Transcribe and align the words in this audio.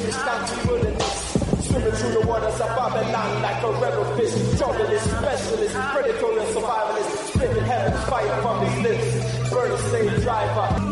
in 0.00 0.06
the 0.06 0.12
scanty 0.12 0.68
wilderness. 0.68 1.66
Swimming 1.66 1.92
through 1.92 2.12
the 2.12 2.26
waters 2.26 2.60
of 2.60 2.68
Babylon 2.68 3.42
like 3.42 3.62
a 3.62 3.70
rebel 3.80 4.04
fish. 4.16 4.34
Journalist, 4.58 5.06
specialist, 5.06 5.74
predator 5.74 6.38
and 6.40 6.48
survivalist. 6.54 7.10
Spitting 7.34 7.64
heaven's 7.64 8.04
fire 8.08 8.42
from 8.42 8.66
his 8.66 8.76
lips. 8.82 9.50
Burning 9.50 9.78
slave 9.78 10.22
driver. 10.22 10.86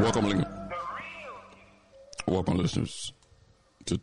Welcome, 0.00 0.44
welcome, 2.26 2.56
listeners, 2.56 2.92
to 2.92 2.97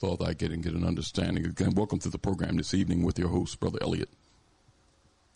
That 0.00 0.18
getting, 0.18 0.36
get 0.36 0.52
and 0.52 0.62
get 0.62 0.74
an 0.74 0.86
understanding. 0.86 1.46
Again, 1.46 1.72
welcome 1.74 1.98
to 2.00 2.10
the 2.10 2.18
program 2.18 2.56
this 2.56 2.74
evening 2.74 3.02
with 3.02 3.18
your 3.18 3.28
host, 3.28 3.58
Brother 3.58 3.78
Elliott 3.80 4.10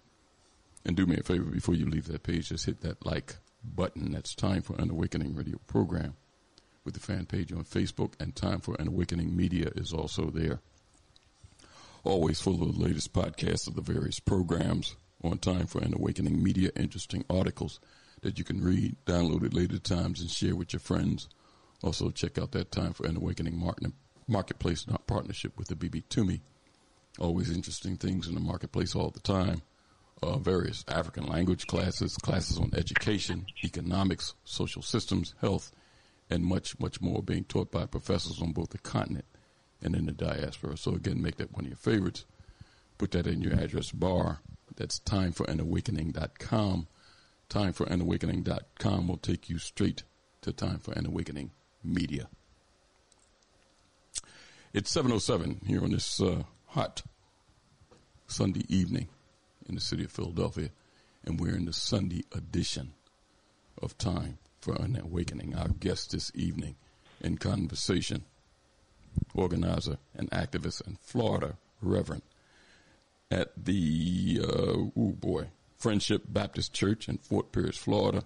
And 0.83 0.95
do 0.95 1.05
me 1.05 1.17
a 1.17 1.23
favor 1.23 1.45
before 1.45 1.75
you 1.75 1.85
leave 1.85 2.07
that 2.07 2.23
page, 2.23 2.49
just 2.49 2.65
hit 2.65 2.81
that 2.81 3.05
like 3.05 3.37
button. 3.63 4.11
That's 4.11 4.35
Time 4.35 4.61
for 4.61 4.75
an 4.75 4.89
Awakening 4.89 5.35
radio 5.35 5.57
program 5.67 6.15
with 6.83 6.93
the 6.93 6.99
fan 6.99 7.25
page 7.25 7.51
on 7.51 7.63
Facebook, 7.63 8.13
and 8.19 8.35
Time 8.35 8.59
for 8.59 8.75
an 8.75 8.87
Awakening 8.87 9.35
Media 9.35 9.71
is 9.75 9.93
also 9.93 10.29
there. 10.29 10.59
Always 12.03 12.39
full 12.39 12.61
of 12.61 12.75
the 12.75 12.83
latest 12.83 13.13
podcasts 13.13 13.67
of 13.67 13.75
the 13.75 13.81
various 13.81 14.19
programs 14.19 14.95
on 15.23 15.39
Time 15.39 15.65
for 15.65 15.81
an 15.81 15.93
Awakening 15.95 16.43
Media, 16.43 16.69
interesting 16.75 17.25
articles 17.29 17.79
that 18.21 18.37
you 18.37 18.43
can 18.43 18.63
read, 18.63 18.95
download 19.05 19.45
at 19.45 19.53
later 19.53 19.79
times, 19.79 20.21
and 20.21 20.29
share 20.29 20.55
with 20.55 20.73
your 20.73 20.79
friends. 20.79 21.27
Also, 21.83 22.09
check 22.09 22.37
out 22.37 22.51
that 22.51 22.71
Time 22.71 22.93
for 22.93 23.05
an 23.05 23.17
Awakening 23.17 23.61
Marketplace 24.27 24.85
partnership 25.07 25.57
with 25.57 25.67
the 25.67 25.75
Abibitumi. 25.75 26.41
Always 27.19 27.51
interesting 27.51 27.97
things 27.97 28.27
in 28.27 28.33
the 28.33 28.41
marketplace 28.41 28.95
all 28.95 29.09
the 29.09 29.19
time. 29.19 29.61
Uh, 30.23 30.37
various 30.37 30.83
African 30.87 31.25
language 31.27 31.67
classes, 31.67 32.15
classes 32.17 32.57
on 32.57 32.71
education, 32.75 33.45
economics, 33.63 34.33
social 34.43 34.81
systems, 34.81 35.35
health, 35.41 35.71
and 36.29 36.43
much, 36.43 36.79
much 36.79 37.01
more 37.01 37.21
being 37.21 37.43
taught 37.43 37.71
by 37.71 37.85
professors 37.85 38.41
on 38.41 38.51
both 38.51 38.69
the 38.69 38.77
continent 38.79 39.25
and 39.81 39.95
in 39.95 40.05
the 40.05 40.11
diaspora. 40.11 40.77
So 40.77 40.93
again, 40.95 41.21
make 41.21 41.37
that 41.37 41.53
one 41.53 41.65
of 41.65 41.69
your 41.69 41.77
favorites. 41.77 42.25
Put 42.97 43.11
that 43.11 43.27
in 43.27 43.41
your 43.41 43.53
address 43.53 43.91
bar. 43.91 44.39
That's 44.75 44.99
timeforanawakening.com 45.01 46.87
timeforanawakening.com 47.49 49.07
will 49.07 49.17
take 49.17 49.49
you 49.49 49.57
straight 49.57 50.03
to 50.41 50.51
Time 50.51 50.79
for 50.79 50.93
an 50.93 51.05
Awakening 51.05 51.51
Media. 51.85 52.27
It's 54.73 54.93
7.07 54.93 55.65
here 55.65 55.83
on 55.83 55.91
this 55.91 56.19
uh, 56.19 56.43
hot 56.67 57.03
Sunday 58.27 58.65
evening 58.67 59.07
in 59.69 59.75
the 59.75 59.81
city 59.81 60.03
of 60.03 60.11
Philadelphia, 60.11 60.69
and 61.23 61.39
we're 61.39 61.55
in 61.55 61.65
the 61.65 61.73
Sunday 61.73 62.23
edition 62.33 62.93
of 63.81 63.97
Time 63.97 64.37
for 64.59 64.75
an 64.75 64.99
Awakening. 64.99 65.55
Our 65.55 65.69
guest 65.69 66.11
this 66.11 66.31
evening 66.35 66.75
in 67.21 67.37
conversation, 67.37 68.25
organizer 69.33 69.97
and 70.15 70.29
activist 70.31 70.85
in 70.85 70.97
Florida, 71.01 71.57
Reverend, 71.81 72.23
at 73.31 73.51
the, 73.57 74.41
uh, 74.43 74.99
oh 74.99 75.15
boy, 75.19 75.47
Friendship 75.77 76.23
Baptist 76.27 76.73
Church 76.73 77.07
in 77.07 77.17
Fort 77.17 77.51
Pierce, 77.51 77.77
Florida. 77.77 78.23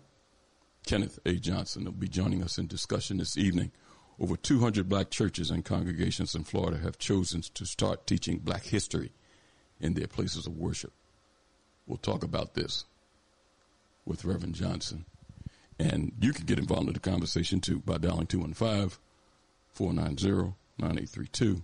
Kenneth 0.85 1.19
A. 1.25 1.35
Johnson 1.35 1.85
will 1.85 1.91
be 1.91 2.07
joining 2.07 2.43
us 2.43 2.57
in 2.57 2.67
discussion 2.67 3.17
this 3.17 3.37
evening. 3.37 3.71
Over 4.19 4.35
200 4.35 4.89
black 4.89 5.09
churches 5.09 5.49
and 5.49 5.63
congregations 5.63 6.35
in 6.35 6.43
Florida 6.43 6.77
have 6.79 6.97
chosen 6.97 7.41
to 7.41 7.65
start 7.65 8.05
teaching 8.05 8.39
black 8.39 8.63
history 8.63 9.11
in 9.79 9.93
their 9.93 10.07
places 10.07 10.45
of 10.45 10.57
worship. 10.57 10.91
We'll 11.87 11.97
talk 11.97 12.23
about 12.23 12.53
this 12.53 12.85
with 14.05 14.25
Reverend 14.25 14.55
Johnson. 14.55 15.05
And 15.79 16.11
you 16.19 16.33
can 16.33 16.45
get 16.45 16.59
involved 16.59 16.87
in 16.87 16.93
the 16.93 16.99
conversation 16.99 17.61
too 17.61 17.79
by 17.79 17.97
dialing 17.97 18.27
215 18.27 18.99
490 19.71 20.55
9832. 20.77 21.63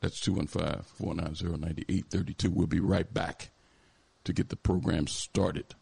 That's 0.00 0.20
215 0.20 0.84
490 0.94 1.44
9832. 1.44 2.50
We'll 2.50 2.66
be 2.66 2.80
right 2.80 3.12
back 3.12 3.50
to 4.24 4.32
get 4.32 4.48
the 4.48 4.56
program 4.56 5.06
started 5.06 5.74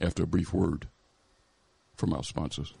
after 0.00 0.22
a 0.22 0.26
brief 0.26 0.54
word 0.54 0.88
from 1.96 2.12
our 2.12 2.22
sponsors. 2.22 2.74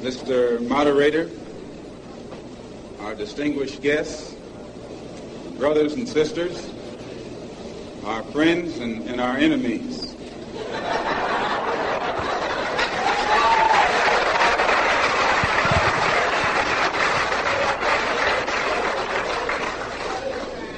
Mr. 0.00 0.66
Moderator, 0.66 1.30
our 3.00 3.14
distinguished 3.14 3.82
guests, 3.82 4.34
brothers 5.56 5.94
and 5.94 6.08
sisters, 6.08 6.72
our 8.04 8.22
friends 8.24 8.78
and, 8.78 9.02
and 9.08 9.20
our 9.20 9.36
enemies. 9.36 10.14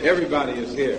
Everybody 0.02 0.52
is 0.52 0.72
here. 0.74 0.98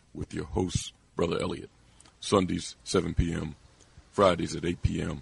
with 0.13 0.33
your 0.33 0.45
host, 0.45 0.93
Brother 1.15 1.39
Elliott. 1.41 1.69
Sundays, 2.19 2.75
7 2.83 3.13
p.m., 3.13 3.55
Fridays 4.11 4.55
at 4.55 4.65
8 4.65 4.81
p.m. 4.81 5.21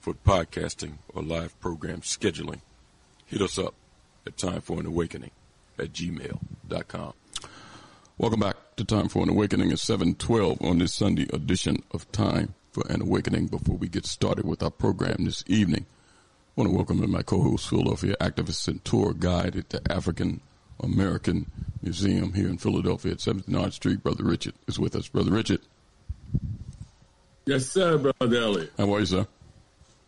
for 0.00 0.14
podcasting 0.14 0.94
or 1.14 1.22
live 1.22 1.58
program 1.60 2.00
scheduling. 2.00 2.60
Hit 3.26 3.42
us 3.42 3.58
up 3.58 3.74
at 4.26 4.36
Time 4.36 4.60
for 4.60 4.80
an 4.80 4.86
Awakening 4.86 5.30
at 5.78 5.92
gmail.com. 5.92 7.12
Welcome 8.18 8.40
back 8.40 8.56
to 8.76 8.84
Time 8.84 9.08
for 9.08 9.22
an 9.22 9.28
Awakening 9.28 9.70
at 9.72 9.78
712 9.78 10.62
on 10.62 10.78
this 10.78 10.94
Sunday 10.94 11.26
edition 11.32 11.82
of 11.92 12.10
Time 12.12 12.54
for 12.72 12.84
an 12.88 13.02
Awakening. 13.02 13.46
Before 13.48 13.76
we 13.76 13.88
get 13.88 14.06
started 14.06 14.46
with 14.46 14.62
our 14.62 14.70
program 14.70 15.24
this 15.24 15.44
evening, 15.46 15.84
I 15.84 16.60
want 16.60 16.70
to 16.70 16.76
welcome 16.76 17.02
in 17.02 17.10
my 17.10 17.22
co-host, 17.22 17.68
Philadelphia 17.68 18.16
activist 18.20 18.66
and 18.68 18.82
tour 18.84 19.12
guide 19.12 19.56
at 19.56 19.68
the 19.68 19.80
African 19.92 20.40
American 20.80 21.50
Museum 21.82 22.32
here 22.32 22.48
in 22.48 22.58
Philadelphia 22.58 23.12
at 23.12 23.18
79th 23.18 23.72
Street. 23.74 24.02
Brother 24.02 24.24
Richard 24.24 24.54
is 24.66 24.78
with 24.78 24.96
us. 24.96 25.08
Brother 25.08 25.32
Richard. 25.32 25.60
Yes, 27.46 27.66
sir, 27.66 27.96
Brother 27.98 28.36
Elliott. 28.36 28.72
How 28.76 28.92
are 28.92 29.00
you, 29.00 29.06
sir? 29.06 29.26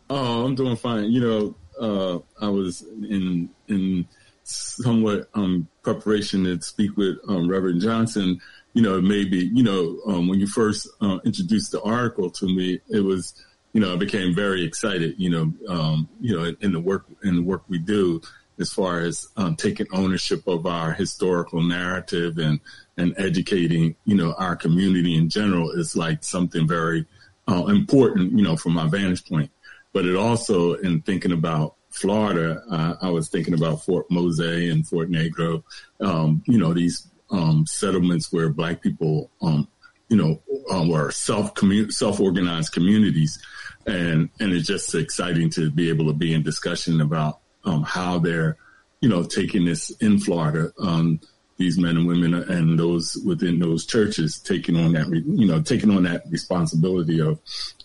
Oh, 0.09 0.45
I'm 0.45 0.55
doing 0.55 0.75
fine. 0.75 1.11
You 1.11 1.21
know, 1.21 1.55
uh, 1.79 2.19
I 2.45 2.49
was 2.49 2.81
in 2.81 3.49
in 3.67 4.07
somewhat 4.43 5.29
um, 5.35 5.67
preparation 5.83 6.43
to 6.43 6.61
speak 6.61 6.97
with 6.97 7.17
um, 7.27 7.49
Reverend 7.49 7.81
Johnson. 7.81 8.41
You 8.73 8.81
know, 8.81 8.99
maybe 8.99 9.49
you 9.53 9.63
know 9.63 9.99
um, 10.07 10.27
when 10.27 10.39
you 10.39 10.47
first 10.47 10.87
uh, 11.01 11.19
introduced 11.23 11.71
the 11.71 11.81
article 11.81 12.29
to 12.31 12.45
me, 12.45 12.79
it 12.89 13.01
was 13.01 13.33
you 13.73 13.81
know 13.81 13.93
I 13.93 13.95
became 13.95 14.35
very 14.35 14.65
excited. 14.65 15.15
You 15.17 15.29
know, 15.29 15.53
um, 15.73 16.09
you 16.19 16.35
know 16.35 16.53
in 16.59 16.73
the 16.73 16.79
work 16.79 17.05
in 17.23 17.35
the 17.37 17.41
work 17.41 17.63
we 17.69 17.77
do, 17.77 18.21
as 18.59 18.71
far 18.71 19.01
as 19.01 19.27
um, 19.37 19.55
taking 19.55 19.87
ownership 19.91 20.45
of 20.47 20.65
our 20.65 20.91
historical 20.91 21.61
narrative 21.61 22.37
and 22.37 22.59
and 22.97 23.13
educating 23.17 23.95
you 24.05 24.15
know 24.15 24.33
our 24.37 24.55
community 24.55 25.15
in 25.15 25.29
general 25.29 25.71
is 25.71 25.95
like 25.95 26.23
something 26.23 26.67
very 26.67 27.05
uh, 27.47 27.65
important 27.65 28.33
you 28.33 28.43
know 28.43 28.55
from 28.55 28.73
my 28.73 28.87
vantage 28.87 29.25
point. 29.25 29.51
But 29.93 30.05
it 30.05 30.15
also 30.15 30.73
in 30.73 31.01
thinking 31.01 31.31
about 31.31 31.75
Florida 31.89 32.61
uh, 32.69 32.95
I 33.01 33.09
was 33.09 33.29
thinking 33.29 33.53
about 33.53 33.83
Fort 33.83 34.05
Mose 34.11 34.39
and 34.39 34.87
Fort 34.87 35.09
Negro 35.09 35.63
um, 36.01 36.43
you 36.45 36.57
know 36.57 36.73
these 36.73 37.07
um, 37.31 37.65
settlements 37.67 38.31
where 38.33 38.49
black 38.49 38.81
people 38.81 39.31
um, 39.41 39.67
you 40.09 40.17
know 40.17 40.41
um, 40.69 40.89
were 40.89 41.11
self 41.11 41.53
self 41.89 42.19
organized 42.19 42.73
communities. 42.73 43.39
And 43.87 44.29
and 44.39 44.51
it's 44.51 44.67
just 44.67 44.93
exciting 44.93 45.49
to 45.51 45.71
be 45.71 45.89
able 45.89 46.07
to 46.07 46.13
be 46.13 46.33
in 46.33 46.43
discussion 46.43 47.01
about 47.01 47.39
um, 47.65 47.83
how 47.83 48.19
they're, 48.19 48.57
you 49.01 49.09
know, 49.09 49.23
taking 49.23 49.65
this 49.65 49.89
in 50.01 50.19
Florida. 50.19 50.71
Um, 50.79 51.19
these 51.57 51.77
men 51.77 51.97
and 51.97 52.07
women 52.07 52.33
and 52.33 52.79
those 52.79 53.17
within 53.25 53.59
those 53.59 53.85
churches 53.85 54.39
taking 54.39 54.77
on 54.77 54.93
that, 54.93 55.09
you 55.09 55.45
know, 55.45 55.61
taking 55.61 55.91
on 55.91 56.03
that 56.03 56.23
responsibility 56.29 57.19
of 57.19 57.37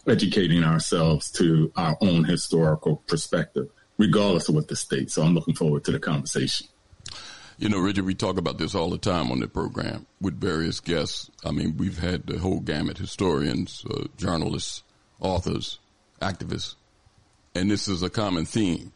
educating 0.07 0.63
ourselves 0.63 1.31
to 1.33 1.73
our 1.77 1.97
own 2.01 2.23
historical 2.23 3.03
perspective, 3.09 3.69
regardless 3.99 4.49
of 4.49 4.55
what 4.55 4.69
the 4.69 4.77
state. 4.77 5.11
So 5.11 5.23
I'm 5.23 5.35
looking 5.35 5.57
forward 5.57 5.85
to 5.85 5.93
the 5.93 5.99
conversation. 5.99 6.69
You 7.59 7.69
know, 7.69 7.79
Richard, 7.79 8.05
we 8.05 8.15
talk 8.15 8.39
about 8.39 8.59
this 8.59 8.75
all 8.75 8.91
the 8.91 8.99
time 8.99 9.31
on 9.31 9.41
the 9.41 9.49
program 9.49 10.07
with 10.21 10.41
various 10.41 10.81
guests. 10.81 11.31
I 11.45 11.51
mean, 11.51 11.77
we've 11.77 11.99
had 11.99 12.27
the 12.27 12.39
whole 12.39 12.61
gamut 12.61 12.99
historians, 12.99 13.85
uh, 13.91 14.05
journalists, 14.17 14.85
authors, 15.21 15.81
activists. 16.21 16.77
And 17.57 17.71
this 17.71 17.89
is 17.89 18.03
a 18.03 18.11
common 18.11 18.45
theme 18.45 18.93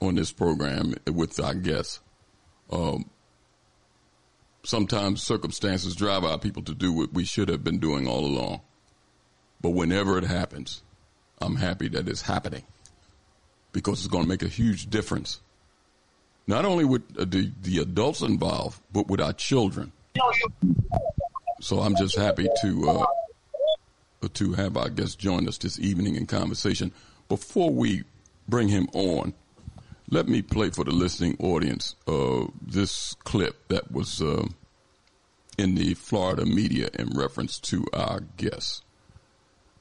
on 0.00 0.14
this 0.14 0.32
program 0.32 0.94
with 1.06 1.38
our 1.40 1.54
guests. 1.54 2.00
Um, 2.70 3.10
sometimes 4.62 5.22
circumstances 5.22 5.96
drive 5.96 6.24
our 6.24 6.38
people 6.38 6.62
to 6.64 6.74
do 6.74 6.92
what 6.92 7.12
we 7.12 7.24
should 7.24 7.48
have 7.48 7.64
been 7.64 7.78
doing 7.78 8.06
all 8.06 8.24
along. 8.24 8.60
But 9.60 9.70
whenever 9.70 10.18
it 10.18 10.24
happens, 10.24 10.82
I'm 11.40 11.56
happy 11.56 11.88
that 11.88 12.08
it's 12.08 12.22
happening 12.22 12.64
because 13.72 14.00
it's 14.00 14.08
going 14.08 14.24
to 14.24 14.28
make 14.28 14.42
a 14.42 14.48
huge 14.48 14.90
difference. 14.90 15.40
Not 16.46 16.64
only 16.64 16.84
with 16.84 17.02
uh, 17.18 17.24
the, 17.24 17.50
the 17.62 17.78
adults 17.78 18.22
involved, 18.22 18.80
but 18.92 19.08
with 19.08 19.20
our 19.20 19.32
children. 19.32 19.92
So 21.60 21.80
I'm 21.80 21.96
just 21.96 22.16
happy 22.16 22.48
to 22.62 22.90
uh, 22.90 23.06
to 24.28 24.52
have 24.54 24.76
our 24.76 24.88
guest 24.88 25.18
join 25.18 25.46
us 25.48 25.58
this 25.58 25.78
evening 25.78 26.16
in 26.16 26.26
conversation. 26.26 26.92
Before 27.28 27.70
we 27.70 28.04
bring 28.48 28.68
him 28.68 28.88
on, 28.92 29.34
let 30.10 30.28
me 30.28 30.42
play 30.42 30.70
for 30.70 30.84
the 30.84 30.92
listening 30.92 31.36
audience 31.38 31.94
uh, 32.06 32.46
this 32.60 33.14
clip 33.24 33.68
that 33.68 33.92
was 33.92 34.22
uh, 34.22 34.46
in 35.58 35.74
the 35.74 35.94
Florida 35.94 36.46
media 36.46 36.88
in 36.98 37.10
reference 37.10 37.58
to 37.58 37.84
our 37.92 38.20
guest. 38.36 38.84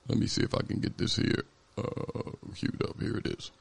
Let 0.08 0.18
me 0.18 0.28
see 0.28 0.42
if 0.44 0.54
I 0.54 0.62
can 0.62 0.80
get 0.80 0.98
this 0.98 1.16
here 1.16 1.44
uh, 1.78 2.32
queued 2.56 2.82
up. 2.84 3.00
Here 3.00 3.18
it 3.18 3.28
is. 3.28 3.52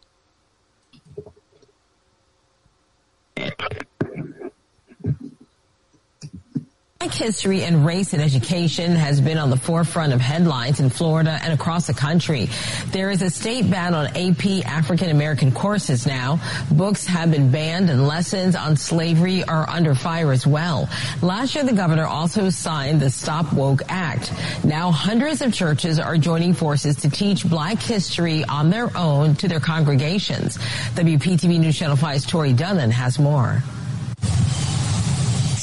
Black 6.99 7.13
history 7.13 7.63
and 7.63 7.85
race 7.85 8.15
in 8.15 8.21
education 8.23 8.93
has 8.93 9.21
been 9.21 9.37
on 9.37 9.51
the 9.51 9.57
forefront 9.57 10.15
of 10.15 10.21
headlines 10.21 10.81
in 10.81 10.89
Florida 10.89 11.39
and 11.43 11.53
across 11.53 11.87
the 11.87 11.93
country. 11.93 12.49
There 12.87 13.11
is 13.11 13.21
a 13.21 13.29
state 13.29 13.71
ban 13.71 13.95
on 13.95 14.07
AP 14.17 14.65
African 14.65 15.11
American 15.11 15.53
courses 15.53 16.07
now. 16.07 16.41
Books 16.71 17.07
have 17.07 17.31
been 17.31 17.51
banned 17.51 17.91
and 17.91 18.09
lessons 18.09 18.57
on 18.57 18.77
slavery 18.77 19.45
are 19.45 19.69
under 19.69 19.95
fire 19.95 20.33
as 20.33 20.47
well. 20.47 20.89
Last 21.21 21.55
year, 21.55 21.65
the 21.65 21.75
governor 21.75 22.07
also 22.07 22.49
signed 22.49 23.03
the 23.03 23.11
Stop 23.11 23.53
Woke 23.53 23.83
Act. 23.89 24.33
Now 24.65 24.91
hundreds 24.91 25.43
of 25.43 25.53
churches 25.53 25.99
are 25.99 26.17
joining 26.17 26.55
forces 26.55 26.97
to 26.97 27.11
teach 27.11 27.47
black 27.47 27.79
history 27.79 28.43
on 28.45 28.71
their 28.71 28.97
own 28.97 29.35
to 29.37 29.49
their 29.49 29.61
congregations. 29.61 30.57
WPTV 30.95 31.61
News 31.61 31.77
Channel 31.77 31.99
5's 31.99 32.25
Tory 32.25 32.55
Dunnan 32.55 32.91
has 32.91 33.19
more. 33.19 33.63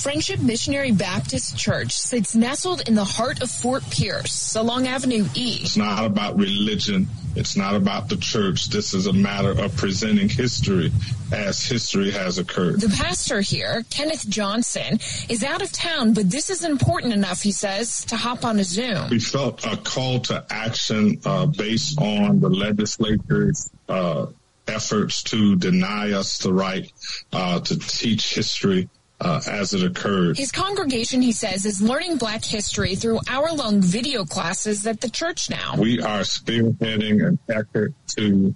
Friendship 0.04 0.42
Missionary 0.42 0.92
Baptist 0.92 1.58
Church 1.58 1.94
sits 1.94 2.36
nestled 2.36 2.90
in 2.90 2.94
the 2.94 3.06
heart 3.06 3.42
of 3.42 3.50
Fort 3.50 3.90
Pierce 3.90 4.54
along 4.54 4.86
Avenue 4.86 5.26
E. 5.34 5.60
It's 5.62 5.78
not 5.78 6.04
about 6.04 6.38
religion. 6.38 7.08
It's 7.38 7.56
not 7.56 7.76
about 7.76 8.10
the 8.10 8.18
church. 8.18 8.66
This 8.66 8.94
is 8.94 9.08
a 9.08 9.14
matter 9.14 9.52
of 9.52 9.78
presenting 9.78 10.28
history 10.28 10.92
as 11.32 11.64
history 11.64 12.12
has 12.12 12.38
occurred. 12.38 12.82
The 12.82 12.90
pastor 12.90 13.40
here, 13.40 13.86
Kenneth 13.92 14.28
Johnson, 14.28 15.00
is 15.30 15.42
out 15.42 15.62
of 15.62 15.72
town, 15.72 16.12
but 16.14 16.30
this 16.30 16.50
is 16.50 16.66
important 16.66 17.14
enough, 17.14 17.42
he 17.42 17.54
says, 17.54 18.04
to 18.08 18.18
hop 18.18 18.44
on 18.44 18.60
a 18.60 18.66
Zoom. 18.66 19.10
We 19.10 19.20
felt 19.20 19.66
a 19.66 19.78
call 19.78 20.20
to 20.24 20.46
action 20.50 21.22
uh, 21.24 21.46
based 21.46 21.98
on 21.98 22.42
the 22.42 22.50
legislature's 22.50 23.70
uh, 23.88 24.26
efforts 24.68 25.24
to 25.24 25.56
deny 25.56 26.12
us 26.12 26.40
the 26.40 26.52
right 26.52 26.92
uh, 27.32 27.62
to 27.62 27.80
teach 27.80 28.34
history 28.34 28.90
uh, 29.24 29.42
as 29.50 29.74
it 29.74 29.84
occurred. 29.84 30.38
His 30.38 30.52
congregation, 30.52 31.22
he 31.22 31.32
says, 31.32 31.66
is 31.66 31.82
learning 31.82 32.18
black 32.18 32.44
history 32.44 32.96
through 32.96 33.20
hour 33.30 33.52
long 33.54 33.82
video 33.82 34.26
classes 34.26 34.86
at 34.86 35.02
the 35.02 35.10
church 35.10 35.50
now. 35.50 35.76
We 35.78 36.02
are 36.02 36.22
spearheading 36.22 37.26
an 37.26 37.40
effort 37.50 37.94
to 38.18 38.54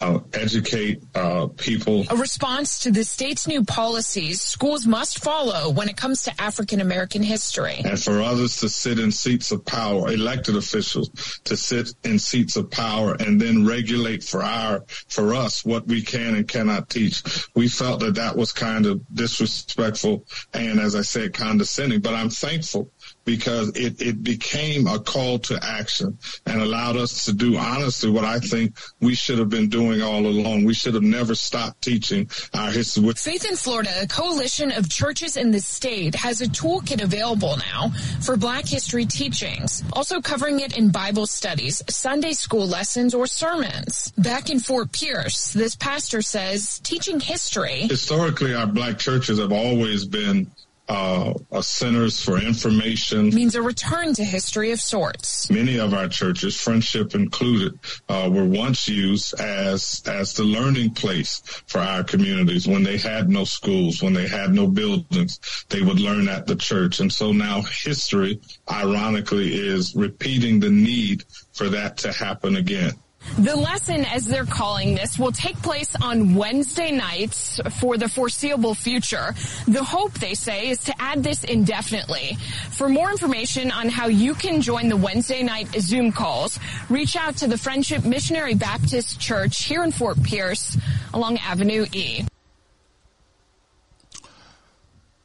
uh, 0.00 0.20
educate 0.32 1.02
uh, 1.14 1.46
people. 1.48 2.04
A 2.10 2.16
response 2.16 2.80
to 2.80 2.90
the 2.90 3.04
state's 3.04 3.46
new 3.46 3.64
policies 3.64 4.40
schools 4.40 4.86
must 4.86 5.22
follow 5.22 5.70
when 5.70 5.88
it 5.88 5.96
comes 5.96 6.22
to 6.24 6.40
African 6.40 6.80
American 6.80 7.22
history. 7.22 7.82
And 7.84 8.00
for 8.00 8.20
others 8.20 8.58
to 8.58 8.68
sit 8.68 8.98
in 8.98 9.12
seats 9.12 9.50
of 9.50 9.64
power, 9.64 10.10
elected 10.10 10.56
officials 10.56 11.10
to 11.44 11.56
sit 11.56 11.92
in 12.04 12.18
seats 12.18 12.56
of 12.56 12.70
power 12.70 13.14
and 13.14 13.40
then 13.40 13.66
regulate 13.66 14.24
for 14.24 14.42
our, 14.42 14.84
for 15.08 15.34
us 15.34 15.64
what 15.64 15.86
we 15.86 16.02
can 16.02 16.34
and 16.34 16.48
cannot 16.48 16.88
teach. 16.88 17.22
We 17.54 17.68
felt 17.68 18.00
that 18.00 18.14
that 18.14 18.36
was 18.36 18.52
kind 18.52 18.86
of 18.86 19.02
disrespectful 19.14 20.24
and 20.52 20.80
as 20.80 20.94
I 20.94 21.02
said, 21.02 21.34
condescending, 21.34 22.00
but 22.00 22.14
I'm 22.14 22.30
thankful 22.30 22.90
because 23.30 23.68
it, 23.76 24.02
it 24.02 24.24
became 24.24 24.88
a 24.88 24.98
call 24.98 25.38
to 25.38 25.56
action 25.62 26.18
and 26.46 26.60
allowed 26.60 26.96
us 26.96 27.26
to 27.26 27.32
do 27.32 27.56
honestly 27.56 28.10
what 28.10 28.24
I 28.24 28.40
think 28.40 28.76
we 29.00 29.14
should 29.14 29.38
have 29.38 29.48
been 29.48 29.68
doing 29.68 30.02
all 30.02 30.26
along. 30.26 30.64
We 30.64 30.74
should 30.74 30.94
have 30.94 31.04
never 31.04 31.36
stopped 31.36 31.80
teaching 31.82 32.28
our 32.52 32.72
history. 32.72 33.12
Faith 33.12 33.48
in 33.48 33.54
Florida, 33.54 33.90
a 34.02 34.08
coalition 34.08 34.72
of 34.72 34.90
churches 34.90 35.36
in 35.36 35.52
the 35.52 35.60
state, 35.60 36.16
has 36.16 36.40
a 36.40 36.46
toolkit 36.46 37.00
available 37.00 37.56
now 37.56 37.90
for 38.20 38.36
Black 38.36 38.66
history 38.66 39.06
teachings, 39.06 39.84
also 39.92 40.20
covering 40.20 40.58
it 40.58 40.76
in 40.76 40.90
Bible 40.90 41.26
studies, 41.28 41.82
Sunday 41.88 42.32
school 42.32 42.66
lessons, 42.66 43.14
or 43.14 43.28
sermons. 43.28 44.12
Back 44.18 44.50
in 44.50 44.58
Fort 44.58 44.90
Pierce, 44.90 45.52
this 45.52 45.76
pastor 45.76 46.20
says 46.20 46.80
teaching 46.80 47.20
history. 47.20 47.82
Historically, 47.82 48.54
our 48.54 48.66
Black 48.66 48.98
churches 48.98 49.38
have 49.38 49.52
always 49.52 50.04
been 50.04 50.50
uh, 50.90 51.62
centers 51.62 52.20
for 52.20 52.38
information. 52.38 53.30
Means 53.30 53.54
a 53.54 53.62
return 53.62 54.12
to 54.14 54.24
history 54.24 54.72
of 54.72 54.80
sorts. 54.80 55.48
Many 55.48 55.78
of 55.78 55.94
our 55.94 56.08
churches, 56.08 56.60
friendship 56.60 57.14
included, 57.14 57.78
uh, 58.08 58.28
were 58.32 58.44
once 58.44 58.88
used 58.88 59.38
as 59.40 60.02
as 60.06 60.34
the 60.34 60.42
learning 60.42 60.94
place 60.94 61.42
for 61.68 61.78
our 61.78 62.02
communities. 62.02 62.66
When 62.66 62.82
they 62.82 62.98
had 62.98 63.28
no 63.28 63.44
schools, 63.44 64.02
when 64.02 64.14
they 64.14 64.26
had 64.26 64.52
no 64.52 64.66
buildings, 64.66 65.38
they 65.68 65.80
would 65.80 66.00
learn 66.00 66.28
at 66.28 66.46
the 66.48 66.56
church. 66.56 66.98
And 66.98 67.12
so 67.12 67.30
now 67.30 67.62
history, 67.62 68.40
ironically, 68.68 69.54
is 69.54 69.94
repeating 69.94 70.58
the 70.58 70.70
need 70.70 71.24
for 71.52 71.68
that 71.68 71.98
to 71.98 72.12
happen 72.12 72.56
again. 72.56 72.94
The 73.38 73.56
lesson, 73.56 74.04
as 74.04 74.26
they're 74.26 74.44
calling 74.44 74.94
this, 74.94 75.18
will 75.18 75.32
take 75.32 75.56
place 75.62 75.94
on 76.02 76.34
Wednesday 76.34 76.90
nights 76.90 77.60
for 77.80 77.96
the 77.96 78.08
foreseeable 78.08 78.74
future. 78.74 79.34
The 79.66 79.84
hope, 79.84 80.12
they 80.14 80.34
say, 80.34 80.68
is 80.68 80.84
to 80.84 80.94
add 81.00 81.22
this 81.22 81.44
indefinitely. 81.44 82.36
For 82.72 82.88
more 82.88 83.10
information 83.10 83.70
on 83.70 83.88
how 83.88 84.08
you 84.08 84.34
can 84.34 84.60
join 84.60 84.88
the 84.88 84.96
Wednesday 84.96 85.42
night 85.42 85.68
Zoom 85.78 86.12
calls, 86.12 86.58
reach 86.88 87.16
out 87.16 87.36
to 87.36 87.46
the 87.46 87.56
Friendship 87.56 88.04
Missionary 88.04 88.54
Baptist 88.54 89.20
Church 89.20 89.64
here 89.64 89.84
in 89.84 89.92
Fort 89.92 90.22
Pierce 90.22 90.76
along 91.14 91.38
Avenue 91.38 91.86
E. 91.92 92.24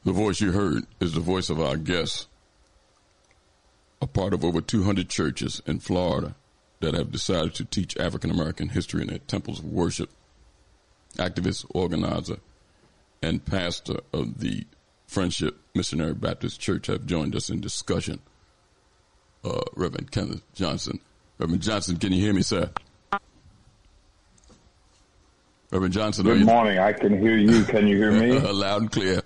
The 0.06 0.14
voice 0.14 0.40
you 0.40 0.52
heard 0.52 0.84
is 1.00 1.14
the 1.14 1.20
voice 1.20 1.50
of 1.50 1.60
our 1.60 1.76
guest, 1.76 2.28
a 4.02 4.08
part 4.08 4.34
of 4.34 4.46
over 4.46 4.62
200 4.62 5.10
churches 5.10 5.62
in 5.66 5.80
Florida 5.80 6.36
that 6.80 6.94
have 6.94 7.12
decided 7.12 7.54
to 7.56 7.66
teach 7.66 7.98
African 7.98 8.30
American 8.30 8.70
history 8.70 9.02
in 9.02 9.08
their 9.08 9.20
temples 9.20 9.60
of 9.60 9.66
worship. 9.66 10.10
Activist, 11.18 11.66
organizer, 11.74 12.38
and 13.22 13.44
pastor 13.46 14.00
of 14.14 14.40
the 14.40 14.66
Friendship 15.08 15.58
Missionary 15.74 16.14
Baptist 16.14 16.60
Church 16.60 16.88
have 16.88 17.06
joined 17.06 17.36
us 17.36 17.50
in 17.50 17.62
discussion. 17.62 18.20
Uh, 19.44 19.62
Reverend 19.76 20.12
Kenneth 20.12 20.42
Johnson. 20.54 21.00
Reverend 21.38 21.62
Johnson, 21.62 21.98
can 21.98 22.12
you 22.12 22.22
hear 22.22 22.34
me, 22.34 22.42
sir? 22.42 22.70
Reverend 25.72 25.94
Johnson. 25.94 26.26
Good 26.26 26.46
morning. 26.46 26.80
I 26.80 26.94
can 26.94 27.20
hear 27.20 27.38
you. 27.38 27.64
Can 27.66 27.88
you 27.88 27.98
hear 27.98 28.12
me? 28.12 28.40
loud 28.40 28.82
and 28.82 28.92
clear. 28.92 29.22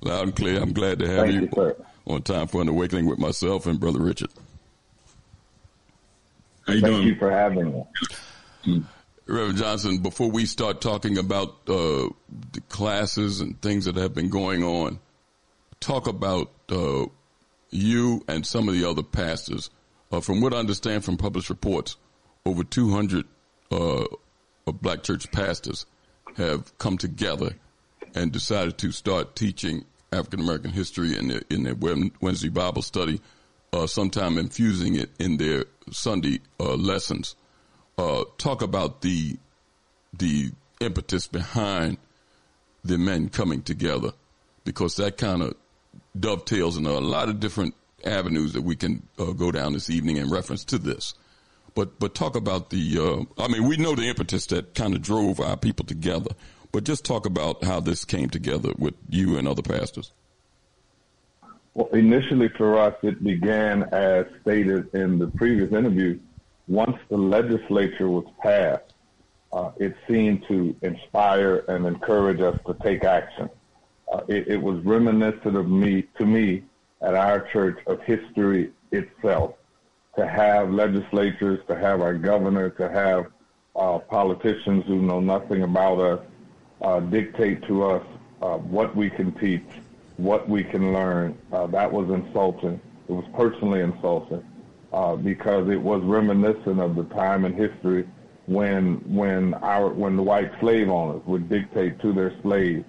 Loud 0.00 0.24
and 0.24 0.36
clear. 0.36 0.60
I'm 0.60 0.72
glad 0.72 0.98
to 0.98 1.08
have 1.08 1.26
Thank 1.26 1.32
you, 1.32 1.48
you 1.56 1.76
on 2.06 2.22
Time 2.22 2.48
for 2.48 2.60
an 2.60 2.68
Awakening 2.68 3.06
with 3.06 3.18
myself 3.18 3.66
and 3.66 3.78
Brother 3.78 4.00
Richard. 4.00 4.30
How 6.66 6.74
you 6.74 6.80
Thank 6.80 6.94
doing? 6.94 7.06
you 7.08 7.14
for 7.16 7.30
having 7.30 7.84
me. 8.66 8.82
Reverend 9.26 9.58
Johnson, 9.58 9.98
before 9.98 10.30
we 10.30 10.46
start 10.46 10.80
talking 10.80 11.18
about 11.18 11.48
uh, 11.68 12.08
the 12.52 12.60
classes 12.68 13.40
and 13.40 13.60
things 13.60 13.84
that 13.86 13.96
have 13.96 14.14
been 14.14 14.28
going 14.28 14.62
on, 14.62 14.98
talk 15.80 16.06
about 16.06 16.52
uh, 16.70 17.06
you 17.70 18.22
and 18.28 18.46
some 18.46 18.68
of 18.68 18.74
the 18.74 18.88
other 18.88 19.02
pastors. 19.02 19.70
Uh, 20.10 20.20
from 20.20 20.40
what 20.40 20.52
I 20.52 20.58
understand 20.58 21.04
from 21.04 21.16
published 21.16 21.48
reports, 21.48 21.96
over 22.44 22.62
200 22.64 23.24
uh, 23.70 24.04
of 24.66 24.82
black 24.82 25.02
church 25.02 25.30
pastors 25.32 25.86
have 26.36 26.76
come 26.78 26.98
together 26.98 27.56
and 28.14 28.30
decided 28.30 28.78
to 28.78 28.92
start 28.92 29.34
teaching 29.34 29.84
African 30.12 30.40
American 30.40 30.70
history 30.70 31.16
in 31.16 31.28
their, 31.28 31.42
in 31.48 31.62
their 31.62 31.74
Wednesday 32.20 32.50
Bible 32.50 32.82
study, 32.82 33.20
uh, 33.72 33.86
sometime 33.86 34.38
infusing 34.38 34.94
it 34.96 35.10
in 35.18 35.36
their 35.36 35.64
Sunday 35.90 36.40
uh, 36.60 36.74
lessons. 36.74 37.36
Uh, 37.98 38.24
talk 38.38 38.62
about 38.62 39.02
the 39.02 39.36
the 40.18 40.50
impetus 40.80 41.26
behind 41.26 41.96
the 42.84 42.98
men 42.98 43.28
coming 43.28 43.62
together, 43.62 44.12
because 44.64 44.96
that 44.96 45.16
kind 45.16 45.42
of 45.42 45.54
dovetails 46.18 46.76
in 46.76 46.86
a 46.86 46.92
lot 46.98 47.28
of 47.28 47.40
different 47.40 47.74
avenues 48.04 48.52
that 48.52 48.62
we 48.62 48.76
can 48.76 49.06
uh, 49.18 49.32
go 49.32 49.50
down 49.52 49.72
this 49.72 49.88
evening 49.88 50.16
in 50.16 50.28
reference 50.28 50.64
to 50.64 50.78
this. 50.78 51.14
But 51.74 51.98
but 51.98 52.14
talk 52.14 52.36
about 52.36 52.70
the. 52.70 52.98
Uh, 52.98 53.42
I 53.42 53.48
mean, 53.48 53.66
we 53.66 53.76
know 53.76 53.94
the 53.94 54.08
impetus 54.08 54.46
that 54.46 54.74
kind 54.74 54.94
of 54.94 55.02
drove 55.02 55.40
our 55.40 55.56
people 55.56 55.86
together. 55.86 56.30
But 56.72 56.84
just 56.84 57.04
talk 57.04 57.26
about 57.26 57.64
how 57.64 57.80
this 57.80 58.06
came 58.06 58.30
together 58.30 58.72
with 58.78 58.94
you 59.10 59.36
and 59.36 59.46
other 59.46 59.60
pastors. 59.60 60.10
Well, 61.74 61.88
initially 61.88 62.48
for 62.48 62.78
us, 62.78 62.94
it 63.02 63.24
began 63.24 63.84
as 63.92 64.26
stated 64.42 64.94
in 64.94 65.18
the 65.18 65.28
previous 65.28 65.72
interview. 65.72 66.18
Once 66.68 66.98
the 67.08 67.16
legislature 67.16 68.08
was 68.08 68.26
passed, 68.42 68.92
uh, 69.52 69.70
it 69.78 69.96
seemed 70.08 70.44
to 70.48 70.74
inspire 70.82 71.64
and 71.68 71.86
encourage 71.86 72.40
us 72.40 72.58
to 72.66 72.74
take 72.82 73.04
action. 73.04 73.48
Uh, 74.12 74.20
it, 74.28 74.48
it, 74.48 74.62
was 74.62 74.84
reminiscent 74.84 75.56
of 75.56 75.68
me 75.68 76.02
to 76.18 76.26
me 76.26 76.62
at 77.00 77.14
our 77.14 77.40
church 77.48 77.78
of 77.86 78.00
history 78.02 78.70
itself. 78.90 79.54
To 80.16 80.26
have 80.26 80.70
legislatures, 80.70 81.60
to 81.68 81.76
have 81.76 82.02
our 82.02 82.14
governor, 82.14 82.68
to 82.70 82.90
have 82.90 83.26
uh, 83.74 83.98
politicians 83.98 84.84
who 84.86 85.00
know 85.00 85.20
nothing 85.20 85.62
about 85.62 85.98
us 85.98 86.20
uh, 86.82 87.00
dictate 87.00 87.62
to 87.64 87.84
us 87.84 88.06
uh, 88.42 88.58
what 88.58 88.94
we 88.94 89.08
can 89.08 89.32
teach, 89.32 89.64
what 90.16 90.48
we 90.48 90.62
can 90.64 90.92
learn. 90.92 91.36
Uh, 91.52 91.66
that 91.68 91.90
was 91.90 92.08
insulting. 92.10 92.80
It 93.08 93.12
was 93.12 93.24
personally 93.34 93.80
insulting 93.80 94.44
uh, 94.92 95.16
because 95.16 95.68
it 95.68 95.80
was 95.80 96.02
reminiscent 96.02 96.80
of 96.80 96.96
the 96.96 97.04
time 97.04 97.44
in 97.44 97.52
history 97.54 98.08
when 98.46 98.96
when 99.14 99.54
our 99.54 99.88
when 99.88 100.16
the 100.16 100.22
white 100.22 100.50
slave 100.60 100.88
owners 100.88 101.22
would 101.26 101.48
dictate 101.48 102.00
to 102.00 102.12
their 102.12 102.32
slaves 102.42 102.84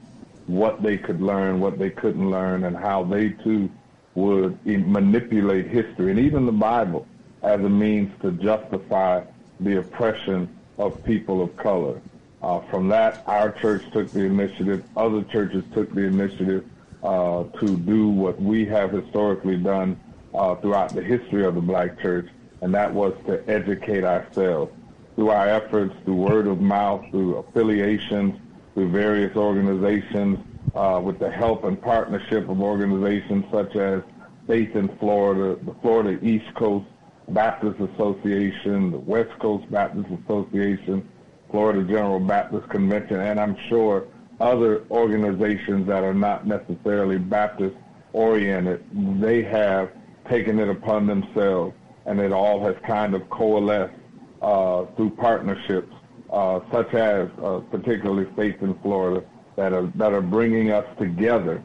what 0.48 0.84
they 0.84 0.98
could 0.98 1.22
learn, 1.22 1.60
what 1.60 1.78
they 1.80 1.90
couldn't 1.90 2.30
learn, 2.30 2.66
and 2.66 2.76
how 2.76 3.04
they 3.04 3.30
too 3.30 3.70
would 4.16 4.64
manipulate 4.66 5.68
history 5.68 6.12
and 6.12 6.20
even 6.20 6.46
the 6.46 6.52
Bible 6.52 7.08
as 7.42 7.60
a 7.60 7.70
means 7.70 8.12
to 8.22 8.32
justify 8.34 9.24
the 9.60 9.80
oppression 9.80 10.48
of 10.78 11.04
people 11.04 11.42
of 11.42 11.56
color. 11.58 12.02
Uh, 12.42 12.60
from 12.70 12.90
that, 12.90 13.24
our 13.26 13.52
church 13.52 13.84
took 13.92 14.12
the 14.12 14.20
initiative. 14.20 14.84
Other 14.98 15.24
churches 15.24 15.64
took 15.74 15.94
the 15.94 16.02
initiative 16.02 16.66
uh, 17.04 17.44
to 17.60 17.78
do 17.78 18.08
what 18.08 18.42
we 18.42 18.66
have 18.66 18.92
historically 18.92 19.58
done 19.58 20.00
uh, 20.34 20.56
throughout 20.56 20.94
the 20.94 21.04
history 21.04 21.46
of 21.46 21.56
the 21.56 21.62
black 21.62 22.00
church, 22.00 22.28
and 22.62 22.74
that 22.74 22.92
was 22.94 23.14
to 23.28 23.48
educate 23.50 24.04
ourselves 24.04 24.72
through 25.16 25.30
our 25.30 25.48
efforts, 25.48 25.94
through 26.06 26.16
word 26.16 26.48
of 26.48 26.60
mouth, 26.60 27.06
through 27.12 27.36
affiliations, 27.36 28.40
through 28.74 28.90
various 28.90 29.36
organizations, 29.36 30.40
uh, 30.76 31.00
with 31.04 31.20
the 31.20 31.30
help 31.30 31.66
and 31.66 31.80
partnership 31.82 32.50
of 32.50 32.62
organizations 32.62 33.46
such 33.52 33.76
as 33.76 34.02
Faith 34.48 34.76
in 34.76 34.90
Florida, 34.98 35.58
the 35.64 35.74
Florida 35.82 36.20
East 36.26 36.54
Coast 36.56 36.86
Baptist 37.30 37.80
Association, 37.80 38.92
the 38.92 39.00
West 39.00 39.32
Coast 39.40 39.70
Baptist 39.72 40.08
Association, 40.26 41.08
Florida 41.50 41.84
General 41.84 42.20
Baptist 42.20 42.68
Convention, 42.70 43.22
and 43.22 43.40
I'm 43.40 43.56
sure 43.70 44.08
other 44.44 44.84
organizations 44.92 45.88
that 45.88 46.04
are 46.04 46.14
not 46.14 46.46
necessarily 46.46 47.18
Baptist 47.18 47.76
oriented, 48.12 48.84
they 49.22 49.42
have 49.42 49.90
taken 50.30 50.60
it 50.60 50.70
upon 50.70 51.08
themselves, 51.08 51.74
and 52.06 52.20
it 52.20 52.34
all 52.34 52.62
has 52.64 52.76
kind 52.86 53.16
of 53.16 53.28
coalesced 53.30 53.94
uh, 54.42 54.86
through 54.96 55.12
partnerships, 55.12 55.94
uh, 56.30 56.60
such 56.72 56.94
as 56.94 57.30
uh, 57.42 57.62
particularly 57.72 58.28
Faith 58.36 58.62
in 58.62 58.74
Florida, 58.82 59.26
that 59.56 59.72
are 59.72 59.88
that 59.96 60.12
are 60.14 60.22
bringing 60.22 60.72
us 60.72 60.86
together 60.98 61.64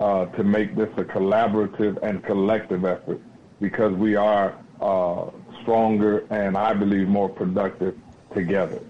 uh, 0.00 0.24
to 0.26 0.42
make 0.42 0.74
this 0.74 0.88
a 0.96 1.04
collaborative 1.04 2.02
and 2.02 2.24
collective 2.24 2.84
effort, 2.86 3.20
because 3.60 3.92
we 3.92 4.16
are 4.16 4.56
uh, 4.80 5.30
stronger 5.62 6.24
and 6.30 6.56
I 6.56 6.72
believe 6.72 7.06
more 7.08 7.28
productive 7.28 7.98
together 8.32 8.80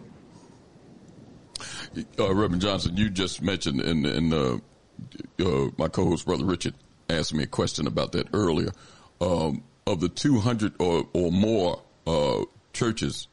uh, 2.19 2.35
Reverend 2.35 2.63
Johnson, 2.63 2.97
you 2.97 3.11
just 3.11 3.43
mentioned, 3.43 3.81
and, 3.81 4.33
uh, 4.33 4.59
uh, 5.41 5.71
my 5.77 5.89
co-host, 5.89 6.27
Brother 6.27 6.45
Richard, 6.45 6.75
asked 7.09 7.35
me 7.35 7.45
a 7.45 7.47
question 7.47 7.87
about 7.87 8.13
that 8.13 8.29
earlier. 8.33 8.71
Um, 9.21 9.63
of 9.87 10.01
the 10.01 10.09
200 10.09 10.75
or, 10.79 11.07
or 11.13 11.31
more 11.31 11.83
uh, 12.07 12.45
churches 12.73 13.29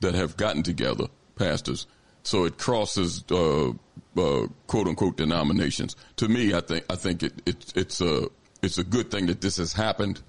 that 0.00 0.14
have 0.14 0.36
gotten 0.36 0.62
together, 0.62 1.06
pastors, 1.36 1.86
so 2.22 2.44
it 2.44 2.58
crosses 2.58 3.24
uh, 3.30 3.70
uh, 3.70 4.46
quote 4.66 4.86
unquote 4.86 5.16
denominations. 5.16 5.96
To 6.16 6.28
me, 6.28 6.54
I 6.54 6.60
think 6.60 6.84
I 6.90 6.96
think 6.96 7.22
it, 7.22 7.32
it, 7.46 7.72
it's 7.74 8.00
a 8.00 8.28
it's 8.62 8.78
a 8.78 8.84
good 8.84 9.10
thing 9.10 9.26
that 9.26 9.40
this 9.40 9.56
has 9.56 9.72
happened 9.72 10.20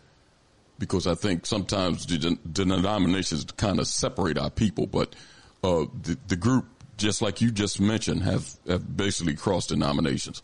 because 0.80 1.06
I 1.06 1.16
think 1.16 1.46
sometimes 1.46 2.06
the, 2.06 2.18
the 2.18 2.66
denominations 2.66 3.46
kind 3.58 3.80
of 3.80 3.88
separate 3.88 4.38
our 4.38 4.50
people, 4.50 4.88
but 4.88 5.16
the, 5.62 6.18
the 6.28 6.36
group 6.36 6.66
just 7.02 7.22
like 7.22 7.42
you 7.42 7.52
just 7.52 7.80
mentioned, 7.80 8.24
have, 8.24 8.50
have 8.68 8.96
basically 8.96 9.36
crossed 9.36 9.70
denominations. 9.70 10.44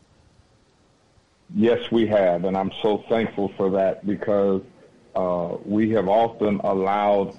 Yes, 1.56 1.91
we 1.91 2.08
have, 2.08 2.43
and 2.43 2.58
I'm 2.58 2.72
so 2.82 3.06
thankful 3.08 3.54
for 3.56 3.70
that 3.72 4.06
because 4.06 4.62
uh, 5.15 5.56
we 5.63 5.91
have 5.91 6.10
often 6.10 6.60
allowed 6.63 7.36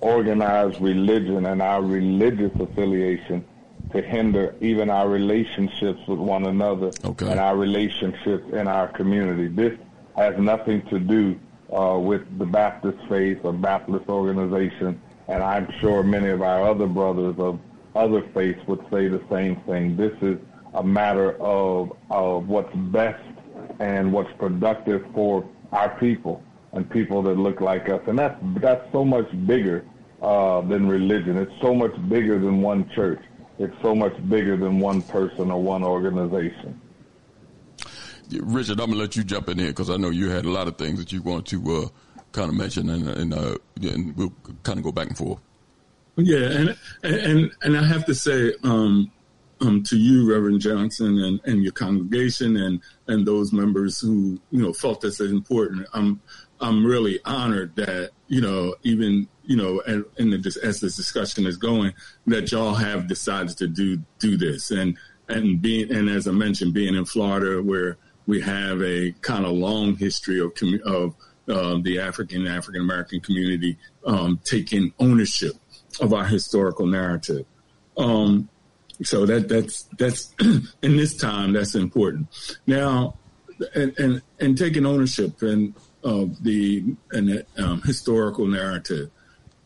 organized 0.00 0.80
religion 0.80 1.46
and 1.46 1.62
our 1.62 1.82
religious 1.82 2.52
affiliation 2.60 3.44
to 3.92 4.02
hinder 4.02 4.54
even 4.60 4.90
our 4.90 5.08
relationships 5.08 6.00
with 6.06 6.18
one 6.18 6.44
another 6.44 6.90
okay. 7.04 7.30
and 7.30 7.40
our 7.40 7.56
relationships 7.56 8.44
in 8.52 8.68
our 8.68 8.88
community. 8.88 9.48
This 9.48 9.78
has 10.16 10.38
nothing 10.38 10.82
to 10.88 10.98
do 10.98 11.38
uh, 11.74 11.98
with 11.98 12.38
the 12.38 12.44
Baptist 12.44 12.98
faith 13.08 13.38
or 13.44 13.52
Baptist 13.52 14.08
organization, 14.08 15.00
and 15.26 15.42
I'm 15.42 15.72
sure 15.80 16.02
many 16.02 16.28
of 16.28 16.42
our 16.42 16.68
other 16.68 16.86
brothers 16.86 17.36
of 17.38 17.58
other 17.94 18.22
faiths 18.34 18.60
would 18.66 18.80
say 18.90 19.08
the 19.08 19.22
same 19.30 19.56
thing. 19.62 19.96
This 19.96 20.12
is 20.22 20.38
a 20.74 20.82
matter 20.82 21.32
of, 21.40 21.92
of 22.10 22.48
what's 22.48 22.74
best 22.74 23.22
and 23.80 24.12
what's 24.12 24.32
productive 24.38 25.04
for 25.14 25.48
our 25.72 25.98
people 25.98 26.42
and 26.72 26.88
people 26.90 27.22
that 27.22 27.34
look 27.34 27.60
like 27.60 27.88
us. 27.88 28.00
And 28.06 28.18
that's, 28.18 28.38
that's 28.60 28.90
so 28.92 29.04
much 29.04 29.28
bigger 29.46 29.84
uh, 30.22 30.60
than 30.62 30.88
religion. 30.88 31.36
It's 31.36 31.52
so 31.60 31.74
much 31.74 31.94
bigger 32.08 32.38
than 32.38 32.60
one 32.60 32.90
church. 32.94 33.22
It's 33.58 33.74
so 33.82 33.94
much 33.94 34.14
bigger 34.28 34.56
than 34.56 34.78
one 34.78 35.02
person 35.02 35.50
or 35.50 35.60
one 35.60 35.82
organization. 35.82 36.80
Richard, 38.30 38.78
I'm 38.80 38.90
gonna 38.90 39.00
let 39.00 39.16
you 39.16 39.24
jump 39.24 39.48
in 39.48 39.58
here 39.58 39.68
because 39.68 39.88
I 39.88 39.96
know 39.96 40.10
you 40.10 40.28
had 40.28 40.44
a 40.44 40.50
lot 40.50 40.68
of 40.68 40.76
things 40.76 40.98
that 40.98 41.12
you 41.12 41.22
want 41.22 41.46
to 41.46 41.76
uh, 41.76 41.88
kind 42.32 42.50
of 42.50 42.56
mention, 42.56 42.90
and, 42.90 43.08
and, 43.08 43.34
uh, 43.34 43.56
and 43.80 44.14
we'll 44.16 44.34
kind 44.62 44.78
of 44.78 44.84
go 44.84 44.92
back 44.92 45.08
and 45.08 45.16
forth. 45.16 45.40
Yeah, 46.18 46.50
and 46.50 46.76
and 47.04 47.50
and 47.62 47.76
I 47.76 47.84
have 47.84 48.04
to 48.06 48.14
say 48.14 48.52
um, 48.64 49.10
um, 49.60 49.84
to 49.84 49.96
you, 49.96 50.28
Reverend 50.28 50.60
Johnson, 50.60 51.16
and, 51.20 51.40
and 51.44 51.62
your 51.62 51.72
congregation, 51.72 52.56
and 52.56 52.80
and 53.06 53.24
those 53.24 53.52
members 53.52 54.00
who 54.00 54.40
you 54.50 54.60
know 54.60 54.72
felt 54.72 55.00
this 55.00 55.20
is 55.20 55.30
important. 55.30 55.86
I'm 55.94 56.20
I'm 56.60 56.84
really 56.84 57.20
honored 57.24 57.76
that 57.76 58.10
you 58.26 58.40
know 58.40 58.74
even 58.82 59.28
you 59.44 59.56
know 59.56 59.80
in 60.18 60.30
the, 60.30 60.60
as 60.64 60.80
this 60.80 60.96
discussion 60.96 61.46
is 61.46 61.56
going 61.56 61.92
that 62.26 62.50
y'all 62.50 62.74
have 62.74 63.06
decided 63.06 63.56
to 63.58 63.68
do 63.68 63.98
do 64.18 64.36
this 64.36 64.72
and 64.72 64.98
and 65.28 65.62
being 65.62 65.92
and 65.94 66.10
as 66.10 66.26
I 66.26 66.32
mentioned 66.32 66.74
being 66.74 66.96
in 66.96 67.04
Florida 67.04 67.62
where 67.62 67.96
we 68.26 68.40
have 68.40 68.82
a 68.82 69.12
kind 69.20 69.46
of 69.46 69.52
long 69.52 69.96
history 69.96 70.40
of 70.40 70.52
of 70.84 71.14
uh, 71.48 71.78
the 71.80 72.00
African 72.00 72.48
African 72.48 72.82
American 72.82 73.20
community 73.20 73.78
um, 74.04 74.40
taking 74.44 74.92
ownership 74.98 75.52
of 76.00 76.12
our 76.12 76.24
historical 76.24 76.86
narrative. 76.86 77.46
Um, 77.96 78.48
so 79.02 79.26
that 79.26 79.48
that's 79.48 79.84
that's 79.96 80.34
in 80.40 80.96
this 80.96 81.16
time 81.16 81.52
that's 81.52 81.74
important. 81.74 82.28
Now, 82.66 83.16
and 83.74 83.98
and, 83.98 84.22
and 84.40 84.58
taking 84.58 84.86
ownership 84.86 85.42
and 85.42 85.74
of 86.04 86.42
the 86.42 86.84
and 87.12 87.44
um, 87.56 87.82
historical 87.82 88.46
narrative. 88.46 89.10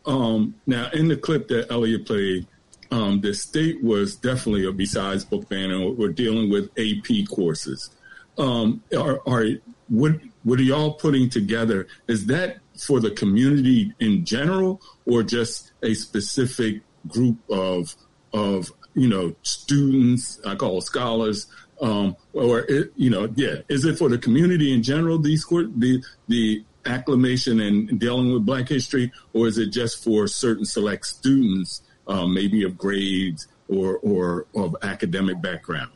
Um, 0.05 0.55
now, 0.67 0.89
in 0.91 1.07
the 1.07 1.15
clip 1.15 1.47
that 1.47 1.71
Elliott 1.71 2.05
played, 2.05 2.47
um, 2.91 3.21
the 3.21 3.33
state 3.33 3.81
was 3.83 4.15
definitely, 4.15 4.65
a 4.65 4.71
besides 4.71 5.23
book 5.23 5.47
banning, 5.47 5.97
we're 5.97 6.09
dealing 6.09 6.49
with 6.49 6.69
AP 6.77 7.27
courses. 7.29 7.89
Um, 8.37 8.83
are, 8.97 9.21
are 9.27 9.45
what 9.89 10.13
what 10.43 10.59
are 10.59 10.63
y'all 10.63 10.93
putting 10.93 11.29
together? 11.29 11.87
Is 12.07 12.25
that 12.27 12.57
for 12.77 12.99
the 12.99 13.11
community 13.11 13.93
in 13.99 14.25
general, 14.25 14.81
or 15.05 15.23
just 15.23 15.71
a 15.81 15.93
specific 15.93 16.81
group 17.07 17.37
of 17.49 17.95
of 18.33 18.71
you 18.95 19.07
know 19.07 19.35
students? 19.43 20.39
I 20.45 20.55
call 20.55 20.81
scholars 20.81 21.47
Um, 21.81 22.15
or 22.31 22.59
it, 22.59 22.93
you 22.95 23.09
know, 23.09 23.27
yeah, 23.35 23.55
is 23.67 23.83
it 23.83 23.97
for 23.97 24.07
the 24.07 24.17
community 24.17 24.71
in 24.73 24.83
general? 24.83 25.17
These 25.17 25.45
the 25.45 26.01
the 26.27 26.63
acclamation 26.85 27.59
and 27.59 27.99
dealing 27.99 28.31
with 28.31 28.45
Black 28.45 28.69
history, 28.69 29.11
or 29.33 29.47
is 29.47 29.57
it 29.57 29.71
just 29.71 30.03
for 30.03 30.27
certain 30.27 30.65
select 30.65 31.05
students, 31.05 31.81
um, 32.07 32.33
maybe 32.33 32.63
of 32.63 32.77
grades 32.77 33.47
or 33.67 33.97
or 33.97 34.45
of 34.55 34.75
academic 34.81 35.41
background? 35.41 35.91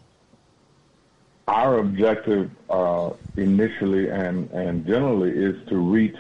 Our 1.48 1.80
objective 1.80 2.50
uh, 2.70 3.12
initially 3.38 4.10
and 4.10 4.52
and 4.52 4.86
generally 4.86 5.32
is 5.32 5.56
to 5.70 5.78
reach 5.78 6.18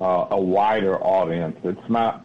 uh, 0.00 0.26
a 0.30 0.40
wider 0.40 1.02
audience. 1.02 1.56
It's 1.64 1.88
not 1.88 2.24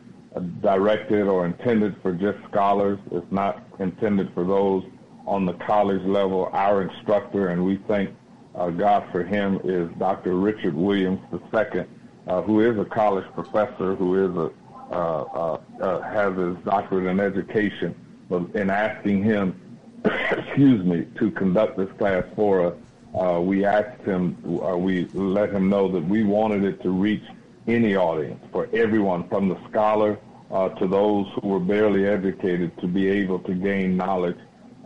directed 0.61 1.27
or 1.27 1.45
intended 1.45 1.95
for 2.01 2.13
just 2.13 2.37
scholars. 2.49 2.99
It's 3.11 3.31
not 3.31 3.63
intended 3.79 4.33
for 4.33 4.43
those 4.43 4.83
on 5.25 5.45
the 5.45 5.53
college 5.53 6.03
level. 6.03 6.49
Our 6.53 6.81
instructor, 6.83 7.49
and 7.49 7.65
we 7.65 7.77
thank 7.87 8.11
uh, 8.55 8.69
God 8.69 9.07
for 9.11 9.23
him, 9.23 9.59
is 9.63 9.89
Dr. 9.97 10.35
Richard 10.35 10.73
Williams 10.75 11.19
II, 11.31 11.85
uh, 12.27 12.41
who 12.41 12.61
is 12.61 12.77
a 12.77 12.85
college 12.85 13.25
professor, 13.33 13.95
who 13.95 14.29
is 14.29 14.35
a 14.35 14.51
uh, 14.91 14.95
uh, 14.95 15.83
uh 15.83 16.01
has 16.01 16.35
his 16.35 16.57
doctorate 16.65 17.05
in 17.05 17.19
education. 17.19 17.93
But 18.27 18.55
in 18.55 18.71
asking 18.71 19.23
him, 19.23 19.79
excuse 20.31 20.83
me, 20.83 21.05
to 21.19 21.29
conduct 21.31 21.77
this 21.77 21.91
class 21.99 22.23
for 22.35 22.65
us, 22.65 22.73
uh, 23.13 23.39
we 23.39 23.65
asked 23.65 24.01
him, 24.01 24.37
we 24.81 25.05
let 25.13 25.51
him 25.51 25.69
know 25.69 25.91
that 25.91 26.03
we 26.05 26.23
wanted 26.23 26.63
it 26.63 26.81
to 26.81 26.89
reach 26.89 27.23
any 27.69 27.95
audience, 27.95 28.43
for 28.51 28.67
everyone, 28.73 29.27
from 29.29 29.49
the 29.49 29.57
scholar 29.69 30.19
uh, 30.51 30.69
to 30.69 30.87
those 30.87 31.27
who 31.35 31.49
were 31.49 31.59
barely 31.59 32.07
educated, 32.07 32.75
to 32.79 32.87
be 32.87 33.07
able 33.07 33.39
to 33.39 33.53
gain 33.53 33.95
knowledge 33.95 34.37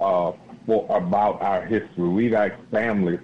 uh, 0.01 0.33
for, 0.65 0.85
about 0.89 1.41
our 1.41 1.65
history. 1.65 2.09
We've 2.09 2.33
asked 2.33 2.61
families 2.71 3.19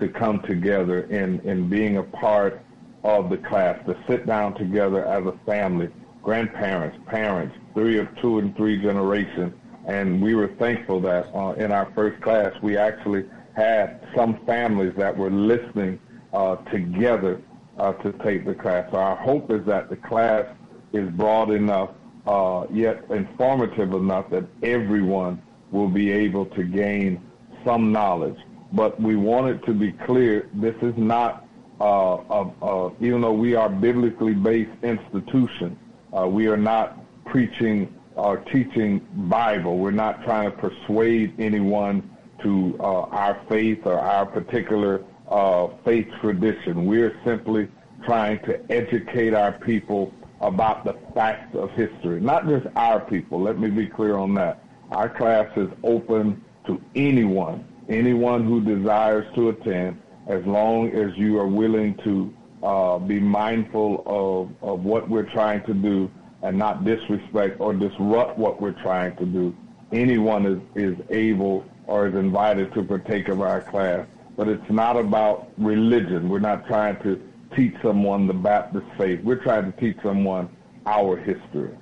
to 0.00 0.08
come 0.08 0.40
together 0.42 1.02
in, 1.02 1.40
in 1.40 1.68
being 1.68 1.98
a 1.98 2.02
part 2.02 2.62
of 3.04 3.30
the 3.30 3.36
class, 3.36 3.78
to 3.86 3.96
sit 4.08 4.26
down 4.26 4.54
together 4.54 5.04
as 5.04 5.26
a 5.26 5.38
family, 5.44 5.88
grandparents, 6.22 6.96
parents, 7.06 7.54
three 7.74 7.98
or 7.98 8.06
two 8.20 8.38
and 8.38 8.56
three 8.56 8.80
generations. 8.80 9.52
And 9.86 10.22
we 10.22 10.34
were 10.34 10.48
thankful 10.58 11.00
that 11.00 11.26
uh, 11.34 11.52
in 11.52 11.72
our 11.72 11.90
first 11.94 12.22
class, 12.22 12.52
we 12.62 12.76
actually 12.76 13.28
had 13.54 14.06
some 14.14 14.44
families 14.46 14.94
that 14.96 15.16
were 15.16 15.30
listening 15.30 15.98
uh, 16.32 16.56
together 16.70 17.42
uh, 17.78 17.92
to 17.94 18.12
take 18.24 18.44
the 18.44 18.54
class. 18.54 18.90
So 18.90 18.98
our 18.98 19.16
hope 19.16 19.50
is 19.50 19.64
that 19.66 19.88
the 19.88 19.96
class 19.96 20.46
is 20.92 21.08
broad 21.10 21.50
enough, 21.50 21.90
uh, 22.26 22.66
yet 22.70 23.04
informative 23.10 23.92
enough 23.92 24.30
that 24.30 24.44
everyone 24.62 25.42
will 25.70 25.88
be 25.88 26.10
able 26.10 26.46
to 26.46 26.62
gain 26.62 27.20
some 27.64 27.92
knowledge. 27.92 28.38
But 28.72 29.00
we 29.00 29.16
want 29.16 29.48
it 29.48 29.64
to 29.66 29.74
be 29.74 29.92
clear, 29.92 30.48
this 30.54 30.74
is 30.82 30.94
not, 30.96 31.46
uh, 31.80 32.18
a, 32.30 32.90
even 33.00 33.20
though 33.20 33.32
we 33.32 33.54
are 33.54 33.68
biblically 33.68 34.34
based 34.34 34.70
institution, 34.82 35.78
uh, 36.16 36.26
we 36.26 36.46
are 36.46 36.56
not 36.56 36.98
preaching 37.24 37.92
or 38.14 38.38
teaching 38.38 39.06
Bible. 39.28 39.78
We're 39.78 39.90
not 39.90 40.22
trying 40.24 40.50
to 40.50 40.56
persuade 40.56 41.34
anyone 41.38 42.10
to 42.42 42.76
uh, 42.80 43.02
our 43.02 43.40
faith 43.48 43.80
or 43.84 43.98
our 43.98 44.26
particular 44.26 45.04
uh, 45.32 45.68
faith 45.84 46.06
tradition. 46.20 46.84
We're 46.84 47.18
simply 47.24 47.68
trying 48.04 48.38
to 48.40 48.60
educate 48.70 49.32
our 49.32 49.52
people 49.52 50.12
about 50.40 50.84
the 50.84 50.94
facts 51.14 51.54
of 51.56 51.70
history, 51.70 52.20
not 52.20 52.46
just 52.46 52.66
our 52.76 53.00
people. 53.00 53.40
Let 53.40 53.58
me 53.58 53.70
be 53.70 53.86
clear 53.86 54.16
on 54.16 54.34
that. 54.34 54.62
Our 54.90 55.08
class 55.08 55.48
is 55.56 55.70
open 55.82 56.44
to 56.66 56.80
anyone, 56.94 57.64
anyone 57.88 58.44
who 58.44 58.60
desires 58.60 59.24
to 59.34 59.48
attend, 59.48 60.00
as 60.26 60.44
long 60.44 60.90
as 60.90 61.16
you 61.16 61.38
are 61.38 61.46
willing 61.48 61.94
to 62.04 62.34
uh, 62.62 62.98
be 62.98 63.18
mindful 63.18 64.02
of, 64.06 64.68
of 64.68 64.84
what 64.84 65.08
we're 65.08 65.30
trying 65.30 65.64
to 65.64 65.74
do 65.74 66.10
and 66.42 66.58
not 66.58 66.84
disrespect 66.84 67.58
or 67.58 67.72
disrupt 67.72 68.36
what 68.38 68.60
we're 68.60 68.80
trying 68.82 69.16
to 69.16 69.24
do. 69.24 69.56
Anyone 69.92 70.44
is, 70.44 70.60
is 70.74 70.96
able 71.10 71.64
or 71.86 72.08
is 72.08 72.14
invited 72.14 72.72
to 72.74 72.82
partake 72.82 73.28
of 73.28 73.40
our 73.40 73.62
class 73.62 74.06
but 74.36 74.48
it's 74.48 74.70
not 74.70 74.96
about 74.96 75.50
religion. 75.58 76.28
We're 76.28 76.40
not 76.40 76.66
trying 76.66 77.02
to 77.02 77.20
teach 77.56 77.74
someone 77.82 78.26
the 78.26 78.34
Baptist 78.34 78.86
faith. 78.96 79.20
We're 79.22 79.42
trying 79.42 79.70
to 79.72 79.78
teach 79.78 79.96
someone 80.02 80.48
our 80.86 81.16
history. 81.16 81.76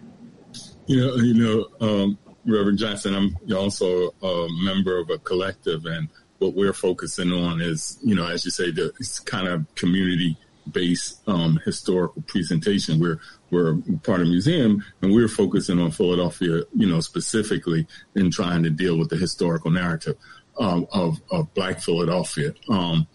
You 0.87 1.01
know, 1.01 1.15
you 1.17 1.35
know, 1.35 1.67
um, 1.81 2.19
Reverend 2.45 2.79
Johnson, 2.79 3.15
I'm 3.15 3.37
also 3.55 4.11
a 4.23 4.49
member 4.63 4.99
of 4.99 5.11
a 5.11 5.19
collective, 5.19 5.85
and 5.85 6.09
what 6.39 6.55
we're 6.55 6.73
focusing 6.73 7.33
on 7.33 7.61
is, 7.61 7.99
you 8.03 8.15
know, 8.15 8.27
as 8.27 8.45
you 8.45 8.51
say, 8.51 8.71
the 8.71 8.93
kind 9.27 9.47
of 9.47 9.73
community 9.75 10.37
based 10.71 11.21
um, 11.29 11.61
historical 11.65 12.23
presentation. 12.23 12.99
We're 12.99 13.21
we're 13.51 13.75
part 14.03 14.21
of 14.21 14.27
the 14.27 14.33
museum, 14.33 14.85
and 15.03 15.13
we're 15.13 15.29
focusing 15.29 15.79
on 15.81 15.91
Philadelphia, 15.91 16.63
you 16.75 16.87
know, 16.89 17.01
specifically 17.01 17.87
in 18.15 18.31
trying 18.31 18.63
to 18.63 18.71
deal 18.71 18.99
with 18.99 19.11
the 19.11 19.17
historical 19.17 19.71
narrative 19.71 20.17
um, 20.59 20.87
of, 20.93 21.21
of 21.31 21.53
Black 21.55 21.81
Philadelphia. 21.81 22.53
Um, 22.69 23.07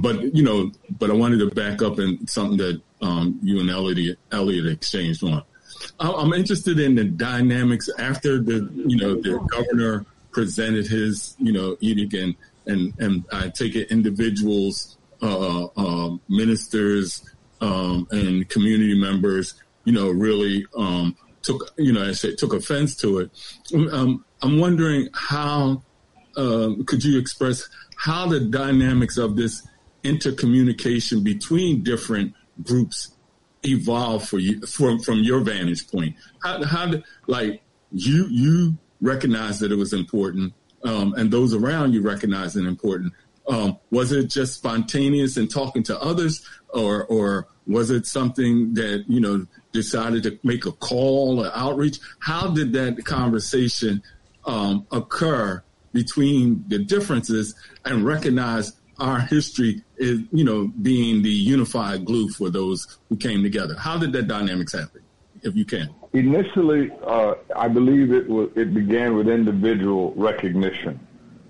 but 0.00 0.34
you 0.34 0.42
know, 0.42 0.70
but 0.98 1.10
I 1.10 1.14
wanted 1.14 1.38
to 1.38 1.50
back 1.50 1.82
up 1.82 1.98
in 1.98 2.26
something 2.26 2.58
that 2.58 2.80
um, 3.00 3.38
you 3.42 3.60
and 3.60 3.70
Elliott, 3.70 4.18
Elliott 4.32 4.66
exchanged 4.66 5.24
on. 5.24 5.42
I'm 6.00 6.32
interested 6.32 6.80
in 6.80 6.94
the 6.94 7.04
dynamics 7.04 7.88
after 7.98 8.40
the 8.40 8.68
you 8.86 8.96
know 8.96 9.20
the 9.20 9.38
governor 9.50 10.06
presented 10.30 10.86
his 10.86 11.36
you 11.38 11.52
know 11.52 11.76
edict 11.80 12.14
and 12.14 12.34
and 12.66 12.92
and 12.98 13.24
I 13.32 13.48
take 13.48 13.74
it 13.74 13.90
individuals, 13.90 14.96
uh, 15.22 15.64
uh, 15.64 16.16
ministers, 16.28 17.22
um, 17.60 18.06
and 18.10 18.48
community 18.48 18.98
members, 18.98 19.54
you 19.84 19.92
know, 19.92 20.10
really 20.10 20.66
um, 20.76 21.16
took 21.42 21.72
you 21.78 21.92
know 21.92 22.08
I 22.08 22.12
say 22.12 22.34
took 22.34 22.52
offense 22.52 22.96
to 22.96 23.20
it. 23.20 23.30
Um, 23.92 24.24
I'm 24.42 24.58
wondering 24.58 25.08
how 25.14 25.82
um, 26.36 26.84
could 26.84 27.04
you 27.04 27.18
express 27.18 27.68
how 27.96 28.26
the 28.26 28.40
dynamics 28.40 29.16
of 29.16 29.36
this 29.36 29.66
intercommunication 30.04 31.24
between 31.24 31.82
different 31.82 32.34
groups 32.62 33.12
evolve 33.62 34.28
for 34.28 34.38
you 34.38 34.60
from 34.66 35.00
from 35.00 35.20
your 35.20 35.40
vantage 35.40 35.90
point? 35.90 36.14
How, 36.42 36.62
how 36.64 36.86
did 36.86 37.04
like 37.26 37.62
you 37.92 38.26
you 38.28 38.76
recognize 39.00 39.58
that 39.60 39.72
it 39.72 39.76
was 39.76 39.92
important, 39.92 40.52
um, 40.84 41.14
and 41.14 41.30
those 41.30 41.54
around 41.54 41.92
you 41.92 42.02
recognize 42.02 42.56
it 42.56 42.66
important. 42.66 43.12
Um, 43.48 43.78
was 43.90 44.10
it 44.10 44.28
just 44.28 44.54
spontaneous 44.54 45.36
and 45.36 45.50
talking 45.50 45.82
to 45.84 46.00
others, 46.00 46.46
or 46.70 47.04
or 47.06 47.48
was 47.66 47.90
it 47.90 48.06
something 48.06 48.74
that 48.74 49.04
you 49.08 49.20
know 49.20 49.46
decided 49.72 50.22
to 50.24 50.38
make 50.42 50.66
a 50.66 50.72
call 50.72 51.44
or 51.44 51.50
outreach? 51.54 51.98
How 52.20 52.48
did 52.48 52.72
that 52.74 53.04
conversation 53.04 54.02
um, 54.44 54.86
occur 54.92 55.62
between 55.96 56.62
the 56.68 56.78
differences 56.78 57.54
and 57.86 58.04
recognize 58.04 58.74
our 58.98 59.18
history 59.18 59.82
is, 59.96 60.20
you 60.30 60.44
know, 60.44 60.70
being 60.82 61.22
the 61.22 61.30
unified 61.30 62.04
glue 62.04 62.28
for 62.28 62.50
those 62.50 62.98
who 63.08 63.16
came 63.16 63.42
together. 63.42 63.74
How 63.74 63.96
did 63.96 64.12
that 64.12 64.28
dynamics 64.28 64.74
happen, 64.74 65.00
if 65.42 65.56
you 65.56 65.64
can? 65.64 65.88
Initially, 66.12 66.92
uh, 67.02 67.34
I 67.56 67.68
believe 67.68 68.12
it 68.12 68.28
was, 68.28 68.50
it 68.56 68.74
began 68.74 69.16
with 69.16 69.26
individual 69.28 70.12
recognition 70.16 71.00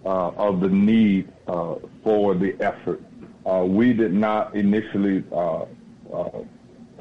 uh, 0.04 0.28
of 0.30 0.60
the 0.60 0.68
need 0.68 1.28
uh, 1.48 1.74
for 2.04 2.34
the 2.34 2.54
effort. 2.60 3.02
Uh, 3.44 3.64
we 3.66 3.92
did 3.92 4.12
not 4.12 4.54
initially 4.54 5.24
uh, 5.32 5.64
uh, 6.12 6.30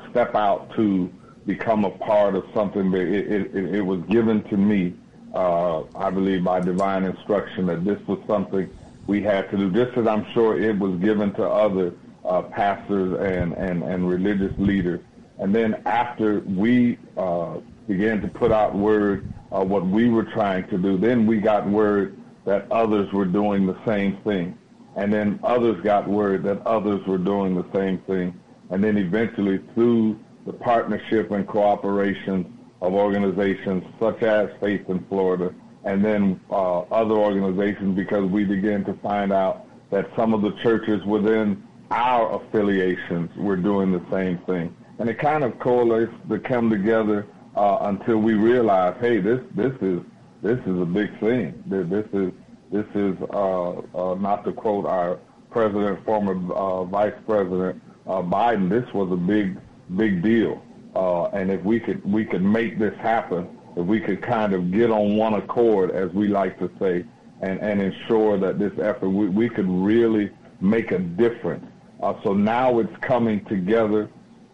step 0.10 0.34
out 0.34 0.74
to 0.76 1.12
become 1.46 1.86
a 1.86 1.92
part 1.92 2.36
of 2.36 2.44
something. 2.56 2.92
It, 2.94 3.56
it, 3.56 3.76
it 3.76 3.82
was 3.82 4.02
given 4.10 4.44
to 4.46 4.58
me 4.58 4.96
uh, 5.36 5.84
I 5.96 6.10
believe 6.10 6.44
by 6.44 6.62
divine 6.62 7.04
instruction 7.04 7.66
that 7.68 7.84
this 7.84 8.00
was 8.08 8.20
something 8.26 8.70
we 9.06 9.22
had 9.22 9.52
to 9.52 9.58
do, 9.58 9.72
just 9.72 9.98
as 9.98 10.08
I'm 10.08 10.26
sure 10.34 10.60
it 10.60 10.78
was 10.80 11.00
given 11.00 11.34
to 11.34 11.48
other 11.48 11.94
uh, 12.24 12.42
pastors 12.42 13.20
and, 13.20 13.54
and, 13.54 13.84
and 13.84 14.10
religious 14.10 14.54
leaders. 14.58 15.02
And 15.38 15.54
then 15.54 15.82
after 15.86 16.40
we 16.40 16.98
uh, 17.18 17.58
began 17.88 18.22
to 18.22 18.28
put 18.28 18.52
out 18.52 18.74
word 18.74 19.30
of 19.52 19.70
what 19.70 19.86
we 19.86 20.10
were 20.10 20.24
trying 20.24 20.68
to 20.70 20.78
do, 20.78 20.98
then 20.98 21.28
we 21.28 21.40
got 21.40 21.68
word 21.68 22.18
that 22.46 22.72
others 22.72 23.12
were 23.12 23.26
doing 23.26 23.68
the 23.68 23.78
same 23.86 24.18
thing. 24.24 24.58
And 24.96 25.14
then 25.14 25.40
others 25.44 25.84
got 25.84 26.08
word 26.08 26.44
that 26.44 26.66
others 26.66 27.06
were 27.06 27.18
doing 27.18 27.56
the 27.56 27.66
same 27.74 27.98
thing. 28.00 28.40
And 28.70 28.84
then 28.84 28.98
eventually 28.98 29.60
through 29.74 30.18
the 30.46 30.54
partnership 30.54 31.32
and 31.32 31.46
cooperation 31.46 32.58
of 32.82 32.94
organizations 32.94 33.84
such 34.00 34.22
as 34.24 34.50
Faith 34.60 34.90
in 34.90 35.04
Florida, 35.06 35.54
and 35.84 36.04
then 36.04 36.40
uh, 36.50 36.80
other 36.82 37.16
organizations 37.16 37.96
because 37.96 38.30
we 38.30 38.44
began 38.44 38.84
to 38.86 38.94
find 38.96 39.32
out 39.32 39.66
that 39.92 40.10
some 40.16 40.34
of 40.34 40.42
the 40.42 40.52
churches 40.64 41.04
within 41.06 41.64
our 41.92 42.42
affiliations 42.42 43.30
were 43.38 43.56
doing 43.56 43.92
the 43.92 44.04
same 44.12 44.38
thing. 44.40 44.76
And 45.00 45.10
it 45.10 45.20
kind 45.20 45.44
of 45.44 45.60
coalesced 45.60 46.30
to 46.30 46.40
come 46.40 46.70
together 46.70 47.28
uh, 47.56 47.78
until 47.82 48.18
we 48.18 48.34
realized, 48.34 48.98
hey, 49.00 49.20
this 49.20 49.42
this 49.56 49.74
is 49.82 50.02
this 50.42 50.60
is 50.60 50.80
a 50.80 50.86
big 50.86 51.18
thing. 51.20 51.64
This 51.66 52.06
is 52.14 52.32
This 52.72 52.86
is 52.96 53.16
uh, 53.32 53.72
uh, 53.94 54.16
not 54.16 54.44
to 54.46 54.52
quote 54.52 54.86
our 54.86 55.20
president, 55.52 56.04
former 56.04 56.36
uh, 56.54 56.84
vice 56.84 57.14
president 57.26 57.82
uh, 58.08 58.22
Biden. 58.22 58.70
This 58.70 58.92
was 58.94 59.12
a 59.12 59.16
big, 59.16 59.58
big 59.96 60.22
deal. 60.22 60.62
Uh, 60.96 61.26
and 61.28 61.52
if 61.52 61.62
we 61.64 61.80
could, 61.80 62.04
we 62.10 62.24
could 62.26 62.44
make 62.44 62.80
this 62.80 62.96
happen. 63.00 63.48
If 63.76 63.86
we 63.86 64.00
could 64.00 64.22
kind 64.22 64.54
of 64.54 64.72
get 64.72 64.90
on 64.90 65.18
one 65.18 65.34
accord, 65.34 65.92
as 65.92 66.10
we 66.14 66.30
like 66.30 66.58
to 66.60 66.72
say, 66.80 67.04
and, 67.42 67.60
and 67.60 67.82
ensure 67.82 68.38
that 68.40 68.58
this 68.58 68.72
effort, 68.80 69.10
we, 69.10 69.28
we 69.28 69.50
could 69.50 69.70
really 69.70 70.32
make 70.62 70.92
a 70.92 71.00
difference. 71.00 71.66
Uh, 72.02 72.14
so 72.24 72.34
now 72.34 72.80
it's 72.80 72.96
coming 73.02 73.44
together, 73.46 74.10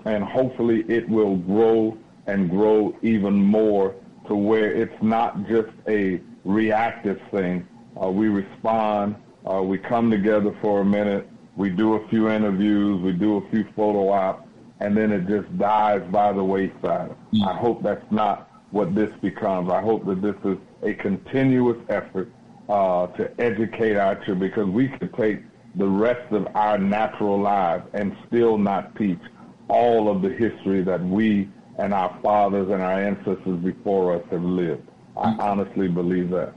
and 0.06 0.24
hopefully 0.24 0.84
it 0.88 1.08
will 1.08 1.36
grow 1.38 1.98
and 2.26 2.50
grow 2.50 2.96
even 3.04 3.34
more 3.34 3.96
to 4.28 4.36
where 4.36 4.72
it's 4.72 5.02
not 5.02 5.48
just 5.48 5.70
a 5.88 6.22
reactive 6.44 7.20
thing. 7.30 7.68
Uh, 8.02 8.10
we 8.10 8.30
respond, 8.30 9.16
uh, 9.52 9.62
we 9.62 9.78
come 9.78 10.10
together 10.10 10.56
for 10.62 10.82
a 10.82 10.86
minute, 10.86 11.28
we 11.56 11.70
do 11.70 11.96
a 11.96 12.08
few 12.08 12.30
interviews, 12.30 13.02
we 13.02 13.12
do 13.12 13.38
a 13.38 13.50
few 13.50 13.66
photo 13.76 14.10
ops, 14.10 14.48
and 14.82 14.98
then 14.98 15.12
it 15.12 15.28
just 15.28 15.58
dies 15.58 16.02
by 16.12 16.34
the 16.34 16.44
wayside. 16.44 17.16
Mm. 17.34 17.48
I 17.48 17.56
hope 17.56 17.84
that's 17.84 18.12
not 18.12 18.50
what 18.72 18.96
this 18.96 19.12
becomes. 19.22 19.72
I 19.72 19.82
hope 19.82 20.06
that 20.08 20.22
this 20.22 20.36
is 20.44 20.58
a 20.82 20.94
continuous 20.96 21.78
effort 21.90 22.32
uh, 22.68 23.08
to 23.08 23.32
educate 23.40 23.96
our 23.96 24.16
children 24.16 24.40
because 24.40 24.68
we 24.68 24.88
could 24.88 25.14
take 25.14 25.42
the 25.76 25.88
rest 25.88 26.32
of 26.34 26.48
our 26.56 26.78
natural 26.78 27.40
lives 27.40 27.86
and 27.94 28.16
still 28.28 28.58
not 28.58 28.96
teach 28.98 29.20
all 29.68 30.10
of 30.10 30.22
the 30.22 30.30
history 30.30 30.82
that 30.84 31.02
we 31.02 31.48
and 31.78 31.94
our 31.94 32.18
fathers 32.22 32.70
and 32.70 32.82
our 32.82 33.00
ancestors 33.00 33.60
before 33.64 34.16
us 34.16 34.24
have 34.32 34.44
lived. 34.44 34.88
I 35.16 35.36
honestly 35.40 35.88
believe 35.88 36.32
that. 36.32 36.56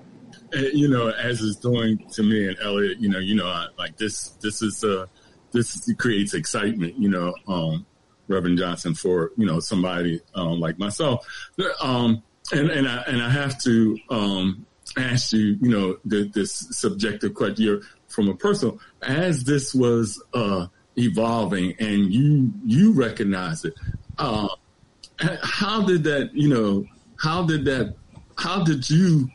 You 0.53 0.89
know, 0.89 1.09
as 1.11 1.43
it's 1.43 1.57
doing 1.57 2.09
to 2.13 2.23
me 2.23 2.49
and 2.49 2.57
Elliott, 2.63 2.99
you 2.99 3.09
know, 3.09 3.19
you 3.19 3.35
know, 3.35 3.47
I, 3.47 3.67
like 3.79 3.97
this, 3.97 4.31
this 4.41 4.63
is 4.63 4.83
uh, 4.83 5.07
this 5.53 5.93
creates 5.99 6.35
excitement. 6.35 6.99
You 6.99 7.09
know, 7.09 7.35
um, 7.47 7.87
Reverend 8.29 8.59
Johnson 8.59 8.95
for 8.95 9.33
you 9.37 9.47
know 9.47 9.61
somebody 9.61 10.21
um, 10.35 10.61
like 10.61 10.79
myself, 10.79 11.27
um, 11.81 12.23
and 12.53 12.71
and 12.71 12.89
I 12.89 13.03
and 13.07 13.23
I 13.23 13.31
have 13.31 13.61
to 13.63 13.99
um, 14.11 14.67
ask 14.97 15.33
you, 15.33 15.59
you 15.61 15.69
know, 15.69 15.99
the, 16.05 16.31
this 16.35 16.67
subjective 16.71 17.35
question 17.35 17.83
from 18.09 18.29
a 18.29 18.35
personal 18.35 18.79
as 19.03 19.45
this 19.45 19.75
was 19.75 20.23
uh, 20.35 20.67
evolving 20.97 21.75
and 21.81 22.13
you 22.13 22.53
you 22.65 22.93
recognize 22.93 23.65
it. 23.65 23.75
Uh, 24.19 24.49
how 25.43 25.83
did 25.83 26.05
that, 26.05 26.31
you 26.35 26.49
know, 26.49 26.87
how 27.17 27.45
did 27.45 27.65
that, 27.65 27.95
how 28.37 28.63
did 28.63 28.89
you 28.89 29.29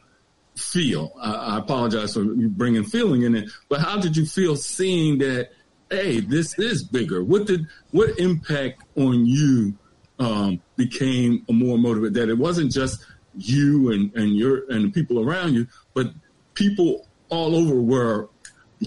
feel? 0.55 1.13
I, 1.21 1.33
I 1.33 1.57
apologize 1.57 2.13
for 2.13 2.23
bringing 2.23 2.83
feeling 2.83 3.23
in 3.23 3.35
it, 3.35 3.49
but 3.69 3.79
how 3.79 3.99
did 3.99 4.15
you 4.15 4.25
feel 4.25 4.55
seeing 4.55 5.17
that? 5.19 5.49
Hey, 5.89 6.19
this 6.19 6.57
is 6.59 6.83
bigger. 6.83 7.23
What 7.23 7.47
did 7.47 7.65
what 7.91 8.17
impact 8.19 8.83
on 8.95 9.25
you 9.25 9.73
um, 10.19 10.61
became 10.75 11.45
a 11.49 11.53
more 11.53 11.77
motivated? 11.77 12.13
That 12.13 12.29
it 12.29 12.37
wasn't 12.37 12.71
just 12.71 13.03
you 13.35 13.91
and 13.91 14.13
and 14.15 14.35
your 14.35 14.69
and 14.69 14.85
the 14.85 14.89
people 14.91 15.19
around 15.27 15.53
you, 15.53 15.67
but 15.93 16.11
people 16.53 17.07
all 17.29 17.55
over 17.55 17.81
were 17.81 18.29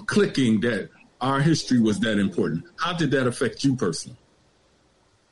clicking 0.06 0.60
that 0.60 0.90
our 1.20 1.40
history 1.40 1.80
was 1.80 1.98
that 2.00 2.18
important. 2.18 2.64
How 2.76 2.92
did 2.92 3.10
that 3.12 3.26
affect 3.26 3.64
you 3.64 3.76
personally? 3.76 4.18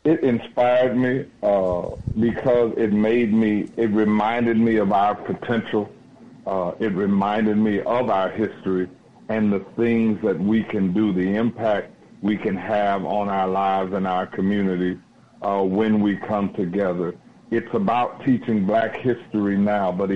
It 0.05 0.21
inspired 0.21 0.97
me 0.97 1.27
uh, 1.43 1.91
because 2.19 2.73
it 2.79 2.93
made 2.93 3.35
me, 3.35 3.69
it 3.77 3.91
reminded 3.91 4.57
me 4.57 4.77
of 4.77 4.93
our 4.93 5.15
potential. 5.15 5.93
Uh, 6.47 6.73
it 6.81 6.93
reminded 6.93 7.59
me 7.59 7.81
of 7.81 8.09
our 8.09 8.31
history 8.31 8.89
and 9.31 9.53
the 9.53 9.65
things 9.77 10.21
that 10.25 10.39
we 10.39 10.65
can 10.65 10.93
do, 10.93 11.13
the 11.13 11.37
impact 11.37 11.93
we 12.21 12.37
can 12.37 12.57
have 12.57 13.05
on 13.05 13.29
our 13.29 13.47
lives 13.49 13.95
and 13.95 14.07
our 14.07 14.27
communities 14.27 14.99
uh, 15.43 15.63
when 15.63 16.01
we 16.01 16.17
come 16.17 16.53
together. 16.55 17.15
It's 17.53 17.73
about 17.73 18.25
teaching 18.25 18.67
black 18.67 18.97
history 18.97 19.57
now, 19.57 19.93
but 19.93 20.11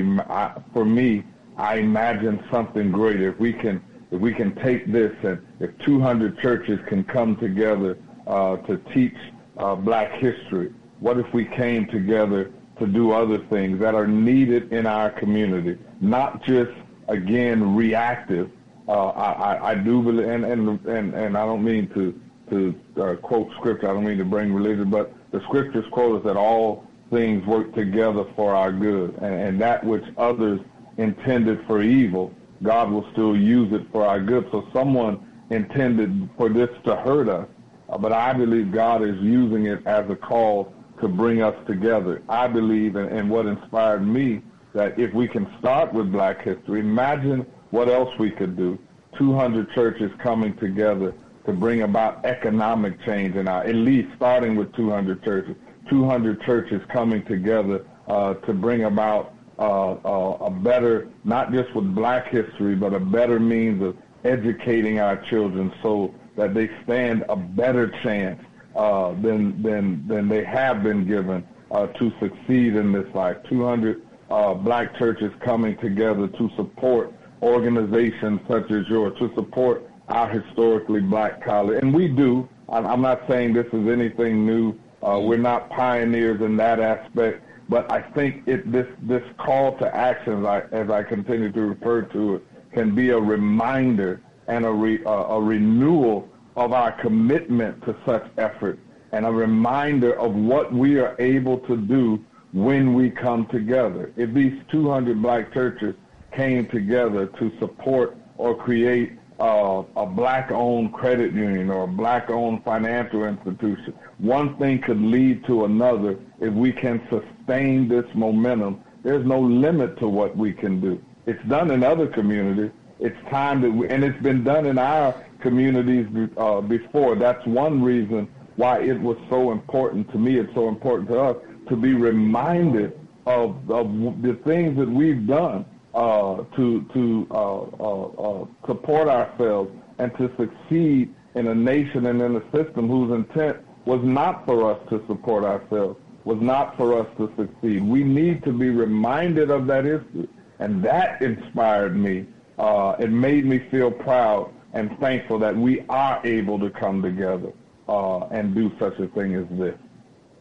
for 0.72 0.84
me, 0.84 1.22
I 1.56 1.76
imagine 1.76 2.42
something 2.50 2.90
greater. 2.90 3.30
If 3.30 3.38
we 3.38 3.52
can, 3.52 3.80
if 4.10 4.20
we 4.20 4.34
can 4.34 4.52
take 4.56 4.90
this 4.90 5.12
and 5.22 5.40
if 5.60 5.70
200 5.84 6.38
churches 6.40 6.80
can 6.88 7.04
come 7.04 7.36
together 7.36 7.96
uh, 8.26 8.56
to 8.56 8.78
teach 8.92 9.16
uh, 9.58 9.76
black 9.76 10.12
history? 10.14 10.74
What 10.98 11.18
if 11.18 11.32
we 11.32 11.44
came 11.44 11.86
together 11.86 12.50
to 12.80 12.86
do 12.86 13.12
other 13.12 13.38
things 13.46 13.78
that 13.80 13.94
are 13.94 14.08
needed 14.08 14.72
in 14.72 14.86
our 14.86 15.10
community, 15.10 15.78
not 16.00 16.42
just, 16.42 16.72
again, 17.06 17.76
reactive? 17.76 18.50
Uh, 18.86 19.08
I, 19.08 19.70
I 19.70 19.74
do 19.74 20.02
believe, 20.02 20.28
and, 20.28 20.44
and, 20.44 20.86
and, 20.86 21.14
and 21.14 21.38
I 21.38 21.46
don't 21.46 21.64
mean 21.64 21.88
to, 21.94 22.20
to 22.50 23.02
uh, 23.02 23.16
quote 23.16 23.50
scripture, 23.58 23.88
I 23.88 23.94
don't 23.94 24.04
mean 24.04 24.18
to 24.18 24.24
bring 24.24 24.52
religion, 24.52 24.90
but 24.90 25.14
the 25.30 25.40
scriptures 25.44 25.86
quote 25.90 26.18
us 26.18 26.24
that 26.24 26.36
all 26.36 26.86
things 27.10 27.46
work 27.46 27.74
together 27.74 28.24
for 28.36 28.54
our 28.54 28.72
good, 28.72 29.14
and, 29.22 29.34
and 29.34 29.60
that 29.60 29.82
which 29.84 30.04
others 30.18 30.60
intended 30.98 31.64
for 31.66 31.82
evil, 31.82 32.32
God 32.62 32.90
will 32.90 33.10
still 33.12 33.36
use 33.36 33.72
it 33.72 33.86
for 33.90 34.06
our 34.06 34.20
good. 34.20 34.48
So 34.50 34.68
someone 34.72 35.26
intended 35.50 36.28
for 36.36 36.48
this 36.48 36.70
to 36.84 36.96
hurt 36.96 37.28
us, 37.28 37.48
uh, 37.88 37.98
but 37.98 38.12
I 38.12 38.32
believe 38.32 38.70
God 38.70 39.02
is 39.02 39.16
using 39.20 39.66
it 39.66 39.86
as 39.86 40.08
a 40.10 40.16
call 40.16 40.72
to 41.00 41.08
bring 41.08 41.42
us 41.42 41.56
together. 41.66 42.22
I 42.28 42.48
believe, 42.48 42.96
and, 42.96 43.10
and 43.10 43.30
what 43.30 43.46
inspired 43.46 44.06
me, 44.06 44.42
that 44.74 44.98
if 44.98 45.12
we 45.14 45.26
can 45.28 45.50
start 45.58 45.92
with 45.92 46.12
black 46.12 46.42
history, 46.42 46.80
imagine 46.80 47.46
what 47.74 47.88
else 47.88 48.16
we 48.20 48.30
could 48.30 48.56
do. 48.56 48.78
200 49.18 49.68
churches 49.72 50.12
coming 50.22 50.56
together 50.58 51.12
to 51.44 51.52
bring 51.52 51.82
about 51.82 52.24
economic 52.24 53.04
change 53.04 53.34
in 53.34 53.48
our, 53.48 53.64
at 53.64 53.74
least 53.74 54.08
starting 54.16 54.54
with 54.54 54.72
200 54.76 55.24
churches, 55.24 55.56
200 55.90 56.40
churches 56.42 56.80
coming 56.92 57.24
together 57.24 57.84
uh, 58.06 58.34
to 58.34 58.54
bring 58.54 58.84
about 58.84 59.34
uh, 59.58 59.92
uh, 59.92 60.38
a 60.42 60.50
better, 60.50 61.10
not 61.24 61.52
just 61.52 61.74
with 61.74 61.92
black 61.96 62.28
history, 62.28 62.76
but 62.76 62.94
a 62.94 63.00
better 63.00 63.40
means 63.40 63.82
of 63.82 63.96
educating 64.22 65.00
our 65.00 65.16
children 65.24 65.72
so 65.82 66.14
that 66.36 66.54
they 66.54 66.70
stand 66.84 67.24
a 67.28 67.34
better 67.34 67.88
chance 68.04 68.40
uh, 68.76 69.12
than 69.20 69.60
than 69.62 70.06
than 70.06 70.28
they 70.28 70.44
have 70.44 70.82
been 70.82 71.06
given 71.06 71.44
uh, 71.72 71.86
to 71.88 72.12
succeed 72.20 72.76
in 72.76 72.92
this 72.92 73.12
life. 73.14 73.36
200 73.48 74.02
uh, 74.30 74.54
black 74.54 74.96
churches 74.96 75.32
coming 75.44 75.76
together 75.78 76.28
to 76.28 76.50
support 76.56 77.12
organizations 77.44 78.40
such 78.48 78.70
as 78.70 78.88
yours, 78.88 79.16
to 79.18 79.32
support 79.34 79.88
our 80.08 80.28
historically 80.28 81.00
black 81.00 81.44
college, 81.44 81.82
and 81.82 81.94
we 81.94 82.08
do. 82.08 82.48
I'm 82.68 83.02
not 83.02 83.22
saying 83.28 83.52
this 83.52 83.66
is 83.72 83.88
anything 83.88 84.46
new. 84.46 84.74
Uh, 85.02 85.20
we're 85.20 85.36
not 85.36 85.68
pioneers 85.70 86.40
in 86.40 86.56
that 86.56 86.80
aspect, 86.80 87.44
but 87.68 87.90
I 87.92 88.00
think 88.00 88.48
it 88.48 88.70
this 88.72 88.86
this 89.02 89.22
call 89.38 89.76
to 89.78 89.94
action, 89.94 90.40
as 90.40 90.44
I, 90.46 90.60
as 90.72 90.90
I 90.90 91.02
continue 91.02 91.52
to 91.52 91.60
refer 91.60 92.02
to 92.02 92.36
it, 92.36 92.46
can 92.72 92.94
be 92.94 93.10
a 93.10 93.18
reminder 93.18 94.20
and 94.48 94.64
a, 94.64 94.70
re, 94.70 95.04
uh, 95.04 95.10
a 95.10 95.40
renewal 95.40 96.28
of 96.56 96.72
our 96.72 96.92
commitment 97.00 97.82
to 97.84 97.96
such 98.06 98.26
effort 98.38 98.78
and 99.12 99.26
a 99.26 99.30
reminder 99.30 100.18
of 100.18 100.34
what 100.34 100.72
we 100.72 100.98
are 100.98 101.14
able 101.18 101.58
to 101.58 101.76
do 101.76 102.24
when 102.52 102.94
we 102.94 103.10
come 103.10 103.46
together. 103.46 104.12
If 104.16 104.32
these 104.32 104.54
200 104.70 105.20
black 105.22 105.52
churches 105.52 105.94
came 106.34 106.66
together 106.66 107.26
to 107.26 107.52
support 107.58 108.16
or 108.36 108.54
create 108.54 109.12
uh, 109.40 109.82
a 109.96 110.06
black-owned 110.06 110.92
credit 110.92 111.32
union 111.32 111.70
or 111.70 111.84
a 111.84 111.88
black-owned 111.88 112.62
financial 112.64 113.24
institution, 113.24 113.94
one 114.18 114.56
thing 114.58 114.80
could 114.80 115.00
lead 115.00 115.44
to 115.44 115.64
another 115.64 116.18
if 116.40 116.52
we 116.52 116.72
can 116.72 117.00
sustain 117.10 117.88
this 117.88 118.04
momentum. 118.14 118.80
There's 119.02 119.26
no 119.26 119.40
limit 119.40 119.98
to 119.98 120.08
what 120.08 120.36
we 120.36 120.52
can 120.52 120.80
do. 120.80 121.02
It's 121.26 121.42
done 121.48 121.70
in 121.70 121.82
other 121.82 122.06
communities, 122.06 122.70
it's 123.00 123.16
time 123.28 123.60
that 123.62 123.70
we, 123.70 123.88
and 123.88 124.04
it's 124.04 124.22
been 124.22 124.44
done 124.44 124.66
in 124.66 124.78
our 124.78 125.14
communities 125.40 126.06
uh, 126.36 126.60
before. 126.60 127.16
That's 127.16 127.44
one 127.46 127.82
reason 127.82 128.28
why 128.56 128.80
it 128.80 129.00
was 129.00 129.16
so 129.28 129.50
important 129.50 130.10
to 130.12 130.18
me. 130.18 130.38
It's 130.38 130.54
so 130.54 130.68
important 130.68 131.08
to 131.08 131.20
us 131.20 131.36
to 131.68 131.76
be 131.76 131.92
reminded 131.94 132.98
of, 133.26 133.68
of 133.70 134.22
the 134.22 134.38
things 134.44 134.78
that 134.78 134.88
we've 134.88 135.26
done 135.26 135.64
uh, 135.94 136.44
to 136.56 136.82
to 136.92 137.26
uh, 137.30 137.58
uh, 137.80 138.04
uh, 138.06 138.46
support 138.66 139.08
ourselves 139.08 139.70
and 139.98 140.12
to 140.16 140.30
succeed 140.36 141.14
in 141.34 141.46
a 141.48 141.54
nation 141.54 142.06
and 142.06 142.20
in 142.20 142.36
a 142.36 142.42
system 142.50 142.88
whose 142.88 143.12
intent 143.12 143.58
was 143.86 144.00
not 144.02 144.44
for 144.46 144.70
us 144.70 144.80
to 144.88 145.04
support 145.06 145.44
ourselves, 145.44 145.98
was 146.24 146.40
not 146.40 146.76
for 146.76 146.98
us 146.98 147.06
to 147.18 147.30
succeed. 147.36 147.82
We 147.82 148.02
need 148.02 148.42
to 148.44 148.52
be 148.52 148.70
reminded 148.70 149.50
of 149.50 149.66
that 149.66 149.84
history, 149.84 150.28
and 150.58 150.82
that 150.84 151.20
inspired 151.22 151.96
me 151.96 152.26
uh, 152.58 152.96
it 152.98 153.10
made 153.10 153.44
me 153.44 153.58
feel 153.70 153.90
proud 153.90 154.52
and 154.72 154.96
thankful 154.98 155.38
that 155.38 155.56
we 155.56 155.84
are 155.88 156.20
able 156.24 156.58
to 156.58 156.70
come 156.70 157.02
together 157.02 157.52
uh, 157.88 158.26
and 158.26 158.54
do 158.54 158.72
such 158.78 158.98
a 158.98 159.08
thing 159.08 159.34
as 159.34 159.46
this. 159.50 159.76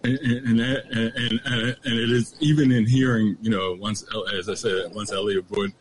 And 0.03 0.17
and, 0.19 0.59
and 0.59 1.41
and, 1.45 1.77
and 1.85 1.99
it 1.99 2.11
is 2.11 2.35
even 2.39 2.71
in 2.71 2.85
hearing, 2.85 3.37
you 3.41 3.49
know, 3.49 3.73
once 3.79 4.03
as 4.37 4.49
I 4.49 4.53
said, 4.53 4.93
once 4.93 5.11
Elliott 5.11 5.49
Wood, 5.49 5.71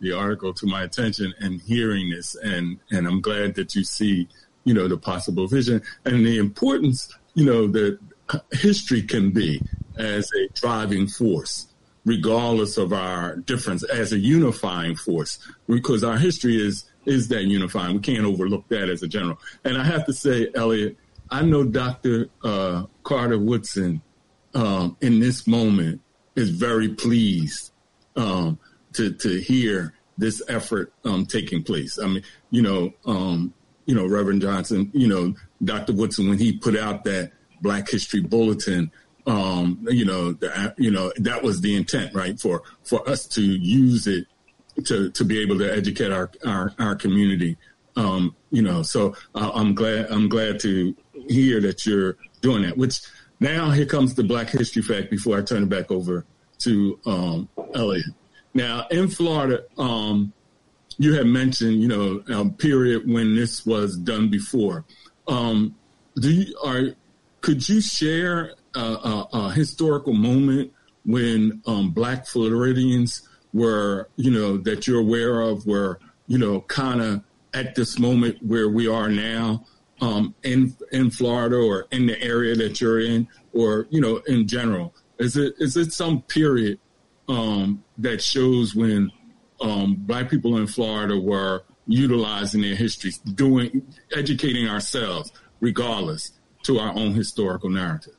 the 0.00 0.12
article 0.12 0.54
to 0.54 0.66
my 0.66 0.84
attention 0.84 1.34
and 1.40 1.60
hearing 1.60 2.10
this, 2.10 2.36
and 2.36 2.78
and 2.90 3.06
I'm 3.06 3.20
glad 3.20 3.56
that 3.56 3.74
you 3.74 3.82
see, 3.84 4.28
you 4.64 4.74
know, 4.74 4.86
the 4.86 4.96
possible 4.96 5.48
vision 5.48 5.82
and 6.04 6.24
the 6.24 6.38
importance, 6.38 7.12
you 7.34 7.44
know, 7.44 7.66
that 7.68 7.98
history 8.52 9.02
can 9.02 9.30
be 9.30 9.60
as 9.96 10.30
a 10.32 10.48
driving 10.54 11.06
force, 11.06 11.66
regardless 12.04 12.76
of 12.76 12.92
our 12.92 13.36
difference, 13.36 13.82
as 13.84 14.12
a 14.12 14.18
unifying 14.18 14.94
force, 14.94 15.38
because 15.66 16.04
our 16.04 16.16
history 16.16 16.64
is 16.64 16.84
is 17.06 17.28
that 17.28 17.42
unifying. 17.44 17.94
We 17.96 18.00
can't 18.00 18.24
overlook 18.24 18.68
that 18.68 18.88
as 18.88 19.02
a 19.02 19.08
general. 19.08 19.38
And 19.64 19.76
I 19.76 19.84
have 19.84 20.06
to 20.06 20.12
say, 20.12 20.48
Elliott, 20.54 20.96
I 21.30 21.42
know 21.42 21.64
Dr. 21.64 22.28
Uh, 22.42 22.84
Carter 23.02 23.38
Woodson 23.38 24.02
um, 24.54 24.96
in 25.00 25.20
this 25.20 25.46
moment 25.46 26.00
is 26.36 26.50
very 26.50 26.88
pleased 26.88 27.72
um, 28.16 28.58
to 28.94 29.12
to 29.12 29.40
hear 29.40 29.94
this 30.16 30.42
effort 30.48 30.92
um, 31.04 31.26
taking 31.26 31.62
place. 31.62 31.98
I 31.98 32.06
mean, 32.06 32.22
you 32.50 32.62
know, 32.62 32.92
um, 33.06 33.52
you 33.86 33.94
know, 33.94 34.06
Reverend 34.06 34.42
Johnson, 34.42 34.90
you 34.94 35.08
know, 35.08 35.34
Dr. 35.62 35.92
Woodson 35.92 36.28
when 36.28 36.38
he 36.38 36.56
put 36.56 36.76
out 36.76 37.04
that 37.04 37.32
Black 37.60 37.90
History 37.90 38.20
Bulletin, 38.20 38.90
um, 39.26 39.86
you 39.90 40.04
know, 40.04 40.32
the, 40.32 40.74
you 40.78 40.90
know 40.90 41.12
that 41.16 41.42
was 41.42 41.60
the 41.60 41.74
intent, 41.74 42.14
right? 42.14 42.38
For 42.38 42.62
for 42.82 43.06
us 43.08 43.26
to 43.28 43.42
use 43.42 44.06
it 44.06 44.26
to 44.84 45.10
to 45.10 45.24
be 45.24 45.40
able 45.40 45.58
to 45.58 45.72
educate 45.72 46.12
our 46.12 46.30
our, 46.46 46.72
our 46.78 46.94
community. 46.94 47.56
Um, 47.96 48.34
you 48.50 48.62
know, 48.62 48.82
so 48.82 49.14
uh, 49.34 49.50
I'm 49.54 49.74
glad 49.74 50.06
I'm 50.10 50.28
glad 50.28 50.60
to 50.60 50.94
hear 51.28 51.60
that 51.60 51.86
you're 51.86 52.16
doing 52.40 52.62
that. 52.62 52.76
Which 52.76 53.00
now 53.40 53.70
here 53.70 53.86
comes 53.86 54.14
the 54.14 54.24
Black 54.24 54.50
History 54.50 54.82
fact. 54.82 55.10
Before 55.10 55.38
I 55.38 55.42
turn 55.42 55.62
it 55.62 55.68
back 55.68 55.90
over 55.90 56.24
to 56.58 56.98
um, 57.06 57.48
Elliott. 57.74 58.06
Now 58.54 58.86
in 58.90 59.08
Florida, 59.08 59.64
um, 59.78 60.32
you 60.98 61.14
had 61.14 61.26
mentioned 61.26 61.82
you 61.82 61.88
know 61.88 62.22
a 62.28 62.48
period 62.48 63.10
when 63.10 63.34
this 63.34 63.66
was 63.66 63.96
done 63.96 64.28
before. 64.28 64.84
Um, 65.26 65.74
do 66.16 66.30
you 66.30 66.56
are 66.64 66.94
could 67.40 67.68
you 67.68 67.80
share 67.80 68.54
a, 68.74 68.80
a, 68.80 69.28
a 69.32 69.52
historical 69.52 70.14
moment 70.14 70.72
when 71.04 71.60
um, 71.66 71.90
Black 71.90 72.26
Floridians 72.26 73.28
were, 73.52 74.08
you 74.16 74.30
know, 74.30 74.56
that 74.58 74.86
you're 74.86 75.00
aware 75.00 75.40
of, 75.40 75.66
were, 75.66 76.00
you 76.26 76.38
know, 76.38 76.62
kind 76.62 77.00
of 77.00 77.22
at 77.52 77.74
this 77.74 77.98
moment 77.98 78.42
where 78.42 78.68
we 78.68 78.88
are 78.88 79.08
now 79.08 79.64
um, 80.00 80.34
in 80.42 80.76
in 80.92 81.10
Florida 81.10 81.56
or 81.56 81.86
in 81.90 82.06
the 82.06 82.20
area 82.22 82.54
that 82.56 82.80
you're 82.80 83.00
in, 83.00 83.28
or 83.52 83.86
you 83.90 84.00
know, 84.00 84.16
in 84.26 84.46
general? 84.46 84.94
Is 85.18 85.36
it 85.36 85.54
is 85.58 85.76
it 85.76 85.92
some 85.92 86.22
period 86.22 86.78
um, 87.28 87.84
that 87.98 88.22
shows 88.22 88.74
when 88.74 89.10
um, 89.60 89.94
Black 89.94 90.28
people 90.28 90.56
in 90.56 90.66
Florida 90.66 91.18
were 91.18 91.62
utilizing 91.86 92.62
their 92.62 92.74
histories, 92.74 93.18
doing 93.18 93.86
educating 94.14 94.68
ourselves, 94.68 95.32
regardless, 95.60 96.32
to 96.64 96.78
our 96.78 96.90
own 96.96 97.14
historical 97.14 97.70
narrative? 97.70 98.14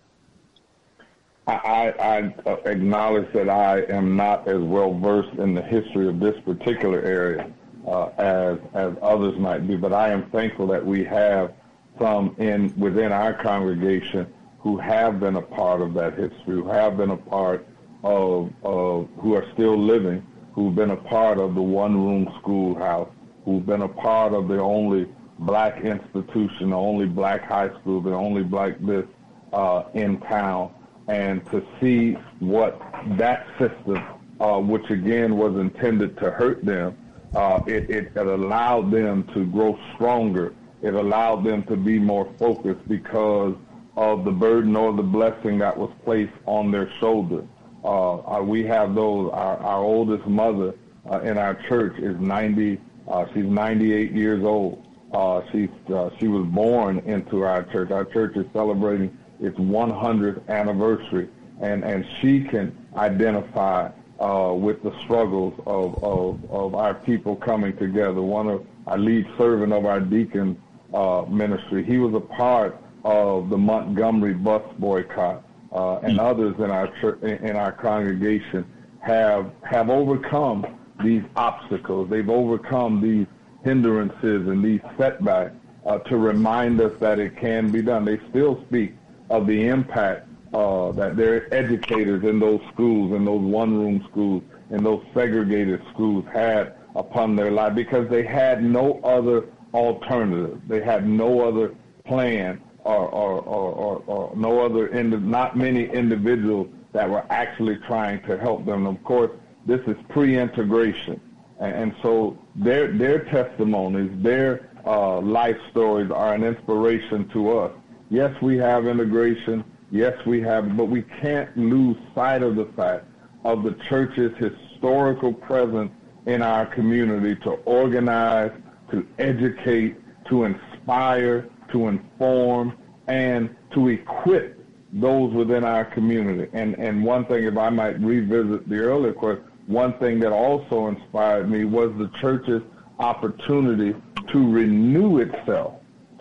I, 1.48 1.94
I, 2.00 2.18
acknowledge 2.66 3.32
that 3.34 3.50
I 3.50 3.82
am 3.84 4.16
not 4.16 4.48
as 4.48 4.60
well 4.60 4.98
versed 4.98 5.38
in 5.38 5.54
the 5.54 5.62
history 5.62 6.08
of 6.08 6.20
this 6.20 6.36
particular 6.44 7.00
area 7.02 7.52
uh, 7.88 8.08
as 8.18 8.58
as 8.74 8.94
others 9.02 9.38
might 9.38 9.68
be, 9.68 9.76
but 9.76 9.94
I 9.94 10.10
am 10.10 10.30
thankful 10.32 10.66
that 10.68 10.84
we 10.84 11.04
have 11.04 11.54
some 12.00 12.36
in 12.40 12.74
within 12.78 13.12
our 13.12 13.34
congregation 13.34 14.28
who 14.60 14.78
have 14.78 15.20
been 15.20 15.36
a 15.36 15.42
part 15.42 15.82
of 15.82 15.94
that 15.94 16.14
history, 16.14 16.56
who 16.56 16.68
have 16.68 16.98
been 16.98 17.12
a 17.12 17.18
part 17.18 17.66
of, 18.04 18.52
of 18.64 19.08
who 19.18 19.34
are 19.36 19.46
still 19.54 19.78
living, 19.78 20.26
who've 20.54 20.76
been 20.76 20.92
a 20.92 20.98
part 20.98 21.38
of 21.38 21.56
the 21.56 21.62
one-room 21.62 22.32
schoolhouse, 22.40 23.10
who've 23.44 23.66
been 23.66 23.84
a 23.84 23.88
part 23.88 24.34
of 24.34 24.48
the 24.48 24.60
only 24.60 25.08
black 25.40 25.84
institution, 25.84 26.72
the 26.72 26.76
only 26.76 27.06
black 27.06 27.44
high 27.44 27.70
school, 27.80 28.02
the 28.02 28.14
only 28.14 28.44
black 28.44 28.80
this 28.80 29.06
uh, 29.54 29.84
in 29.94 30.20
town 30.22 30.72
and 31.08 31.46
to 31.52 31.66
see 31.80 32.14
what 32.40 32.80
that 33.18 33.48
system, 33.60 34.04
uh, 34.40 34.60
which 34.60 34.90
again 34.90 35.38
was 35.38 35.56
intended 35.56 36.18
to 36.18 36.32
hurt 36.32 36.66
them, 36.66 36.98
uh, 37.36 37.62
it, 37.68 37.90
it, 37.90 38.12
it 38.16 38.28
allowed 38.28 38.92
them 38.92 39.24
to 39.34 39.46
grow 39.46 39.78
stronger. 39.94 40.54
It 40.82 40.94
allowed 40.94 41.44
them 41.44 41.64
to 41.64 41.76
be 41.76 42.00
more 42.00 42.32
focused 42.38 42.88
because 42.88 43.56
of 43.96 44.26
the 44.26 44.32
burden 44.32 44.76
or 44.76 44.94
the 44.94 45.04
blessing 45.04 45.58
that 45.60 45.76
was 45.76 45.92
placed 46.04 46.34
on 46.46 46.72
their 46.72 46.92
shoulder. 47.00 47.46
Uh, 47.84 48.18
uh 48.18 48.42
we 48.42 48.64
have 48.66 48.96
those. 48.96 49.32
Our, 49.32 49.58
our 49.58 49.84
oldest 49.84 50.26
mother 50.28 50.76
uh, 51.10 51.20
in 51.22 51.38
our 51.38 51.56
church 51.68 51.98
is 52.00 52.20
90. 52.20 52.80
Uh, 53.08 53.26
she's 53.34 53.46
98 53.46 54.12
years 54.12 54.44
old. 54.44 54.86
Uh, 55.14 55.42
she's 55.52 55.70
uh, 55.94 56.10
she 56.20 56.28
was 56.28 56.46
born 56.48 57.00
into 57.00 57.44
our 57.44 57.64
church. 57.64 57.92
Our 57.92 58.06
church 58.06 58.36
is 58.36 58.46
celebrating 58.54 59.16
its 59.40 59.58
100th 59.58 60.48
anniversary, 60.50 61.30
and, 61.62 61.84
and 61.84 62.06
she 62.20 62.44
can 62.44 62.76
identify 62.96 63.90
uh, 64.20 64.54
with 64.54 64.82
the 64.84 64.98
struggles 65.04 65.54
of, 65.66 66.04
of, 66.04 66.40
of 66.50 66.76
our 66.76 66.94
people 66.94 67.36
coming 67.36 67.76
together. 67.78 68.22
One 68.22 68.48
of 68.48 68.66
our 68.88 68.98
lead 68.98 69.28
servant 69.38 69.74
of 69.74 69.86
our 69.86 70.00
deacon 70.00 70.62
uh, 70.96 71.26
ministry, 71.30 71.84
he 71.84 71.98
was 71.98 72.14
a 72.14 72.20
part 72.20 72.82
of 73.04 73.50
the 73.50 73.58
Montgomery 73.58 74.34
bus 74.34 74.64
boycott, 74.80 75.44
uh, 75.72 75.98
and 75.98 76.20
others 76.20 76.56
in 76.58 76.72
our 76.72 76.88
church, 77.00 77.22
in 77.22 77.56
our 77.56 77.72
congregation 77.72 78.66
have 79.02 79.52
have 79.64 79.90
overcome 79.90 80.66
these 81.04 81.24
obstacles. 81.36 82.10
They've 82.10 82.30
overcome 82.30 83.02
these 83.02 83.28
hindrances 83.64 84.48
and 84.48 84.64
these 84.64 84.80
setbacks 84.98 85.54
uh, 85.86 86.00
to 86.00 86.18
remind 86.18 86.80
us 86.82 86.94
that 87.00 87.20
it 87.20 87.38
can 87.38 87.72
be 87.72 87.82
done. 87.82 88.06
They 88.06 88.20
still 88.30 88.64
speak 88.68 88.94
of 89.30 89.46
the 89.48 89.68
impact 89.68 90.28
uh, 90.54 90.92
that 90.94 91.18
their 91.18 91.54
educators 91.54 92.24
in 92.24 92.40
those 92.40 92.62
schools, 92.74 93.12
in 93.12 93.26
those 93.26 93.42
one-room 93.42 94.08
schools, 94.10 94.44
in 94.72 94.84
those 94.84 95.04
segregated 95.14 95.82
schools 95.94 96.26
had 96.32 96.76
upon 96.96 97.36
their 97.36 97.52
life 97.52 97.76
because 97.76 98.10
they 98.10 98.24
had 98.24 98.64
no 98.64 99.00
other 99.04 99.46
alternative. 99.76 100.62
They 100.68 100.82
had 100.82 101.08
no 101.08 101.42
other 101.48 101.76
plan 102.06 102.62
or, 102.84 103.10
or, 103.10 103.42
or, 103.42 104.04
or, 104.06 104.36
no 104.36 104.62
other, 104.62 104.90
not 105.04 105.58
many 105.58 105.86
individuals 105.86 106.68
that 106.94 107.10
were 107.10 107.26
actually 107.30 107.78
trying 107.88 108.22
to 108.24 108.38
help 108.38 108.66
them. 108.66 108.86
of 108.88 109.04
course, 109.04 109.32
this 109.66 109.82
is 109.88 109.98
pre-integration. 110.10 111.20
And, 111.60 111.76
and 111.76 111.96
so 112.02 112.38
their, 112.56 112.92
their 112.92 113.26
testimonies, 113.26 114.12
their 114.22 114.70
uh, 114.86 115.20
life 115.20 115.58
stories 115.72 116.12
are 116.12 116.34
an 116.34 116.44
inspiration 116.44 117.28
to 117.30 117.58
us 117.58 117.72
Yes, 118.10 118.40
we 118.42 118.58
have 118.58 118.86
integration. 118.86 119.64
Yes, 119.92 120.14
we 120.26 120.42
have, 120.42 120.78
but 120.78 120.86
we 120.86 121.02
can't 121.02 121.56
lose 121.58 121.98
sight 122.14 122.44
of 122.44 122.56
the 122.56 122.66
fact 122.76 123.06
of 123.44 123.64
the 123.64 123.76
church's 123.90 124.32
historical 124.38 125.34
presence 125.34 125.92
in 126.26 126.42
our 126.42 126.66
community 126.66 127.36
to 127.44 127.52
organize, 127.66 128.52
to 128.92 129.06
educate, 129.20 129.98
to 130.30 130.44
inspire, 130.46 131.50
to 131.72 131.88
inform, 131.88 132.78
and 133.08 133.56
to 133.74 133.90
equip 133.90 134.64
those 134.94 135.34
within 135.34 135.64
our 135.64 135.86
community. 135.86 136.50
And 136.54 136.76
and 136.80 137.04
one 137.04 137.26
thing, 137.26 137.44
if 137.44 137.58
I 137.58 137.70
might 137.70 138.00
revisit 138.00 138.68
the 138.70 138.78
earlier 138.78 139.14
question, 139.14 139.46
one 139.68 139.98
thing 140.00 140.20
that 140.20 140.32
also 140.32 140.88
inspired 140.88 141.50
me 141.50 141.66
was 141.66 141.92
the 141.98 142.10
church's 142.22 142.62
opportunity 143.00 143.96
to 144.32 144.52
renew 144.52 145.20
itself, 145.20 145.74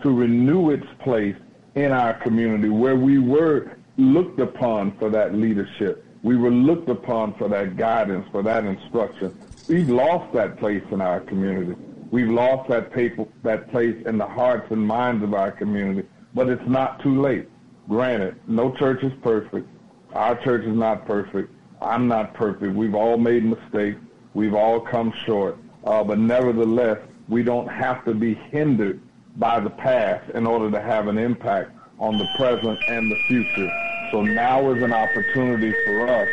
to 0.03 0.11
renew 0.11 0.71
its 0.71 0.85
place 1.03 1.35
in 1.75 1.91
our 1.91 2.13
community 2.15 2.69
where 2.69 2.95
we 2.95 3.19
were 3.19 3.77
looked 3.97 4.39
upon 4.39 4.97
for 4.97 5.09
that 5.09 5.35
leadership. 5.35 6.05
We 6.23 6.37
were 6.37 6.51
looked 6.51 6.89
upon 6.89 7.35
for 7.35 7.47
that 7.49 7.77
guidance, 7.77 8.27
for 8.31 8.41
that 8.43 8.65
instruction. 8.65 9.37
We've 9.67 9.89
lost 9.89 10.33
that 10.33 10.57
place 10.57 10.83
in 10.91 11.01
our 11.01 11.19
community. 11.21 11.75
We've 12.11 12.29
lost 12.29 12.69
that, 12.69 12.91
paper, 12.91 13.25
that 13.43 13.71
place 13.71 13.95
in 14.05 14.17
the 14.17 14.27
hearts 14.27 14.67
and 14.71 14.85
minds 14.85 15.23
of 15.23 15.33
our 15.33 15.51
community, 15.51 16.07
but 16.33 16.49
it's 16.49 16.67
not 16.67 17.01
too 17.01 17.21
late. 17.21 17.49
Granted, 17.89 18.35
no 18.47 18.73
church 18.75 19.03
is 19.03 19.13
perfect. 19.21 19.67
Our 20.13 20.35
church 20.43 20.65
is 20.65 20.75
not 20.75 21.05
perfect. 21.05 21.51
I'm 21.81 22.07
not 22.07 22.33
perfect. 22.33 22.73
We've 22.73 22.95
all 22.95 23.17
made 23.17 23.43
mistakes. 23.43 23.99
We've 24.33 24.53
all 24.53 24.79
come 24.79 25.13
short. 25.25 25.57
Uh, 25.83 26.03
but 26.03 26.19
nevertheless, 26.19 26.99
we 27.27 27.43
don't 27.43 27.67
have 27.67 28.05
to 28.05 28.13
be 28.13 28.35
hindered 28.35 29.01
by 29.37 29.59
the 29.59 29.69
past 29.69 30.29
in 30.31 30.47
order 30.47 30.71
to 30.71 30.81
have 30.81 31.07
an 31.07 31.17
impact 31.17 31.71
on 31.99 32.17
the 32.17 32.27
present 32.37 32.79
and 32.87 33.11
the 33.11 33.17
future. 33.27 33.71
So 34.11 34.21
now 34.21 34.71
is 34.71 34.81
an 34.81 34.93
opportunity 34.93 35.73
for 35.85 36.07
us. 36.07 36.29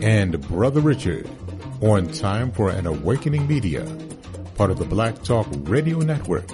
And 0.00 0.40
Brother 0.48 0.80
Richard 0.80 1.28
on 1.80 2.08
Time 2.08 2.50
for 2.52 2.70
an 2.70 2.86
Awakening 2.86 3.46
Media, 3.46 3.84
part 4.54 4.70
of 4.70 4.78
the 4.78 4.84
Black 4.84 5.22
Talk 5.22 5.46
Radio 5.62 5.98
Network. 5.98 6.48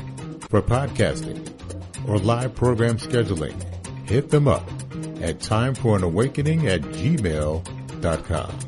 For 0.49 0.63
podcasting 0.63 1.47
or 2.09 2.19
live 2.19 2.55
program 2.55 2.97
scheduling, 2.97 3.55
hit 4.09 4.31
them 4.31 4.49
up 4.49 4.67
at 5.21 5.39
timeforanawakening 5.41 6.65
at 6.65 6.81
gmail.com. 6.81 8.68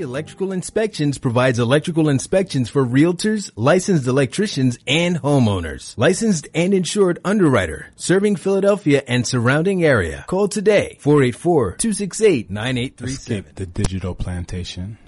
Electrical 0.00 0.52
Inspections 0.52 1.18
provides 1.18 1.58
electrical 1.58 2.08
inspections 2.08 2.68
for 2.68 2.84
realtors, 2.84 3.50
licensed 3.56 4.06
electricians, 4.06 4.78
and 4.86 5.20
homeowners. 5.20 5.96
Licensed 5.96 6.48
and 6.54 6.74
insured 6.74 7.18
underwriter, 7.24 7.90
serving 7.96 8.36
Philadelphia 8.36 9.02
and 9.06 9.26
surrounding 9.26 9.84
area. 9.84 10.24
Call 10.26 10.48
today, 10.48 10.98
484-268-9837. 11.02 13.06
Escape 13.06 13.54
the 13.54 13.66
digital 13.66 14.14
plantation. 14.14 14.98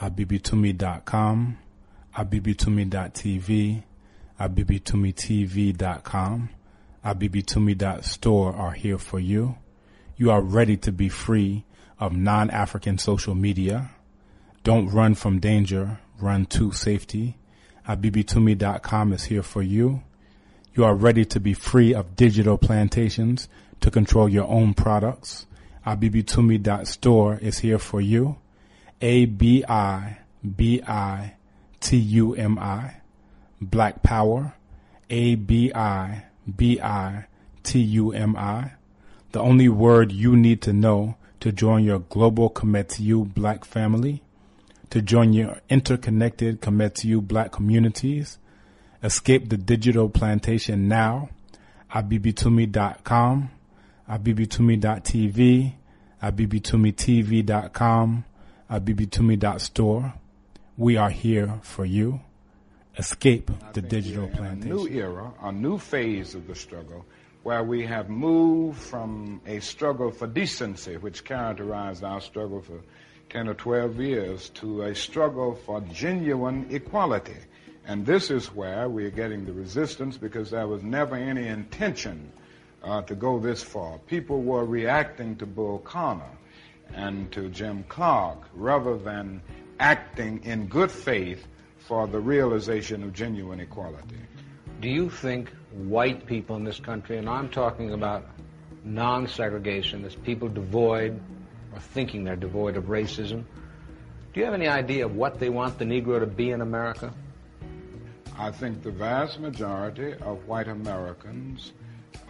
abibitumi.com, 0.00 1.58
abibitumi.tv, 2.16 3.82
abibitumitv.com, 4.40 6.48
abibitumi.store 7.04 8.54
are 8.54 8.72
here 8.72 8.98
for 8.98 9.18
you. 9.18 9.56
You 10.16 10.30
are 10.30 10.40
ready 10.40 10.76
to 10.78 10.92
be 10.92 11.08
free 11.08 11.64
of 11.98 12.16
non-African 12.16 12.98
social 12.98 13.34
media. 13.34 13.90
Don't 14.62 14.88
run 14.88 15.14
from 15.14 15.40
danger, 15.40 16.00
run 16.20 16.46
to 16.46 16.72
safety. 16.72 17.36
abibitumi.com 17.88 19.12
is 19.12 19.24
here 19.24 19.42
for 19.42 19.62
you. 19.62 20.02
You 20.74 20.84
are 20.84 20.94
ready 20.94 21.24
to 21.24 21.40
be 21.40 21.54
free 21.54 21.94
of 21.94 22.14
digital 22.14 22.58
plantations 22.58 23.48
to 23.80 23.90
control 23.90 24.28
your 24.28 24.46
own 24.46 24.74
products. 24.74 25.46
abibitumi.store 25.86 27.38
is 27.38 27.60
here 27.60 27.78
for 27.78 28.00
you. 28.00 28.36
A 29.00 29.24
B 29.24 29.64
I 29.66 30.18
B 30.56 30.82
I 30.86 31.34
T 31.80 31.96
U 31.96 32.34
M 32.34 32.58
I. 32.58 32.96
Black 33.60 34.02
Power. 34.02 34.54
A 35.08 35.34
B 35.36 35.72
I 35.74 36.24
B 36.56 36.80
I 36.80 37.26
T 37.62 37.80
U 37.80 38.12
M 38.12 38.36
I. 38.36 38.72
The 39.32 39.40
only 39.40 39.68
word 39.68 40.12
you 40.12 40.36
need 40.36 40.60
to 40.62 40.72
know 40.72 41.16
to 41.40 41.50
join 41.50 41.84
your 41.84 42.00
global 42.00 42.54
You 42.98 43.24
black 43.24 43.64
family, 43.64 44.22
to 44.90 45.00
join 45.00 45.32
your 45.32 45.60
interconnected 45.68 46.60
Commit 46.60 46.96
to 46.96 47.08
You 47.08 47.20
black 47.20 47.52
communities. 47.52 48.38
Escape 49.02 49.48
the 49.48 49.56
digital 49.56 50.08
plantation 50.08 50.88
now. 50.88 51.30
abibitumi.com, 51.94 53.50
abibitumi.tv, 54.08 55.72
abibitumitv.com, 56.22 58.24
abibitumi.store. 58.70 60.14
We 60.76 60.96
are 60.96 61.10
here 61.10 61.60
for 61.62 61.84
you. 61.84 62.20
Escape 62.98 63.50
the 63.72 63.82
digital 63.82 64.24
in 64.24 64.32
a 64.32 64.36
plantation. 64.36 64.76
new 64.76 64.88
era, 64.88 65.32
a 65.42 65.52
new 65.52 65.78
phase 65.78 66.34
of 66.34 66.46
the 66.46 66.54
struggle, 66.54 67.04
where 67.42 67.62
we 67.62 67.86
have 67.86 68.08
moved 68.08 68.78
from 68.78 69.40
a 69.46 69.60
struggle 69.60 70.10
for 70.10 70.26
decency, 70.26 70.96
which 70.96 71.24
characterized 71.24 72.04
our 72.04 72.20
struggle 72.20 72.60
for 72.60 72.80
10 73.30 73.48
or 73.48 73.54
12 73.54 74.00
years, 74.00 74.48
to 74.50 74.82
a 74.82 74.94
struggle 74.94 75.54
for 75.54 75.80
genuine 75.92 76.66
equality. 76.70 77.36
And 77.86 78.04
this 78.04 78.30
is 78.30 78.54
where 78.54 78.88
we 78.88 79.04
are 79.04 79.10
getting 79.10 79.46
the 79.46 79.52
resistance 79.52 80.16
because 80.16 80.50
there 80.50 80.66
was 80.66 80.82
never 80.82 81.16
any 81.16 81.46
intention 81.46 82.32
uh, 82.82 83.02
to 83.02 83.14
go 83.14 83.38
this 83.38 83.62
far. 83.62 83.98
People 84.06 84.42
were 84.42 84.64
reacting 84.64 85.36
to 85.36 85.46
Bull 85.46 85.78
Connor 85.78 86.36
and 86.94 87.30
to 87.32 87.48
Jim 87.48 87.84
Clark 87.88 88.38
rather 88.54 88.98
than 88.98 89.40
acting 89.78 90.42
in 90.44 90.66
good 90.66 90.90
faith 90.90 91.46
for 91.78 92.06
the 92.06 92.20
realization 92.20 93.02
of 93.02 93.12
genuine 93.12 93.60
equality. 93.60 94.20
Do 94.80 94.88
you 94.88 95.10
think 95.10 95.50
white 95.72 96.26
people 96.26 96.56
in 96.56 96.64
this 96.64 96.80
country, 96.80 97.18
and 97.18 97.28
I'm 97.28 97.48
talking 97.48 97.92
about 97.92 98.26
non 98.84 99.26
segregationists, 99.26 100.22
people 100.22 100.48
devoid 100.48 101.20
or 101.72 101.80
thinking 101.80 102.24
they're 102.24 102.36
devoid 102.36 102.76
of 102.76 102.84
racism, 102.84 103.44
do 104.32 104.40
you 104.40 104.44
have 104.44 104.54
any 104.54 104.68
idea 104.68 105.04
of 105.06 105.16
what 105.16 105.40
they 105.40 105.48
want 105.48 105.78
the 105.78 105.84
Negro 105.84 106.20
to 106.20 106.26
be 106.26 106.50
in 106.50 106.60
America? 106.60 107.12
I 108.38 108.50
think 108.50 108.82
the 108.82 108.90
vast 108.90 109.40
majority 109.40 110.14
of 110.14 110.46
white 110.46 110.68
Americans 110.68 111.72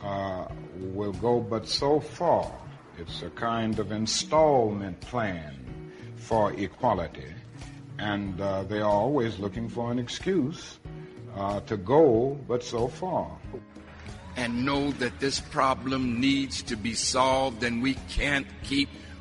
uh, 0.02 0.46
will 0.76 1.12
go 1.12 1.40
but 1.40 1.68
so 1.68 2.00
far. 2.00 2.50
It's 2.98 3.22
a 3.22 3.30
kind 3.30 3.78
of 3.78 3.92
installment 3.92 5.00
plan 5.00 5.56
for 6.16 6.52
equality. 6.54 7.32
And 7.98 8.40
uh, 8.40 8.64
they 8.64 8.78
are 8.80 8.90
always 8.90 9.38
looking 9.38 9.68
for 9.68 9.92
an 9.92 9.98
excuse 9.98 10.78
uh, 11.36 11.60
to 11.60 11.76
go 11.76 12.38
but 12.48 12.64
so 12.64 12.88
far. 12.88 13.30
and 14.36 14.64
know 14.64 14.90
that 14.92 15.18
this 15.20 15.40
problem 15.40 16.20
needs 16.20 16.62
to 16.62 16.76
be 16.76 16.94
solved 16.94 17.62
and 17.62 17.82
we 17.82 17.94
can't 18.08 18.46
keep 18.62 18.88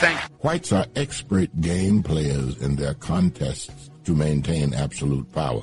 Thank. 0.00 0.20
Whites 0.44 0.72
are 0.72 0.86
expert 0.94 1.60
game 1.60 2.02
players 2.02 2.56
in 2.58 2.76
their 2.76 2.94
contests 2.94 3.90
to 4.04 4.14
maintain 4.14 4.72
absolute 4.72 5.30
power. 5.32 5.62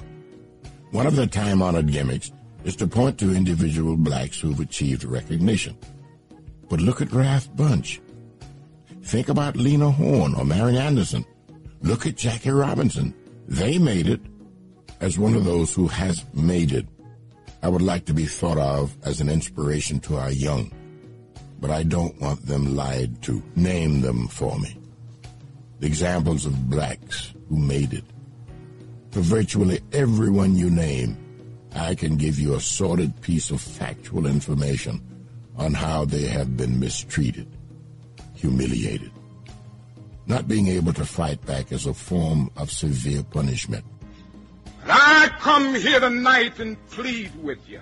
One 0.91 1.07
of 1.07 1.15
their 1.15 1.27
time 1.27 1.61
honored 1.61 1.91
gimmicks 1.91 2.31
is 2.65 2.75
to 2.77 2.87
point 2.87 3.17
to 3.19 3.33
individual 3.33 3.95
blacks 3.95 4.39
who've 4.39 4.59
achieved 4.59 5.05
recognition. 5.05 5.77
But 6.69 6.81
look 6.81 7.01
at 7.01 7.13
Ralph 7.13 7.49
Bunche. 7.55 7.99
Think 9.03 9.29
about 9.29 9.55
Lena 9.55 9.91
Horne 9.91 10.35
or 10.35 10.43
Marian 10.43 10.81
Anderson. 10.81 11.25
Look 11.81 12.05
at 12.05 12.17
Jackie 12.17 12.49
Robinson. 12.49 13.13
They 13.47 13.77
made 13.77 14.07
it 14.07 14.21
as 14.99 15.19
one 15.19 15.35
of 15.35 15.45
those 15.45 15.73
who 15.73 15.87
has 15.87 16.25
made 16.33 16.71
it. 16.71 16.87
I 17.61 17.69
would 17.69 17.81
like 17.81 18.05
to 18.05 18.13
be 18.13 18.25
thought 18.25 18.57
of 18.57 18.97
as 19.03 19.21
an 19.21 19.29
inspiration 19.29 19.99
to 20.01 20.17
our 20.17 20.31
young, 20.31 20.71
but 21.65 21.73
I 21.73 21.81
don't 21.81 22.21
want 22.21 22.45
them 22.45 22.75
lied 22.75 23.23
to. 23.23 23.41
Name 23.55 24.01
them 24.01 24.27
for 24.27 24.59
me. 24.59 24.77
The 25.79 25.87
examples 25.87 26.45
of 26.45 26.69
blacks 26.69 27.33
who 27.49 27.57
made 27.57 27.91
it. 27.91 28.03
For 29.09 29.21
virtually 29.21 29.79
everyone 29.91 30.55
you 30.55 30.69
name, 30.69 31.17
I 31.73 31.95
can 31.95 32.17
give 32.17 32.37
you 32.37 32.53
a 32.53 32.59
sordid 32.59 33.19
piece 33.21 33.49
of 33.49 33.61
factual 33.61 34.27
information 34.27 35.01
on 35.57 35.73
how 35.73 36.05
they 36.05 36.27
have 36.27 36.55
been 36.55 36.79
mistreated, 36.79 37.47
humiliated. 38.35 39.11
Not 40.27 40.47
being 40.47 40.67
able 40.67 40.93
to 40.93 41.05
fight 41.05 41.43
back 41.47 41.71
is 41.71 41.87
a 41.87 41.95
form 41.95 42.51
of 42.57 42.69
severe 42.69 43.23
punishment. 43.23 43.85
I 44.85 45.31
come 45.39 45.73
here 45.73 45.99
tonight 45.99 46.59
and 46.59 46.77
plead 46.91 47.31
with 47.41 47.67
you. 47.67 47.81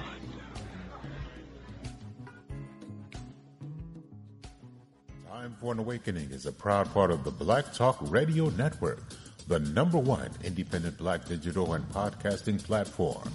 An 5.63 5.77
Awakening 5.77 6.31
is 6.31 6.47
a 6.47 6.51
proud 6.51 6.91
part 6.91 7.11
of 7.11 7.23
the 7.23 7.29
Black 7.29 7.71
Talk 7.71 7.97
Radio 8.01 8.49
Network, 8.49 9.03
the 9.47 9.59
number 9.59 9.99
one 9.99 10.31
independent 10.43 10.97
black 10.97 11.25
digital 11.25 11.73
and 11.73 11.87
podcasting 11.89 12.61
platform. 12.63 13.29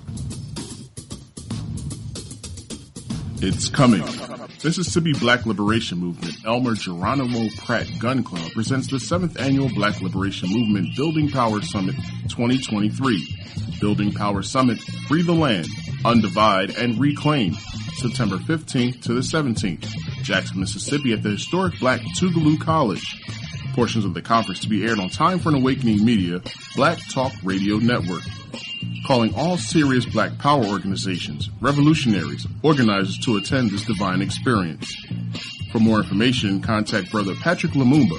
It's 3.40 3.68
coming. 3.68 4.02
Mississippi 4.64 5.12
Black 5.12 5.46
Liberation 5.46 5.98
Movement 5.98 6.34
Elmer 6.44 6.74
Geronimo 6.74 7.48
Pratt 7.58 7.86
Gun 8.00 8.24
Club 8.24 8.50
presents 8.52 8.88
the 8.88 8.96
7th 8.96 9.40
Annual 9.40 9.68
Black 9.74 10.00
Liberation 10.00 10.48
Movement 10.50 10.96
Building 10.96 11.30
Power 11.30 11.62
Summit 11.62 11.94
2023. 12.28 13.78
Building 13.80 14.12
Power 14.12 14.42
Summit, 14.42 14.78
Free 15.06 15.22
the 15.22 15.34
Land, 15.34 15.66
Undivide, 16.04 16.76
and 16.78 16.98
Reclaim, 16.98 17.54
September 17.94 18.36
15th 18.36 19.02
to 19.02 19.12
the 19.12 19.20
17th, 19.20 20.15
Jackson, 20.26 20.60
Mississippi 20.60 21.12
at 21.12 21.22
the 21.22 21.30
historic 21.30 21.78
Black 21.78 22.00
Tougaloo 22.18 22.60
College. 22.60 23.22
Portions 23.74 24.04
of 24.04 24.14
the 24.14 24.22
conference 24.22 24.60
to 24.60 24.68
be 24.68 24.84
aired 24.84 24.98
on 24.98 25.08
Time 25.08 25.38
for 25.38 25.50
an 25.50 25.54
Awakening 25.54 26.04
Media, 26.04 26.42
Black 26.74 26.98
Talk 27.12 27.32
Radio 27.44 27.76
Network 27.76 28.22
calling 29.06 29.32
all 29.34 29.56
serious 29.56 30.04
black 30.04 30.36
power 30.38 30.64
organizations, 30.64 31.48
revolutionaries, 31.60 32.44
organizers 32.62 33.16
to 33.18 33.36
attend 33.36 33.70
this 33.70 33.84
divine 33.84 34.20
experience. 34.20 34.92
For 35.70 35.78
more 35.78 35.98
information, 35.98 36.60
contact 36.60 37.12
Brother 37.12 37.36
Patrick 37.36 37.70
Lumumba, 37.72 38.18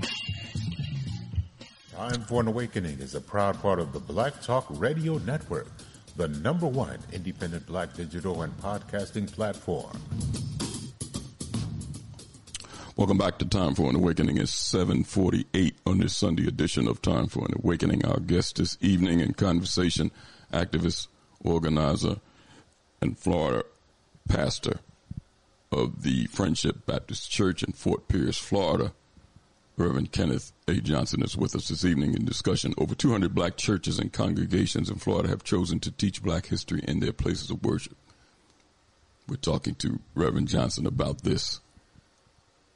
Time 1.92 2.24
for 2.24 2.42
an 2.42 2.48
Awakening 2.48 2.98
is 3.00 3.14
a 3.14 3.22
proud 3.22 3.62
part 3.62 3.80
of 3.80 3.94
the 3.94 4.00
Black 4.00 4.42
Talk 4.42 4.66
Radio 4.70 5.20
Network, 5.20 5.68
the 6.16 6.28
number 6.28 6.66
one 6.66 6.98
independent 7.14 7.68
black 7.68 7.94
digital 7.94 8.42
and 8.42 8.58
podcasting 8.58 9.32
platform. 9.32 10.02
Welcome 12.96 13.20
back 13.20 13.38
to 13.38 13.46
Time 13.46 13.76
for 13.76 13.88
an 13.92 13.96
Awakening. 13.96 14.38
It's 14.38 14.52
748 14.52 15.76
on 15.86 16.00
this 16.00 16.16
Sunday 16.16 16.48
edition 16.48 16.88
of 16.88 17.04
Time 17.04 17.28
for 17.28 17.46
an 17.46 17.54
Awakening. 17.64 18.04
Our 18.04 18.20
guest 18.20 18.56
this 18.56 18.80
evening 18.82 19.20
in 19.20 19.36
conversation, 19.36 20.10
activist, 20.52 21.08
organizer, 21.44 22.18
and 23.02 23.18
Florida 23.18 23.64
pastor 24.28 24.80
of 25.72 26.04
the 26.04 26.26
Friendship 26.28 26.86
Baptist 26.86 27.30
Church 27.32 27.64
in 27.64 27.74
Fort 27.74 28.08
Pierce, 28.08 28.38
Florida. 28.38 28.94
Reverend 29.78 30.12
Kenneth 30.12 30.54
A. 30.68 30.82
Johnson 30.82 31.22
is 31.22 31.38
with 31.38 31.56
us 31.56 31.68
this 31.68 31.86
evening 31.86 32.16
in 32.16 32.26
discussion. 32.26 32.74
Over 32.80 32.96
200 32.96 33.36
black 33.36 33.58
churches 33.58 34.00
and 34.00 34.12
congregations 34.12 34.90
in 34.90 34.96
Florida 34.96 35.30
have 35.30 35.44
chosen 35.44 35.80
to 35.82 35.92
teach 35.92 36.24
black 36.24 36.48
history 36.48 36.84
in 36.88 37.00
their 37.00 37.14
places 37.14 37.52
of 37.52 37.64
worship. 37.64 37.96
We're 39.28 39.36
talking 39.36 39.76
to 39.76 40.00
Reverend 40.16 40.48
Johnson 40.48 40.88
about 40.88 41.22
this, 41.22 41.60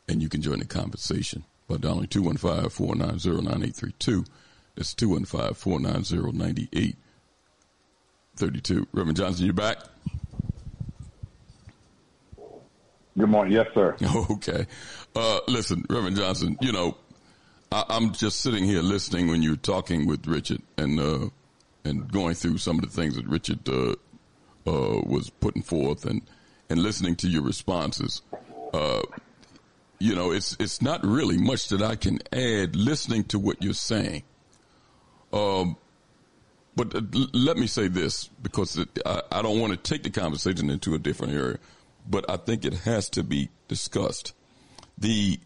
and 0.08 0.22
you 0.22 0.30
can 0.30 0.44
join 0.44 0.60
the 0.60 0.66
conversation 0.66 1.44
by 1.68 1.78
dialing 1.78 2.08
215 2.08 2.70
490 2.70 3.30
9832. 3.30 4.26
That's 4.76 4.94
215 4.94 5.56
490 5.56 6.38
9832. 6.38 7.01
Reverend 8.42 9.18
Johnson, 9.18 9.46
you 9.46 9.54
back? 9.54 9.78
Good 13.18 13.30
morning. 13.30 13.54
Yes, 13.54 13.68
sir. 13.74 13.96
Okay. 14.32 14.66
Uh, 15.16 15.40
listen, 15.48 15.86
Reverend 15.90 16.16
Johnson, 16.16 16.58
you 16.62 16.72
know, 16.72 16.98
I, 17.72 17.84
am 17.90 18.14
just 18.14 18.40
sitting 18.40 18.64
here 18.64 18.82
listening 18.82 19.28
when 19.28 19.42
you're 19.42 19.58
talking 19.58 20.08
with 20.08 20.26
Richard 20.26 20.62
and, 20.78 21.00
uh, 21.00 21.30
and 21.84 22.10
going 22.12 22.34
through 22.34 22.58
some 22.58 22.80
of 22.80 22.86
the 22.86 22.90
things 22.90 23.16
that 23.16 23.28
Richard, 23.28 23.68
uh, 23.68 23.92
uh 24.66 25.02
was 25.06 25.30
putting 25.30 25.62
forth 25.62 26.06
and, 26.06 26.22
and 26.70 26.82
listening 26.82 27.16
to 27.18 27.28
your 27.28 27.42
responses. 27.44 28.22
Uh, 28.74 29.02
you 30.00 30.16
know, 30.16 30.32
it's, 30.32 30.56
it's 30.60 30.82
not 30.82 31.06
really 31.06 31.38
much 31.38 31.68
that 31.70 31.82
I 31.82 31.96
can 31.96 32.20
add 32.32 32.76
listening 32.76 33.26
to 33.26 33.40
what 33.40 33.62
you're 33.62 33.74
saying. 33.74 34.24
Um, 35.34 35.76
but 36.76 36.96
uh, 36.96 37.02
let 37.34 37.58
me 37.58 37.68
say 37.68 37.88
this 37.88 38.30
because 38.42 38.78
it, 38.78 38.88
I, 39.06 39.22
I 39.32 39.42
don't 39.42 39.60
want 39.60 39.72
to 39.74 39.78
take 39.78 40.04
the 40.04 40.10
conversation 40.10 40.70
into 40.70 40.96
a 40.96 41.00
different 41.00 41.34
area 41.34 41.58
but 42.08 42.30
I 42.30 42.38
think 42.38 42.66
it 42.66 42.74
has 42.74 43.10
to 43.12 43.24
be 43.24 43.50
discussed. 43.68 44.34
The 44.98 45.40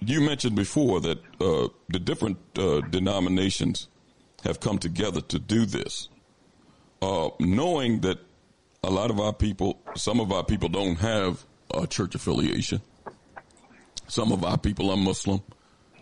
you 0.00 0.20
mentioned 0.20 0.54
before 0.54 1.00
that 1.00 1.18
uh, 1.40 1.68
the 1.88 1.98
different 1.98 2.38
uh, 2.56 2.80
denominations 2.82 3.88
have 4.44 4.60
come 4.60 4.78
together 4.78 5.20
to 5.20 5.38
do 5.38 5.66
this, 5.66 6.08
uh, 7.02 7.30
knowing 7.40 8.00
that 8.00 8.18
a 8.84 8.90
lot 8.90 9.10
of 9.10 9.18
our 9.18 9.32
people, 9.32 9.80
some 9.96 10.20
of 10.20 10.30
our 10.30 10.44
people 10.44 10.68
don't 10.68 10.96
have 10.96 11.44
a 11.74 11.86
church 11.86 12.14
affiliation. 12.14 12.80
Some 14.06 14.30
of 14.30 14.44
our 14.44 14.56
people 14.56 14.90
are 14.90 14.96
Muslim. 14.96 15.42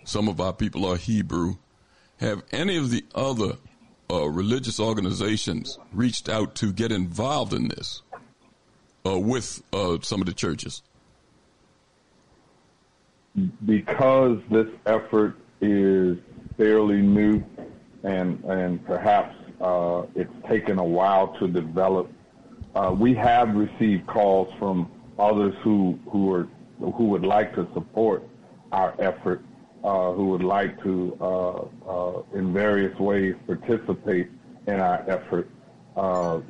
Some 0.05 0.29
of 0.29 0.41
our 0.41 0.53
people 0.53 0.85
are 0.85 0.97
Hebrew. 0.97 1.57
Have 2.19 2.43
any 2.53 2.77
of 2.77 2.91
the 2.91 3.05
other 3.15 3.57
uh, 4.11 4.29
religious 4.29 4.79
organizations 4.81 5.79
reached 5.93 6.29
out 6.29 6.55
to 6.57 6.73
get 6.73 6.93
involved 6.93 7.53
in 7.53 7.69
this? 7.69 8.03
uh, 9.07 9.19
with 9.19 9.63
uh, 9.73 9.99
some 10.03 10.21
of 10.21 10.27
the 10.27 10.33
churches? 10.33 10.83
Because 13.65 14.39
this 14.51 14.69
effort 14.87 15.37
is 15.61 16.19
fairly 16.57 17.03
new, 17.03 17.45
and 18.03 18.43
and 18.45 18.85
perhaps 18.87 19.35
uh, 19.61 20.05
it's 20.15 20.33
taken 20.49 20.79
a 20.79 20.85
while 20.85 21.37
to 21.39 21.49
develop. 21.49 22.11
Uh, 22.75 22.95
we 22.99 23.15
have 23.15 23.55
received 23.55 24.07
calls 24.07 24.53
from 24.59 24.91
others 25.19 25.55
who 25.63 25.99
who 26.11 26.33
are 26.33 26.49
who 26.79 27.05
would 27.05 27.25
like 27.25 27.55
to 27.55 27.69
support 27.75 28.23
our 28.73 28.95
effort, 28.99 29.43
uh, 29.87 30.13
who 30.13 30.27
would 30.27 30.43
like 30.43 30.83
to, 30.83 31.17
uh, 31.21 32.23
in 32.35 32.53
various 32.53 32.99
ways, 32.99 33.35
participate 33.47 34.29
in 34.67 34.81
our 34.81 35.05
effort. 35.09 35.49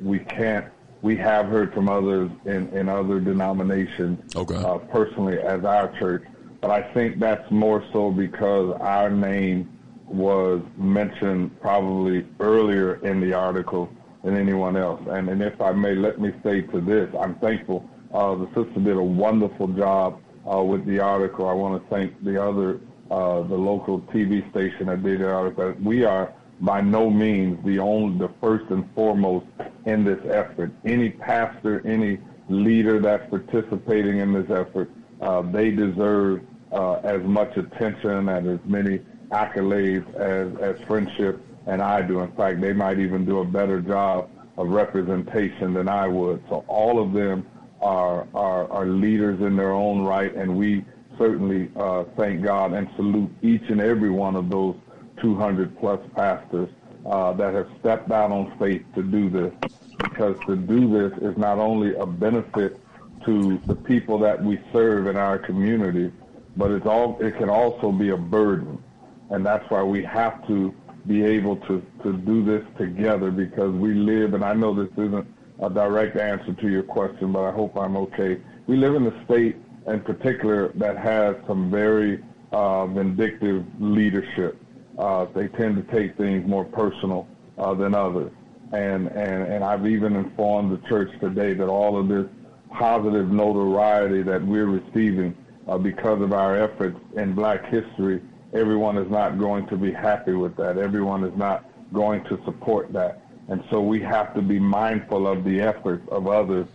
we 0.01 0.19
can't 0.19 0.65
we 1.01 1.15
have 1.15 1.45
heard 1.45 1.73
from 1.73 1.89
others 1.89 2.29
in, 2.45 2.67
in 2.69 2.89
other 2.89 3.19
denominations 3.19 4.19
okay. 4.35 4.55
uh, 4.55 4.77
personally 4.77 5.39
as 5.39 5.63
our 5.63 5.87
church. 5.99 6.23
But 6.61 6.71
I 6.71 6.81
think 6.93 7.19
that's 7.19 7.49
more 7.51 7.83
so 7.93 8.11
because 8.11 8.75
our 8.81 9.09
name 9.09 9.77
was 10.07 10.61
mentioned 10.75 11.59
probably 11.61 12.25
earlier 12.39 12.95
in 13.05 13.21
the 13.21 13.33
article 13.33 13.89
than 14.23 14.35
anyone 14.35 14.75
else. 14.75 15.01
And, 15.07 15.29
and 15.29 15.41
if 15.41 15.61
I 15.61 15.71
may, 15.71 15.93
let 15.93 16.19
me 16.19 16.31
say 16.43 16.61
to 16.61 16.81
this, 16.81 17.09
I'm 17.19 17.35
thankful. 17.35 17.87
Uh, 18.13 18.35
the 18.35 18.47
sister 18.47 18.79
did 18.79 18.97
a 18.97 19.03
wonderful 19.03 19.67
job 19.67 20.19
uh, 20.51 20.63
with 20.63 20.85
the 20.85 20.99
article. 20.99 21.47
I 21.47 21.53
want 21.53 21.81
to 21.81 21.89
thank 21.89 22.23
the 22.23 22.41
other, 22.41 22.79
uh, 23.11 23.41
the 23.43 23.55
local 23.55 24.01
TV 24.01 24.49
station 24.51 24.87
that 24.87 25.03
did 25.03 25.21
article. 25.21 25.73
We 25.81 26.03
are 26.03 26.33
by 26.59 26.81
no 26.81 27.09
means 27.09 27.63
the 27.63 27.79
only, 27.79 28.17
the 28.17 28.33
first 28.41 28.65
and 28.71 28.89
foremost 28.95 29.45
in 29.85 30.03
this 30.03 30.19
effort. 30.29 30.71
Any 30.85 31.11
pastor, 31.11 31.85
any 31.85 32.19
leader 32.49 32.99
that's 32.99 33.29
participating 33.29 34.19
in 34.19 34.33
this 34.33 34.49
effort, 34.49 34.89
uh, 35.21 35.41
they 35.41 35.71
deserve 35.71 36.41
uh, 36.71 36.95
as 36.95 37.21
much 37.23 37.55
attention 37.57 38.29
and 38.29 38.47
as 38.47 38.59
many 38.65 38.99
accolades 39.31 40.07
as, 40.15 40.55
as 40.59 40.85
friendship 40.87 41.41
and 41.67 41.81
I 41.81 42.01
do. 42.01 42.21
In 42.21 42.31
fact, 42.31 42.61
they 42.61 42.73
might 42.73 42.99
even 42.99 43.25
do 43.25 43.39
a 43.39 43.45
better 43.45 43.81
job 43.81 44.29
of 44.57 44.69
representation 44.69 45.73
than 45.73 45.87
I 45.87 46.07
would. 46.07 46.41
So 46.49 46.65
all 46.67 47.01
of 47.01 47.13
them 47.13 47.45
are, 47.81 48.27
are, 48.33 48.71
are 48.71 48.85
leaders 48.87 49.41
in 49.41 49.55
their 49.55 49.73
own 49.73 50.01
right, 50.01 50.33
and 50.33 50.57
we 50.57 50.83
certainly 51.17 51.69
uh, 51.75 52.03
thank 52.15 52.43
God 52.43 52.73
and 52.73 52.87
salute 52.95 53.29
each 53.41 53.69
and 53.69 53.81
every 53.81 54.09
one 54.09 54.35
of 54.35 54.49
those 54.49 54.75
200 55.21 55.77
plus 55.79 55.99
pastors 56.15 56.69
uh, 57.05 57.33
that 57.33 57.53
have 57.53 57.69
stepped 57.79 58.11
out 58.11 58.31
on 58.31 58.57
faith 58.59 58.83
to 58.95 59.03
do 59.03 59.29
this. 59.29 59.53
Because 59.97 60.35
to 60.45 60.55
do 60.55 60.89
this 60.89 61.17
is 61.21 61.37
not 61.37 61.57
only 61.57 61.95
a 61.95 62.05
benefit 62.05 62.79
to 63.25 63.57
the 63.65 63.75
people 63.75 64.19
that 64.19 64.43
we 64.43 64.59
serve 64.71 65.07
in 65.07 65.17
our 65.17 65.39
community, 65.39 66.11
but 66.55 66.71
it's 66.71 66.85
all 66.85 67.17
it 67.19 67.37
can 67.37 67.49
also 67.49 67.91
be 67.91 68.09
a 68.09 68.17
burden, 68.17 68.81
and 69.29 69.45
that's 69.45 69.69
why 69.69 69.83
we 69.83 70.03
have 70.03 70.45
to 70.47 70.73
be 71.07 71.23
able 71.23 71.55
to 71.57 71.83
to 72.03 72.13
do 72.13 72.43
this 72.43 72.63
together 72.77 73.31
because 73.31 73.71
we 73.73 73.93
live. 73.93 74.33
And 74.33 74.43
I 74.43 74.53
know 74.53 74.73
this 74.73 74.91
isn't 74.93 75.27
a 75.61 75.69
direct 75.69 76.17
answer 76.17 76.53
to 76.53 76.69
your 76.69 76.83
question, 76.83 77.31
but 77.31 77.43
I 77.43 77.51
hope 77.51 77.75
I'm 77.77 77.97
okay. 77.97 78.39
We 78.67 78.77
live 78.77 78.95
in 78.95 79.07
a 79.07 79.25
state, 79.25 79.55
in 79.87 80.01
particular, 80.01 80.71
that 80.75 80.97
has 80.97 81.35
some 81.47 81.71
very 81.71 82.23
uh, 82.51 82.85
vindictive 82.87 83.65
leadership 83.79 84.61
uh, 84.97 85.25
they 85.33 85.47
tend 85.47 85.75
to 85.75 85.95
take 85.95 86.17
things 86.17 86.47
more 86.47 86.65
personal 86.65 87.27
uh, 87.57 87.73
than 87.73 87.93
others. 87.93 88.31
And, 88.73 89.07
and, 89.07 89.43
and 89.43 89.63
I've 89.63 89.87
even 89.87 90.15
informed 90.15 90.71
the 90.71 90.87
church 90.87 91.11
today 91.19 91.53
that 91.53 91.67
all 91.67 91.97
of 91.97 92.07
this 92.07 92.25
positive 92.71 93.31
notoriety 93.31 94.23
that 94.23 94.43
we're 94.43 94.65
receiving 94.65 95.35
uh, 95.67 95.77
because 95.77 96.21
of 96.21 96.33
our 96.33 96.57
efforts 96.57 96.99
in 97.15 97.33
black 97.33 97.65
history, 97.65 98.21
everyone 98.53 98.97
is 98.97 99.09
not 99.09 99.37
going 99.37 99.67
to 99.67 99.77
be 99.77 99.91
happy 99.91 100.33
with 100.33 100.55
that. 100.57 100.77
Everyone 100.77 101.23
is 101.23 101.35
not 101.37 101.69
going 101.93 102.23
to 102.25 102.39
support 102.43 102.91
that. 102.93 103.21
And 103.49 103.63
so 103.69 103.81
we 103.81 104.01
have 104.01 104.33
to 104.33 104.41
be 104.41 104.59
mindful 104.59 105.27
of 105.27 105.43
the 105.43 105.61
efforts 105.61 106.05
of 106.11 106.27
others 106.27 106.67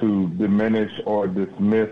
to 0.00 0.28
diminish 0.30 0.92
or 1.04 1.26
dismiss 1.26 1.88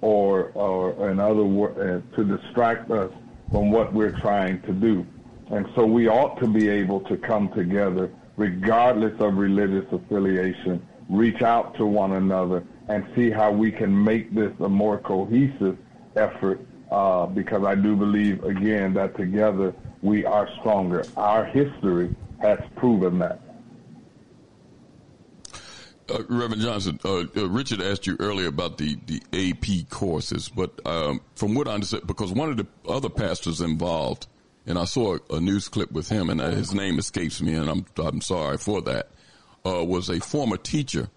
or, 0.00 0.50
or 0.54 1.10
in 1.10 1.20
other 1.20 1.44
words, 1.44 1.78
uh, 1.78 2.16
to 2.16 2.24
distract 2.24 2.90
us 2.90 3.12
from 3.50 3.70
what 3.70 3.92
we're 3.92 4.18
trying 4.20 4.60
to 4.62 4.72
do. 4.72 5.06
And 5.50 5.66
so 5.74 5.84
we 5.84 6.08
ought 6.08 6.38
to 6.40 6.46
be 6.46 6.68
able 6.68 7.00
to 7.00 7.16
come 7.16 7.48
together, 7.50 8.10
regardless 8.36 9.20
of 9.20 9.36
religious 9.36 9.84
affiliation, 9.92 10.86
reach 11.08 11.42
out 11.42 11.74
to 11.76 11.86
one 11.86 12.12
another 12.12 12.64
and 12.88 13.04
see 13.16 13.30
how 13.30 13.50
we 13.50 13.72
can 13.72 14.04
make 14.04 14.32
this 14.34 14.52
a 14.60 14.68
more 14.68 14.98
cohesive 14.98 15.76
effort 16.16 16.60
uh, 16.90 17.26
because 17.26 17.64
I 17.64 17.74
do 17.74 17.96
believe, 17.96 18.42
again, 18.44 18.94
that 18.94 19.16
together 19.16 19.74
we 20.02 20.24
are 20.24 20.48
stronger. 20.60 21.04
Our 21.16 21.44
history 21.44 22.14
has 22.40 22.58
proven 22.76 23.18
that. 23.18 23.40
Uh, 26.10 26.24
Reverend 26.28 26.62
Johnson, 26.62 26.98
uh, 27.04 27.24
uh, 27.36 27.48
Richard 27.48 27.80
asked 27.80 28.06
you 28.06 28.16
earlier 28.18 28.48
about 28.48 28.78
the, 28.78 28.98
the 29.06 29.22
AP 29.32 29.88
courses, 29.90 30.48
but 30.48 30.84
um, 30.84 31.20
from 31.36 31.54
what 31.54 31.68
I 31.68 31.74
understand, 31.74 32.06
because 32.06 32.32
one 32.32 32.50
of 32.50 32.56
the 32.56 32.66
other 32.88 33.08
pastors 33.08 33.60
involved 33.60 34.26
and 34.66 34.78
I 34.78 34.84
saw 34.84 35.18
a 35.30 35.40
news 35.40 35.68
clip 35.68 35.92
with 35.92 36.08
him, 36.08 36.28
and 36.28 36.40
uh, 36.40 36.50
his 36.50 36.74
name 36.74 36.98
escapes 36.98 37.40
me, 37.40 37.54
and 37.54 37.68
I'm 37.68 37.86
I'm 37.96 38.20
sorry 38.20 38.58
for 38.58 38.82
that. 38.82 39.08
Uh, 39.64 39.84
was 39.84 40.08
a 40.08 40.20
former 40.20 40.56
teacher 40.56 41.08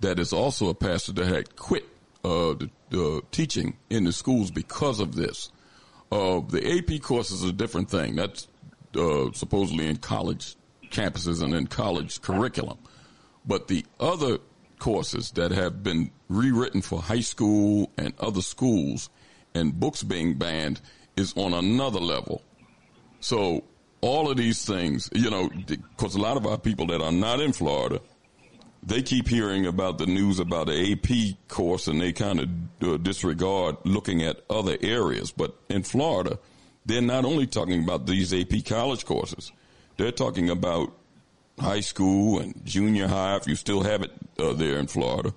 that 0.00 0.18
is 0.18 0.32
also 0.32 0.68
a 0.68 0.74
pastor 0.74 1.12
that 1.12 1.26
had 1.26 1.56
quit 1.56 1.84
uh, 2.24 2.54
the, 2.54 2.70
the, 2.90 3.22
teaching 3.32 3.76
in 3.90 4.04
the 4.04 4.12
schools 4.12 4.50
because 4.50 5.00
of 5.00 5.14
this. 5.16 5.50
The 6.10 6.62
AP 6.78 7.02
course 7.02 7.30
is 7.30 7.42
a 7.42 7.52
different 7.52 7.90
thing. 7.90 8.16
That's 8.16 8.46
supposedly 8.92 9.88
in 9.88 9.96
college 9.96 10.54
campuses 10.90 11.42
and 11.42 11.54
in 11.54 11.66
college 11.66 12.20
curriculum, 12.22 12.78
but 13.46 13.68
the 13.68 13.84
other 14.00 14.38
courses 14.78 15.30
that 15.32 15.50
have 15.50 15.82
been 15.82 16.10
rewritten 16.28 16.82
for 16.82 17.00
high 17.00 17.20
school 17.20 17.90
and 17.96 18.12
other 18.18 18.42
schools 18.42 19.08
and 19.54 19.78
books 19.78 20.02
being 20.02 20.34
banned 20.34 20.80
is 21.16 21.32
on 21.36 21.54
another 21.54 22.00
level. 22.00 22.42
So 23.20 23.64
all 24.00 24.30
of 24.30 24.36
these 24.36 24.64
things, 24.64 25.08
you 25.12 25.30
know, 25.30 25.50
because 25.66 26.14
a 26.14 26.20
lot 26.20 26.36
of 26.36 26.46
our 26.46 26.58
people 26.58 26.86
that 26.88 27.00
are 27.00 27.12
not 27.12 27.40
in 27.40 27.52
Florida, 27.52 28.00
they 28.82 29.02
keep 29.02 29.26
hearing 29.28 29.66
about 29.66 29.98
the 29.98 30.06
news 30.06 30.38
about 30.38 30.66
the 30.66 30.92
AP 30.92 31.48
course 31.48 31.88
and 31.88 32.00
they 32.00 32.12
kind 32.12 32.40
of 32.40 32.48
uh, 32.82 32.96
disregard 32.98 33.76
looking 33.84 34.22
at 34.22 34.42
other 34.48 34.76
areas. 34.80 35.32
But 35.32 35.56
in 35.68 35.82
Florida, 35.82 36.38
they're 36.84 37.00
not 37.00 37.24
only 37.24 37.46
talking 37.46 37.82
about 37.82 38.06
these 38.06 38.32
AP 38.32 38.64
college 38.64 39.04
courses, 39.04 39.50
they're 39.96 40.12
talking 40.12 40.50
about 40.50 40.92
high 41.58 41.80
school 41.80 42.40
and 42.40 42.64
junior 42.64 43.08
high, 43.08 43.36
if 43.36 43.46
you 43.46 43.56
still 43.56 43.82
have 43.82 44.02
it 44.02 44.12
uh, 44.38 44.52
there 44.52 44.78
in 44.78 44.86
Florida, 44.86 45.32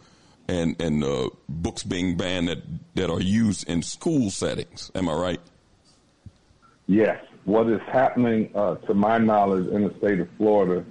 and, 0.47 0.79
and 0.81 1.03
uh, 1.03 1.29
books 1.47 1.83
being 1.83 2.17
banned 2.17 2.47
that, 2.49 2.59
that 2.95 3.09
are 3.09 3.21
used 3.21 3.69
in 3.69 3.81
school 3.81 4.29
settings. 4.29 4.91
Am 4.95 5.07
I 5.07 5.13
right? 5.13 5.39
Yes 6.87 7.19
what 7.49 7.67
is 7.67 7.81
happening, 7.91 8.51
uh, 8.53 8.75
to 8.75 8.93
my 8.93 9.17
knowledge, 9.17 9.67
in 9.69 9.83
the 9.83 9.93
state 9.97 10.19
of 10.19 10.29
Florida 10.37 10.85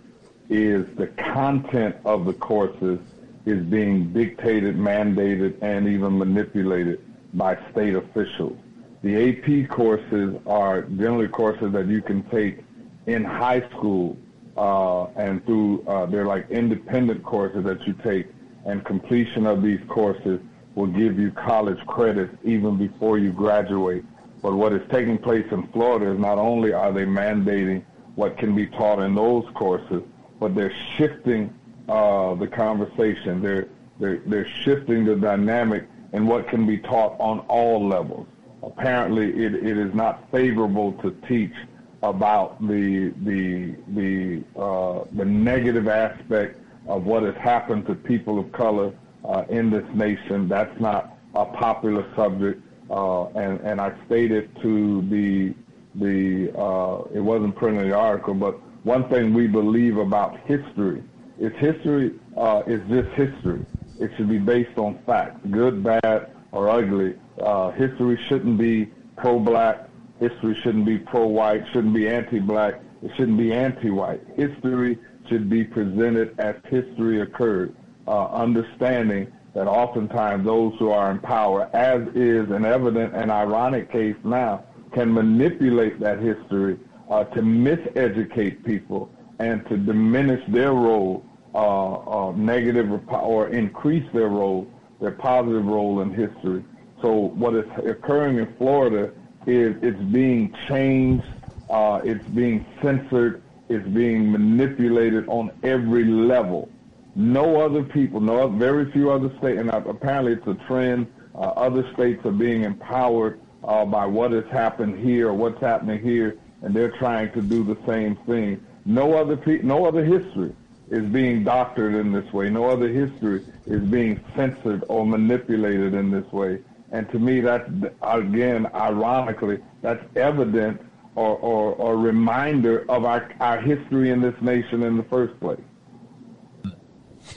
is 0.49 0.85
the 0.97 1.07
content 1.07 1.95
of 2.05 2.25
the 2.25 2.33
courses 2.33 2.99
is 3.47 3.65
being 3.67 4.13
dictated, 4.13 4.77
mandated, 4.77 5.57
and 5.63 5.87
even 5.87 6.19
manipulated 6.19 7.01
by 7.35 7.57
state 7.71 7.95
officials. 7.95 8.59
The 9.03 9.29
AP 9.29 9.69
courses 9.69 10.35
are 10.47 10.83
generally 10.83 11.29
courses 11.29 11.73
that 11.73 11.87
you 11.87 12.03
can 12.03 12.23
take 12.25 12.65
in 13.07 13.25
high 13.25 13.61
school 13.71 14.17
uh, 14.59 15.07
and 15.17 15.45
through, 15.47 15.85
uh, 15.87 16.07
they're 16.07 16.27
like 16.27 16.51
independent 16.51 17.23
courses 17.23 17.65
that 17.65 17.87
you 17.87 17.95
take, 18.03 18.27
and 18.67 18.85
completion 18.85 19.47
of 19.47 19.63
these 19.63 19.81
courses 19.89 20.41
will 20.75 20.89
give 20.89 21.19
you 21.19 21.31
college 21.31 21.79
credits 21.87 22.35
even 22.45 22.77
before 22.77 23.19
you 23.19 23.33
graduate. 23.33 24.05
But 24.43 24.55
what 24.55 24.73
is 24.73 24.83
taking 24.91 25.19
place 25.19 25.47
in 25.53 25.69
Florida 25.69 26.13
is 26.13 26.19
not 26.19 26.39
only 26.39 26.73
are 26.73 26.93
they 26.93 27.05
mandating 27.05 27.85
what 28.17 28.37
can 28.37 28.55
be 28.55 28.67
taught 28.67 28.99
in 29.01 29.15
those 29.15 29.45
courses, 29.55 30.03
but 30.41 30.55
they're 30.55 30.75
shifting 30.97 31.55
uh, 31.89 32.35
the 32.35 32.47
conversation. 32.47 33.41
They're, 33.41 33.69
they're, 34.01 34.19
they're 34.27 34.49
shifting 34.65 35.05
the 35.05 35.17
dynamic 35.17 35.89
in 36.13 36.27
what 36.27 36.49
can 36.49 36.67
be 36.67 36.79
taught 36.79 37.19
on 37.21 37.41
all 37.41 37.87
levels. 37.87 38.27
Apparently, 38.63 39.29
it, 39.45 39.55
it 39.55 39.79
is 39.79 39.95
not 39.95 40.31
favorable 40.33 40.93
to 40.95 41.11
teach 41.29 41.55
about 42.03 42.61
the 42.67 43.13
the 43.25 43.75
the 43.89 44.45
uh, 44.61 45.05
the 45.13 45.25
negative 45.25 45.89
aspect 45.89 46.61
of 46.87 47.05
what 47.05 47.23
has 47.23 47.35
happened 47.37 47.87
to 47.87 47.95
people 47.95 48.39
of 48.39 48.51
color 48.53 48.93
uh, 49.25 49.45
in 49.49 49.71
this 49.71 49.85
nation. 49.95 50.49
That's 50.49 50.81
not 50.81 51.19
a 51.35 51.45
popular 51.45 52.07
subject, 52.15 52.63
uh, 52.91 53.27
and 53.29 53.61
and 53.61 53.81
I 53.81 53.93
stated 54.07 54.55
to 54.63 55.03
the 55.09 55.55
the 55.97 56.53
uh, 56.59 57.03
it 57.13 57.21
wasn't 57.21 57.57
printed 57.57 57.83
in 57.83 57.91
the 57.91 57.97
article, 57.97 58.35
but 58.35 58.61
one 58.85 59.09
thing 59.09 59.35
we 59.35 59.47
believe 59.47 59.97
about 59.97 60.39
history 60.41 61.03
is 61.39 61.53
history 61.57 62.13
uh, 62.37 62.63
is 62.67 62.81
just 62.89 63.09
history. 63.11 63.65
It 64.01 64.13
should 64.17 64.29
be 64.29 64.39
based 64.39 64.79
on 64.79 64.99
facts, 65.05 65.41
good, 65.51 65.83
bad, 65.83 66.31
or 66.53 66.69
ugly. 66.69 67.17
Uh, 67.41 67.71
history 67.73 68.19
shouldn't 68.29 68.59
be 68.59 68.87
pro-black. 69.17 69.88
History 70.21 70.55
shouldn't 70.63 70.85
be 70.85 70.99
pro-white. 70.99 71.65
Shouldn't 71.73 71.95
be 71.95 72.09
anti-black. 72.09 72.81
It 73.03 73.11
shouldn't 73.17 73.39
be 73.39 73.53
anti-white. 73.53 74.21
History 74.37 74.99
should 75.29 75.49
be 75.49 75.65
presented 75.65 76.39
as 76.39 76.57
history 76.69 77.21
occurred, 77.21 77.75
uh, 78.07 78.27
understanding 78.27 79.31
that 79.55 79.67
oftentimes 79.67 80.45
those 80.45 80.75
who 80.79 80.91
are 80.91 81.11
in 81.11 81.19
power, 81.19 81.69
as 81.75 82.03
is 82.15 82.51
an 82.51 82.65
evident 82.65 83.15
and 83.15 83.31
ironic 83.31 83.91
case 83.91 84.17
now, 84.25 84.65
can 84.93 85.13
manipulate 85.13 86.01
that 86.01 86.19
history 86.19 86.79
uh, 87.11 87.25
to 87.25 87.41
miseducate 87.43 88.65
people 88.65 89.11
and 89.39 89.67
to 89.69 89.77
diminish 89.77 90.43
their 90.49 90.73
role, 90.73 91.25
uh, 91.55 92.29
uh, 92.29 92.33
negative 92.33 92.91
or 93.11 93.49
increase 93.49 94.07
their 94.13 94.29
role, 94.29 94.67
their 95.01 95.13
positive 95.13 95.65
role 95.65 96.01
in 96.01 96.11
history. 96.13 96.65
So 97.03 97.13
what 97.13 97.55
is 97.55 97.65
occurring 97.87 98.39
in 98.39 98.53
Florida 98.57 99.13
is 99.49 99.77
it's 99.83 100.01
being 100.13 100.55
changed, 100.69 101.25
uh, 101.71 102.01
it's 102.05 102.25
being 102.29 102.65
censored, 102.83 103.43
it's 103.69 103.87
being 103.89 104.31
manipulated 104.31 105.27
on 105.29 105.51
every 105.63 106.05
level. 106.05 106.69
No 107.17 107.61
other 107.61 107.83
people, 107.83 108.21
no 108.21 108.47
very 108.49 108.91
few 108.93 109.11
other 109.11 109.31
states, 109.39 109.59
and 109.59 109.71
apparently 109.71 110.33
it's 110.35 110.47
a 110.47 110.55
trend. 110.67 111.07
Uh, 111.35 111.41
other 111.57 111.91
states 111.95 112.25
are 112.27 112.33
being 112.33 112.65
empowered 112.65 113.41
uh, 113.65 113.85
by 113.85 114.07
what 114.07 114.33
has 114.33 114.45
happened 114.47 114.99
here 114.99 115.33
what's 115.33 115.61
happening 115.61 116.01
here, 116.01 116.39
and 116.63 116.75
they're 116.75 116.97
trying 116.99 117.33
to 117.33 117.43
do 117.43 117.65
the 117.65 117.77
same 117.87 118.17
thing. 118.27 118.65
No 118.85 119.15
other 119.15 119.37
pe- 119.37 119.63
no 119.63 119.85
other 119.87 120.05
history 120.05 120.55
is 120.91 121.05
being 121.07 121.45
doctored 121.45 121.95
in 121.95 122.13
this 122.13 122.33
way. 122.33 122.51
No 122.51 122.67
other 122.67 122.89
history 122.89 123.45
is 123.67 123.83
being 123.83 124.23
censored 124.35 124.85
or 124.89 125.07
manipulated 125.07 125.95
in 125.95 126.11
this 126.11 126.31
way. 126.33 126.61
And 126.91 127.11
to 127.11 127.19
me, 127.19 127.41
that's 127.41 127.69
again, 128.03 128.67
ironically, 128.75 129.59
that's 129.83 130.03
evidence 130.17 130.83
or, 131.15 131.37
or, 131.37 131.75
or 131.75 131.97
reminder 131.97 132.91
of 132.91 133.05
our, 133.05 133.31
our 133.41 133.61
history 133.61 134.11
in 134.11 134.21
this 134.21 134.35
nation 134.41 134.83
in 134.83 134.97
the 134.97 135.03
first 135.05 135.39
place. 135.41 135.61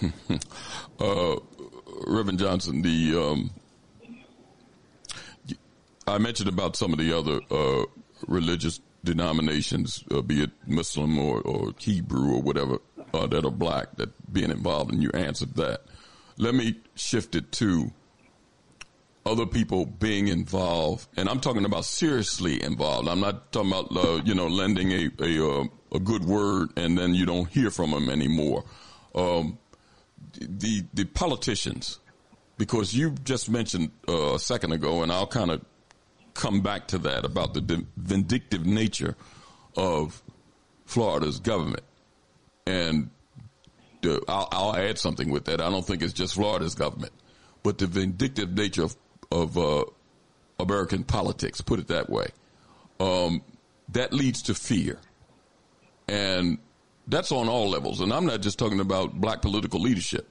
uh, 0.99 1.36
Reverend 2.08 2.39
Johnson, 2.39 2.82
the 2.82 3.16
um, 3.18 3.52
I 6.08 6.18
mentioned 6.18 6.49
about 6.49 6.76
some 6.76 6.93
of 6.93 6.99
the 6.99 7.18
other 7.18 7.41
uh, 7.49 7.86
religious 8.28 8.80
denominations, 9.04 10.04
uh, 10.12 10.22
be 10.22 10.43
it 10.43 10.52
Muslim 10.68 11.18
or, 11.18 11.41
or 11.41 11.74
Hebrew 11.80 12.36
or 12.36 12.41
whatever, 12.41 12.80
uh, 13.14 13.28
that 13.28 13.45
are 13.45 13.52
black 13.52 13.95
that 13.97 14.32
being 14.32 14.52
involved, 14.52 14.91
and 14.91 15.02
you 15.02 15.12
answered 15.14 15.56
that. 15.56 15.86
Let 16.38 16.56
me 16.56 16.80
shift 16.95 17.36
it 17.36 17.52
to 17.54 17.91
other 19.26 19.45
people 19.45 19.86
being 19.86 20.28
involved, 20.28 21.07
and 21.15 21.30
I'm 21.30 21.39
talking 21.39 21.65
about 21.65 21.86
seriously 21.86 22.61
involved. 22.61 23.07
I'm 23.07 23.19
not 23.19 23.51
talking 23.51 23.72
about 23.72 23.95
uh, 23.95 24.22
you 24.24 24.34
know 24.34 24.47
lending 24.47 24.91
a 24.91 25.11
a, 25.19 25.61
uh, 25.61 25.63
a 25.93 25.99
good 25.99 26.26
word 26.26 26.69
and 26.78 26.97
then 26.97 27.13
you 27.13 27.26
don't 27.26 27.49
hear 27.49 27.69
from 27.69 27.91
them 27.91 28.09
anymore. 28.09 28.63
Um, 29.13 29.59
the 30.39 30.86
the 30.93 31.05
politicians, 31.05 31.99
because 32.57 32.93
you 32.93 33.11
just 33.24 33.49
mentioned 33.49 33.91
uh, 34.07 34.36
a 34.36 34.39
second 34.39 34.72
ago, 34.72 35.03
and 35.03 35.11
I'll 35.11 35.28
kind 35.28 35.51
of 35.51 35.61
come 36.34 36.61
back 36.61 36.88
to 36.88 36.97
that 36.99 37.26
about 37.26 37.53
the 37.53 37.86
vindictive 37.97 38.65
nature 38.65 39.15
of 39.76 40.24
Florida's 40.86 41.39
government. 41.39 41.84
And 42.65 43.09
I'll, 44.28 44.47
I'll, 44.51 44.76
add 44.76 44.97
something 44.97 45.30
with 45.30 45.45
that. 45.45 45.61
I 45.61 45.69
don't 45.69 45.86
think 45.86 46.01
it's 46.01 46.13
just 46.13 46.36
Florida's 46.36 46.76
government, 46.76 47.13
but 47.63 47.78
the 47.78 47.88
vindictive 47.88 48.55
nature 48.55 48.84
of, 48.84 48.95
of 49.32 49.58
uh, 49.58 49.86
American 50.60 51.04
politics, 51.04 51.62
put 51.62 51.80
it 51.80 51.88
that 51.88 52.10
way, 52.10 52.28
um, 53.00 53.42
that 53.90 54.14
leads 54.14 54.42
to 54.44 54.54
fear. 54.54 55.00
And 56.08 56.58
that's 57.08 57.32
on 57.32 57.50
all 57.50 57.70
levels. 57.70 58.02
And 58.02 58.14
I'm 58.14 58.26
not 58.26 58.42
just 58.42 58.60
talking 58.60 58.80
about 58.80 59.20
black 59.20 59.42
political 59.42 59.80
leadership. 59.80 60.28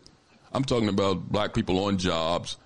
I'm 0.53 0.65
talking 0.65 0.89
about 0.89 1.31
black 1.31 1.55
people 1.55 1.85
on 1.85 1.99
jobs, 1.99 2.57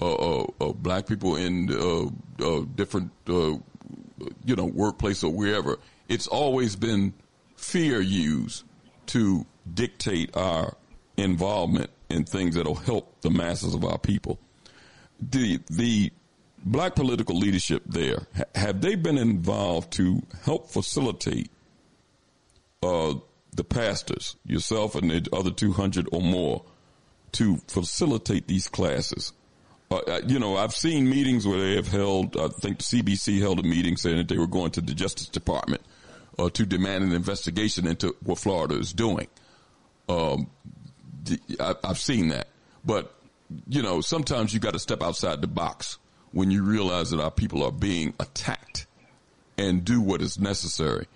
uh, 0.00 0.14
uh, 0.14 0.46
uh, 0.60 0.72
black 0.72 1.06
people 1.06 1.36
in 1.36 1.70
uh, 1.70 2.44
uh, 2.44 2.64
different, 2.74 3.10
you 3.26 3.62
know, 4.56 4.64
workplace 4.64 5.22
or 5.22 5.32
wherever. 5.32 5.78
It's 6.08 6.26
always 6.26 6.76
been 6.76 7.14
fear 7.56 8.00
used 8.00 8.64
to 9.06 9.46
dictate 9.72 10.36
our 10.36 10.76
involvement 11.16 11.90
in 12.10 12.24
things 12.24 12.54
that'll 12.54 12.74
help 12.74 13.20
the 13.20 13.30
masses 13.30 13.74
of 13.74 13.84
our 13.84 13.98
people. 13.98 14.38
The 15.30 15.60
the 15.70 16.12
black 16.64 16.94
political 16.94 17.36
leadership 17.36 17.82
there 17.86 18.26
have 18.54 18.80
they 18.80 18.94
been 18.94 19.18
involved 19.18 19.92
to 19.92 20.22
help 20.44 20.70
facilitate 20.70 21.50
uh, 22.82 23.14
the 23.54 23.64
pastors, 23.64 24.36
yourself 24.44 24.94
and 24.94 25.10
the 25.10 25.28
other 25.32 25.50
two 25.50 25.72
hundred 25.72 26.08
or 26.12 26.20
more, 26.20 26.64
to 27.32 27.58
facilitate 27.68 28.48
these 28.48 28.68
classes? 28.68 29.32
Uh, 29.90 29.96
uh, 29.96 30.20
you 30.26 30.38
know, 30.38 30.56
I've 30.56 30.74
seen 30.74 31.08
meetings 31.08 31.46
where 31.46 31.60
they 31.60 31.76
have 31.76 31.88
held. 31.88 32.36
I 32.36 32.48
think 32.48 32.78
the 32.78 32.84
CBC 32.84 33.40
held 33.40 33.60
a 33.60 33.62
meeting 33.62 33.96
saying 33.96 34.16
that 34.16 34.28
they 34.28 34.38
were 34.38 34.46
going 34.46 34.70
to 34.72 34.80
the 34.80 34.94
Justice 34.94 35.28
Department 35.28 35.82
uh, 36.38 36.50
to 36.50 36.66
demand 36.66 37.04
an 37.04 37.12
investigation 37.12 37.86
into 37.86 38.16
what 38.24 38.38
Florida 38.38 38.76
is 38.76 38.92
doing. 38.92 39.28
Um, 40.08 40.50
I, 41.60 41.74
I've 41.84 41.98
seen 41.98 42.28
that, 42.28 42.48
but 42.84 43.14
you 43.68 43.82
know, 43.82 44.00
sometimes 44.00 44.52
you 44.52 44.60
got 44.60 44.72
to 44.72 44.78
step 44.78 45.02
outside 45.02 45.40
the 45.40 45.46
box 45.46 45.98
when 46.32 46.50
you 46.50 46.64
realize 46.64 47.10
that 47.10 47.20
our 47.20 47.30
people 47.30 47.62
are 47.62 47.72
being 47.72 48.14
attacked 48.18 48.86
and 49.56 49.84
do 49.84 50.00
what 50.00 50.20
is 50.20 50.38
necessary. 50.38 51.06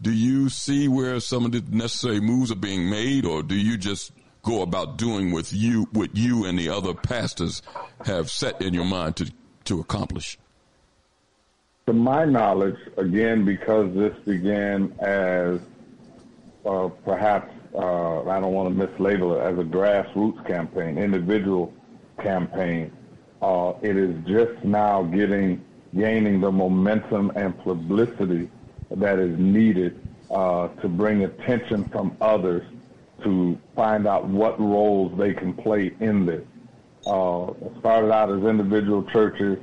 Do 0.00 0.12
you 0.12 0.48
see 0.50 0.88
where 0.88 1.18
some 1.20 1.46
of 1.46 1.52
the 1.52 1.64
necessary 1.70 2.20
moves 2.20 2.52
are 2.52 2.56
being 2.56 2.90
made, 2.90 3.24
or 3.24 3.42
do 3.42 3.54
you 3.54 3.78
just 3.78 4.12
go 4.42 4.62
about 4.62 4.98
doing 4.98 5.32
with 5.32 5.52
you 5.52 5.88
what 5.92 6.14
you 6.14 6.44
and 6.44 6.58
the 6.58 6.68
other 6.68 6.92
pastors 6.92 7.62
have 8.04 8.30
set 8.30 8.60
in 8.60 8.74
your 8.74 8.84
mind 8.84 9.16
to 9.16 9.32
to 9.64 9.80
accomplish? 9.80 10.38
To 11.86 11.92
my 11.92 12.24
knowledge, 12.24 12.76
again, 12.96 13.44
because 13.44 13.94
this 13.94 14.14
began 14.24 14.92
as 14.98 15.60
uh, 16.66 16.88
perhaps 17.04 17.52
uh, 17.74 18.22
I 18.28 18.40
don't 18.40 18.52
want 18.52 18.76
to 18.76 18.86
mislabel 18.86 19.36
it 19.36 19.52
as 19.52 19.58
a 19.58 19.62
grassroots 19.62 20.44
campaign, 20.46 20.98
individual 20.98 21.72
campaign. 22.18 22.92
Uh, 23.42 23.74
it 23.82 23.96
is 23.96 24.14
just 24.26 24.64
now 24.64 25.02
getting 25.02 25.64
gaining 25.96 26.40
the 26.40 26.50
momentum 26.50 27.32
and 27.36 27.56
publicity 27.58 28.50
that 28.90 29.18
is 29.18 29.38
needed 29.38 29.98
uh, 30.30 30.68
to 30.68 30.88
bring 30.88 31.24
attention 31.24 31.84
from 31.88 32.16
others 32.20 32.62
to 33.22 33.58
find 33.74 34.06
out 34.06 34.26
what 34.26 34.58
roles 34.60 35.16
they 35.18 35.32
can 35.32 35.54
play 35.54 35.94
in 36.00 36.26
this. 36.26 36.44
Uh, 37.06 37.52
started 37.78 38.12
out 38.12 38.30
as 38.30 38.42
individual 38.44 39.02
churches, 39.04 39.58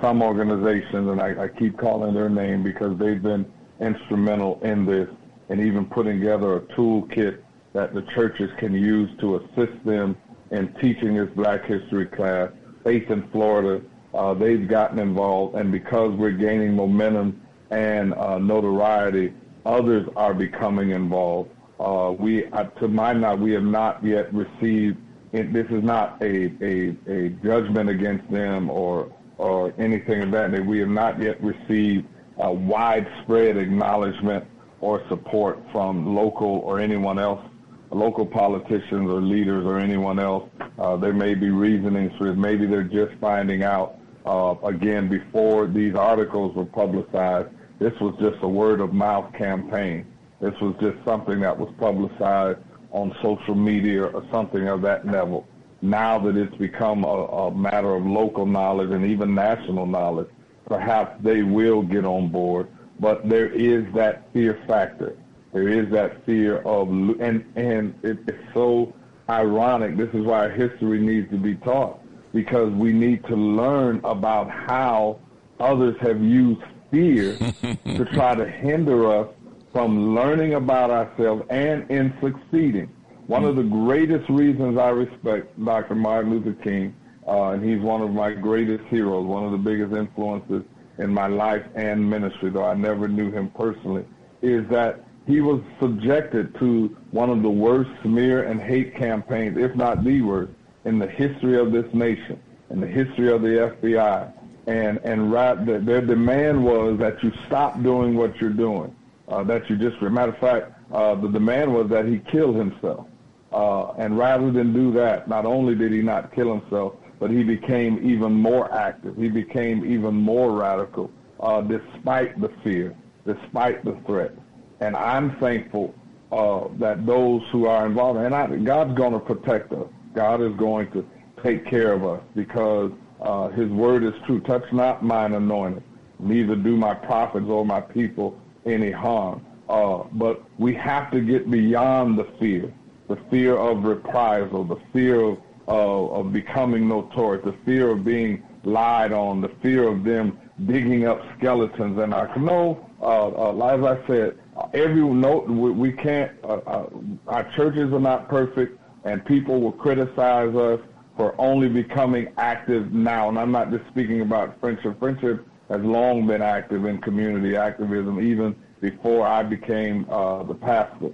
some 0.00 0.22
organizations, 0.22 1.08
and 1.08 1.20
I, 1.20 1.44
I 1.44 1.48
keep 1.48 1.78
calling 1.78 2.14
their 2.14 2.30
name 2.30 2.62
because 2.62 2.98
they've 2.98 3.22
been 3.22 3.50
instrumental 3.80 4.58
in 4.62 4.86
this 4.86 5.08
and 5.48 5.60
even 5.60 5.84
putting 5.84 6.18
together 6.18 6.56
a 6.56 6.60
toolkit 6.60 7.38
that 7.72 7.94
the 7.94 8.02
churches 8.14 8.50
can 8.58 8.72
use 8.72 9.10
to 9.20 9.36
assist 9.36 9.84
them 9.84 10.16
in 10.50 10.72
teaching 10.80 11.14
this 11.14 11.28
Black 11.34 11.64
History 11.64 12.06
class. 12.06 12.50
Faith 12.84 13.10
in 13.10 13.28
Florida, 13.30 13.84
uh, 14.14 14.34
they've 14.34 14.68
gotten 14.68 14.98
involved, 14.98 15.56
and 15.56 15.72
because 15.72 16.12
we're 16.16 16.30
gaining 16.30 16.74
momentum 16.74 17.40
and 17.70 18.14
uh, 18.14 18.38
notoriety, 18.38 19.32
others 19.64 20.08
are 20.16 20.32
becoming 20.32 20.90
involved. 20.90 21.50
Uh, 21.80 22.14
we, 22.18 22.46
uh, 22.46 22.64
to 22.80 22.88
my 22.88 23.12
knowledge, 23.12 23.40
we 23.40 23.52
have 23.52 23.64
not 23.64 24.02
yet 24.04 24.32
received. 24.32 24.96
This 25.32 25.66
is 25.70 25.82
not 25.82 26.22
a, 26.22 26.52
a, 26.62 26.96
a 27.08 27.28
judgment 27.44 27.90
against 27.90 28.30
them 28.30 28.70
or 28.70 29.12
or 29.38 29.74
anything 29.76 30.22
of 30.22 30.30
that. 30.30 30.50
Nature. 30.50 30.62
We 30.62 30.78
have 30.78 30.88
not 30.88 31.20
yet 31.20 31.42
received 31.42 32.06
a 32.38 32.50
widespread 32.50 33.58
acknowledgement 33.58 34.46
or 34.80 35.06
support 35.08 35.58
from 35.72 36.14
local 36.14 36.60
or 36.60 36.80
anyone 36.80 37.18
else, 37.18 37.44
local 37.90 38.26
politicians 38.26 39.10
or 39.10 39.20
leaders 39.20 39.64
or 39.64 39.78
anyone 39.78 40.18
else. 40.18 40.48
Uh, 40.78 40.96
there 40.96 41.12
may 41.12 41.34
be 41.34 41.50
reasonings 41.50 42.12
for 42.18 42.28
it. 42.28 42.36
Maybe 42.36 42.66
they're 42.66 42.82
just 42.82 43.12
finding 43.20 43.62
out. 43.62 43.98
Uh, 44.24 44.56
again, 44.64 45.08
before 45.08 45.66
these 45.68 45.94
articles 45.94 46.54
were 46.56 46.64
publicized, 46.64 47.48
this 47.78 47.92
was 48.00 48.14
just 48.20 48.42
a 48.42 48.48
word 48.48 48.80
of 48.80 48.92
mouth 48.92 49.32
campaign. 49.34 50.06
This 50.40 50.54
was 50.60 50.74
just 50.80 50.96
something 51.04 51.40
that 51.40 51.56
was 51.56 51.72
publicized 51.78 52.58
on 52.90 53.14
social 53.22 53.54
media 53.54 54.04
or 54.04 54.24
something 54.32 54.68
of 54.68 54.82
that 54.82 55.06
level. 55.06 55.46
Now 55.82 56.18
that 56.18 56.36
it's 56.36 56.56
become 56.56 57.04
a, 57.04 57.06
a 57.08 57.54
matter 57.54 57.94
of 57.94 58.04
local 58.06 58.46
knowledge 58.46 58.90
and 58.90 59.04
even 59.04 59.34
national 59.34 59.86
knowledge, 59.86 60.28
perhaps 60.66 61.22
they 61.22 61.42
will 61.42 61.82
get 61.82 62.04
on 62.04 62.28
board. 62.28 62.68
But 62.98 63.28
there 63.28 63.48
is 63.48 63.84
that 63.94 64.32
fear 64.32 64.58
factor. 64.66 65.16
There 65.56 65.70
is 65.70 65.90
that 65.92 66.22
fear 66.26 66.58
of, 66.58 66.90
and 66.90 67.42
and 67.56 67.94
it, 68.02 68.18
it's 68.28 68.52
so 68.52 68.94
ironic. 69.30 69.96
This 69.96 70.10
is 70.12 70.22
why 70.22 70.50
history 70.50 71.00
needs 71.00 71.30
to 71.30 71.38
be 71.38 71.54
taught 71.54 71.98
because 72.34 72.70
we 72.74 72.92
need 72.92 73.24
to 73.24 73.36
learn 73.36 74.02
about 74.04 74.50
how 74.50 75.18
others 75.58 75.96
have 76.02 76.20
used 76.20 76.60
fear 76.90 77.38
to 77.86 78.04
try 78.12 78.34
to 78.34 78.46
hinder 78.46 79.10
us 79.10 79.28
from 79.72 80.14
learning 80.14 80.52
about 80.52 80.90
ourselves 80.90 81.42
and 81.48 81.90
in 81.90 82.12
succeeding. 82.20 82.92
One 83.26 83.44
of 83.44 83.56
the 83.56 83.62
greatest 83.62 84.28
reasons 84.28 84.76
I 84.76 84.90
respect 84.90 85.58
Dr. 85.64 85.94
Martin 85.94 86.32
Luther 86.32 86.52
King, 86.62 86.94
uh, 87.26 87.52
and 87.52 87.64
he's 87.64 87.80
one 87.80 88.02
of 88.02 88.10
my 88.10 88.34
greatest 88.34 88.84
heroes, 88.88 89.24
one 89.24 89.46
of 89.46 89.52
the 89.52 89.56
biggest 89.56 89.96
influences 89.96 90.64
in 90.98 91.14
my 91.14 91.28
life 91.28 91.64
and 91.74 92.10
ministry, 92.10 92.50
though 92.50 92.66
I 92.66 92.74
never 92.74 93.08
knew 93.08 93.30
him 93.30 93.48
personally, 93.56 94.04
is 94.42 94.68
that 94.68 95.05
he 95.26 95.40
was 95.40 95.60
subjected 95.80 96.54
to 96.60 96.96
one 97.10 97.30
of 97.30 97.42
the 97.42 97.50
worst 97.50 97.90
smear 98.02 98.44
and 98.44 98.60
hate 98.60 98.94
campaigns, 98.94 99.58
if 99.58 99.74
not 99.74 100.04
the 100.04 100.22
worst, 100.22 100.52
in 100.84 100.98
the 100.98 101.06
history 101.06 101.58
of 101.58 101.72
this 101.72 101.92
nation, 101.92 102.40
in 102.70 102.80
the 102.80 102.86
history 102.86 103.32
of 103.32 103.42
the 103.42 103.74
FBI. 103.82 104.32
And 104.68 104.98
and 104.98 105.32
right, 105.32 105.54
their 105.64 106.00
demand 106.00 106.64
was 106.64 106.98
that 106.98 107.22
you 107.22 107.32
stop 107.46 107.82
doing 107.82 108.16
what 108.16 108.40
you're 108.40 108.50
doing, 108.50 108.94
uh, 109.28 109.42
that 109.44 109.68
you 109.68 109.76
just. 109.76 110.00
Matter 110.02 110.32
of 110.32 110.38
fact, 110.38 110.72
uh, 110.92 111.14
the 111.16 111.28
demand 111.28 111.72
was 111.72 111.88
that 111.90 112.06
he 112.06 112.18
kill 112.30 112.52
himself. 112.52 113.06
Uh, 113.52 113.92
and 113.92 114.18
rather 114.18 114.50
than 114.50 114.72
do 114.72 114.92
that, 114.92 115.28
not 115.28 115.46
only 115.46 115.74
did 115.74 115.92
he 115.92 116.02
not 116.02 116.34
kill 116.34 116.58
himself, 116.58 116.94
but 117.18 117.30
he 117.30 117.42
became 117.42 117.98
even 118.08 118.32
more 118.32 118.72
active. 118.72 119.16
He 119.16 119.28
became 119.28 119.84
even 119.84 120.14
more 120.14 120.52
radical, 120.52 121.10
uh, 121.40 121.62
despite 121.62 122.40
the 122.40 122.50
fear, 122.62 122.94
despite 123.24 123.84
the 123.84 123.96
threat. 124.04 124.32
And 124.80 124.96
I'm 124.96 125.36
thankful 125.36 125.94
uh, 126.32 126.68
that 126.78 127.06
those 127.06 127.42
who 127.50 127.66
are 127.66 127.86
involved, 127.86 128.18
and 128.20 128.34
I, 128.34 128.46
God's 128.56 128.96
going 128.96 129.12
to 129.12 129.18
protect 129.18 129.72
us. 129.72 129.88
God 130.14 130.40
is 130.40 130.54
going 130.56 130.90
to 130.92 131.06
take 131.42 131.66
care 131.66 131.92
of 131.92 132.04
us 132.04 132.22
because 132.34 132.92
uh, 133.20 133.48
His 133.48 133.70
word 133.70 134.04
is 134.04 134.14
true. 134.26 134.40
Touch 134.40 134.64
not 134.72 135.04
mine 135.04 135.34
anointed, 135.34 135.82
neither 136.18 136.56
do 136.56 136.76
my 136.76 136.94
prophets 136.94 137.46
or 137.48 137.64
my 137.64 137.80
people 137.80 138.38
any 138.64 138.90
harm. 138.90 139.44
Uh, 139.68 140.04
but 140.12 140.44
we 140.58 140.74
have 140.74 141.10
to 141.10 141.20
get 141.20 141.50
beyond 141.50 142.18
the 142.18 142.24
fear, 142.38 142.72
the 143.08 143.16
fear 143.30 143.56
of 143.56 143.84
reprisal, 143.84 144.64
the 144.64 144.78
fear 144.92 145.20
of 145.20 145.38
of, 145.68 146.12
of 146.12 146.32
becoming 146.32 146.88
notorious, 146.88 147.44
the 147.44 147.54
fear 147.64 147.90
of 147.90 148.04
being 148.04 148.42
lied 148.64 149.12
on, 149.12 149.40
the 149.40 149.50
fear 149.62 149.88
of 149.88 150.04
them 150.04 150.38
digging 150.66 151.06
up 151.06 151.20
skeletons. 151.36 151.98
And 151.98 152.14
I 152.14 152.34
know, 152.36 152.88
uh, 153.00 153.28
uh, 153.28 153.74
as 153.74 153.84
I 153.84 154.06
said, 154.06 154.38
every 154.72 155.02
note 155.02 155.48
we, 155.48 155.92
can't. 155.92 156.32
Uh, 156.42 156.56
uh, 156.66 156.90
our 157.26 157.50
churches 157.56 157.92
are 157.92 158.00
not 158.00 158.28
perfect, 158.28 158.78
and 159.04 159.24
people 159.24 159.60
will 159.60 159.72
criticize 159.72 160.54
us 160.54 160.80
for 161.16 161.34
only 161.40 161.68
becoming 161.68 162.32
active 162.36 162.92
now. 162.92 163.28
And 163.28 163.38
I'm 163.38 163.52
not 163.52 163.70
just 163.70 163.86
speaking 163.88 164.20
about 164.20 164.58
friendship. 164.60 164.98
Friendship 164.98 165.46
has 165.68 165.80
long 165.80 166.26
been 166.26 166.42
active 166.42 166.84
in 166.84 166.98
community 166.98 167.56
activism, 167.56 168.20
even 168.20 168.54
before 168.80 169.26
I 169.26 169.42
became 169.42 170.06
uh, 170.10 170.42
the 170.42 170.54
pastor. 170.54 171.10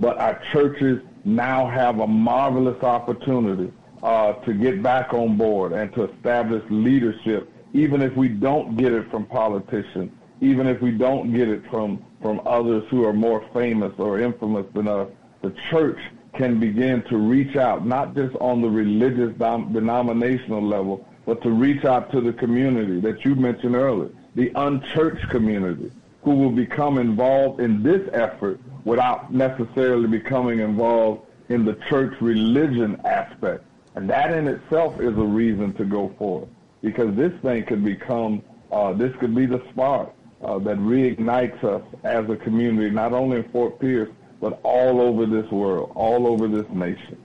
But 0.00 0.18
our 0.18 0.40
churches 0.52 1.02
now 1.24 1.68
have 1.68 2.00
a 2.00 2.06
marvelous 2.06 2.82
opportunity 2.82 3.72
uh, 4.02 4.32
to 4.32 4.54
get 4.54 4.82
back 4.82 5.12
on 5.12 5.36
board 5.36 5.72
and 5.72 5.92
to 5.94 6.10
establish 6.10 6.62
leadership, 6.70 7.52
even 7.72 8.00
if 8.00 8.14
we 8.16 8.28
don't 8.28 8.76
get 8.76 8.92
it 8.92 9.10
from 9.10 9.26
politicians, 9.26 10.12
even 10.40 10.66
if 10.66 10.80
we 10.80 10.90
don't 10.92 11.32
get 11.32 11.48
it 11.48 11.62
from, 11.70 12.04
from 12.22 12.40
others 12.46 12.84
who 12.90 13.04
are 13.04 13.12
more 13.12 13.44
famous 13.52 13.92
or 13.98 14.20
infamous 14.20 14.66
than 14.74 14.88
us. 14.88 15.08
The 15.42 15.54
church 15.70 15.98
can 16.34 16.60
begin 16.60 17.02
to 17.04 17.16
reach 17.16 17.56
out, 17.56 17.86
not 17.86 18.14
just 18.14 18.34
on 18.36 18.60
the 18.60 18.68
religious 18.68 19.36
dom- 19.38 19.72
denominational 19.72 20.62
level, 20.62 21.06
but 21.26 21.42
to 21.42 21.50
reach 21.50 21.84
out 21.84 22.10
to 22.12 22.20
the 22.20 22.32
community 22.32 23.00
that 23.00 23.24
you 23.24 23.34
mentioned 23.34 23.74
earlier, 23.74 24.10
the 24.34 24.52
unchurched 24.54 25.28
community, 25.30 25.90
who 26.22 26.34
will 26.34 26.50
become 26.50 26.98
involved 26.98 27.60
in 27.60 27.82
this 27.82 28.08
effort 28.12 28.60
without 28.84 29.32
necessarily 29.32 30.06
becoming 30.06 30.60
involved 30.60 31.22
in 31.48 31.64
the 31.64 31.74
church 31.88 32.14
religion 32.20 33.00
aspect. 33.04 33.64
And 33.94 34.08
that 34.10 34.32
in 34.32 34.46
itself 34.46 35.00
is 35.00 35.16
a 35.16 35.24
reason 35.24 35.72
to 35.74 35.84
go 35.84 36.14
forward 36.18 36.48
because 36.82 37.14
this 37.16 37.32
thing 37.42 37.64
could 37.64 37.84
become, 37.84 38.42
uh, 38.70 38.92
this 38.92 39.14
could 39.16 39.34
be 39.34 39.46
the 39.46 39.62
spark 39.70 40.10
uh, 40.42 40.58
that 40.60 40.76
reignites 40.78 41.62
us 41.64 41.82
as 42.04 42.28
a 42.30 42.36
community, 42.36 42.90
not 42.90 43.12
only 43.12 43.38
in 43.38 43.48
Fort 43.50 43.78
Pierce, 43.80 44.10
but 44.40 44.60
all 44.62 45.00
over 45.00 45.26
this 45.26 45.50
world, 45.50 45.92
all 45.94 46.26
over 46.26 46.46
this 46.48 46.66
nation. 46.70 47.18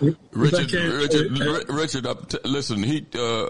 Richard, 0.32 0.72
Richard, 0.72 1.68
Richard, 1.70 2.06
uh, 2.06 2.14
listen, 2.44 2.82
he, 2.82 3.06
uh, 3.14 3.48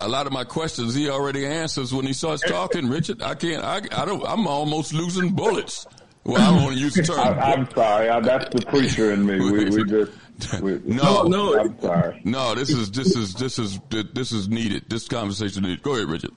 a 0.00 0.08
lot 0.08 0.26
of 0.26 0.32
my 0.32 0.44
questions 0.44 0.94
he 0.94 1.08
already 1.08 1.46
answers 1.46 1.92
when 1.92 2.06
he 2.06 2.12
starts 2.12 2.42
talking. 2.42 2.88
Richard, 2.88 3.22
I 3.22 3.34
can't. 3.34 3.64
I, 3.64 3.76
I 3.92 4.04
don't. 4.04 4.24
I'm 4.26 4.46
almost 4.46 4.92
losing 4.92 5.30
bullets. 5.30 5.86
Well, 6.24 6.40
I 6.40 6.50
don't 6.50 6.64
want 6.64 6.74
to 6.74 6.80
use 6.80 6.94
the 6.94 7.02
term. 7.02 7.18
I, 7.38 7.54
am 7.54 7.68
sorry. 7.70 8.08
I, 8.08 8.20
that's 8.20 8.54
the 8.54 8.66
preacher 8.66 9.12
in 9.12 9.24
me. 9.24 9.38
We, 9.38 9.70
we 9.70 9.84
just. 9.88 10.12
We, 10.60 10.80
no, 10.84 11.24
no. 11.24 11.58
I'm 11.58 11.80
sorry. 11.80 12.20
No, 12.24 12.54
this 12.54 12.70
is 12.70 12.90
this 12.90 13.16
is 13.16 13.34
this 13.34 13.58
is 13.58 13.78
this 13.90 14.32
is 14.32 14.48
needed. 14.48 14.88
This 14.88 15.08
conversation 15.08 15.62
needed. 15.62 15.82
Go 15.82 15.94
ahead, 15.94 16.08
Richard. 16.08 16.30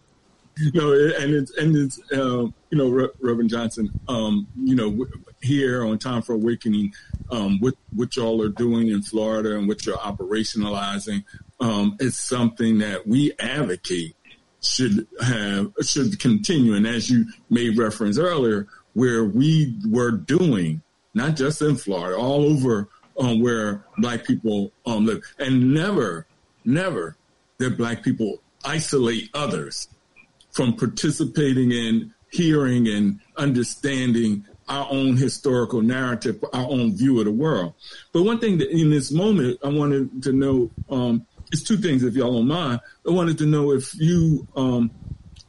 No, 0.74 0.92
and 0.94 1.34
it's 1.34 1.56
and 1.58 1.76
it's 1.76 2.00
uh, 2.12 2.46
you 2.70 2.78
know 2.78 3.10
Reverend 3.20 3.50
Johnson. 3.50 3.90
Um, 4.08 4.48
you 4.62 4.76
know 4.76 5.06
here 5.42 5.84
on 5.86 5.98
Time 5.98 6.22
for 6.22 6.34
Awakening, 6.34 6.94
um, 7.32 7.60
what 7.60 7.76
what 7.96 8.16
y'all 8.16 8.42
are 8.42 8.50
doing 8.50 8.90
in 8.90 9.02
Florida 9.02 9.58
and 9.58 9.68
what 9.68 9.86
you're 9.86 9.98
operationalizing 9.98 11.24
um, 11.60 11.96
is 12.00 12.18
something 12.18 12.80
that 12.80 13.08
we 13.08 13.34
advocate 13.40 14.16
should 14.62 15.08
have 15.22 15.72
should 15.82 16.20
continue. 16.20 16.76
And 16.76 16.86
as 16.86 17.10
you 17.10 17.26
made 17.50 17.78
reference 17.78 18.18
earlier, 18.18 18.68
where 18.94 19.24
we 19.24 19.76
were 19.90 20.12
doing, 20.12 20.82
not 21.14 21.36
just 21.36 21.62
in 21.62 21.76
Florida, 21.76 22.18
all 22.18 22.46
over 22.46 22.90
um, 23.20 23.42
where 23.42 23.84
black 23.98 24.26
people 24.26 24.72
um, 24.86 25.06
live, 25.06 25.24
and 25.40 25.74
never, 25.74 26.28
never 26.66 27.16
that 27.58 27.78
black 27.78 28.04
people 28.04 28.42
isolate 28.64 29.30
others 29.34 29.88
from 30.52 30.76
participating 30.76 31.72
in 31.72 32.14
hearing 32.32 32.88
and 32.88 33.20
understanding 33.38 34.46
our 34.68 34.88
own 34.90 35.18
historical 35.18 35.82
narrative, 35.82 36.44
our 36.54 36.66
own 36.66 36.96
view 36.96 37.20
of 37.20 37.26
the 37.26 37.32
world. 37.32 37.74
But 38.14 38.24
one 38.24 38.40
thing 38.40 38.58
that 38.60 38.70
in 38.70 38.90
this 38.90 39.12
moment, 39.12 39.60
I 39.64 39.68
wanted 39.68 40.24
to 40.24 40.32
know 40.32 40.72
um, 40.90 41.26
it's 41.52 41.64
two 41.64 41.78
things, 41.78 42.04
if 42.04 42.16
y'all 42.16 42.34
don't 42.34 42.48
mind. 42.48 42.80
I 43.06 43.12
wanted 43.12 43.38
to 43.40 43.46
know 43.46 43.72
if 43.72 43.94
you, 43.96 44.48
um, 44.56 44.92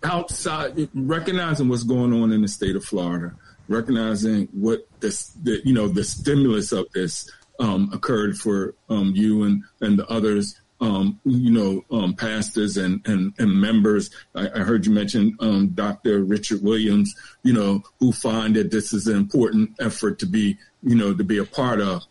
outside, 0.03 0.89
recognizing 0.95 1.69
what's 1.69 1.85
going 1.85 2.13
on 2.13 2.33
in 2.33 2.43
the 2.43 2.49
state 2.49 2.75
of 2.75 2.85
Florida, 2.85 3.35
recognizing 3.69 4.49
what 4.53 4.89
this, 4.99 5.29
the, 5.45 5.61
you 5.65 5.73
know, 5.73 5.87
the 5.87 6.03
stimulus 6.03 6.73
of 6.73 6.91
this 6.93 7.31
um, 7.61 7.91
occurred 7.93 8.37
for 8.37 8.75
um, 8.89 9.13
you 9.15 9.45
and, 9.45 9.63
and 9.81 9.99
the 10.01 10.07
others, 10.09 10.61
um, 10.83 11.21
you 11.25 11.53
know, 11.53 11.85
um, 11.97 12.13
pastors 12.13 12.77
and, 12.77 13.01
and, 13.07 13.33
and 13.39 13.61
members. 13.61 14.11
I, 14.35 14.49
I, 14.49 14.59
heard 14.59 14.85
you 14.85 14.91
mention 14.91 15.37
um, 15.39 15.69
Dr. 15.69 16.25
Richard 16.25 16.61
Williams, 16.61 17.15
you 17.45 17.53
know, 17.53 17.83
who 18.01 18.11
find 18.11 18.57
that 18.57 18.73
this 18.73 18.93
is 18.93 19.07
an 19.07 19.17
important 19.17 19.71
effort 19.79 20.19
to 20.19 20.27
be, 20.27 20.59
you 20.83 20.97
know, 20.97 21.15
to 21.15 21.23
be 21.23 21.39
a 21.39 21.45
part 21.45 21.81
of. 21.81 22.03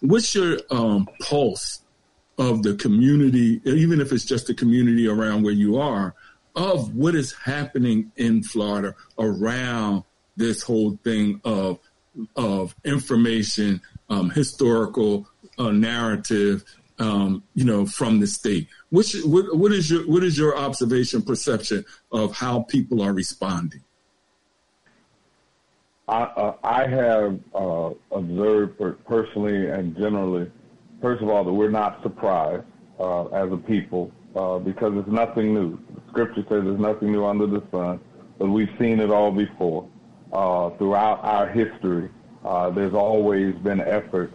what's 0.00 0.36
your 0.36 0.58
um, 0.70 1.08
pulse 1.20 1.80
of 2.38 2.62
the 2.62 2.74
community, 2.76 3.60
even 3.64 4.00
if 4.00 4.12
it's 4.12 4.24
just 4.24 4.46
the 4.46 4.54
community 4.54 5.08
around 5.08 5.42
where 5.42 5.52
you 5.52 5.78
are, 5.78 6.14
of 6.54 6.94
what 6.94 7.16
is 7.16 7.32
happening 7.32 8.12
in 8.16 8.44
Florida 8.44 8.94
around 9.18 10.04
this 10.36 10.62
whole 10.62 10.96
thing 11.02 11.40
of 11.44 11.80
of 12.36 12.74
information, 12.84 13.80
um, 14.10 14.28
historical 14.30 15.26
uh, 15.58 15.70
narrative, 15.70 16.62
um, 17.02 17.42
you 17.54 17.64
know, 17.64 17.84
from 17.84 18.20
the 18.20 18.26
state. 18.26 18.68
Which, 18.90 19.16
what, 19.24 19.56
what 19.56 19.72
is 19.72 19.90
your 19.90 20.06
what 20.06 20.22
is 20.22 20.38
your 20.38 20.56
observation, 20.56 21.22
perception 21.22 21.84
of 22.12 22.34
how 22.34 22.62
people 22.62 23.02
are 23.02 23.12
responding? 23.12 23.82
I, 26.08 26.22
uh, 26.22 26.54
I 26.62 26.86
have 26.86 27.40
uh, 27.54 27.90
observed 28.10 28.80
personally 29.06 29.68
and 29.68 29.96
generally, 29.96 30.50
first 31.00 31.22
of 31.22 31.28
all, 31.28 31.44
that 31.44 31.52
we're 31.52 31.70
not 31.70 32.02
surprised 32.02 32.64
uh, 33.00 33.26
as 33.26 33.50
a 33.52 33.56
people 33.56 34.12
uh, 34.36 34.58
because 34.58 34.92
it's 34.96 35.08
nothing 35.08 35.54
new. 35.54 35.78
The 35.94 36.00
scripture 36.10 36.42
says 36.42 36.64
there's 36.64 36.80
nothing 36.80 37.12
new 37.12 37.24
under 37.24 37.46
the 37.46 37.62
sun, 37.70 38.00
but 38.38 38.46
we've 38.46 38.72
seen 38.78 39.00
it 39.00 39.10
all 39.10 39.32
before. 39.32 39.88
Uh, 40.32 40.70
throughout 40.70 41.22
our 41.22 41.46
history, 41.48 42.08
uh, 42.44 42.70
there's 42.70 42.94
always 42.94 43.54
been 43.56 43.80
efforts 43.80 44.34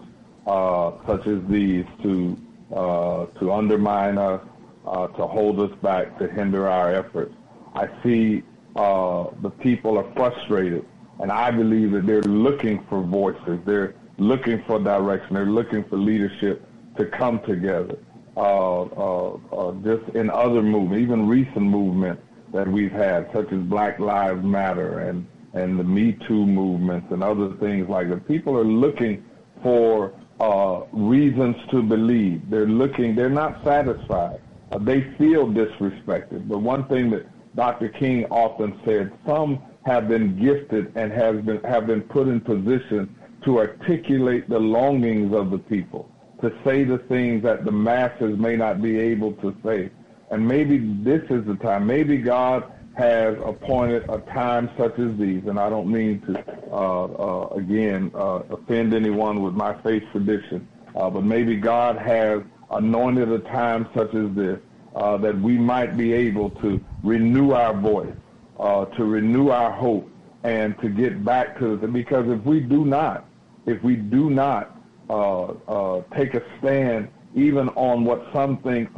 such 1.06 1.28
as 1.28 1.40
these 1.50 1.86
to 2.02 2.38
to 2.70 3.52
undermine 3.52 4.18
us, 4.18 4.42
to 4.86 5.28
hold 5.28 5.60
us 5.60 5.76
back, 5.82 6.18
to 6.20 6.28
hinder 6.28 6.68
our 6.68 6.94
efforts. 6.94 7.34
I 7.74 7.88
see 8.04 8.44
the 8.76 9.52
people 9.60 9.98
are 9.98 10.12
frustrated 10.14 10.86
and 11.20 11.32
I 11.32 11.52
believe 11.52 11.92
that 11.92 12.06
they're 12.06 12.22
looking 12.22 12.86
for 12.90 13.02
voices. 13.02 13.60
They're 13.66 13.96
looking 14.18 14.64
for 14.66 14.80
direction. 14.80 15.36
They're 15.36 15.46
looking 15.46 15.84
for 15.86 15.98
leadership 15.98 16.68
to 16.98 17.06
come 17.06 17.40
together. 17.42 17.98
Uh, 18.36 18.84
uh, 18.84 19.38
uh, 19.52 19.72
just 19.84 20.16
in 20.16 20.30
other 20.30 20.62
movements, 20.62 21.02
even 21.02 21.28
recent 21.28 21.62
movements 21.62 22.22
that 22.54 22.68
we've 22.68 22.92
had, 22.92 23.30
such 23.34 23.52
as 23.52 23.60
Black 23.62 24.00
Lives 24.00 24.44
Matter 24.44 25.00
and, 25.00 25.26
and 25.54 25.80
the 25.80 25.84
Me 25.84 26.14
Too 26.28 26.46
movements 26.46 27.08
and 27.12 27.24
other 27.24 27.54
things 27.56 27.90
like 27.90 28.10
that. 28.10 28.28
People 28.28 28.56
are 28.56 28.64
looking 28.64 29.26
for 29.64 30.14
uh, 30.40 30.82
reasons 30.92 31.56
to 31.72 31.82
believe. 31.82 32.50
They're 32.50 32.68
looking, 32.68 33.16
they're 33.16 33.30
not 33.30 33.64
satisfied. 33.64 34.42
Uh, 34.72 34.78
they 34.80 35.02
feel 35.18 35.48
disrespected. 35.48 36.48
But 36.48 36.60
one 36.60 36.88
thing 36.88 37.10
that 37.12 37.26
Dr. 37.56 37.90
King 37.90 38.26
often 38.26 38.80
said, 38.86 39.12
some 39.26 39.62
have 39.86 40.08
been 40.08 40.40
gifted 40.40 40.92
and 40.96 41.12
have 41.12 41.46
been 41.46 41.64
have 41.64 41.88
been 41.88 42.02
put 42.02 42.28
in 42.28 42.42
position 42.42 43.16
to 43.46 43.60
articulate 43.60 44.50
the 44.50 44.60
longings 44.60 45.34
of 45.34 45.50
the 45.50 45.58
people, 45.58 46.12
to 46.42 46.54
say 46.66 46.84
the 46.84 46.98
things 46.98 47.42
that 47.44 47.64
the 47.64 47.72
masses 47.72 48.38
may 48.38 48.56
not 48.56 48.82
be 48.82 49.00
able 49.00 49.32
to 49.34 49.56
say. 49.64 49.90
And 50.30 50.46
maybe 50.46 50.78
this 51.04 51.24
is 51.30 51.46
the 51.46 51.56
time. 51.56 51.88
Maybe 51.88 52.18
God 52.18 52.72
has 52.98 53.38
appointed 53.46 54.10
a 54.10 54.18
time 54.34 54.72
such 54.76 54.98
as 54.98 55.16
these, 55.18 55.44
and 55.46 55.60
I 55.60 55.70
don't 55.70 55.92
mean 55.92 56.20
to, 56.22 56.44
uh, 56.72 57.04
uh, 57.06 57.48
again, 57.56 58.12
uh, 58.16 58.42
offend 58.50 58.94
anyone 58.96 59.44
with 59.44 59.54
my 59.54 59.80
faith 59.84 60.04
tradition, 60.12 60.68
uh, 60.96 61.08
but 61.08 61.24
maybe 61.24 61.58
God 61.58 61.98
has 61.98 62.42
anointed 62.72 63.32
a 63.32 63.40
time 63.40 63.88
such 63.96 64.16
as 64.16 64.34
this 64.36 64.60
uh, 64.96 65.16
that 65.18 65.40
we 65.40 65.60
might 65.60 65.96
be 65.96 66.12
able 66.12 66.50
to 66.50 66.84
renew 67.04 67.52
our 67.52 67.74
voice, 67.80 68.16
uh, 68.60 68.86
to 68.86 69.06
renew 69.06 69.50
our 69.50 69.72
hope 69.72 70.10
and 70.44 70.76
to 70.80 70.90
get 70.90 71.24
back 71.24 71.60
to 71.60 71.78
the, 71.78 71.88
because 71.88 72.28
if 72.28 72.44
we 72.46 72.60
do 72.60 72.84
not, 72.84 73.26
if 73.68 73.82
we 73.84 73.96
do 73.96 74.32
not 74.32 74.76
uh, 75.10 75.44
uh, 75.44 76.02
take 76.16 76.34
a 76.34 76.42
stand 76.58 77.10
even 77.36 77.70
on 77.70 78.04
what 78.04 78.26
some 78.34 78.58
think, 78.58 78.90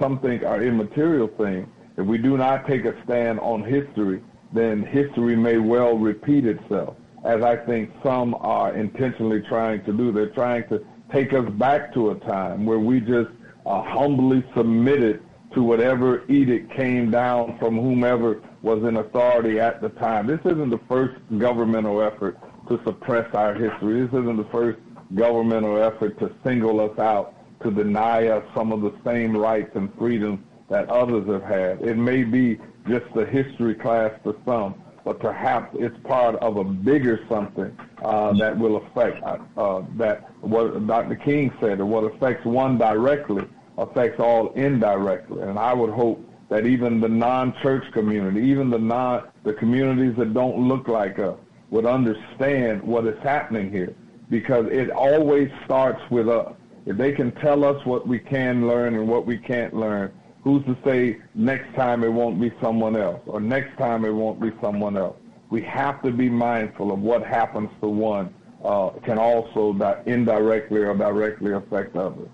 some 0.00 0.18
think 0.20 0.44
are 0.44 0.62
immaterial 0.62 1.28
things, 1.28 1.68
if 1.96 2.06
we 2.06 2.18
do 2.18 2.36
not 2.36 2.66
take 2.66 2.84
a 2.84 2.94
stand 3.04 3.38
on 3.40 3.62
history, 3.62 4.22
then 4.52 4.82
history 4.84 5.36
may 5.36 5.58
well 5.58 5.96
repeat 5.96 6.44
itself, 6.44 6.96
as 7.24 7.42
I 7.42 7.56
think 7.56 7.90
some 8.02 8.34
are 8.40 8.74
intentionally 8.74 9.42
trying 9.42 9.84
to 9.84 9.92
do. 9.92 10.12
They're 10.12 10.30
trying 10.30 10.68
to 10.68 10.84
take 11.12 11.32
us 11.32 11.48
back 11.52 11.94
to 11.94 12.10
a 12.10 12.14
time 12.20 12.66
where 12.66 12.78
we 12.78 13.00
just 13.00 13.30
uh, 13.66 13.82
humbly 13.82 14.44
submitted 14.56 15.22
to 15.54 15.62
whatever 15.62 16.24
edict 16.28 16.74
came 16.74 17.10
down 17.10 17.56
from 17.58 17.76
whomever 17.76 18.42
was 18.62 18.82
in 18.82 18.96
authority 18.96 19.60
at 19.60 19.80
the 19.80 19.90
time. 19.90 20.26
This 20.26 20.40
isn't 20.44 20.70
the 20.70 20.80
first 20.88 21.14
governmental 21.38 22.02
effort 22.02 22.38
to 22.68 22.80
suppress 22.84 23.32
our 23.34 23.54
history. 23.54 24.00
This 24.00 24.08
isn't 24.08 24.36
the 24.36 24.48
first 24.50 24.80
governmental 25.14 25.80
effort 25.80 26.18
to 26.18 26.34
single 26.44 26.80
us 26.80 26.98
out, 26.98 27.34
to 27.62 27.70
deny 27.70 28.28
us 28.28 28.44
some 28.54 28.72
of 28.72 28.80
the 28.80 28.92
same 29.04 29.36
rights 29.36 29.70
and 29.74 29.94
freedoms 29.96 30.40
that 30.68 30.88
others 30.88 31.26
have 31.28 31.42
had. 31.42 31.82
It 31.82 31.96
may 31.96 32.24
be 32.24 32.58
just 32.88 33.06
a 33.16 33.24
history 33.26 33.74
class 33.74 34.12
for 34.22 34.34
some, 34.44 34.74
but 35.04 35.20
perhaps 35.20 35.76
it's 35.78 35.96
part 36.04 36.36
of 36.36 36.56
a 36.56 36.64
bigger 36.64 37.20
something 37.28 37.76
uh, 38.02 38.32
that 38.34 38.58
will 38.58 38.76
affect 38.76 39.22
uh, 39.22 39.82
that 39.96 40.30
what 40.40 40.86
Dr. 40.86 41.16
King 41.16 41.52
said, 41.60 41.80
or 41.80 41.86
what 41.86 42.04
affects 42.04 42.44
one 42.46 42.78
directly 42.78 43.46
affects 43.76 44.20
all 44.20 44.52
indirectly. 44.52 45.42
And 45.42 45.58
I 45.58 45.74
would 45.74 45.90
hope 45.90 46.24
that 46.48 46.66
even 46.66 47.00
the 47.00 47.08
non-church 47.08 47.90
community, 47.92 48.40
even 48.42 48.70
the 48.70 48.78
non 48.78 49.28
the 49.42 49.54
communities 49.54 50.16
that 50.16 50.32
don't 50.32 50.68
look 50.68 50.88
like 50.88 51.18
us, 51.18 51.36
would 51.70 51.86
understand 51.86 52.82
what 52.82 53.06
is 53.06 53.18
happening 53.22 53.70
here, 53.70 53.94
because 54.30 54.66
it 54.70 54.90
always 54.90 55.50
starts 55.64 56.00
with 56.10 56.28
us. 56.28 56.52
If 56.86 56.96
they 56.96 57.12
can 57.12 57.32
tell 57.32 57.64
us 57.64 57.84
what 57.86 58.06
we 58.06 58.18
can 58.18 58.68
learn 58.68 58.94
and 58.94 59.08
what 59.08 59.26
we 59.26 59.38
can't 59.38 59.74
learn, 59.74 60.12
who's 60.44 60.62
to 60.66 60.76
say 60.84 61.18
next 61.34 61.74
time 61.74 62.04
it 62.04 62.12
won't 62.12 62.38
be 62.40 62.52
someone 62.62 62.94
else, 62.94 63.20
or 63.26 63.40
next 63.40 63.76
time 63.78 64.04
it 64.04 64.12
won't 64.12 64.40
be 64.40 64.52
someone 64.62 64.96
else? 64.96 65.16
We 65.50 65.62
have 65.62 66.02
to 66.02 66.12
be 66.12 66.28
mindful 66.28 66.92
of 66.92 67.00
what 67.00 67.24
happens 67.24 67.70
to 67.80 67.88
one 67.88 68.32
uh, 68.62 68.90
can 69.04 69.18
also 69.18 69.72
indirectly 70.06 70.82
or 70.82 70.94
directly 70.94 71.52
affect 71.52 71.96
others. 71.96 72.28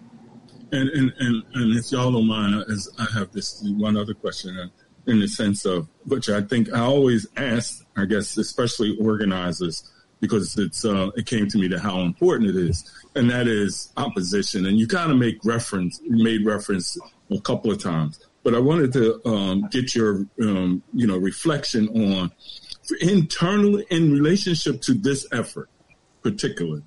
And, 0.73 0.89
and, 0.91 1.13
and, 1.19 1.43
and 1.55 1.77
if 1.77 1.91
y'all 1.91 2.13
don't 2.13 2.27
mind, 2.27 2.65
as 2.71 2.89
I 2.99 3.07
have 3.19 3.33
this 3.33 3.63
one 3.77 3.97
other 3.97 4.15
question 4.15 4.57
uh, 4.59 4.67
in 5.07 5.21
the 5.21 5.29
sense 5.29 5.65
of, 5.65 5.89
which 6.07 6.29
I 6.29 6.43
think 6.43 6.73
I 6.73 6.81
always 6.81 7.27
ask, 7.37 7.85
I 7.97 8.05
guess, 8.05 8.37
especially 8.37 8.97
organizers, 9.01 9.89
because 10.21 10.57
it's 10.59 10.85
uh, 10.85 11.11
it 11.17 11.27
came 11.27 11.49
to 11.49 11.59
me 11.59 11.69
to 11.69 11.79
how 11.79 12.01
important 12.01 12.51
it 12.51 12.57
is, 12.57 12.91
and 13.15 13.31
that 13.31 13.47
is 13.49 13.93
opposition. 13.97 14.67
And 14.67 14.79
you 14.79 14.87
kind 14.87 15.11
of 15.11 15.19
make 15.19 15.39
reference, 15.45 16.01
made 16.05 16.45
reference 16.45 16.99
a 17.31 17.41
couple 17.41 17.71
of 17.71 17.83
times, 17.83 18.21
but 18.43 18.55
I 18.55 18.59
wanted 18.59 18.93
to 18.95 19.21
um, 19.27 19.69
get 19.71 19.95
your 19.95 20.27
um, 20.43 20.83
you 20.93 21.07
know 21.07 21.17
reflection 21.17 21.89
on 21.89 22.33
internally 23.01 23.87
in 23.91 24.13
relationship 24.13 24.81
to 24.83 24.95
this 24.95 25.27
effort, 25.33 25.69
particularly 26.23 26.83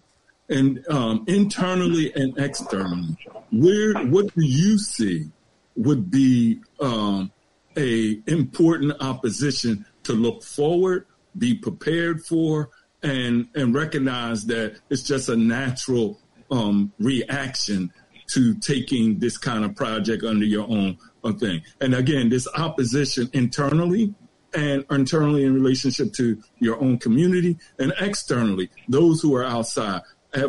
and 0.49 0.85
um, 0.89 1.23
internally 1.27 2.13
and 2.15 2.37
externally, 2.37 3.17
where 3.51 3.93
what 4.07 4.33
do 4.35 4.45
you 4.45 4.77
see 4.77 5.29
would 5.75 6.11
be 6.11 6.59
um, 6.79 7.31
a 7.77 8.21
important 8.27 8.93
opposition 8.99 9.85
to 10.03 10.13
look 10.13 10.43
forward, 10.43 11.07
be 11.37 11.55
prepared 11.55 12.23
for, 12.23 12.69
and 13.03 13.47
and 13.53 13.75
recognize 13.75 14.45
that 14.45 14.79
it's 14.89 15.03
just 15.03 15.29
a 15.29 15.35
natural 15.35 16.19
um, 16.49 16.91
reaction 16.99 17.91
to 18.27 18.55
taking 18.55 19.19
this 19.19 19.37
kind 19.37 19.65
of 19.65 19.75
project 19.75 20.23
under 20.23 20.45
your 20.45 20.67
own 20.69 20.97
uh, 21.23 21.33
thing. 21.33 21.61
And 21.81 21.93
again, 21.93 22.29
this 22.29 22.47
opposition 22.55 23.29
internally 23.33 24.15
and 24.53 24.85
internally 24.89 25.43
in 25.43 25.53
relationship 25.53 26.13
to 26.13 26.41
your 26.59 26.79
own 26.81 26.99
community 26.99 27.57
and 27.79 27.93
externally, 27.99 28.69
those 28.87 29.21
who 29.21 29.35
are 29.35 29.43
outside 29.43 30.01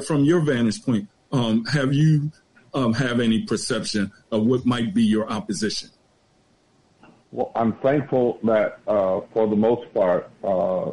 from 0.07 0.25
your 0.25 0.41
vantage 0.41 0.85
point, 0.85 1.09
um, 1.33 1.65
have 1.67 1.93
you 1.93 2.31
um, 2.75 2.93
have 2.93 3.21
any 3.21 3.43
perception 3.43 4.13
of 4.31 4.47
what 4.47 4.65
might 4.65 4.95
be 4.95 5.03
your 5.03 5.31
opposition? 5.31 5.91
Well, 7.35 7.51
I'm 7.57 7.73
thankful 7.79 8.39
that 8.45 8.79
uh, 8.87 9.23
for 9.33 9.49
the 9.49 9.57
most 9.57 9.93
part, 9.93 10.31
uh, 10.45 10.91
uh, 10.91 10.93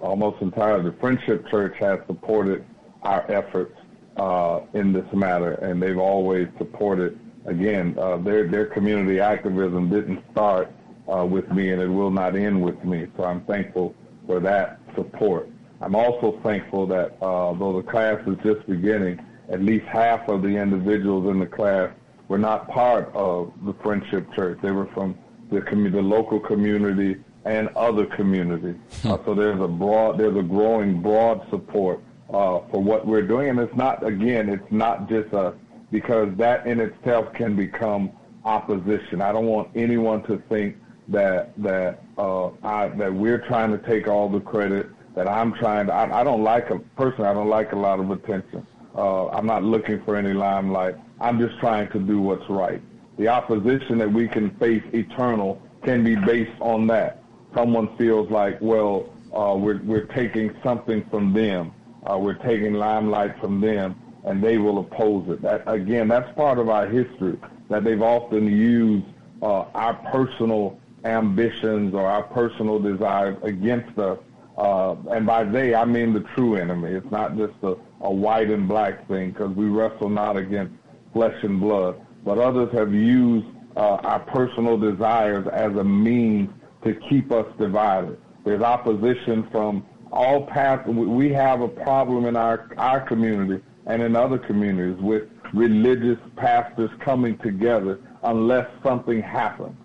almost 0.00 0.40
entirely, 0.40 0.88
the 0.90 0.96
Friendship 0.98 1.44
Church 1.48 1.74
has 1.80 1.98
supported 2.06 2.64
our 3.02 3.28
efforts 3.28 3.76
uh, 4.16 4.60
in 4.74 4.92
this 4.92 5.12
matter, 5.12 5.54
and 5.54 5.82
they've 5.82 5.98
always 5.98 6.46
supported. 6.56 7.18
Again, 7.46 7.96
uh, 7.98 8.18
their 8.18 8.46
their 8.46 8.66
community 8.66 9.18
activism 9.18 9.90
didn't 9.90 10.22
start 10.30 10.70
uh, 11.12 11.26
with 11.26 11.50
me, 11.50 11.72
and 11.72 11.82
it 11.82 11.88
will 11.88 12.12
not 12.12 12.36
end 12.36 12.62
with 12.62 12.84
me. 12.84 13.08
So 13.16 13.24
I'm 13.24 13.40
thankful 13.46 13.92
for 14.24 14.38
that 14.38 14.78
support. 14.94 15.48
I'm 15.80 15.96
also 15.96 16.38
thankful 16.44 16.86
that 16.86 17.20
uh, 17.20 17.54
though 17.54 17.82
the 17.82 17.90
class 17.90 18.20
is 18.28 18.36
just 18.44 18.64
beginning, 18.68 19.18
at 19.48 19.60
least 19.60 19.86
half 19.86 20.28
of 20.28 20.42
the 20.42 20.56
individuals 20.56 21.28
in 21.28 21.40
the 21.40 21.46
class 21.46 21.92
were 22.28 22.38
not 22.38 22.68
part 22.68 23.10
of 23.14 23.52
the 23.66 23.74
Friendship 23.82 24.32
Church. 24.32 24.60
They 24.62 24.70
were 24.70 24.86
from 24.94 25.18
the, 25.52 25.60
commu- 25.60 25.92
the 25.92 26.02
local 26.02 26.40
community 26.40 27.16
and 27.44 27.68
other 27.76 28.06
communities. 28.06 28.76
Hmm. 29.02 29.12
Uh, 29.12 29.18
so 29.24 29.34
there's 29.34 29.60
a 29.60 29.68
broad, 29.68 30.18
there's 30.18 30.36
a 30.36 30.42
growing 30.42 31.00
broad 31.00 31.48
support 31.50 32.00
uh, 32.28 32.60
for 32.70 32.82
what 32.82 33.06
we're 33.06 33.26
doing. 33.26 33.50
And 33.50 33.58
it's 33.60 33.76
not, 33.76 34.06
again, 34.06 34.48
it's 34.48 34.70
not 34.72 35.08
just 35.08 35.32
us, 35.34 35.54
because 35.90 36.28
that 36.36 36.66
in 36.66 36.80
itself 36.80 37.32
can 37.34 37.54
become 37.54 38.10
opposition. 38.44 39.20
I 39.20 39.30
don't 39.32 39.46
want 39.46 39.68
anyone 39.74 40.22
to 40.24 40.42
think 40.48 40.76
that 41.08 41.52
that 41.62 42.02
uh, 42.16 42.48
I, 42.62 42.88
that 42.88 43.12
we're 43.12 43.44
trying 43.46 43.70
to 43.72 43.78
take 43.78 44.08
all 44.08 44.28
the 44.28 44.40
credit. 44.40 44.88
That 45.14 45.28
I'm 45.28 45.52
trying 45.52 45.86
to. 45.88 45.92
I, 45.92 46.20
I 46.20 46.24
don't 46.24 46.42
like 46.42 46.70
a 46.70 46.78
personally. 46.96 47.28
I 47.28 47.34
don't 47.34 47.48
like 47.48 47.72
a 47.72 47.76
lot 47.76 48.00
of 48.00 48.10
attention. 48.10 48.66
Uh, 48.96 49.28
I'm 49.28 49.46
not 49.46 49.62
looking 49.62 50.02
for 50.04 50.16
any 50.16 50.32
limelight. 50.32 50.96
I'm 51.20 51.38
just 51.38 51.58
trying 51.60 51.90
to 51.90 51.98
do 51.98 52.20
what's 52.20 52.48
right. 52.48 52.80
The 53.18 53.28
opposition 53.28 53.98
that 53.98 54.10
we 54.10 54.28
can 54.28 54.50
face 54.56 54.82
eternal 54.92 55.60
can 55.84 56.02
be 56.02 56.16
based 56.16 56.58
on 56.60 56.86
that. 56.88 57.22
Someone 57.54 57.96
feels 57.96 58.30
like, 58.30 58.58
well, 58.60 59.12
uh, 59.34 59.54
we're 59.56 59.80
we're 59.82 60.06
taking 60.06 60.54
something 60.62 61.04
from 61.10 61.32
them. 61.32 61.72
Uh, 62.04 62.18
we're 62.18 62.34
taking 62.34 62.74
limelight 62.74 63.38
from 63.40 63.60
them, 63.60 63.96
and 64.24 64.42
they 64.42 64.58
will 64.58 64.78
oppose 64.78 65.28
it. 65.28 65.42
That 65.42 65.62
again, 65.66 66.08
that's 66.08 66.34
part 66.36 66.58
of 66.58 66.68
our 66.68 66.86
history. 66.86 67.38
That 67.68 67.84
they've 67.84 68.02
often 68.02 68.46
used 68.46 69.06
uh, 69.42 69.64
our 69.74 69.94
personal 70.10 70.78
ambitions 71.04 71.94
or 71.94 72.06
our 72.06 72.22
personal 72.22 72.78
desires 72.78 73.36
against 73.42 73.98
us. 73.98 74.18
Uh, 74.56 74.94
and 75.10 75.26
by 75.26 75.44
they, 75.44 75.74
I 75.74 75.84
mean 75.84 76.12
the 76.12 76.24
true 76.34 76.56
enemy. 76.56 76.92
It's 76.92 77.10
not 77.10 77.36
just 77.36 77.54
a, 77.62 77.76
a 78.02 78.12
white 78.12 78.50
and 78.50 78.68
black 78.68 79.08
thing 79.08 79.30
because 79.30 79.54
we 79.56 79.66
wrestle 79.66 80.10
not 80.10 80.36
against 80.36 80.74
flesh 81.12 81.42
and 81.42 81.58
blood, 81.60 82.00
but 82.24 82.38
others 82.38 82.72
have 82.72 82.92
used 82.92 83.46
uh, 83.76 83.96
our 83.96 84.20
personal 84.20 84.76
desires 84.76 85.46
as 85.52 85.74
a 85.76 85.84
means 85.84 86.50
to 86.84 86.94
keep 87.08 87.32
us 87.32 87.46
divided. 87.58 88.18
There's 88.44 88.62
opposition 88.62 89.48
from 89.50 89.86
all 90.10 90.46
paths. 90.46 90.86
We 90.88 91.32
have 91.32 91.60
a 91.60 91.68
problem 91.68 92.26
in 92.26 92.36
our, 92.36 92.70
our 92.76 93.00
community 93.00 93.62
and 93.86 94.02
in 94.02 94.14
other 94.14 94.38
communities 94.38 95.00
with 95.02 95.24
religious 95.52 96.18
pastors 96.36 96.90
coming 97.00 97.38
together 97.38 98.00
unless 98.22 98.68
something 98.82 99.20
happens 99.20 99.76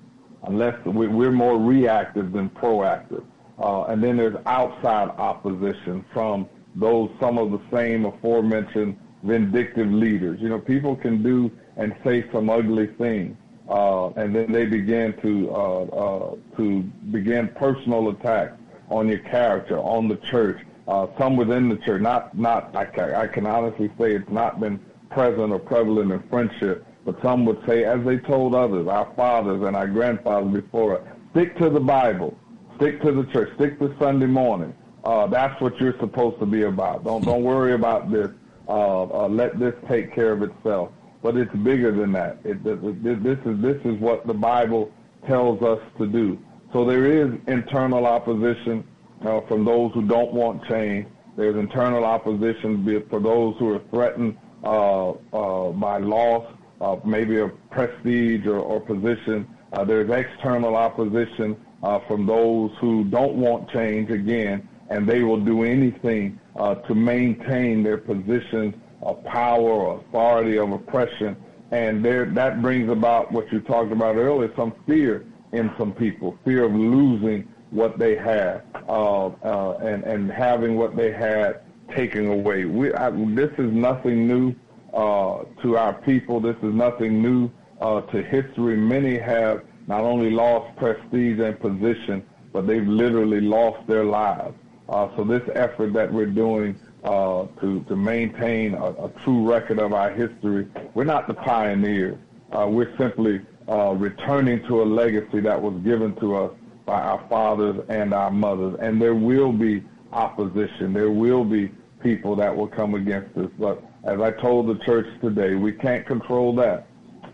unless 0.48 0.76
we're 0.86 1.32
more 1.32 1.60
reactive 1.60 2.32
than 2.32 2.50
proactive. 2.50 3.24
Uh, 3.60 3.84
and 3.84 4.04
then 4.04 4.18
there's 4.18 4.36
outside 4.46 5.10
opposition 5.18 6.06
from 6.14 6.48
those, 6.76 7.10
some 7.20 7.38
of 7.38 7.52
the 7.52 7.60
same 7.72 8.06
aforementioned 8.06 8.98
vindictive 9.24 9.92
leaders. 9.92 10.40
You 10.40 10.50
know, 10.50 10.60
people 10.60 10.96
can 10.96 11.24
do 11.24 11.52
and 11.78 11.96
say 12.04 12.26
some 12.32 12.50
ugly 12.50 12.88
things, 12.88 13.38
uh, 13.70 14.10
and 14.12 14.36
then 14.36 14.52
they 14.52 14.66
begin 14.66 15.14
to 15.22 15.50
uh, 15.52 15.84
uh, 15.84 16.36
to 16.58 16.82
begin 17.12 17.48
personal 17.50 18.10
attacks 18.10 18.58
on 18.90 19.08
your 19.08 19.20
character, 19.20 19.78
on 19.80 20.08
the 20.08 20.18
church. 20.18 20.60
Uh, 20.88 21.08
some 21.18 21.36
within 21.36 21.70
the 21.70 21.78
church, 21.78 22.02
not 22.02 22.38
not 22.38 22.76
I 22.76 22.86
can, 22.86 23.14
I 23.14 23.28
can 23.28 23.46
honestly 23.46 23.92
say 23.98 24.14
it's 24.14 24.30
not 24.30 24.60
been 24.60 24.80
present 25.10 25.52
or 25.52 25.60
prevalent 25.60 26.12
in 26.12 26.22
friendship, 26.30 26.86
but 27.06 27.22
some 27.22 27.46
would 27.46 27.64
say, 27.66 27.84
as 27.84 28.04
they 28.06 28.18
told 28.18 28.56
others, 28.56 28.88
our 28.88 29.14
fathers 29.16 29.64
and 29.64 29.76
our 29.76 29.88
grandfathers 29.88 30.62
before 30.62 31.00
us, 31.00 31.08
stick 31.32 31.58
to 31.58 31.70
the 31.70 31.80
Bible, 31.80 32.38
stick 32.78 33.02
to 33.02 33.12
the 33.12 33.26
church, 33.32 33.54
stick 33.56 33.80
to 33.80 33.96
Sunday 34.00 34.26
morning. 34.26 34.74
Uh, 35.04 35.28
that's 35.28 35.60
what 35.62 35.80
you're 35.80 35.98
supposed 36.00 36.40
to 36.40 36.46
be 36.46 36.64
about. 36.64 37.04
Don't 37.04 37.24
don't 37.24 37.44
worry 37.44 37.74
about 37.74 38.12
this. 38.12 38.30
Uh, 38.68 39.28
let 39.28 39.58
this 39.60 39.74
take 39.88 40.14
care 40.14 40.34
of 40.34 40.44
itself. 40.44 40.92
But 41.22 41.36
it's 41.36 41.54
bigger 41.58 41.92
than 41.92 42.12
that. 42.14 42.38
It, 42.44 42.64
this 42.64 43.40
is 43.46 43.62
this 43.62 43.78
is 43.86 44.00
what 44.00 44.28
the 44.28 44.34
Bible 44.34 44.92
tells 45.26 45.62
us 45.62 45.80
to 45.98 46.08
do. 46.08 46.40
So 46.74 46.86
there 46.86 47.06
is 47.06 47.32
internal 47.48 48.06
opposition 48.06 48.84
uh, 49.26 49.42
from 49.42 49.66
those 49.66 49.92
who 49.94 50.04
don't 50.04 50.34
want 50.34 50.64
change. 50.66 51.08
There's 51.36 51.56
internal 51.56 52.04
opposition 52.04 52.84
for 53.10 53.20
those 53.20 53.56
who 53.58 53.76
are 53.76 53.82
threatened 53.92 54.38
uh, 54.64 55.12
uh, 55.12 55.72
by 55.72 55.98
loss 55.98 56.46
uh, 56.82 56.98
maybe 57.04 57.40
a 57.40 57.48
prestige 57.48 58.46
or, 58.46 58.60
or 58.60 58.80
position. 58.80 59.48
Uh, 59.74 59.84
there's 59.84 60.10
external 60.10 60.76
opposition 60.76 61.56
uh, 61.84 62.00
from 62.08 62.26
those 62.26 62.72
who 62.80 63.04
don't 63.06 63.36
want 63.36 63.70
change 63.70 64.10
again, 64.12 64.68
and 64.90 65.08
they 65.08 65.24
will 65.24 65.40
do 65.40 65.64
anything 65.64 66.40
to 66.88 66.96
maintain 66.96 67.84
their 67.84 68.00
position 68.00 68.82
of 69.02 69.24
power 69.24 69.60
or 69.60 70.00
authority 70.00 70.58
of 70.58 70.72
oppression. 70.72 71.36
And 71.72 72.04
there, 72.04 72.26
that 72.26 72.62
brings 72.62 72.90
about 72.90 73.32
what 73.32 73.52
you 73.52 73.60
talked 73.60 73.92
about 73.92 74.16
earlier, 74.16 74.52
some 74.56 74.74
fear 74.86 75.26
in 75.52 75.72
some 75.78 75.94
people, 75.94 76.38
fear 76.46 76.64
of 76.64 76.74
losing 76.74 77.48
what 77.72 78.00
they 78.00 78.16
had 78.16 78.64
uh, 78.88 79.28
uh, 79.28 79.78
and, 79.82 80.04
and 80.04 80.32
having 80.32 80.78
what 80.78 80.96
they 80.96 81.12
had 81.12 81.62
taken 81.94 82.28
away. 82.28 82.66
We, 82.66 82.94
I, 82.94 83.10
this 83.10 83.52
is 83.58 83.72
nothing 83.72 84.28
new 84.28 84.56
uh, 84.94 85.44
to 85.62 85.78
our 85.78 85.94
people. 85.94 86.40
This 86.40 86.56
is 86.58 86.74
nothing 86.74 87.22
new 87.22 87.52
uh, 87.82 88.02
to 88.02 88.24
history. 88.24 88.78
Many 88.78 89.18
have 89.18 89.64
not 89.88 90.02
only 90.02 90.32
lost 90.32 90.76
prestige 90.78 91.40
and 91.40 91.60
position, 91.60 92.26
but 92.54 92.68
they've 92.68 92.88
literally 92.88 93.42
lost 93.42 93.86
their 93.88 94.06
lives. 94.06 94.56
Uh, 94.90 95.10
so 95.16 95.24
this 95.24 95.44
effort 95.54 95.94
that 95.94 96.12
we're 96.12 96.26
doing 96.26 96.80
uh, 97.08 97.48
to 97.62 97.82
to 97.88 97.96
maintain 97.96 98.74
a, 98.74 99.06
a, 99.06 99.12
true 99.24 99.50
record 99.50 99.80
of 99.80 99.94
our 99.94 100.12
history, 100.12 100.68
we're 100.94 101.06
not 101.06 101.26
the 101.26 101.34
pioneers. 101.34 102.18
Uh, 102.52 102.68
we're 102.70 102.96
simply 102.98 103.42
uh, 103.70 103.94
returning 103.94 104.62
to 104.68 104.82
a 104.82 104.86
legacy 104.86 105.40
that 105.40 105.62
was 105.62 105.74
given 105.84 106.14
to 106.18 106.36
us 106.36 106.52
by 106.86 107.00
our 107.00 107.26
fathers 107.30 107.82
and 107.88 108.14
our 108.14 108.30
mothers. 108.30 108.78
And 108.82 109.02
there 109.02 109.16
will 109.16 109.54
be 109.54 109.84
opposition. 110.12 110.92
There 110.92 111.12
will 111.12 111.46
be 111.46 111.72
people 112.02 112.36
that 112.36 112.56
will 112.56 112.68
come 112.68 112.94
against 112.96 113.38
us. 113.38 113.50
But 113.58 113.82
as 114.04 114.20
I 114.20 114.32
told 114.32 114.68
the 114.68 114.84
church 114.84 115.08
today, 115.22 115.56
we 115.56 115.72
can't 115.72 116.06
control 116.06 116.54
that. 116.56 116.88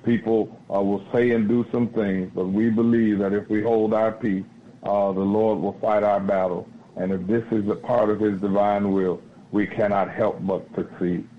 People 0.06 0.56
uh, 0.72 0.82
will 0.82 1.04
say 1.12 1.32
and 1.32 1.48
do 1.48 1.66
some 1.72 1.88
things, 1.90 2.30
but 2.36 2.46
we 2.46 2.70
believe 2.70 3.18
that 3.20 3.34
if 3.34 3.50
we 3.50 3.64
hold 3.64 3.94
our 3.94 4.12
peace, 4.12 4.46
uh, 4.84 5.12
the 5.14 5.20
Lord 5.20 5.60
will 5.60 5.80
fight 5.80 6.04
our 6.04 6.20
battle. 6.20 6.68
And 6.96 7.12
if 7.12 7.26
this 7.26 7.44
is 7.52 7.68
a 7.70 7.76
part 7.76 8.12
of 8.12 8.20
His 8.20 8.40
divine 8.40 8.92
will, 8.92 9.22
we 9.54 9.68
cannot 9.68 10.10
help 10.10 10.40
but 10.42 10.68
succeed. 10.76 11.30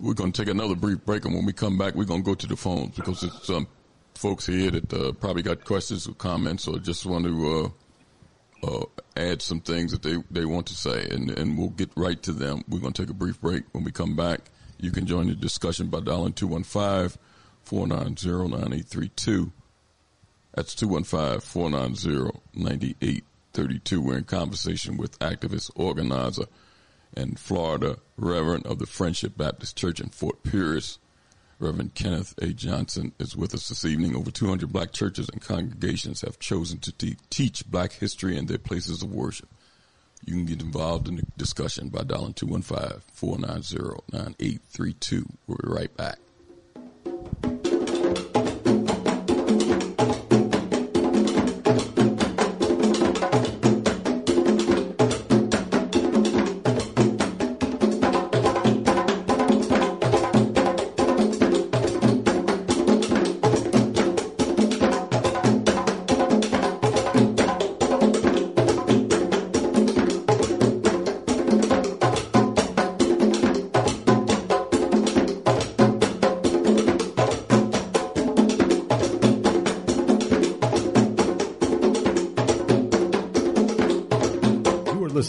We're 0.00 0.14
going 0.14 0.32
to 0.32 0.42
take 0.44 0.50
another 0.50 0.76
brief 0.76 1.04
break, 1.04 1.24
and 1.24 1.34
when 1.34 1.44
we 1.44 1.52
come 1.52 1.76
back, 1.76 1.94
we're 1.94 2.04
going 2.04 2.22
to 2.22 2.24
go 2.24 2.34
to 2.36 2.46
the 2.46 2.56
phones 2.56 2.94
because 2.94 3.20
there's 3.20 3.42
some 3.42 3.66
folks 4.14 4.46
here 4.46 4.70
that 4.70 4.92
uh, 4.92 5.12
probably 5.12 5.42
got 5.42 5.64
questions 5.64 6.06
or 6.06 6.14
comments 6.14 6.68
or 6.68 6.78
just 6.78 7.04
want 7.04 7.24
to 7.24 7.72
uh, 8.62 8.66
uh, 8.66 8.84
add 9.16 9.42
some 9.42 9.60
things 9.60 9.90
that 9.90 10.02
they, 10.02 10.16
they 10.30 10.44
want 10.44 10.66
to 10.68 10.74
say, 10.74 11.08
and, 11.10 11.30
and 11.30 11.58
we'll 11.58 11.70
get 11.70 11.90
right 11.96 12.22
to 12.22 12.32
them. 12.32 12.62
We're 12.68 12.78
going 12.78 12.92
to 12.92 13.02
take 13.02 13.10
a 13.10 13.14
brief 13.14 13.40
break. 13.40 13.64
When 13.72 13.82
we 13.82 13.90
come 13.90 14.14
back, 14.14 14.40
you 14.78 14.92
can 14.92 15.04
join 15.04 15.26
the 15.26 15.34
discussion 15.34 15.88
by 15.88 16.00
dialing 16.00 16.32
215 16.34 17.18
490 17.64 18.50
9832. 18.50 19.52
That's 20.54 20.76
215 20.76 21.40
490 21.40 22.40
9832. 22.54 23.33
We're 23.56 24.18
in 24.18 24.24
conversation 24.24 24.96
with 24.96 25.16
activist, 25.20 25.70
organizer, 25.76 26.46
and 27.16 27.38
Florida 27.38 27.98
Reverend 28.16 28.66
of 28.66 28.80
the 28.80 28.86
Friendship 28.86 29.36
Baptist 29.36 29.76
Church 29.76 30.00
in 30.00 30.08
Fort 30.08 30.42
Pierce. 30.42 30.98
Reverend 31.60 31.94
Kenneth 31.94 32.34
A. 32.42 32.48
Johnson 32.48 33.12
is 33.20 33.36
with 33.36 33.54
us 33.54 33.68
this 33.68 33.84
evening. 33.84 34.16
Over 34.16 34.32
200 34.32 34.72
black 34.72 34.90
churches 34.90 35.28
and 35.28 35.40
congregations 35.40 36.22
have 36.22 36.40
chosen 36.40 36.80
to 36.80 36.90
te- 36.90 37.16
teach 37.30 37.70
black 37.70 37.92
history 37.92 38.36
in 38.36 38.46
their 38.46 38.58
places 38.58 39.04
of 39.04 39.12
worship. 39.12 39.48
You 40.24 40.34
can 40.34 40.46
get 40.46 40.60
involved 40.60 41.06
in 41.06 41.16
the 41.16 41.26
discussion 41.36 41.90
by 41.90 42.02
dialing 42.02 42.34
215 42.34 43.02
490 43.12 44.02
9832. 44.12 45.26
We'll 45.46 45.58
be 45.58 45.68
right 45.68 45.96
back. 45.96 46.18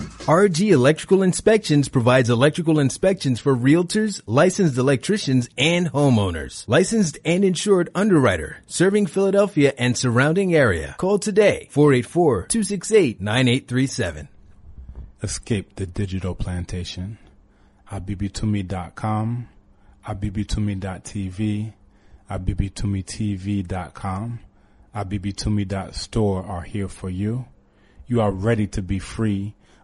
RG 0.00 0.70
Electrical 0.70 1.22
Inspections 1.22 1.90
provides 1.90 2.30
electrical 2.30 2.78
inspections 2.78 3.38
for 3.38 3.54
realtors, 3.54 4.22
licensed 4.26 4.78
electricians, 4.78 5.50
and 5.58 5.92
homeowners. 5.92 6.66
Licensed 6.66 7.18
and 7.24 7.44
insured 7.44 7.90
underwriter, 7.94 8.62
serving 8.66 9.04
Philadelphia 9.06 9.74
and 9.76 9.98
surrounding 9.98 10.54
area. 10.54 10.94
Call 10.98 11.18
today, 11.18 11.68
484-268-9837. 11.72 14.28
Escape 15.22 15.76
the 15.76 15.84
digital 15.86 16.34
plantation. 16.34 17.18
abibitumi.com, 17.90 19.48
abibitumi.tv, 20.08 21.72
abibitumitv.com, 22.30 24.40
abibitumi.store 24.94 26.44
are 26.44 26.62
here 26.62 26.88
for 26.88 27.10
you. 27.10 27.44
You 28.06 28.20
are 28.20 28.30
ready 28.30 28.68
to 28.68 28.80
be 28.80 28.98
free 28.98 29.54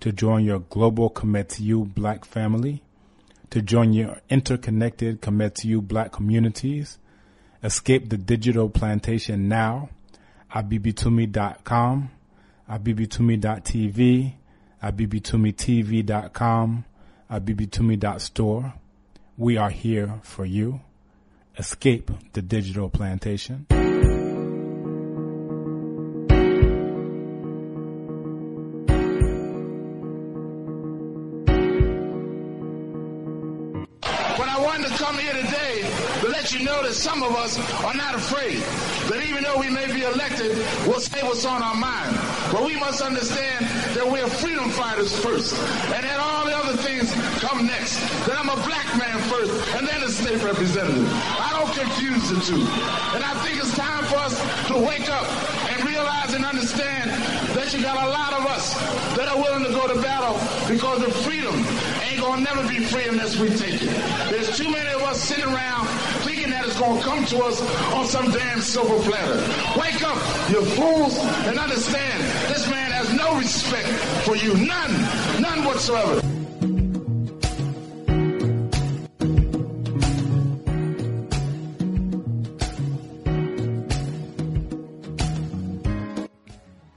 to 0.00 0.12
join 0.12 0.44
your 0.44 0.60
global 0.60 1.10
Kometiu 1.10 1.94
black 1.94 2.24
family, 2.24 2.82
to 3.50 3.62
join 3.62 3.92
your 3.92 4.18
interconnected 4.28 5.20
Kometiu 5.20 5.86
black 5.86 6.12
communities. 6.12 6.98
Escape 7.62 8.08
the 8.08 8.16
digital 8.16 8.70
plantation 8.70 9.48
now. 9.48 9.90
Abibitumi.com, 10.54 12.10
abibitumi.tv, 12.68 14.32
abibitumitv.com, 14.82 16.84
abibitumi.store. 17.30 18.74
We 19.36 19.56
are 19.56 19.70
here 19.70 20.20
for 20.22 20.44
you. 20.44 20.80
Escape 21.56 22.10
the 22.32 22.42
digital 22.42 22.88
plantation. 22.88 23.66
You 36.52 36.64
know 36.64 36.82
that 36.82 36.94
some 36.94 37.22
of 37.22 37.36
us 37.36 37.58
are 37.84 37.94
not 37.94 38.14
afraid. 38.14 38.58
That 39.06 39.22
even 39.22 39.44
though 39.44 39.58
we 39.58 39.70
may 39.70 39.86
be 39.86 40.02
elected, 40.02 40.56
we'll 40.86 40.98
say 40.98 41.22
what's 41.22 41.44
on 41.44 41.62
our 41.62 41.74
mind. 41.74 42.16
But 42.50 42.64
we 42.64 42.74
must 42.74 43.02
understand 43.02 43.66
that 43.94 44.02
we're 44.02 44.26
freedom 44.26 44.70
fighters 44.70 45.14
first. 45.22 45.54
And 45.94 46.02
then 46.02 46.18
all 46.18 46.44
the 46.44 46.56
other 46.56 46.76
things 46.82 47.12
come 47.38 47.66
next. 47.66 48.00
That 48.26 48.34
I'm 48.38 48.48
a 48.48 48.58
black 48.66 48.86
man 48.98 49.18
first 49.30 49.52
and 49.76 49.86
then 49.86 50.02
a 50.02 50.08
state 50.08 50.42
representative. 50.42 51.06
I 51.38 51.54
don't 51.54 51.70
confuse 51.70 52.30
the 52.30 52.40
two. 52.42 52.62
And 53.14 53.22
I 53.22 53.34
think 53.46 53.62
it's 53.62 53.76
time 53.76 54.04
for 54.10 54.16
us 54.18 54.34
to 54.68 54.74
wake 54.74 55.08
up 55.08 55.26
and 55.70 55.86
realize 55.86 56.34
and 56.34 56.44
understand 56.44 57.10
that 57.54 57.72
you 57.72 57.82
got 57.82 57.94
a 57.94 58.10
lot 58.10 58.32
of 58.34 58.46
us 58.46 58.74
that 59.14 59.28
are 59.28 59.38
willing 59.38 59.64
to 59.64 59.70
go 59.70 59.86
to 59.86 60.00
battle 60.02 60.34
because 60.66 61.02
of 61.02 61.14
freedom 61.22 61.54
ain't 62.10 62.20
gonna 62.20 62.42
never 62.42 62.66
be 62.66 62.80
free 62.80 63.06
unless 63.06 63.38
we 63.38 63.50
take 63.54 63.82
it. 63.82 63.90
There's 64.30 64.56
too 64.56 64.70
many 64.70 64.90
of 64.90 65.02
us 65.02 65.20
sitting 65.20 65.44
around 65.44 65.86
that 66.50 66.66
gonna 66.80 67.00
come 67.02 67.24
to 67.26 67.44
us 67.44 67.60
on 67.92 68.06
some 68.06 68.30
damn 68.30 68.60
silver 68.60 68.98
platter. 69.08 69.36
Wake 69.78 70.02
up, 70.02 70.16
you 70.50 70.64
fools, 70.64 71.16
and 71.46 71.58
understand 71.58 72.22
this 72.48 72.68
man 72.70 72.90
has 72.90 73.12
no 73.14 73.36
respect 73.38 73.88
for 74.24 74.36
you. 74.36 74.54
None. 74.54 75.42
None 75.42 75.64
whatsoever. 75.64 76.20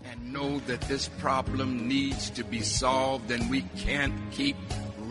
and 0.06 0.34
know 0.34 0.60
that 0.68 0.82
this 0.88 1.10
problem 1.20 1.88
needs 1.88 2.30
to 2.32 2.44
be 2.44 2.62
solved 2.62 3.30
and 3.32 3.50
we 3.50 3.62
can't 3.78 4.14
keep 4.32 4.56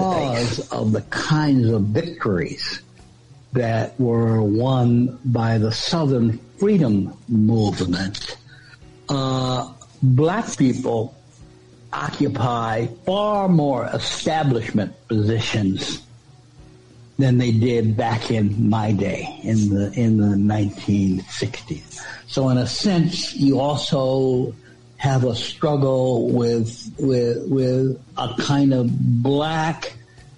Because 0.00 0.70
of 0.70 0.92
the 0.92 1.02
kinds 1.02 1.68
of 1.68 1.82
victories 1.82 2.82
that 3.52 3.98
were 4.00 4.42
won 4.42 5.18
by 5.24 5.58
the 5.58 5.72
Southern 5.72 6.38
Freedom 6.58 7.16
Movement, 7.28 8.36
uh, 9.08 9.72
black 10.02 10.56
people 10.56 11.14
occupy 11.92 12.86
far 13.04 13.48
more 13.48 13.86
establishment 13.86 14.94
positions 15.08 16.02
than 17.18 17.38
they 17.38 17.52
did 17.52 17.96
back 17.96 18.30
in 18.30 18.68
my 18.68 18.92
day 18.92 19.40
in 19.42 19.68
the 19.68 19.92
in 19.92 20.16
the 20.16 20.36
1960s. 20.36 22.00
So 22.26 22.48
in 22.48 22.58
a 22.58 22.66
sense, 22.66 23.34
you 23.34 23.60
also 23.60 24.54
have 25.00 25.24
a 25.24 25.34
struggle 25.34 26.28
with 26.28 26.94
with 26.98 27.48
with 27.48 27.98
a 28.18 28.34
kind 28.38 28.74
of 28.74 28.86
black 29.22 29.94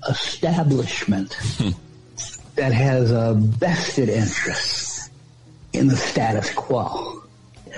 establishment 0.09 1.36
that 2.55 2.72
has 2.72 3.10
a 3.10 3.34
vested 3.34 4.09
interest 4.09 5.10
in 5.72 5.89
the 5.89 5.97
status 5.97 6.55
quo. 6.55 7.24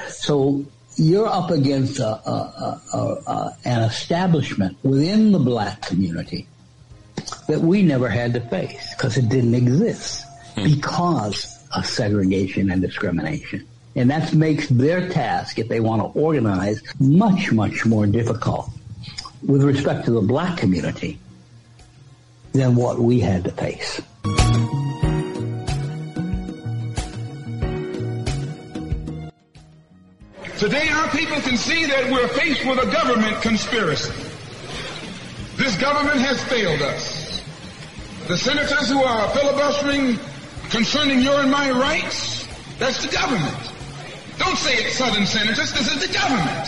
So 0.09 0.67
you're 0.97 1.27
up 1.27 1.51
against 1.51 2.01
a, 2.01 2.07
a, 2.07 2.81
a, 2.93 3.57
an 3.65 3.83
establishment 3.85 4.77
within 4.83 5.33
the 5.33 5.39
black 5.39 5.81
community 5.81 6.47
that 7.49 7.61
we 7.61 7.83
never 7.83 8.11
had 8.11 8.35
to 8.35 8.41
face 8.41 8.95
because 8.95 9.17
it 9.17 9.31
didn't 9.31 9.55
exist 9.55 10.27
hmm. 10.55 10.65
because 10.65 11.67
of 11.75 11.87
segregation 11.87 12.71
and 12.71 12.83
discrimination. 12.83 13.67
And 13.97 14.11
that 14.11 14.35
makes 14.35 14.69
their 14.69 15.09
task, 15.09 15.59
if 15.59 15.69
they 15.69 15.81
want 15.81 16.03
to 16.03 16.19
organize, 16.19 16.83
much, 16.99 17.53
much 17.53 17.87
more 17.87 18.07
difficult 18.07 18.69
with 19.47 19.63
respect 19.63 20.05
to 20.07 20.11
the 20.11 20.21
black 20.21 20.59
community 20.59 21.19
than 22.53 22.75
what 22.75 22.99
we 22.99 23.21
had 23.21 23.45
to 23.45 23.51
face. 23.53 24.01
Today 30.59 30.89
our 30.89 31.09
people 31.11 31.41
can 31.41 31.57
see 31.57 31.85
that 31.87 32.11
we're 32.11 32.29
faced 32.29 32.65
with 32.65 32.79
a 32.79 32.91
government 32.91 33.43
conspiracy. 33.43 34.15
This 35.57 35.77
government 35.81 36.21
has 36.21 36.43
failed 36.45 36.81
us. 36.83 37.43
The 38.29 38.39
senators 38.39 38.89
who 38.89 39.03
are 39.03 39.29
filibustering 39.31 40.19
concerning 40.71 41.21
your 41.21 41.41
and 41.41 41.51
my 41.51 41.71
rights, 41.71 42.47
that's 42.79 43.05
the 43.05 43.13
government. 43.13 43.74
Don't 44.39 44.57
say 44.57 44.75
it, 44.75 44.93
Southern 44.93 45.27
senators. 45.27 45.73
This 45.73 45.91
is 45.93 46.01
the 46.07 46.13
government. 46.13 46.67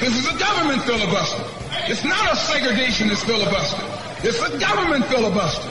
This 0.00 0.16
is 0.16 0.26
a 0.28 0.38
government 0.38 0.82
filibuster. 0.82 1.44
It's 1.88 2.04
not 2.04 2.32
a 2.32 2.36
segregationist 2.36 3.24
filibuster. 3.24 3.84
It's 4.26 4.40
a 4.40 4.58
government 4.58 5.04
filibuster. 5.06 5.70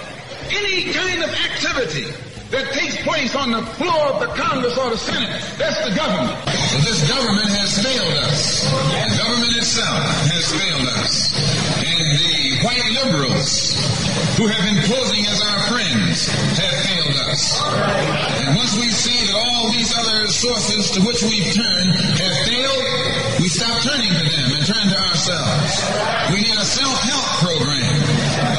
Any 0.50 0.94
kind 0.94 1.24
of 1.24 1.30
activity 1.30 2.06
that 2.52 2.72
takes 2.74 2.98
place 3.04 3.36
on 3.36 3.52
the 3.52 3.62
floor 3.78 4.14
of 4.14 4.20
the 4.20 4.28
Congress 4.38 4.78
or 4.78 4.92
the 4.92 4.98
Senate, 4.98 5.30
that's 5.58 5.82
the 5.84 5.96
government. 5.96 6.38
This 6.86 7.10
government 7.10 7.50
has 7.58 7.74
failed 7.82 8.18
us. 8.30 8.64
The 8.70 9.18
government 9.18 9.58
itself 9.58 10.04
has 10.30 10.46
failed 10.54 10.88
us. 11.02 11.34
And 11.82 12.06
the 12.18 12.66
white 12.66 12.86
liberals 13.04 13.95
who 14.36 14.48
have 14.48 14.64
been 14.68 14.84
posing 14.84 15.24
as 15.32 15.40
our 15.40 15.60
friends 15.72 16.28
have 16.28 16.76
failed 16.84 17.18
us. 17.32 17.56
And 18.44 18.56
once 18.60 18.76
we 18.76 18.92
see 18.92 19.16
that 19.32 19.36
all 19.40 19.72
these 19.72 19.96
other 19.96 20.28
sources 20.28 20.92
to 20.92 21.00
which 21.08 21.24
we've 21.24 21.56
turned 21.56 21.96
have 22.20 22.36
failed, 22.44 22.84
we 23.40 23.48
stop 23.48 23.80
turning 23.88 24.12
to 24.12 24.24
them 24.28 24.48
and 24.60 24.64
turn 24.68 24.86
to 24.92 24.98
ourselves. 25.08 25.72
We 26.36 26.44
need 26.44 26.58
a 26.60 26.68
self-help 26.68 27.28
program. 27.48 27.96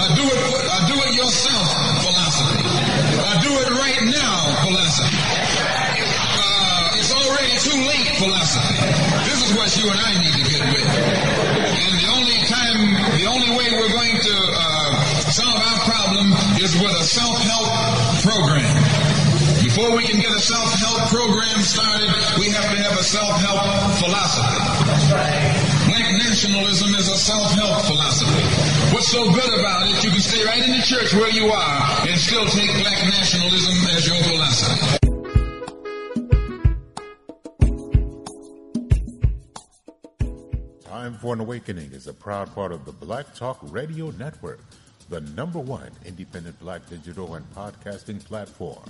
A 0.01 0.07
do 0.17 0.25
it, 0.25 0.41
a 0.65 0.79
do 0.89 0.97
it 0.97 1.13
yourself 1.13 1.69
philosophy. 2.01 2.65
A 3.21 3.33
do 3.45 3.53
it 3.61 3.69
right 3.77 4.01
now 4.17 4.37
philosophy. 4.65 5.21
Uh, 5.21 6.97
it's 6.97 7.13
already 7.13 7.53
too 7.61 7.79
late 7.85 8.17
philosophy. 8.17 8.81
This 9.29 9.45
is 9.45 9.53
what 9.53 9.69
you 9.77 9.93
and 9.93 10.01
I 10.01 10.13
need 10.25 10.36
a 17.07 17.09
self-help 17.09 17.71
program. 18.27 18.75
Before 19.63 19.95
we 19.95 20.03
can 20.03 20.19
get 20.19 20.35
a 20.35 20.41
self-help 20.41 21.07
program 21.07 21.63
started, 21.63 22.11
we 22.37 22.51
have 22.51 22.67
to 22.75 22.83
have 22.83 22.99
a 22.99 23.05
self-help 23.05 23.63
philosophy. 24.03 24.59
Black 25.87 26.11
nationalism 26.19 26.95
is 26.99 27.09
a 27.09 27.17
self-help 27.17 27.87
philosophy. 27.87 28.43
What's 28.93 29.07
so 29.07 29.23
good 29.23 29.61
about 29.61 29.87
it, 29.87 30.03
you 30.03 30.11
can 30.11 30.21
stay 30.21 30.45
right 30.47 30.65
in 30.67 30.71
the 30.75 30.83
church 30.83 31.15
where 31.15 31.31
you 31.31 31.47
are 31.47 32.09
and 32.09 32.19
still 32.19 32.45
take 32.47 32.75
black 32.83 32.99
nationalism 33.07 33.87
as 33.95 34.07
your 34.09 34.19
philosophy. 34.27 34.99
Time 40.83 41.15
for 41.19 41.35
an 41.35 41.41
Awakening 41.41 41.93
is 41.93 42.09
a 42.09 42.13
proud 42.13 42.53
part 42.53 42.73
of 42.73 42.85
the 42.85 42.91
Black 42.91 43.33
Talk 43.37 43.59
Radio 43.63 44.11
Network, 44.11 44.59
the 45.09 45.21
number 45.21 45.59
one 45.59 45.91
independent 46.05 46.59
black 46.59 46.89
digital 46.89 47.35
and 47.35 47.49
podcasting 47.55 48.23
platform. 48.25 48.83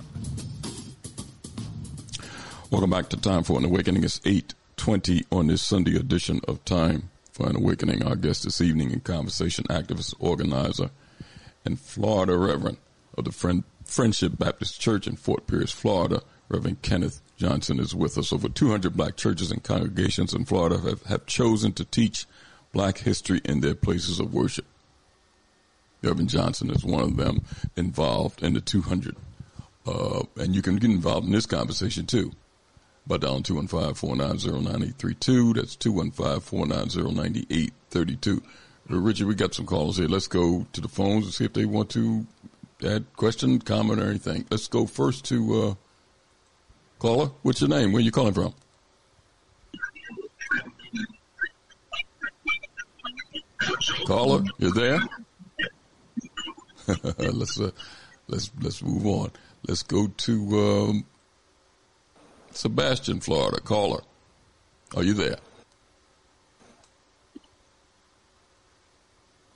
Welcome 2.71 2.89
back 2.89 3.09
to 3.09 3.17
Time 3.17 3.43
for 3.43 3.57
an 3.59 3.65
Awakening. 3.65 4.03
It's 4.03 4.19
820 4.25 5.25
on 5.31 5.47
this 5.47 5.61
Sunday 5.61 5.95
edition 5.95 6.41
of 6.47 6.63
Time 6.65 7.09
for 7.31 7.47
an 7.47 7.55
Awakening. 7.55 8.03
Our 8.03 8.15
guest 8.15 8.43
this 8.43 8.61
evening 8.61 8.91
in 8.91 9.01
conversation, 9.01 9.65
activist, 9.65 10.15
organizer, 10.19 10.89
and 11.63 11.79
Florida 11.79 12.35
Reverend 12.35 12.77
of 13.15 13.25
the 13.25 13.31
Friend, 13.31 13.63
Friendship 13.85 14.37
Baptist 14.39 14.81
Church 14.81 15.07
in 15.07 15.15
Fort 15.15 15.45
Pierce, 15.45 15.71
Florida. 15.71 16.21
Reverend 16.49 16.81
Kenneth 16.81 17.21
Johnson 17.35 17.79
is 17.79 17.93
with 17.93 18.17
us. 18.17 18.33
Over 18.33 18.49
200 18.49 18.97
black 18.97 19.17
churches 19.17 19.51
and 19.51 19.63
congregations 19.63 20.33
in 20.33 20.45
Florida 20.45 20.79
have, 20.79 21.03
have 21.03 21.25
chosen 21.25 21.73
to 21.73 21.85
teach 21.85 22.25
black 22.71 22.99
history 22.99 23.39
in 23.45 23.59
their 23.61 23.75
places 23.75 24.19
of 24.19 24.33
worship. 24.33 24.65
Reverend 26.07 26.29
Johnson 26.29 26.71
is 26.71 26.85
one 26.85 27.03
of 27.03 27.17
them 27.17 27.41
involved 27.75 28.41
in 28.41 28.53
the 28.53 28.61
200. 28.61 29.17
Uh, 29.85 30.23
and 30.37 30.55
you 30.55 30.61
can 30.61 30.77
get 30.77 30.89
involved 30.89 31.25
in 31.25 31.33
this 31.33 31.45
conversation 31.45 32.05
too 32.05 32.31
by 33.05 33.17
dialing 33.17 33.43
215-490-9832. 33.43 35.55
That's 35.55 35.75
215-490-9832. 35.75 38.41
Richard, 38.89 39.27
we 39.27 39.35
got 39.35 39.53
some 39.53 39.65
callers 39.65 39.97
here. 39.97 40.07
Let's 40.07 40.27
go 40.27 40.65
to 40.71 40.79
the 40.79 40.87
phones 40.87 41.25
and 41.25 41.33
see 41.33 41.43
if 41.43 41.51
they 41.51 41.65
want 41.65 41.89
to 41.89 42.25
add 42.85 43.05
question, 43.17 43.59
comment, 43.59 43.99
or 43.99 44.09
anything. 44.09 44.45
Let's 44.49 44.69
go 44.69 44.85
first 44.85 45.25
to 45.25 45.61
uh, 45.61 45.73
caller. 46.99 47.31
What's 47.41 47.59
your 47.59 47.69
name? 47.69 47.91
Where 47.91 47.99
are 47.99 48.03
you 48.03 48.11
calling 48.11 48.33
from? 48.33 48.53
Caller, 54.05 54.45
you 54.57 54.71
there? 54.71 55.01
let's 57.17 57.59
uh, 57.59 57.71
let's 58.27 58.51
let's 58.61 58.81
move 58.81 59.05
on. 59.05 59.31
Let's 59.67 59.83
go 59.83 60.07
to 60.07 60.59
um, 60.59 61.05
Sebastian, 62.51 63.19
Florida. 63.19 63.59
Caller. 63.59 64.01
Are 64.95 65.03
you 65.03 65.13
there? 65.13 65.37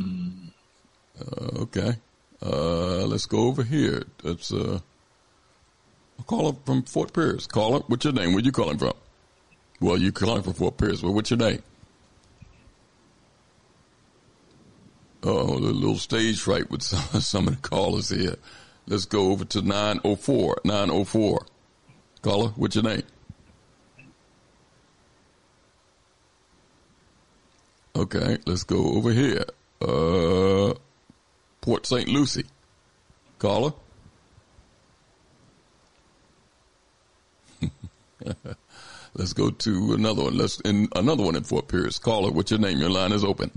Uh, 0.02 1.62
okay. 1.62 1.94
Uh, 2.44 3.06
let's 3.06 3.26
go 3.26 3.48
over 3.48 3.64
here. 3.64 4.04
That's 4.24 4.52
uh, 4.52 4.80
a 6.20 6.24
caller 6.24 6.56
from 6.66 6.84
Fort 6.84 7.14
Pierce. 7.14 7.48
Caller, 7.48 7.82
what's 7.88 8.04
your 8.04 8.14
name? 8.14 8.34
Where 8.34 8.44
you 8.44 8.52
calling 8.52 8.78
from? 8.78 8.94
Well, 9.80 9.98
you 9.98 10.12
calling 10.12 10.44
from 10.44 10.54
Fort 10.54 10.78
Pierce. 10.78 11.02
Well, 11.02 11.14
what's 11.14 11.30
your 11.30 11.38
name? 11.38 11.64
Oh, 15.24 15.54
a 15.54 15.60
little 15.60 15.98
stage 15.98 16.42
fright 16.42 16.72
with 16.72 16.82
some, 16.82 17.22
some 17.22 17.48
of 17.48 17.62
the 17.62 17.68
callers 17.68 18.10
here. 18.10 18.36
Let's 18.88 19.06
go 19.06 19.32
over 19.32 19.46
to 19.46 19.62
904. 19.62 20.62
904. 20.66 21.46
Caller, 22.22 22.50
what's 22.50 22.76
your 22.76 22.84
name? 22.84 23.04
Okay, 27.96 28.38
let's 28.46 28.64
go 28.64 28.94
over 28.94 29.12
here. 29.12 29.46
Uh, 29.82 30.74
Port 31.62 31.86
St. 31.86 32.08
Lucie. 32.08 32.46
Caller? 33.38 33.74
let's 39.14 39.34
go 39.34 39.50
to 39.50 39.94
another 39.94 40.24
one. 40.24 40.38
Let's 40.38 40.60
in 40.62 40.88
another 40.96 41.24
one 41.24 41.36
in 41.36 41.44
Fort 41.44 41.68
Pierce. 41.68 42.00
Caller, 42.00 42.32
what's 42.32 42.52
your 42.52 42.60
name? 42.60 42.80
Your 42.80 42.90
line 42.90 43.12
is 43.12 43.24
open. 43.24 43.52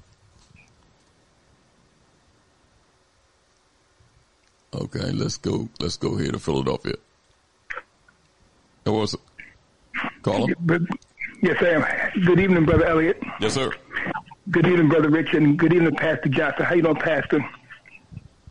Okay, 4.74 5.12
let's 5.12 5.36
go. 5.36 5.68
Let's 5.78 5.96
go 5.96 6.16
here 6.16 6.32
to 6.32 6.38
Philadelphia. 6.38 6.94
It 8.84 8.90
was 8.90 9.16
Caller? 10.22 10.48
Yes, 11.42 11.62
I 11.62 11.68
am. 11.68 12.22
Good 12.24 12.40
evening, 12.40 12.64
Brother 12.64 12.86
Elliott. 12.86 13.22
Yes, 13.40 13.54
sir. 13.54 13.70
Good 14.50 14.66
evening, 14.66 14.88
Brother 14.88 15.10
Rich, 15.10 15.34
and 15.34 15.58
good 15.58 15.72
evening, 15.72 15.94
Pastor 15.94 16.28
Johnson. 16.28 16.64
How 16.64 16.74
you 16.74 16.82
doing, 16.82 16.96
Pastor? 16.96 17.44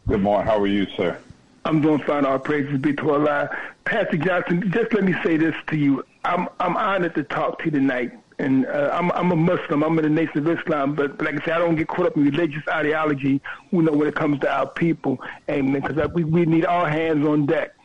Good 0.07 0.21
morning. 0.21 0.47
How 0.47 0.59
are 0.59 0.67
you, 0.67 0.87
sir? 0.95 1.17
I'm 1.65 1.81
doing 1.81 1.99
fine. 2.03 2.25
All 2.25 2.39
praises 2.39 2.79
be 2.79 2.93
to 2.93 3.11
Allah. 3.11 3.49
Pastor 3.85 4.17
Johnson, 4.17 4.71
just 4.71 4.93
let 4.93 5.03
me 5.03 5.13
say 5.23 5.37
this 5.37 5.55
to 5.67 5.75
you. 5.77 6.03
I'm 6.23 6.47
I'm 6.59 6.77
honored 6.77 7.15
to 7.15 7.23
talk 7.23 7.59
to 7.59 7.65
you 7.65 7.71
tonight. 7.71 8.11
And 8.39 8.65
uh, 8.65 8.89
I'm 8.93 9.11
I'm 9.11 9.31
a 9.31 9.35
Muslim. 9.35 9.83
I'm 9.83 9.97
in 9.99 10.03
the 10.03 10.09
Nation 10.09 10.39
of 10.39 10.59
Islam, 10.59 10.95
but, 10.95 11.17
but 11.17 11.25
like 11.25 11.41
I 11.41 11.45
said, 11.45 11.53
I 11.53 11.59
don't 11.59 11.75
get 11.75 11.87
caught 11.87 12.07
up 12.07 12.17
in 12.17 12.25
religious 12.25 12.63
ideology. 12.67 13.41
You 13.71 13.81
know, 13.81 13.91
when 13.91 14.07
it 14.07 14.15
comes 14.15 14.39
to 14.39 14.51
our 14.51 14.67
people, 14.67 15.19
and 15.47 15.73
because 15.73 16.09
we 16.13 16.23
we 16.23 16.45
need 16.45 16.65
all 16.65 16.85
hands 16.85 17.25
on 17.27 17.45
deck. 17.45 17.75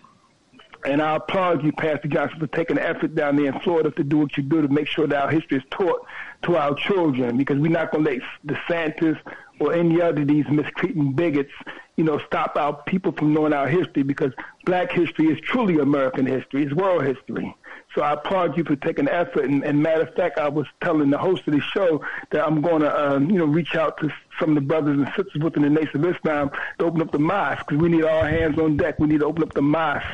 And 0.85 1.03
I 1.03 1.17
applaud 1.17 1.65
you, 1.65 1.73
Pastor 1.73 2.07
Johnson, 2.07 2.39
for 2.39 2.47
taking 2.47 2.77
the 2.77 2.89
effort 2.89 3.17
down 3.17 3.35
there 3.35 3.47
in 3.47 3.61
Florida 3.61 3.91
to 3.91 4.05
do 4.05 4.19
what 4.19 4.37
you 4.37 4.45
do 4.45 4.63
to 4.63 4.69
make 4.69 4.87
sure 4.87 5.09
that 5.09 5.23
our 5.23 5.29
history 5.29 5.59
is 5.59 5.65
taught 5.71 6.07
to 6.43 6.57
our 6.57 6.73
children 6.77 7.37
because 7.37 7.59
we're 7.59 7.73
not 7.73 7.91
going 7.91 8.05
to 8.05 8.11
let 8.13 8.21
DeSantis 8.47 9.19
or 9.59 9.75
any 9.75 10.01
other 10.01 10.23
of 10.23 10.29
these 10.29 10.47
mistreating 10.49 11.15
bigots 11.15 11.51
you 11.99 12.05
know, 12.05 12.21
stop 12.27 12.57
our 12.57 12.81
people 12.85 13.11
from 13.11 13.35
knowing 13.35 13.53
our 13.53 13.67
history 13.67 14.05
because 14.05 14.33
black 14.65 14.93
history 14.93 15.27
is 15.27 15.41
truly 15.41 15.79
American 15.81 16.27
history. 16.27 16.63
It's 16.63 16.73
world 16.73 17.05
history. 17.05 17.55
So 17.99 18.05
I 18.05 18.13
applaud 18.13 18.57
you 18.57 18.63
for 18.63 18.77
taking 18.77 19.09
effort. 19.09 19.47
And, 19.47 19.65
and 19.65 19.83
matter 19.83 20.03
of 20.03 20.15
fact, 20.15 20.39
I 20.39 20.49
was 20.49 20.69
telling 20.81 21.11
the 21.11 21.19
host 21.19 21.49
of 21.49 21.55
the 21.55 21.61
show 21.61 22.01
that 22.31 22.47
I'm 22.47 22.61
going 22.61 22.83
to, 22.83 22.97
um, 22.97 23.29
you 23.29 23.39
know, 23.39 23.45
reach 23.45 23.75
out 23.75 23.99
to 23.99 24.09
some 24.39 24.51
of 24.51 24.55
the 24.55 24.61
brothers 24.61 24.99
and 24.99 25.09
sisters 25.17 25.43
within 25.43 25.65
the 25.65 25.71
Nation 25.71 26.05
of 26.05 26.15
Islam 26.17 26.53
to 26.79 26.85
open 26.85 27.03
up 27.03 27.11
the 27.11 27.19
mosque 27.19 27.67
because 27.67 27.83
we 27.83 27.89
need 27.89 28.05
all 28.05 28.23
hands 28.23 28.57
on 28.57 28.77
deck. 28.77 29.01
We 29.01 29.09
need 29.09 29.19
to 29.19 29.27
open 29.27 29.43
up 29.43 29.53
the 29.53 29.63
mosque 29.63 30.07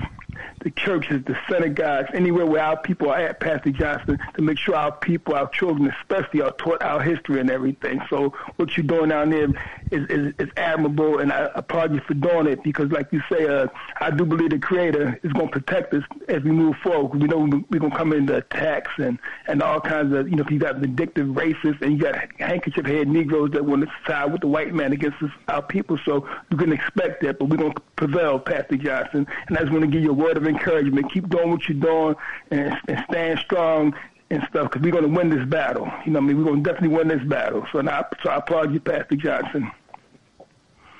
the 0.60 0.70
churches, 0.70 1.22
the 1.24 1.36
synagogues, 1.48 2.10
anywhere 2.14 2.46
where 2.46 2.62
our 2.62 2.76
people 2.76 3.10
are 3.10 3.18
at, 3.18 3.40
Pastor 3.40 3.70
Johnson, 3.70 4.18
to 4.34 4.42
make 4.42 4.58
sure 4.58 4.74
our 4.74 4.92
people, 4.92 5.34
our 5.34 5.48
children 5.48 5.92
especially, 6.00 6.40
are 6.40 6.52
taught 6.52 6.82
our 6.82 7.00
history 7.00 7.40
and 7.40 7.50
everything. 7.50 8.00
So 8.10 8.32
what 8.56 8.76
you're 8.76 8.86
doing 8.86 9.10
down 9.10 9.30
there 9.30 9.48
is, 9.90 10.08
is, 10.08 10.34
is 10.38 10.48
admirable, 10.56 11.18
and 11.18 11.32
I 11.32 11.50
applaud 11.54 11.94
you 11.94 12.00
for 12.00 12.14
doing 12.14 12.46
it 12.46 12.62
because, 12.62 12.90
like 12.90 13.12
you 13.12 13.22
say, 13.30 13.46
uh, 13.46 13.66
I 14.00 14.10
do 14.10 14.24
believe 14.24 14.50
the 14.50 14.58
Creator 14.58 15.20
is 15.22 15.32
going 15.32 15.48
to 15.48 15.52
protect 15.52 15.94
us 15.94 16.04
as 16.28 16.42
we 16.42 16.50
move 16.50 16.76
forward. 16.82 17.20
We 17.20 17.28
know 17.28 17.38
we're 17.38 17.78
going 17.78 17.92
to 17.92 17.96
come 17.96 18.12
into 18.12 18.36
attacks 18.36 18.92
and, 18.98 19.18
and 19.46 19.62
all 19.62 19.80
kinds 19.80 20.12
of, 20.14 20.28
you 20.28 20.36
know, 20.36 20.44
if 20.44 20.50
you 20.50 20.58
got 20.58 20.76
vindictive 20.76 21.28
racists 21.28 21.82
and 21.82 21.92
you 21.92 21.98
got 21.98 22.16
handkerchief 22.38 22.86
head 22.86 23.08
Negroes 23.08 23.50
that 23.52 23.64
want 23.64 23.82
to 23.82 23.92
side 24.06 24.32
with 24.32 24.40
the 24.40 24.46
white 24.46 24.74
man 24.74 24.92
against 24.92 25.22
us, 25.22 25.30
our 25.48 25.62
people. 25.62 25.98
So 26.04 26.28
you 26.50 26.56
can 26.56 26.72
expect 26.72 27.22
that, 27.22 27.38
but 27.38 27.46
we're 27.46 27.56
going 27.56 27.72
to 27.72 27.80
prevail, 27.96 28.38
Pastor 28.38 28.76
Johnson. 28.76 29.26
And 29.48 29.56
I 29.56 29.60
just 29.60 29.72
want 29.72 29.82
to 29.82 29.90
give 29.90 30.02
you 30.02 30.10
a 30.10 30.14
word 30.24 30.36
of 30.36 30.46
encouragement. 30.46 31.12
Keep 31.12 31.28
doing 31.28 31.50
what 31.50 31.68
you're 31.68 31.78
doing 31.78 32.16
and, 32.50 32.76
and 32.88 33.04
stand 33.10 33.38
strong 33.40 33.94
and 34.30 34.42
stuff 34.48 34.70
because 34.70 34.82
we're 34.82 34.92
going 34.92 35.04
to 35.04 35.16
win 35.16 35.30
this 35.30 35.46
battle. 35.46 35.90
You 36.04 36.12
know, 36.12 36.18
I 36.18 36.22
mean, 36.22 36.38
we're 36.38 36.44
going 36.44 36.64
to 36.64 36.70
definitely 36.70 36.96
win 36.96 37.08
this 37.08 37.22
battle. 37.24 37.66
So, 37.70 37.80
I, 37.80 38.04
so 38.22 38.30
I 38.30 38.36
applaud 38.36 38.72
you, 38.72 38.80
Pastor 38.80 39.16
Johnson. 39.16 39.70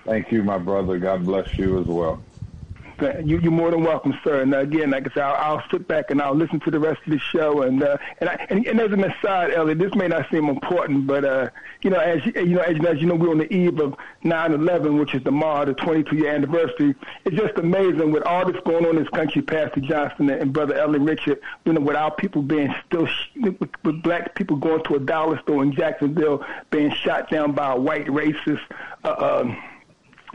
Thank 0.04 0.30
you, 0.30 0.42
my 0.42 0.58
brother. 0.58 0.98
God 0.98 1.24
bless 1.24 1.58
you 1.58 1.80
as 1.80 1.86
well. 1.86 2.22
You, 3.00 3.38
you're 3.38 3.50
more 3.50 3.70
than 3.70 3.82
welcome, 3.82 4.16
sir. 4.22 4.42
And 4.42 4.54
again, 4.54 4.90
like 4.90 5.10
I 5.10 5.14
said, 5.14 5.22
I'll, 5.22 5.56
I'll 5.56 5.64
sit 5.70 5.88
back 5.88 6.10
and 6.10 6.22
I'll 6.22 6.34
listen 6.34 6.60
to 6.60 6.70
the 6.70 6.78
rest 6.78 7.00
of 7.06 7.12
the 7.12 7.18
show. 7.18 7.62
And 7.62 7.82
uh, 7.82 7.96
and, 8.20 8.30
I, 8.30 8.46
and 8.50 8.66
and 8.66 8.80
as 8.80 8.92
an 8.92 9.04
aside, 9.04 9.52
Elliott, 9.52 9.78
this 9.78 9.94
may 9.94 10.08
not 10.08 10.30
seem 10.30 10.48
important, 10.48 11.06
but 11.06 11.24
uh, 11.24 11.50
you 11.82 11.90
know, 11.90 11.98
as 11.98 12.24
you 12.26 12.54
know, 12.54 12.60
as, 12.60 12.76
as 12.86 13.00
you 13.00 13.06
know, 13.06 13.14
we're 13.14 13.30
on 13.30 13.38
the 13.38 13.52
eve 13.52 13.80
of 13.80 13.94
9/11, 14.24 14.98
which 14.98 15.14
is 15.14 15.22
tomorrow, 15.22 15.64
the 15.64 15.74
22 15.74 16.16
year 16.16 16.34
anniversary. 16.34 16.94
It's 17.24 17.36
just 17.36 17.58
amazing 17.58 18.12
with 18.12 18.22
all 18.22 18.50
this 18.50 18.60
going 18.64 18.86
on 18.86 18.96
in 18.96 19.02
this 19.02 19.08
country, 19.10 19.42
Pastor 19.42 19.80
Johnson 19.80 20.30
and 20.30 20.52
brother 20.52 20.74
Elliott 20.74 21.02
Richard. 21.02 21.40
You 21.64 21.72
know, 21.72 21.80
with 21.80 21.96
our 21.96 22.12
people 22.14 22.42
being 22.42 22.74
still, 22.86 23.08
with, 23.40 23.70
with 23.84 24.02
black 24.02 24.34
people 24.34 24.56
going 24.56 24.84
to 24.84 24.94
a 24.94 25.00
dollar 25.00 25.38
store 25.40 25.62
in 25.62 25.72
Jacksonville, 25.72 26.44
being 26.70 26.92
shot 26.92 27.30
down 27.30 27.52
by 27.52 27.72
a 27.72 27.76
white 27.76 28.06
racist. 28.06 28.60
Uh, 29.02 29.40
um, 29.42 29.56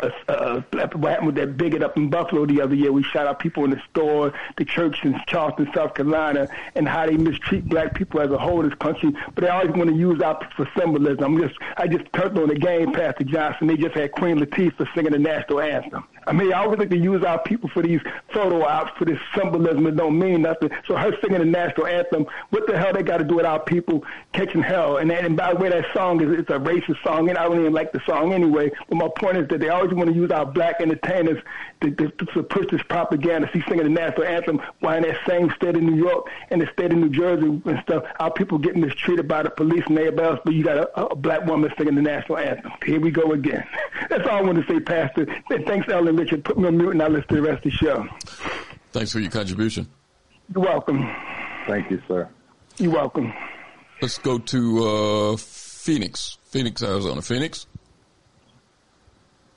uh, 0.01 0.09
uh, 0.27 0.61
what 0.71 1.11
happened 1.11 1.27
with 1.27 1.35
that 1.35 1.57
bigot 1.57 1.83
up 1.83 1.97
in 1.97 2.09
Buffalo 2.09 2.45
the 2.45 2.61
other 2.61 2.75
year. 2.75 2.91
We 2.91 3.03
shot 3.03 3.27
out 3.27 3.39
people 3.39 3.63
in 3.63 3.71
the 3.71 3.81
store, 3.89 4.33
the 4.57 4.65
church 4.65 5.03
in 5.03 5.19
Charleston, 5.27 5.69
South 5.73 5.93
Carolina, 5.95 6.47
and 6.75 6.87
how 6.87 7.05
they 7.05 7.17
mistreat 7.17 7.67
black 7.67 7.93
people 7.95 8.21
as 8.21 8.31
a 8.31 8.37
whole 8.37 8.61
in 8.61 8.69
this 8.69 8.77
country. 8.79 9.13
But 9.35 9.43
they 9.43 9.49
always 9.49 9.71
want 9.71 9.89
to 9.89 9.95
use 9.95 10.21
our 10.21 10.39
for 10.55 10.69
symbolism. 10.77 11.23
I'm 11.23 11.41
just, 11.41 11.59
I 11.77 11.87
just 11.87 12.11
turned 12.13 12.37
on 12.37 12.49
the 12.49 12.55
game, 12.55 12.93
Pastor 12.93 13.23
Johnson. 13.23 13.67
They 13.67 13.77
just 13.77 13.95
had 13.95 14.11
Queen 14.13 14.39
Latifah 14.39 14.87
singing 14.95 15.11
the 15.11 15.19
national 15.19 15.61
anthem. 15.61 16.05
I 16.27 16.33
mean, 16.33 16.53
I 16.53 16.59
always 16.59 16.79
like 16.79 16.89
to 16.89 16.97
use 16.97 17.23
our 17.23 17.41
people 17.41 17.69
for 17.69 17.81
these 17.81 18.01
photo 18.33 18.63
ops, 18.63 18.91
for 18.97 19.05
this 19.05 19.19
symbolism 19.35 19.83
that 19.83 19.95
don't 19.95 20.17
mean 20.17 20.41
nothing. 20.43 20.69
So 20.87 20.95
her 20.95 21.15
singing 21.21 21.39
the 21.39 21.45
national 21.45 21.87
anthem, 21.87 22.27
what 22.49 22.67
the 22.67 22.77
hell 22.77 22.93
they 22.93 23.03
got 23.03 23.17
to 23.17 23.23
do 23.23 23.35
with 23.35 23.45
our 23.45 23.59
people 23.59 24.03
catching 24.33 24.61
hell? 24.61 24.97
And, 24.97 25.11
and 25.11 25.35
by 25.35 25.53
the 25.53 25.59
way, 25.59 25.69
that 25.69 25.85
song 25.93 26.21
is 26.21 26.39
it's 26.39 26.49
a 26.49 26.59
racist 26.59 27.01
song, 27.03 27.29
and 27.29 27.37
I 27.37 27.43
don't 27.43 27.59
even 27.59 27.73
like 27.73 27.91
the 27.91 28.01
song 28.05 28.33
anyway. 28.33 28.71
But 28.87 28.95
my 28.95 29.09
point 29.17 29.37
is 29.37 29.47
that 29.49 29.59
they 29.59 29.69
always 29.69 29.93
want 29.93 30.09
to 30.09 30.15
use 30.15 30.31
our 30.31 30.45
black 30.45 30.81
entertainers 30.81 31.41
to, 31.81 31.91
to, 31.91 32.09
to 32.09 32.43
push 32.43 32.67
this 32.71 32.83
propaganda. 32.83 33.49
See, 33.53 33.63
singing 33.67 33.85
the 33.85 33.89
national 33.89 34.25
anthem 34.25 34.61
while 34.79 34.97
in 34.97 35.03
that 35.03 35.19
same 35.27 35.51
state 35.51 35.75
of 35.75 35.81
New 35.81 35.95
York 35.95 36.27
and 36.49 36.61
the 36.61 36.67
state 36.73 36.91
of 36.91 36.97
New 36.97 37.09
Jersey 37.09 37.61
and 37.65 37.79
stuff, 37.83 38.03
our 38.19 38.31
people 38.31 38.57
getting 38.57 38.81
mistreated 38.81 39.27
by 39.27 39.43
the 39.43 39.49
police 39.49 39.83
and 39.87 39.97
everybody 39.97 40.27
else, 40.27 40.39
but 40.43 40.53
you 40.53 40.63
got 40.63 40.77
a, 40.77 41.05
a 41.05 41.15
black 41.15 41.45
woman 41.45 41.71
singing 41.77 41.95
the 41.95 42.01
national 42.01 42.37
anthem. 42.37 42.71
Here 42.85 42.99
we 42.99 43.11
go 43.11 43.31
again. 43.31 43.65
That's 44.09 44.27
all 44.27 44.37
I 44.37 44.41
want 44.41 44.65
to 44.65 44.73
say, 44.73 44.79
Pastor. 44.79 45.27
Thanks, 45.65 45.87
Ellen 45.89 46.08
Richard. 46.15 46.43
Put 46.43 46.57
me 46.57 46.67
on 46.67 46.77
mute 46.77 46.91
and 46.91 47.01
I'll 47.01 47.09
listen 47.09 47.27
to 47.29 47.35
the 47.35 47.41
rest 47.41 47.65
of 47.65 47.71
the 47.71 47.77
show. 47.77 48.07
Thanks 48.91 49.11
for 49.11 49.19
your 49.19 49.31
contribution. 49.31 49.87
You're 50.53 50.65
welcome. 50.65 51.07
Thank 51.67 51.91
you, 51.91 52.01
sir. 52.07 52.27
You're 52.77 52.91
welcome. 52.91 53.33
Let's 54.01 54.17
go 54.17 54.39
to 54.39 54.87
uh, 54.87 55.37
Phoenix. 55.37 56.37
Phoenix, 56.45 56.81
Arizona. 56.81 57.21
Phoenix? 57.21 57.67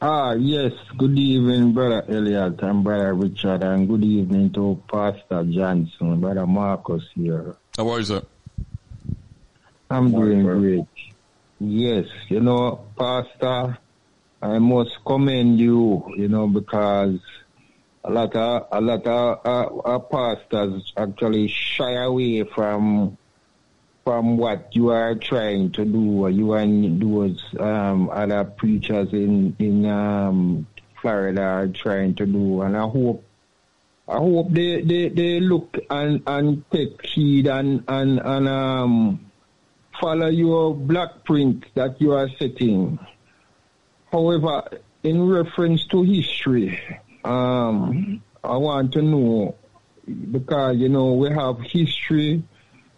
Ah, 0.01 0.33
yes. 0.33 0.73
Good 0.99 1.16
evening, 1.16 1.73
Brother 1.73 2.05
Elliott 2.09 2.61
and 2.61 2.83
Brother 2.83 3.15
Richard, 3.15 3.62
and 3.62 3.89
good 3.89 4.03
evening 4.03 4.53
to 4.53 4.83
Pastor 4.91 5.45
Johnson, 5.45 6.20
Brother 6.20 6.47
Marcus 6.47 7.05
here. 7.15 7.55
How 7.77 7.89
are 7.89 7.99
you, 8.01 8.05
sir? 8.05 8.23
I'm 9.89 10.11
doing 10.11 10.43
great. 10.43 10.85
Yes, 11.61 12.07
you 12.29 12.41
know, 12.41 12.85
Pastor, 12.99 13.79
I 14.43 14.59
must 14.59 15.05
commend 15.05 15.60
you, 15.60 16.05
you 16.16 16.28
know, 16.28 16.48
because 16.48 17.20
a 18.05 18.10
lot 18.10 18.35
of 18.35 18.66
a 18.73 18.81
lot 18.81 19.06
of 19.06 19.47
uh, 19.47 19.77
uh, 19.78 19.98
pastors 20.01 20.93
actually 20.97 21.47
shy 21.47 21.93
away 21.93 22.43
from 22.43 23.16
from 24.05 24.36
what 24.36 24.74
you 24.74 24.89
are 24.89 25.14
trying 25.14 25.70
to 25.73 25.85
do. 25.85 26.28
You 26.28 26.55
and 26.55 27.01
those 27.01 27.40
um, 27.60 28.10
other 28.10 28.43
preachers 28.44 29.12
in 29.12 29.55
in 29.60 29.86
um, 29.86 30.66
Florida 31.01 31.43
are 31.43 31.69
trying 31.69 32.16
to 32.16 32.27
do, 32.27 32.62
and 32.62 32.77
I 32.77 32.89
hope 32.89 33.24
I 34.09 34.16
hope 34.16 34.51
they, 34.51 34.82
they, 34.82 35.09
they 35.09 35.39
look 35.39 35.78
and, 35.89 36.23
and 36.27 36.69
take 36.73 37.06
heed 37.06 37.47
and 37.47 37.85
and 37.86 38.19
and 38.19 38.48
um, 38.48 39.31
follow 40.01 40.27
your 40.27 40.74
black 40.74 41.23
print 41.24 41.64
that 41.74 42.01
you 42.01 42.12
are 42.12 42.28
setting. 42.40 42.98
However, 44.13 44.65
in 45.03 45.27
reference 45.27 45.87
to 45.87 46.03
history, 46.03 46.79
um, 47.25 48.23
I 48.45 48.57
want 48.59 48.93
to 48.93 49.01
know 49.03 49.55
because 50.31 50.77
you 50.77 50.91
know 50.91 51.15
we 51.15 51.31
have 51.31 51.59
history 51.61 52.43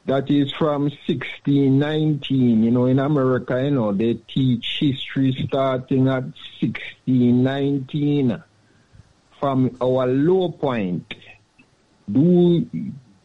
that 0.07 0.29
is 0.29 0.53
from 0.53 0.83
1619. 1.07 2.65
You 2.65 2.71
know, 2.73 2.87
in 2.87 2.99
America, 2.99 3.63
you 3.63 3.71
know, 3.71 3.93
they 3.93 4.15
teach 4.15 4.79
history 4.81 5.33
starting 5.47 6.09
at 6.09 6.25
1619 6.61 8.43
from 9.39 9.77
our 9.81 10.09
low 10.09 10.51
point. 10.51 11.15
Do 12.11 12.69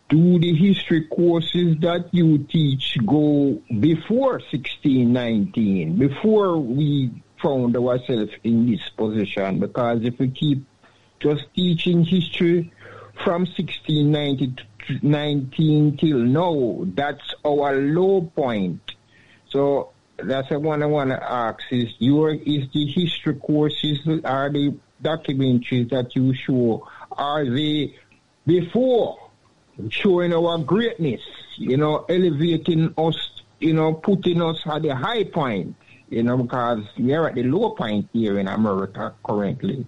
do 0.10 0.40
the 0.40 0.54
history 0.54 1.08
courses 1.08 1.78
that 1.80 2.10
you 2.12 2.38
teach 2.38 2.98
go 3.06 3.60
before 3.80 4.34
1619, 4.52 5.98
before 5.98 6.58
we 6.58 7.12
found 7.42 7.76
ourselves 7.76 8.32
in 8.44 8.70
this 8.70 8.88
position? 8.90 9.60
Because 9.60 10.04
if 10.04 10.20
we 10.20 10.30
keep 10.30 10.66
just 11.20 11.54
teaching 11.54 12.04
history 12.04 12.72
from 13.24 13.42
1690 13.42 14.48
to 14.48 14.64
19 15.02 15.98
till 15.98 16.18
now. 16.20 16.86
That's 16.96 17.34
our 17.46 17.76
low 17.76 18.22
point. 18.22 18.80
So 19.50 19.92
that's 20.18 20.50
the 20.50 20.60
one 20.60 20.84
I 20.84 20.88
want 20.88 21.12
to 21.12 21.32
ask 21.32 21.60
is 21.72 21.90
your 22.00 22.34
is 22.34 22.68
the 22.74 22.86
history 22.86 23.36
courses 23.36 24.00
are 24.24 24.52
the 24.52 24.78
documentaries 25.04 25.90
that 25.92 26.16
you 26.16 26.34
show 26.34 26.88
are 27.12 27.46
they 27.46 27.96
before 28.46 29.30
showing 29.90 30.34
our 30.34 30.58
greatness, 30.58 31.22
you 31.58 31.78
know, 31.78 32.06
elevating 32.10 32.94
us, 32.98 33.42
you 33.60 33.74
know, 33.74 33.94
putting 33.94 34.42
us 34.42 34.62
at 34.66 34.82
the 34.82 34.96
high 34.96 35.24
point, 35.24 35.76
you 36.10 36.24
know, 36.24 36.38
because 36.38 36.84
we 36.98 37.14
are 37.14 37.28
at 37.28 37.36
the 37.36 37.44
low 37.44 37.72
point 37.72 38.10
here 38.14 38.40
in 38.40 38.48
America 38.48 39.14
currently. 39.24 39.86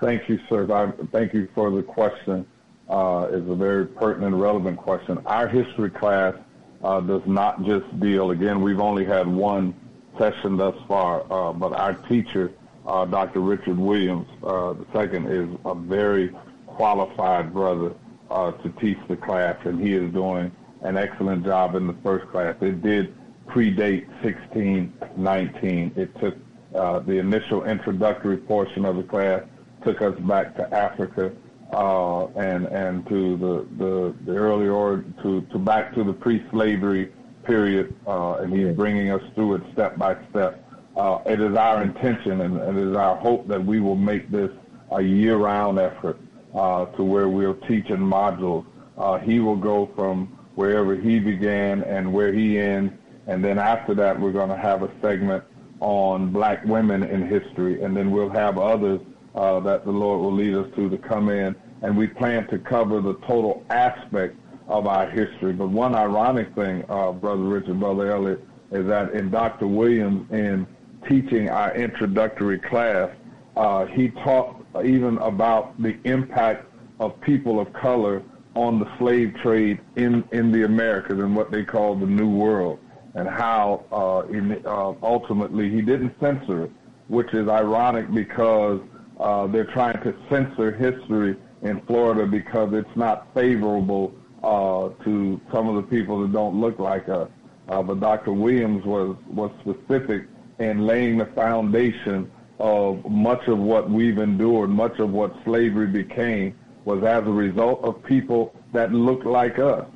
Thank 0.00 0.28
you, 0.28 0.38
sir. 0.48 0.70
I, 0.72 0.90
thank 1.12 1.34
you 1.34 1.48
for 1.54 1.70
the 1.70 1.82
question. 1.82 2.46
Uh, 2.88 3.28
it's 3.30 3.48
a 3.48 3.54
very 3.54 3.86
pertinent, 3.86 4.34
relevant 4.34 4.76
question. 4.76 5.18
Our 5.26 5.48
history 5.48 5.90
class 5.90 6.34
uh, 6.82 7.00
does 7.00 7.22
not 7.26 7.64
just 7.64 8.00
deal. 8.00 8.30
Again, 8.30 8.62
we've 8.62 8.80
only 8.80 9.04
had 9.04 9.26
one 9.26 9.74
session 10.18 10.56
thus 10.56 10.76
far, 10.88 11.24
uh, 11.32 11.52
but 11.52 11.72
our 11.72 11.94
teacher, 11.94 12.52
uh, 12.86 13.04
Dr. 13.04 13.40
Richard 13.40 13.78
Williams, 13.78 14.26
uh, 14.42 14.74
the 14.74 14.86
second, 14.92 15.30
is 15.30 15.48
a 15.64 15.74
very 15.74 16.34
qualified 16.66 17.52
brother 17.52 17.94
uh, 18.30 18.52
to 18.52 18.68
teach 18.80 18.98
the 19.08 19.16
class, 19.16 19.56
and 19.64 19.80
he 19.80 19.94
is 19.94 20.12
doing 20.12 20.50
an 20.82 20.96
excellent 20.96 21.44
job 21.44 21.76
in 21.76 21.86
the 21.86 21.96
first 22.02 22.26
class. 22.28 22.56
It 22.60 22.82
did 22.82 23.14
predate 23.48 24.06
1619. 24.22 25.92
It 25.96 26.18
took 26.20 26.36
the 26.72 27.18
initial 27.18 27.64
introductory 27.64 28.38
portion 28.38 28.84
of 28.84 28.96
the 28.96 29.02
class 29.02 29.42
took 29.84 30.00
us 30.00 30.18
back 30.20 30.54
to 30.56 30.74
Africa 30.74 31.32
uh, 31.72 32.26
and 32.28 32.66
and 32.66 33.06
to 33.08 33.36
the 33.36 33.84
the, 33.84 34.14
the 34.26 34.36
early 34.36 34.68
or 34.68 35.04
to 35.22 35.40
to 35.42 35.58
back 35.58 35.94
to 35.94 36.04
the 36.04 36.12
pre-slavery 36.12 37.12
period, 37.44 37.94
uh, 38.06 38.34
and 38.34 38.52
he's 38.52 38.74
bringing 38.76 39.10
us 39.10 39.22
through 39.34 39.54
it 39.54 39.62
step 39.72 39.96
by 39.98 40.16
step. 40.30 40.64
uh, 40.96 41.18
it 41.26 41.40
is 41.40 41.56
our 41.56 41.82
intention 41.82 42.42
and 42.42 42.78
it 42.78 42.88
is 42.88 42.96
our 42.96 43.16
hope 43.16 43.48
that 43.48 43.64
we 43.64 43.80
will 43.80 43.96
make 43.96 44.30
this 44.30 44.50
a 44.92 45.02
year-round 45.02 45.78
effort 45.78 46.18
uh, 46.54 46.84
to 46.86 47.02
where 47.02 47.28
we'll 47.28 47.58
teach 47.66 47.86
in 47.88 47.98
modules. 47.98 48.64
Uh, 48.98 49.18
he 49.18 49.40
will 49.40 49.56
go 49.56 49.90
from 49.96 50.26
wherever 50.54 50.94
he 50.94 51.18
began 51.18 51.82
and 51.82 52.12
where 52.12 52.32
he 52.32 52.58
ends, 52.58 52.92
and 53.26 53.44
then 53.44 53.58
after 53.58 53.94
that, 53.94 54.18
we're 54.18 54.32
going 54.32 54.50
to 54.50 54.56
have 54.56 54.82
a 54.82 54.90
segment 55.00 55.44
on 55.80 56.30
black 56.30 56.64
women 56.64 57.02
in 57.02 57.26
history, 57.26 57.82
and 57.82 57.96
then 57.96 58.10
we'll 58.10 58.30
have 58.30 58.58
others 58.58 59.00
uh, 59.34 59.60
that 59.60 59.84
the 59.84 59.90
Lord 59.90 60.20
will 60.20 60.32
lead 60.32 60.54
us 60.54 60.68
to 60.76 60.88
to 60.88 60.98
come 60.98 61.28
in, 61.28 61.54
and 61.82 61.96
we 61.96 62.06
plan 62.06 62.46
to 62.48 62.58
cover 62.58 63.00
the 63.00 63.14
total 63.26 63.64
aspect 63.70 64.36
of 64.68 64.86
our 64.86 65.08
history. 65.10 65.52
But 65.52 65.68
one 65.68 65.94
ironic 65.94 66.54
thing, 66.54 66.84
uh, 66.88 67.12
Brother 67.12 67.42
Richard, 67.42 67.80
Brother 67.80 68.12
Elliott, 68.12 68.44
is 68.70 68.86
that 68.86 69.12
in 69.12 69.30
Dr. 69.30 69.66
Williams, 69.66 70.30
in 70.32 70.66
teaching 71.08 71.48
our 71.48 71.74
introductory 71.74 72.58
class, 72.58 73.10
uh, 73.56 73.86
he 73.86 74.08
talked 74.08 74.62
even 74.84 75.18
about 75.18 75.80
the 75.82 75.98
impact 76.04 76.66
of 77.00 77.20
people 77.20 77.60
of 77.60 77.72
color 77.72 78.22
on 78.54 78.78
the 78.78 78.98
slave 78.98 79.34
trade 79.42 79.80
in, 79.96 80.24
in 80.32 80.52
the 80.52 80.64
Americas 80.64 81.18
and 81.18 81.34
what 81.34 81.50
they 81.50 81.64
call 81.64 81.94
the 81.94 82.06
New 82.06 82.30
World, 82.30 82.78
and 83.14 83.28
how 83.28 83.84
uh, 83.92 84.26
in, 84.32 84.62
uh, 84.64 84.92
ultimately 85.02 85.70
he 85.70 85.82
didn't 85.82 86.14
censor 86.20 86.64
it, 86.64 86.72
which 87.08 87.32
is 87.34 87.48
ironic 87.48 88.12
because 88.12 88.80
uh, 89.20 89.46
they're 89.46 89.66
trying 89.66 90.02
to 90.02 90.14
censor 90.30 90.72
history 90.72 91.36
in 91.62 91.80
Florida 91.82 92.26
because 92.26 92.72
it's 92.72 92.96
not 92.96 93.32
favorable 93.34 94.14
uh, 94.42 94.88
to 95.04 95.40
some 95.52 95.68
of 95.68 95.76
the 95.76 95.82
people 95.82 96.20
that 96.22 96.32
don't 96.32 96.60
look 96.60 96.78
like 96.78 97.08
us. 97.08 97.28
Uh, 97.68 97.82
but 97.82 98.00
Dr. 98.00 98.32
Williams 98.32 98.84
was, 98.84 99.16
was 99.28 99.50
specific 99.60 100.26
in 100.58 100.86
laying 100.86 101.18
the 101.18 101.26
foundation 101.26 102.30
of 102.58 103.04
much 103.08 103.46
of 103.46 103.58
what 103.58 103.90
we've 103.90 104.18
endured, 104.18 104.70
much 104.70 104.98
of 104.98 105.10
what 105.10 105.34
slavery 105.44 105.86
became, 105.86 106.54
was 106.84 107.02
as 107.04 107.22
a 107.24 107.30
result 107.30 107.82
of 107.84 108.02
people 108.02 108.54
that 108.72 108.92
looked 108.92 109.26
like 109.26 109.58
us. 109.58 109.86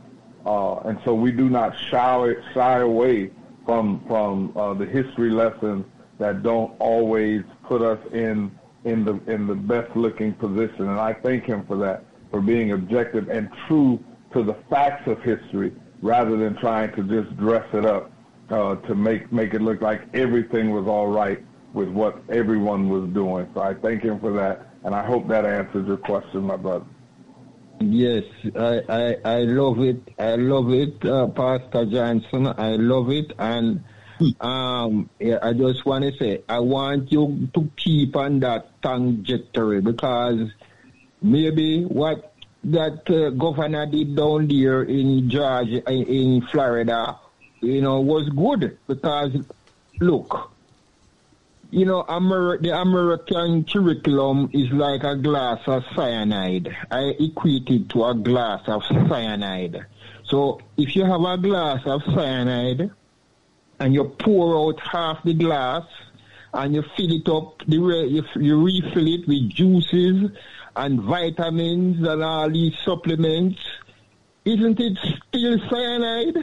Uh, 0.47 0.77
and 0.85 0.99
so 1.05 1.13
we 1.13 1.33
do 1.33 1.49
not 1.49 1.77
shy, 1.91 2.35
shy 2.55 2.79
away 2.79 3.33
from 3.65 4.01
from 4.07 4.57
uh, 4.57 4.73
the 4.75 4.87
history 4.87 5.31
lessons 5.31 5.85
that 6.19 6.45
don't 6.45 6.73
always 6.79 7.43
put 7.65 7.83
us 7.83 7.99
in 8.13 8.57
in 8.85 9.05
the 9.05 9.21
in 9.27 9.49
the 9.49 9.55
best 9.55 9.95
looking 9.97 10.33
position. 10.33 10.89
And 10.89 11.01
I 11.01 11.15
thank 11.15 11.45
him 11.45 11.67
for 11.67 11.77
that, 11.79 12.05
for 12.31 12.41
being 12.41 12.71
objective 12.73 13.29
and 13.29 13.51
true 13.67 14.03
to 14.33 14.45
the 14.45 14.55
facts 14.71 15.09
of 15.09 15.21
history, 15.23 15.73
rather 16.01 16.37
than 16.37 16.57
trying 16.57 16.95
to 16.95 17.03
just 17.03 17.37
dress 17.37 17.67
it 17.75 17.85
up 17.85 18.13
uh, 18.51 18.77
to 18.77 18.95
make 18.95 19.33
make 19.33 19.53
it 19.53 19.61
look 19.61 19.83
like 19.83 20.03
everything 20.15 20.71
was 20.71 20.87
all 20.87 21.09
right 21.09 21.45
with 21.73 21.89
what 21.89 22.23
everyone 22.29 22.89
was 22.89 23.11
doing. 23.13 23.49
So 23.53 23.63
I 23.63 23.75
thank 23.75 24.05
him 24.05 24.21
for 24.21 24.33
that, 24.35 24.69
and 24.85 24.95
I 24.95 25.05
hope 25.05 25.27
that 25.27 25.45
answers 25.45 25.89
your 25.89 25.97
question, 25.97 26.43
my 26.43 26.57
brother. 26.57 26.87
Yes, 27.81 28.25
I, 28.55 28.83
I, 28.89 29.17
I 29.25 29.39
love 29.41 29.81
it. 29.81 30.01
I 30.19 30.37
love 30.37 30.71
it, 30.73 31.05
uh, 31.05 31.27
Pastor 31.29 31.85
Johnson. 31.87 32.47
I 32.47 32.77
love 32.77 33.11
it. 33.11 33.33
And 33.39 33.85
um, 34.41 35.11
yeah, 35.21 35.39
I 35.43 35.53
just 35.53 35.85
want 35.85 36.05
to 36.05 36.17
say, 36.17 36.43
I 36.49 36.61
want 36.61 37.13
you 37.13 37.49
to 37.55 37.71
keep 37.77 38.17
on 38.17 38.41
that 38.41 38.81
trajectory 38.81 39.83
because 39.83 40.51
maybe 41.21 41.85
what 41.85 42.33
that 42.65 43.09
uh, 43.11 43.31
governor 43.31 43.87
did 43.87 44.17
down 44.17 44.49
there 44.49 44.83
in 44.83 45.29
Georgia, 45.29 45.83
in, 45.91 46.07
in 46.07 46.41
Florida, 46.47 47.19
you 47.61 47.83
know, 47.83 48.01
was 48.01 48.29
good 48.31 48.79
because, 48.87 49.33
look, 50.01 50.51
you 51.71 51.85
know, 51.85 52.05
the 52.61 52.81
American 52.81 53.65
curriculum 53.65 54.51
is 54.53 54.71
like 54.71 55.03
a 55.05 55.17
glass 55.17 55.61
of 55.67 55.83
cyanide. 55.95 56.75
I 56.91 57.15
equate 57.19 57.69
it 57.69 57.89
to 57.91 58.05
a 58.05 58.15
glass 58.15 58.63
of 58.67 58.83
cyanide. 59.09 59.87
So 60.25 60.61
if 60.77 60.95
you 60.97 61.05
have 61.05 61.23
a 61.23 61.39
glass 61.39 61.81
of 61.87 62.03
cyanide 62.05 62.91
and 63.79 63.95
you 63.95 64.05
pour 64.19 64.57
out 64.57 64.81
half 64.81 65.23
the 65.25 65.35
glass 65.35 65.85
and 66.55 66.75
you 66.75 66.83
fill 66.97 67.13
it 67.13 67.29
up, 67.29 67.63
you, 67.67 68.25
you 68.37 68.65
refill 68.65 69.07
it 69.07 69.29
with 69.29 69.49
juices 69.51 70.31
and 70.75 71.01
vitamins 71.01 72.07
and 72.07 72.23
all 72.23 72.51
these 72.51 72.77
supplements, 72.85 73.59
isn't 74.45 74.81
it 74.81 74.99
still 75.29 75.59
cyanide? 75.69 76.37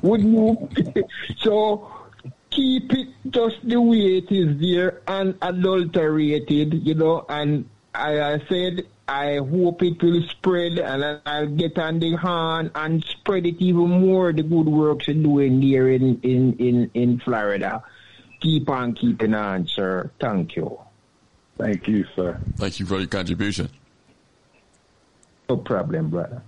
Wouldn't 0.02 0.32
you? 0.32 1.04
so 1.38 1.99
keep 2.60 2.92
it 2.92 3.08
just 3.30 3.56
the 3.66 3.80
way 3.80 4.18
it 4.18 4.30
is 4.30 4.60
there, 4.60 5.00
unadulterated, 5.06 6.86
you 6.86 6.94
know, 6.94 7.24
and 7.28 7.64
I, 7.94 8.20
I 8.20 8.38
said 8.50 8.86
I 9.08 9.36
hope 9.36 9.82
it 9.82 10.02
will 10.02 10.22
spread 10.28 10.78
and 10.78 11.20
I'll 11.24 11.46
get 11.46 11.78
on 11.78 12.00
the 12.00 12.16
horn 12.16 12.70
and 12.74 13.02
spread 13.02 13.46
it 13.46 13.56
even 13.60 13.88
more, 14.02 14.32
the 14.32 14.42
good 14.42 14.68
works 14.68 15.08
you're 15.08 15.22
doing 15.22 15.62
here 15.62 15.88
in, 15.88 16.20
in, 16.20 16.56
in, 16.58 16.90
in 16.92 17.18
Florida. 17.20 17.82
Keep 18.40 18.68
on 18.68 18.94
keeping 18.94 19.32
on, 19.32 19.66
sir. 19.66 20.10
Thank 20.20 20.56
you. 20.56 20.78
Thank 21.56 21.88
you, 21.88 22.04
sir. 22.14 22.40
Thank 22.56 22.78
you 22.78 22.86
for 22.86 22.98
your 22.98 23.08
contribution. 23.08 23.70
No 25.48 25.56
problem, 25.56 26.10
brother. 26.10 26.42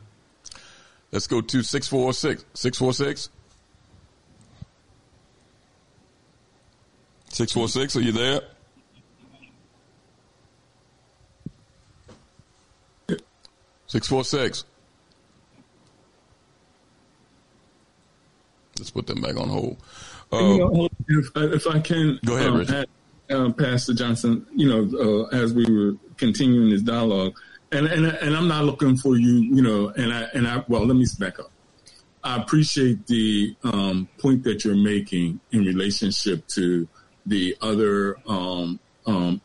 Let's 1.10 1.26
go 1.26 1.40
to 1.40 1.62
646. 1.62 2.44
646? 2.54 3.30
646, 7.32 7.96
are 7.96 8.00
you 8.00 8.12
there? 8.12 8.40
Six 13.86 14.06
four 14.06 14.24
six. 14.24 14.64
Let's 18.78 18.90
put 18.90 19.06
them 19.06 19.20
back 19.20 19.36
on 19.36 19.48
hold. 19.48 19.76
Uh, 20.32 20.38
you 20.38 20.58
know, 20.58 20.88
if, 21.08 21.26
if 21.36 21.66
I 21.66 21.78
can, 21.80 22.18
Go 22.24 22.36
ahead, 22.36 22.48
um, 22.48 22.74
add, 22.74 22.86
um, 23.34 23.54
Pastor 23.54 23.92
Johnson. 23.92 24.46
You 24.54 24.68
know, 24.68 25.28
uh, 25.30 25.36
as 25.36 25.52
we 25.52 25.64
were 25.64 25.96
continuing 26.16 26.70
this 26.70 26.82
dialogue, 26.82 27.34
and 27.70 27.86
and 27.86 28.06
and 28.06 28.34
I'm 28.34 28.48
not 28.48 28.64
looking 28.64 28.96
for 28.96 29.16
you. 29.16 29.40
You 29.54 29.62
know, 29.62 29.88
and 29.88 30.12
I 30.12 30.22
and 30.34 30.48
I 30.48 30.64
well, 30.68 30.86
let 30.86 30.96
me 30.96 31.06
back 31.18 31.38
up. 31.38 31.50
I 32.24 32.36
appreciate 32.36 33.06
the 33.06 33.54
um, 33.64 34.08
point 34.18 34.44
that 34.44 34.64
you're 34.64 34.74
making 34.74 35.40
in 35.50 35.64
relationship 35.64 36.46
to 36.48 36.88
the 37.26 37.56
other 37.60 38.16
um, 38.26 38.78
um, 39.06 39.40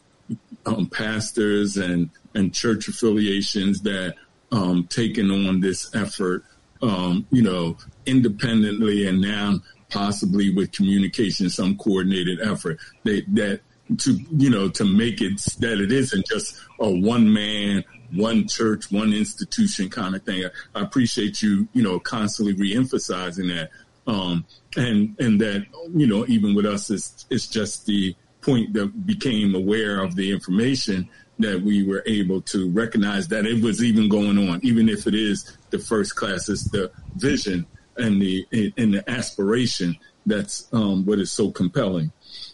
um, 0.66 0.88
pastors 0.88 1.78
and 1.78 2.10
and 2.34 2.54
church 2.54 2.88
affiliations 2.88 3.82
that 3.82 4.16
um, 4.52 4.86
taken 4.88 5.32
on 5.32 5.60
this 5.60 5.94
effort, 5.96 6.44
um, 6.82 7.26
you 7.32 7.42
know, 7.42 7.78
independently 8.06 9.08
and 9.08 9.22
now 9.22 9.60
possibly 9.90 10.54
with 10.54 10.72
communication, 10.72 11.50
some 11.50 11.78
coordinated 11.78 12.42
effort. 12.42 12.80
That 13.04 13.62
to 14.00 14.20
you 14.32 14.50
know 14.50 14.70
to 14.70 14.84
make 14.84 15.22
it 15.22 15.40
that 15.60 15.80
it 15.80 15.92
isn't 15.92 16.26
just 16.28 16.58
a 16.80 16.90
one 16.90 17.32
man 17.32 17.84
one 18.14 18.48
church 18.48 18.92
one 18.92 19.14
institution 19.14 19.90
kind 19.90 20.16
of 20.16 20.24
thing. 20.24 20.44
I 20.76 20.82
appreciate 20.82 21.42
you 21.42 21.68
you 21.74 21.84
know 21.84 22.00
constantly 22.00 22.54
reemphasizing 22.54 23.48
that 23.56 23.70
um 24.08 24.46
and 24.76 25.16
and 25.20 25.40
that 25.40 25.66
you 25.94 26.08
know 26.08 26.26
even 26.28 26.56
with 26.56 26.66
us 26.66 26.90
it's 26.90 27.26
it's 27.30 27.48
just 27.48 27.86
the 27.86 28.16
point 28.42 28.74
that 28.74 29.06
became 29.06 29.54
aware 29.56 30.02
of 30.02 30.16
the 30.16 30.32
information 30.32 31.08
that 31.40 31.62
we 31.62 31.86
were 31.86 32.04
able 32.08 32.42
to 32.42 32.70
recognize 32.72 33.28
that 33.28 33.46
it 33.46 33.62
was 33.62 33.84
even 33.84 34.10
going 34.10 34.50
on 34.50 34.60
even 34.64 34.90
if 34.90 35.06
it 35.06 35.14
is 35.14 35.58
the 35.70 35.80
first 35.80 36.16
class 36.16 36.50
it's 36.50 36.70
the 36.72 36.90
vision 37.16 37.66
and 37.98 38.22
the 38.22 38.46
and 38.78 38.94
the 38.94 39.04
aspiration 39.10 39.96
that's 40.26 40.68
um 40.74 41.06
what 41.06 41.20
is 41.20 41.32
so 41.32 41.52
compelling 41.52 42.12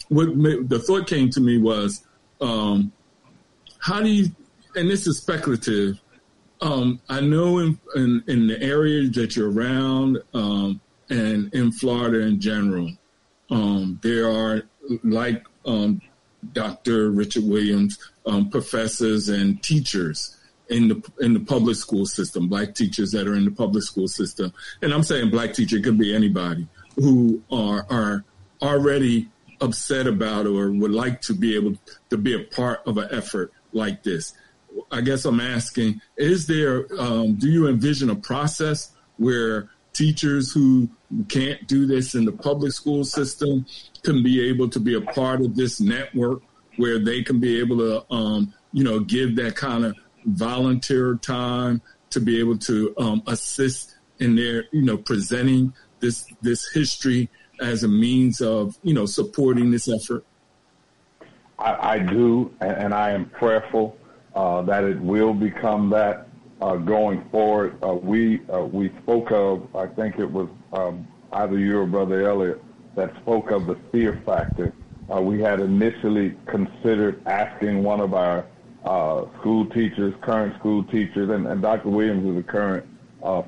what 0.08 0.68
the 0.68 0.78
thought 0.78 1.06
came 1.06 1.30
to 1.30 1.40
me 1.40 1.58
was, 1.58 2.04
um, 2.40 2.92
how 3.78 4.00
do 4.00 4.08
you? 4.08 4.28
And 4.76 4.90
this 4.90 5.06
is 5.06 5.18
speculative. 5.18 6.00
Um, 6.60 7.00
I 7.08 7.20
know 7.20 7.58
in, 7.58 7.78
in, 7.94 8.24
in 8.26 8.46
the 8.46 8.60
area 8.60 9.08
that 9.10 9.36
you're 9.36 9.50
around, 9.50 10.18
um, 10.32 10.80
and 11.10 11.52
in 11.54 11.72
Florida 11.72 12.20
in 12.20 12.40
general, 12.40 12.90
um, 13.50 14.00
there 14.02 14.28
are 14.28 14.62
like 15.02 15.44
um, 15.66 16.00
Dr. 16.52 17.10
Richard 17.10 17.44
Williams, 17.44 17.98
um, 18.26 18.50
professors 18.50 19.28
and 19.28 19.62
teachers 19.62 20.36
in 20.68 20.88
the 20.88 21.02
in 21.20 21.34
the 21.34 21.40
public 21.40 21.76
school 21.76 22.06
system, 22.06 22.48
black 22.48 22.74
teachers 22.74 23.10
that 23.12 23.26
are 23.26 23.34
in 23.34 23.44
the 23.44 23.50
public 23.50 23.82
school 23.82 24.08
system, 24.08 24.52
and 24.82 24.92
I'm 24.92 25.02
saying 25.02 25.30
black 25.30 25.52
teacher 25.52 25.80
could 25.80 25.98
be 25.98 26.14
anybody 26.14 26.66
who 26.96 27.42
are 27.52 27.86
are 27.90 28.24
already 28.62 29.28
upset 29.60 30.06
about 30.06 30.46
or 30.46 30.70
would 30.70 30.90
like 30.90 31.20
to 31.22 31.34
be 31.34 31.54
able 31.54 31.74
to 32.10 32.16
be 32.16 32.34
a 32.34 32.44
part 32.44 32.80
of 32.86 32.98
an 32.98 33.08
effort 33.10 33.52
like 33.72 34.02
this. 34.02 34.32
I 34.90 35.02
guess 35.02 35.24
I'm 35.24 35.40
asking: 35.40 36.00
Is 36.16 36.46
there? 36.46 36.86
Um, 36.98 37.34
do 37.34 37.48
you 37.48 37.68
envision 37.68 38.10
a 38.10 38.16
process 38.16 38.92
where 39.16 39.70
teachers 39.94 40.52
who 40.52 40.88
can't 41.28 41.66
do 41.66 41.86
this 41.86 42.14
in 42.14 42.24
the 42.24 42.32
public 42.32 42.72
school 42.72 43.04
system 43.04 43.64
can 44.02 44.22
be 44.22 44.48
able 44.48 44.68
to 44.68 44.80
be 44.80 44.94
a 44.94 45.00
part 45.00 45.40
of 45.40 45.56
this 45.56 45.80
network 45.80 46.42
where 46.76 46.98
they 46.98 47.22
can 47.22 47.40
be 47.40 47.58
able 47.60 47.78
to, 47.78 48.12
um, 48.12 48.52
you 48.72 48.84
know, 48.84 49.00
give 49.00 49.36
that 49.36 49.56
kind 49.56 49.84
of 49.84 49.96
volunteer 50.26 51.14
time 51.16 51.80
to 52.10 52.20
be 52.20 52.38
able 52.38 52.58
to 52.58 52.94
um, 52.98 53.22
assist 53.26 53.96
in 54.18 54.34
their, 54.36 54.64
you 54.72 54.82
know, 54.82 54.96
presenting 54.96 55.72
this 56.00 56.26
this 56.42 56.70
history 56.72 57.30
as 57.60 57.84
a 57.84 57.88
means 57.88 58.40
of, 58.40 58.76
you 58.82 58.92
know, 58.92 59.06
supporting 59.06 59.70
this 59.70 59.88
effort? 59.88 60.24
I, 61.58 61.94
I 61.94 61.98
do, 61.98 62.52
and, 62.60 62.92
I 62.92 63.12
am 63.12 63.26
prayerful 63.26 63.96
uh, 64.34 64.62
that 64.62 64.84
it 64.84 64.98
will 65.00 65.32
become 65.32 65.90
that 65.90 66.28
uh, 66.64 66.76
going 66.76 67.22
forward. 67.30 67.76
Uh, 67.84 67.92
we 67.92 68.40
uh, 68.48 68.60
we 68.64 68.90
spoke 69.02 69.30
of, 69.32 69.68
I 69.76 69.86
think 69.86 70.18
it 70.18 70.30
was 70.30 70.48
um, 70.72 71.06
either 71.34 71.58
you 71.58 71.78
or 71.78 71.86
Brother 71.86 72.26
Elliott 72.26 72.62
that 72.96 73.14
spoke 73.20 73.50
of 73.50 73.66
the 73.66 73.76
fear 73.92 74.22
factor. 74.24 74.72
Uh, 75.14 75.20
we 75.20 75.42
had 75.42 75.60
initially 75.60 76.34
considered 76.46 77.20
asking 77.26 77.82
one 77.82 78.00
of 78.00 78.14
our 78.14 78.46
uh, 78.86 79.26
school 79.38 79.66
teachers, 79.66 80.14
current 80.22 80.58
school 80.58 80.82
teachers, 80.84 81.28
and, 81.28 81.46
and 81.46 81.60
Dr. 81.60 81.90
Williams 81.90 82.26
is 82.30 82.38
a 82.38 82.42
current 82.42 82.86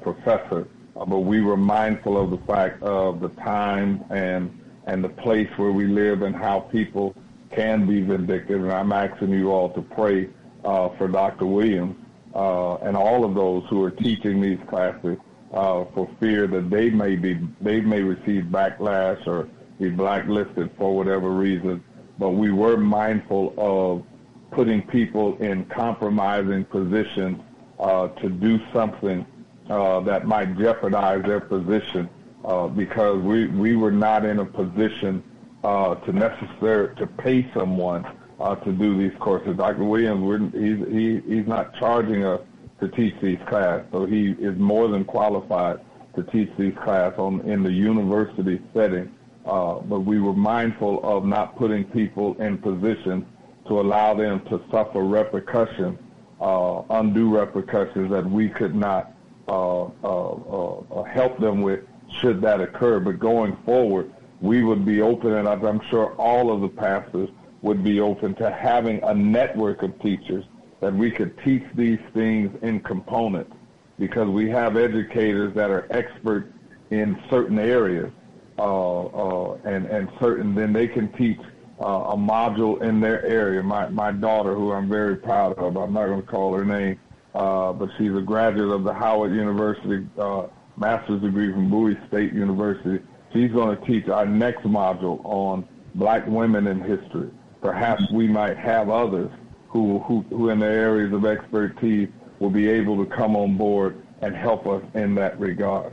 professor, 0.03 0.69
but 0.95 1.21
we 1.21 1.41
were 1.41 1.57
mindful 1.57 2.21
of 2.23 2.31
the 2.31 2.39
fact 2.47 2.83
of 2.83 3.21
the 3.21 3.29
time 3.31 4.05
and 4.11 4.51
and 4.87 5.03
the 5.03 5.09
place 5.09 5.49
where 5.57 5.73
we 5.73 5.87
live 5.87 6.21
and 6.21 6.37
how 6.37 6.61
people 6.61 7.15
can 7.51 7.87
be 7.87 8.03
vindictive. 8.03 8.63
And 8.63 8.73
I'm 8.73 8.93
asking 8.93 9.31
you 9.31 9.51
all 9.51 9.71
to 9.71 9.81
pray 9.81 10.29
uh, 10.65 10.91
for 10.97 11.09
Dr. 11.09 11.47
Williams 11.47 11.97
uh, 12.37 12.77
and 12.77 12.97
all 12.97 13.25
of 13.25 13.35
those 13.35 13.65
who 13.71 13.83
are 13.83 13.91
teaching 13.91 14.41
these 14.43 14.59
classes 14.69 15.17
uh, 15.55 15.85
for 15.95 16.09
fear 16.21 16.47
that 16.47 16.69
they 16.69 16.91
may 16.91 17.17
be 17.17 17.39
they 17.63 17.81
may 17.81 18.03
receive 18.03 18.45
backlash 18.45 19.27
or 19.27 19.49
be 19.81 19.89
blacklisted 19.89 20.71
for 20.77 20.95
whatever 20.95 21.31
reason. 21.31 21.83
But 22.19 22.31
we 22.31 22.53
were 22.53 22.77
mindful 22.77 23.55
of 23.57 24.05
putting 24.51 24.83
people 24.83 25.37
in 25.39 25.65
compromising 25.67 26.65
positions 26.67 27.41
uh, 27.79 28.09
to 28.09 28.29
do 28.29 28.61
something 28.73 29.27
uh, 29.71 30.01
that 30.01 30.27
might 30.27 30.57
jeopardize 30.59 31.23
their 31.25 31.41
position 31.41 32.09
uh, 32.45 32.69
because 32.69 33.21
we, 33.23 33.47
we 33.49 33.77
were 33.77 33.91
not 33.91 34.25
in 34.25 34.39
a 34.41 34.45
position 34.45 35.23
uh, 35.65 35.95
to 35.97 36.13
necessary 36.13 36.95
to 36.97 37.07
pay 37.07 37.51
someone 37.53 38.07
uh, 38.41 38.55
to 38.57 38.73
do 38.73 38.97
these 38.99 39.17
courses. 39.19 39.57
Dr. 39.57 39.85
Williams, 39.85 40.53
he's, 40.53 40.87
he, 40.89 41.21
he's 41.35 41.47
not 41.47 41.75
charging 41.79 42.25
us 42.25 42.41
to 42.81 42.89
teach 42.89 43.15
these 43.23 43.39
classes, 43.49 43.87
so 43.91 44.05
he 44.05 44.33
is 44.33 44.57
more 44.59 44.89
than 44.89 45.05
qualified 45.05 45.81
to 46.15 46.23
teach 46.25 46.51
these 46.59 46.75
classes 46.83 47.19
on, 47.19 47.41
in 47.43 47.63
the 47.63 47.73
university 47.73 48.61
setting. 48.75 49.13
Uh, 49.45 49.79
but 49.81 50.01
we 50.01 50.21
were 50.21 50.33
mindful 50.33 51.01
of 51.05 51.25
not 51.25 51.57
putting 51.57 51.85
people 51.85 52.35
in 52.41 52.59
positions 52.59 53.25
to 53.69 53.81
allow 53.81 54.13
them 54.15 54.41
to 54.47 54.61
suffer 54.71 55.03
repercussions, 55.03 55.99
uh, 56.41 56.83
undue 56.91 57.37
repercussions 57.37 58.11
that 58.11 58.29
we 58.29 58.49
could 58.49 58.75
not 58.75 59.13
uh, 59.49 59.85
uh, 59.85 59.89
uh, 60.03 61.03
help 61.05 61.39
them 61.39 61.63
with 61.63 61.81
should 62.21 62.41
that 62.41 62.61
occur. 62.61 62.99
But 62.99 63.19
going 63.19 63.57
forward, 63.65 64.13
we 64.41 64.65
would 64.65 64.85
be 64.85 65.01
open, 65.01 65.35
and 65.35 65.49
I'm 65.49 65.81
sure 65.89 66.15
all 66.15 66.53
of 66.53 66.61
the 66.61 66.69
pastors 66.69 67.31
would 67.63 67.83
be 67.83 68.01
open 68.01 68.35
to 68.37 68.51
having 68.51 69.03
a 69.03 69.15
network 69.15 69.83
of 69.83 69.99
teachers 70.01 70.45
that 70.81 70.95
we 70.95 71.11
could 71.11 71.37
teach 71.43 71.65
these 71.75 71.99
things 72.15 72.51
in 72.63 72.81
components 72.81 73.53
because 73.99 74.29
we 74.29 74.49
have 74.49 74.77
educators 74.77 75.55
that 75.55 75.71
are 75.71 75.87
expert 75.91 76.53
in 76.91 77.19
certain 77.31 77.59
areas 77.59 78.13
uh, 78.59 79.07
uh, 79.07 79.59
and, 79.65 79.87
and 79.87 80.09
certain, 80.21 80.55
then 80.55 80.73
they 80.73 80.87
can 80.89 81.13
teach 81.13 81.39
uh, 81.81 82.13
a 82.13 82.17
module 82.17 82.81
in 82.83 83.01
their 83.01 83.25
area. 83.27 83.63
My, 83.63 83.89
my 83.89 84.13
daughter, 84.13 84.55
who 84.55 84.73
I'm 84.73 84.89
very 84.89 85.17
proud 85.17 85.59
of, 85.59 85.77
I'm 85.77 85.93
not 85.93 86.07
going 86.07 86.23
to 86.23 86.27
call 86.27 86.55
her 86.55 86.65
name, 86.65 86.99
uh, 87.35 87.73
but 87.73 87.91
she's 87.99 88.15
a 88.15 88.23
graduate 88.23 88.71
of 88.71 88.85
the 88.85 88.95
Howard 88.95 89.35
University 89.35 90.07
uh, 90.19 90.47
master's 90.77 91.21
degree 91.21 91.53
from 91.53 91.71
Bowie 91.71 91.99
State 92.09 92.33
University. 92.33 93.05
She's 93.33 93.51
going 93.51 93.77
to 93.77 93.87
teach 93.87 94.09
our 94.09 94.25
next 94.25 94.63
module 94.63 95.21
on 95.25 95.69
black 95.95 96.27
women 96.27 96.67
in 96.67 96.81
history. 96.81 97.31
Perhaps 97.67 98.13
we 98.13 98.29
might 98.29 98.57
have 98.57 98.91
others 98.91 99.29
who, 99.67 99.99
who, 99.99 100.21
who 100.31 100.51
in 100.51 100.61
their 100.61 100.71
areas 100.71 101.13
of 101.13 101.27
expertise 101.27 102.09
will 102.39 102.49
be 102.49 102.69
able 102.69 102.97
to 103.05 103.11
come 103.11 103.35
on 103.35 103.57
board 103.57 104.07
and 104.23 104.37
help 104.37 104.69
us 104.69 104.85
in 104.95 105.17
that 105.17 105.37
regard. 105.41 105.93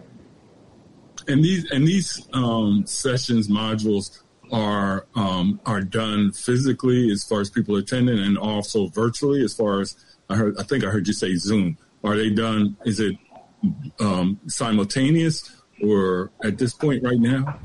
And 1.28 1.44
these 1.44 1.72
and 1.72 1.88
these 1.88 2.28
um, 2.32 2.86
sessions 2.86 3.48
modules 3.48 4.22
are 4.52 5.08
um, 5.16 5.60
are 5.66 5.82
done 5.82 6.32
physically 6.34 7.12
as 7.12 7.24
far 7.24 7.42
as 7.42 7.50
people 7.50 7.76
attending, 7.78 8.20
and 8.20 8.38
also 8.38 8.90
virtually 8.90 9.44
as 9.44 9.56
far 9.56 9.82
as 9.82 9.96
I 10.30 10.36
heard. 10.36 10.56
I 10.60 10.64
think 10.64 10.84
I 10.84 10.90
heard 10.90 11.08
you 11.08 11.14
say 11.14 11.34
Zoom. 11.38 11.80
Are 12.04 12.16
they 12.16 12.30
done? 12.30 12.78
Is 12.86 13.00
it 13.00 13.16
um, 14.00 14.40
simultaneous 14.46 15.60
or 15.82 16.30
at 16.44 16.60
this 16.60 16.76
point 16.76 17.04
right 17.04 17.20
now? 17.20 17.60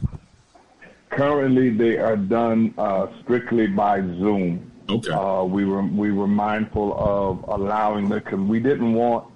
Currently, 1.10 1.70
they 1.70 1.98
are 1.98 2.16
done 2.16 2.74
uh, 2.78 3.06
strictly 3.22 3.66
by 3.66 4.01
Zoom. 4.01 4.70
Okay. 4.90 5.10
Uh, 5.10 5.44
we 5.44 5.64
were 5.64 5.82
we 5.82 6.12
were 6.12 6.26
mindful 6.26 6.94
of 6.98 7.44
allowing 7.48 8.09
the 8.09 8.16
because 8.16 8.40
we 8.40 8.60
didn't 8.60 8.94
want 8.94 9.26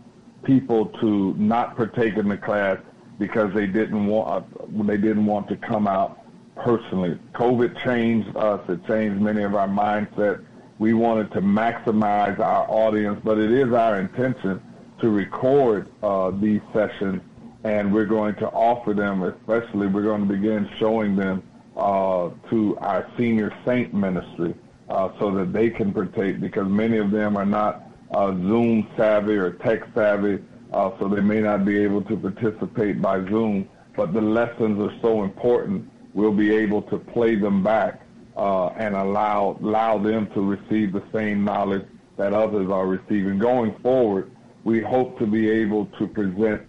people 0.45 0.87
to 1.01 1.35
not 1.35 1.77
partake 1.77 2.17
in 2.17 2.29
the 2.29 2.37
class 2.37 2.79
because 3.19 3.53
they 3.55 3.67
didn't 3.67 4.07
want 4.07 4.47
uh, 4.61 4.83
they 4.85 4.97
didn't 4.97 5.27
want 5.27 5.49
to 5.49 5.57
come 5.57 5.87
out 5.87 6.21
personally. 6.57 7.19
COVID 7.35 7.83
changed 7.85 8.35
us. 8.37 8.61
It 8.69 8.87
changed 8.87 9.21
many 9.21 9.43
of 9.43 9.55
our 9.55 9.69
mindsets. 9.69 10.45
We 10.79 10.95
wanted 10.95 11.31
to 11.33 11.41
maximize 11.41 12.39
our 12.39 12.69
audience, 12.69 13.21
but 13.23 13.39
it 13.39 13.53
is 13.53 13.73
our 13.73 14.01
intention 14.01 14.61
to 15.01 15.11
record 15.11 15.89
uh, 16.03 16.31
these 16.31 16.61
sessions, 16.73 17.21
and 17.65 17.93
we're 17.93 18.07
going 18.07 18.35
to 18.37 18.47
offer 18.49 18.95
them, 18.95 19.23
especially 19.23 19.87
we're 19.87 20.03
going 20.03 20.27
to 20.27 20.35
begin 20.35 20.69
showing 20.79 21.15
them 21.15 21.43
uh, 21.83 22.31
to 22.49 22.79
our 22.79 23.11
senior 23.19 23.53
saint 23.65 23.93
ministry 23.93 24.55
uh, 24.89 25.09
so 25.19 25.33
that 25.33 25.53
they 25.53 25.69
can 25.69 25.93
partake 25.93 26.41
because 26.41 26.69
many 26.69 26.99
of 26.99 27.11
them 27.11 27.37
are 27.37 27.45
not 27.45 27.83
uh, 28.13 28.31
Zoom 28.31 28.89
savvy 28.97 29.35
or 29.35 29.55
tech 29.55 29.81
savvy, 29.95 30.39
uh, 30.73 30.93
so 30.99 31.09
they 31.09 31.21
may 31.21 31.41
not 31.41 31.65
be 31.65 31.83
able 31.83 32.03
to 32.03 32.17
participate 32.17 33.03
by 33.03 33.19
Zoom. 33.25 33.69
But 33.97 34.15
the 34.15 34.21
lessons 34.21 34.81
are 34.81 34.97
so 35.01 35.25
important, 35.25 35.91
we'll 36.15 36.33
be 36.33 36.55
able 36.55 36.83
to 36.83 36.99
play 36.99 37.35
them 37.35 37.65
back 37.65 38.03
uh, 38.37 38.69
and 38.69 38.95
allow 38.95 39.59
allow 39.61 39.99
them 39.99 40.29
to 40.35 40.41
receive 40.41 40.93
the 40.93 41.03
same 41.13 41.45
knowledge 41.45 41.87
that 42.17 42.33
others 42.33 42.71
are 42.71 42.87
receiving. 42.87 43.39
Going 43.39 43.75
forward, 43.83 44.31
we 44.63 44.81
hope 44.81 45.19
to 45.19 45.27
be 45.27 45.51
able 45.51 45.87
to 45.99 46.07
present 46.07 46.63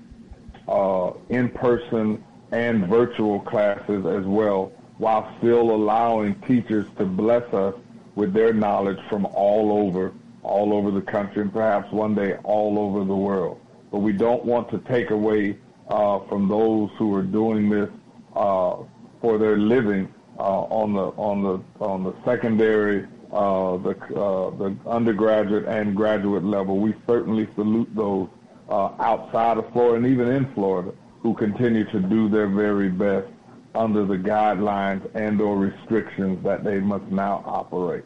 uh, 0.67 1.11
in-person 1.29 2.23
and 2.51 2.87
virtual 2.87 3.39
classes 3.41 4.05
as 4.05 4.25
well, 4.25 4.71
while 4.97 5.33
still 5.39 5.71
allowing 5.71 6.35
teachers 6.41 6.85
to 6.97 7.05
bless 7.05 7.43
us 7.53 7.75
with 8.15 8.33
their 8.33 8.53
knowledge 8.53 8.99
from 9.09 9.25
all 9.27 9.71
over, 9.71 10.13
all 10.43 10.73
over 10.73 10.91
the 10.91 11.01
country, 11.01 11.41
and 11.41 11.51
perhaps 11.51 11.91
one 11.91 12.13
day 12.13 12.35
all 12.43 12.77
over 12.77 13.03
the 13.03 13.15
world. 13.15 13.59
But 13.91 13.99
we 13.99 14.13
don't 14.13 14.45
want 14.45 14.69
to 14.69 14.79
take 14.79 15.09
away 15.09 15.57
uh, 15.87 16.19
from 16.29 16.47
those 16.47 16.89
who 16.97 17.13
are 17.15 17.23
doing 17.23 17.69
this 17.69 17.89
uh, 18.35 18.77
for 19.21 19.37
their 19.37 19.57
living 19.57 20.13
uh, 20.37 20.61
on 20.63 20.93
the 20.93 21.05
on 21.17 21.43
the 21.43 21.83
on 21.83 22.03
the 22.03 22.13
secondary 22.25 23.07
uh, 23.31 23.77
the, 23.77 23.97
uh, 24.15 24.49
the 24.57 24.75
undergraduate 24.85 25.65
and 25.65 25.95
graduate 25.95 26.43
level. 26.43 26.77
We 26.77 26.93
certainly 27.07 27.47
salute 27.55 27.89
those 27.95 28.29
uh, 28.69 28.91
outside 28.99 29.57
of 29.57 29.71
Florida 29.73 30.05
and 30.05 30.13
even 30.13 30.27
in 30.27 30.53
Florida 30.53 30.93
who 31.21 31.33
continue 31.33 31.83
to 31.85 31.99
do 31.99 32.29
their 32.29 32.47
very 32.47 32.89
best 32.89 33.27
under 33.75 34.05
the 34.05 34.15
guidelines 34.15 35.07
and 35.15 35.39
or 35.41 35.57
restrictions 35.57 36.43
that 36.43 36.63
they 36.63 36.79
must 36.79 37.05
now 37.05 37.43
operate. 37.45 38.05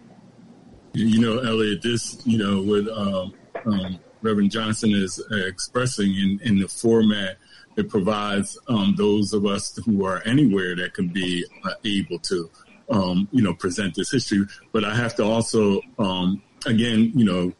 You 0.93 1.19
know, 1.19 1.39
Elliott, 1.39 1.81
this, 1.81 2.21
you 2.25 2.37
know, 2.37 2.61
what 2.61 2.87
um, 2.97 3.33
um, 3.65 3.99
Reverend 4.21 4.51
Johnson 4.51 4.91
is 4.91 5.23
expressing 5.31 6.09
in, 6.15 6.39
in 6.43 6.59
the 6.59 6.67
format 6.67 7.37
it 7.77 7.89
provides 7.89 8.57
um, 8.67 8.95
those 8.97 9.33
of 9.33 9.45
us 9.45 9.77
who 9.85 10.03
are 10.03 10.21
anywhere 10.25 10.75
that 10.75 10.95
can 10.95 11.09
be 11.09 11.45
uh, 11.63 11.73
able 11.85 12.17
to 12.19 12.49
um, 12.89 13.27
you 13.31 13.41
know, 13.41 13.53
present 13.53 13.95
this 13.95 14.11
history. 14.11 14.45
But 14.71 14.83
I 14.83 14.95
have 14.95 15.15
to 15.17 15.23
also, 15.23 15.81
um, 15.99 16.41
again, 16.65 17.11
you 17.15 17.25
know, 17.25 17.53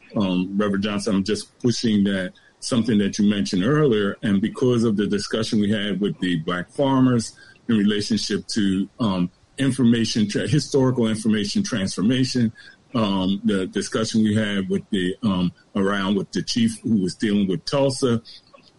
Reverend 0.56 0.82
Johnson, 0.82 1.16
I'm 1.16 1.24
just 1.24 1.56
pushing 1.60 2.04
that 2.04 2.32
something 2.60 2.98
that 2.98 3.18
you 3.18 3.28
mentioned 3.28 3.64
earlier. 3.64 4.16
And 4.22 4.40
because 4.40 4.84
of 4.84 4.96
the 4.96 5.06
discussion 5.06 5.60
we 5.60 5.70
had 5.70 6.00
with 6.00 6.18
the 6.18 6.40
black 6.40 6.70
farmers 6.70 7.38
in 7.68 7.76
relationship 7.76 8.46
to 8.48 8.88
um, 9.00 9.30
information, 9.58 10.28
tra- 10.28 10.46
historical 10.46 11.06
information 11.06 11.62
transformation, 11.62 12.52
um, 12.94 13.40
the 13.44 13.66
discussion 13.66 14.22
we 14.22 14.34
had 14.34 14.68
with 14.68 14.82
the 14.90 15.14
um, 15.22 15.52
around 15.76 16.16
with 16.16 16.30
the 16.32 16.42
chief 16.42 16.78
who 16.82 17.02
was 17.02 17.14
dealing 17.14 17.46
with 17.46 17.64
Tulsa. 17.64 18.22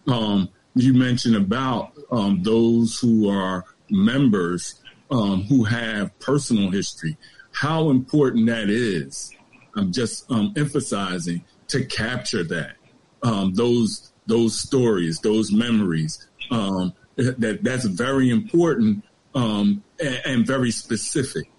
Um, 0.06 0.48
you 0.74 0.92
mentioned 0.94 1.36
about 1.36 1.92
um, 2.10 2.42
those 2.42 2.98
who 2.98 3.28
are 3.28 3.64
members 3.88 4.80
um, 5.10 5.42
who 5.42 5.64
have 5.64 6.18
personal 6.18 6.70
history, 6.70 7.16
how 7.52 7.90
important 7.90 8.46
that 8.46 8.68
is. 8.68 9.32
I'm 9.76 9.92
just 9.92 10.30
emphasizing 10.56 11.44
to 11.68 11.84
capture 11.84 12.42
that 12.44 12.74
those 13.54 14.12
those 14.26 14.60
stories, 14.60 15.20
those 15.20 15.52
memories. 15.52 16.26
Um, 16.50 16.92
that 17.20 17.60
that's 17.62 17.84
very 17.84 18.30
important 18.30 19.04
um, 19.34 19.82
and, 20.00 20.20
and, 20.24 20.46
very 20.46 20.70
specific. 20.70 21.50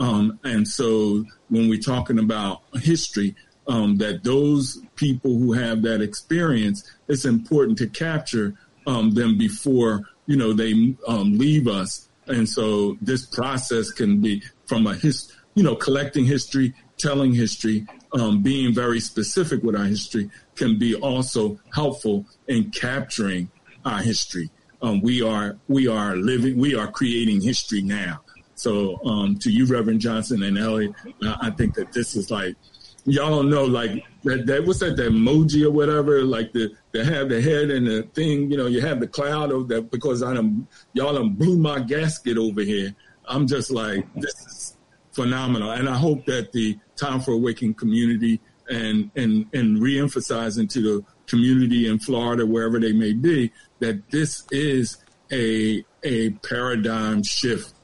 Um, 0.00 0.38
and 0.44 0.66
so 0.66 1.24
when 1.48 1.68
we're 1.68 1.80
talking 1.80 2.18
about 2.18 2.62
history, 2.74 3.34
um, 3.66 3.96
that 3.98 4.24
those 4.24 4.80
people 4.96 5.38
who 5.38 5.52
have 5.52 5.82
that 5.82 6.00
experience, 6.00 6.90
it's 7.08 7.26
important 7.26 7.76
to 7.78 7.86
capture 7.88 8.54
um, 8.86 9.10
them 9.10 9.36
before 9.36 10.04
you 10.26 10.36
know 10.36 10.52
they 10.52 10.96
um, 11.06 11.36
leave 11.36 11.68
us. 11.68 12.08
And 12.26 12.48
so 12.48 12.96
this 13.00 13.26
process 13.26 13.90
can 13.90 14.20
be 14.20 14.42
from 14.66 14.86
a 14.86 14.94
his, 14.94 15.32
you 15.54 15.62
know, 15.62 15.74
collecting 15.74 16.24
history, 16.24 16.74
telling 16.98 17.32
history, 17.32 17.86
um, 18.12 18.42
being 18.42 18.74
very 18.74 19.00
specific 19.00 19.62
with 19.62 19.76
our 19.76 19.84
history 19.84 20.30
can 20.56 20.78
be 20.78 20.94
also 20.94 21.58
helpful 21.74 22.26
in 22.46 22.70
capturing 22.70 23.50
our 23.84 23.98
history. 23.98 24.50
Um, 24.80 25.00
we 25.00 25.22
are 25.22 25.56
we 25.68 25.88
are 25.88 26.16
living 26.16 26.58
we 26.58 26.74
are 26.74 26.90
creating 26.90 27.40
history 27.40 27.82
now. 27.82 28.20
So 28.54 29.00
um, 29.04 29.38
to 29.38 29.50
you, 29.50 29.66
Reverend 29.66 30.00
Johnson 30.00 30.42
and 30.42 30.58
Elliott, 30.58 30.92
I 31.22 31.50
think 31.50 31.74
that 31.74 31.92
this 31.92 32.16
is 32.16 32.30
like 32.30 32.56
y'all 33.04 33.30
don't 33.30 33.48
know 33.48 33.64
like 33.64 34.04
that, 34.24 34.46
that 34.46 34.66
what's 34.66 34.80
that 34.80 34.96
the 34.96 35.04
emoji 35.04 35.64
or 35.64 35.70
whatever 35.70 36.22
like 36.22 36.52
the 36.52 36.70
they 36.92 37.04
have 37.04 37.28
the 37.28 37.40
head 37.40 37.70
and 37.70 37.86
the 37.86 38.02
thing 38.14 38.50
you 38.50 38.56
know 38.56 38.66
you 38.66 38.80
have 38.80 39.00
the 39.00 39.06
cloud 39.06 39.50
of 39.50 39.68
that 39.68 39.90
because 39.90 40.22
I 40.22 40.34
done 40.34 40.66
y'all 40.92 41.14
done 41.14 41.30
blew 41.30 41.56
my 41.58 41.80
gasket 41.80 42.36
over 42.36 42.62
here. 42.62 42.94
I'm 43.26 43.46
just 43.46 43.70
like 43.70 44.06
this 44.14 44.34
is 44.46 44.76
phenomenal, 45.12 45.72
and 45.72 45.88
I 45.88 45.96
hope 45.96 46.24
that 46.26 46.52
the 46.52 46.78
Time 46.96 47.20
for 47.20 47.32
Awakening 47.32 47.74
community 47.74 48.40
and 48.68 49.10
and 49.16 49.46
and 49.54 49.78
reemphasizing 49.78 50.68
to 50.70 50.82
the 50.82 51.04
community 51.26 51.88
in 51.88 51.98
Florida 51.98 52.44
wherever 52.46 52.80
they 52.80 52.92
may 52.92 53.12
be 53.12 53.52
that 53.80 54.10
this 54.10 54.44
is 54.50 54.98
a 55.32 55.84
a 56.02 56.30
paradigm 56.30 57.22
shift, 57.22 57.74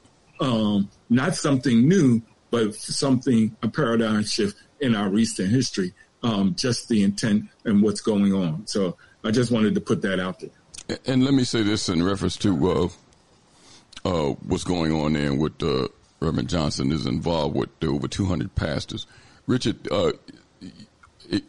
um, 0.41 0.89
not 1.09 1.35
something 1.35 1.89
new, 1.89 2.23
but 2.51 2.75
something 2.75 3.57
a 3.62 3.69
paradigm 3.69 4.25
shift 4.25 4.57
in 4.81 4.95
our 4.95 5.09
recent 5.09 5.51
history. 5.51 5.93
Um, 6.23 6.55
just 6.55 6.89
the 6.89 7.03
intent 7.03 7.51
and 7.66 7.83
what's 7.83 8.01
going 8.01 8.33
on. 8.33 8.66
So 8.66 8.97
I 9.23 9.31
just 9.31 9.51
wanted 9.51 9.75
to 9.75 9.81
put 9.81 10.01
that 10.03 10.19
out 10.19 10.41
there. 10.41 10.99
And 11.07 11.23
let 11.23 11.35
me 11.35 11.45
say 11.45 11.62
this 11.62 11.91
in 11.91 12.03
reference 12.03 12.39
to 12.39 12.71
uh, 12.71 12.89
uh, 14.05 14.33
what's 14.47 14.65
going 14.65 14.93
on 14.93 15.12
there 15.12 15.35
with 15.35 15.62
uh, 15.62 15.89
Reverend 16.21 16.49
Johnson 16.49 16.93
is 16.93 17.07
involved 17.07 17.57
with 17.57 17.69
over 17.83 18.09
200 18.09 18.55
pastors. 18.55 19.07
Richard, 19.47 19.87
uh, 19.91 20.12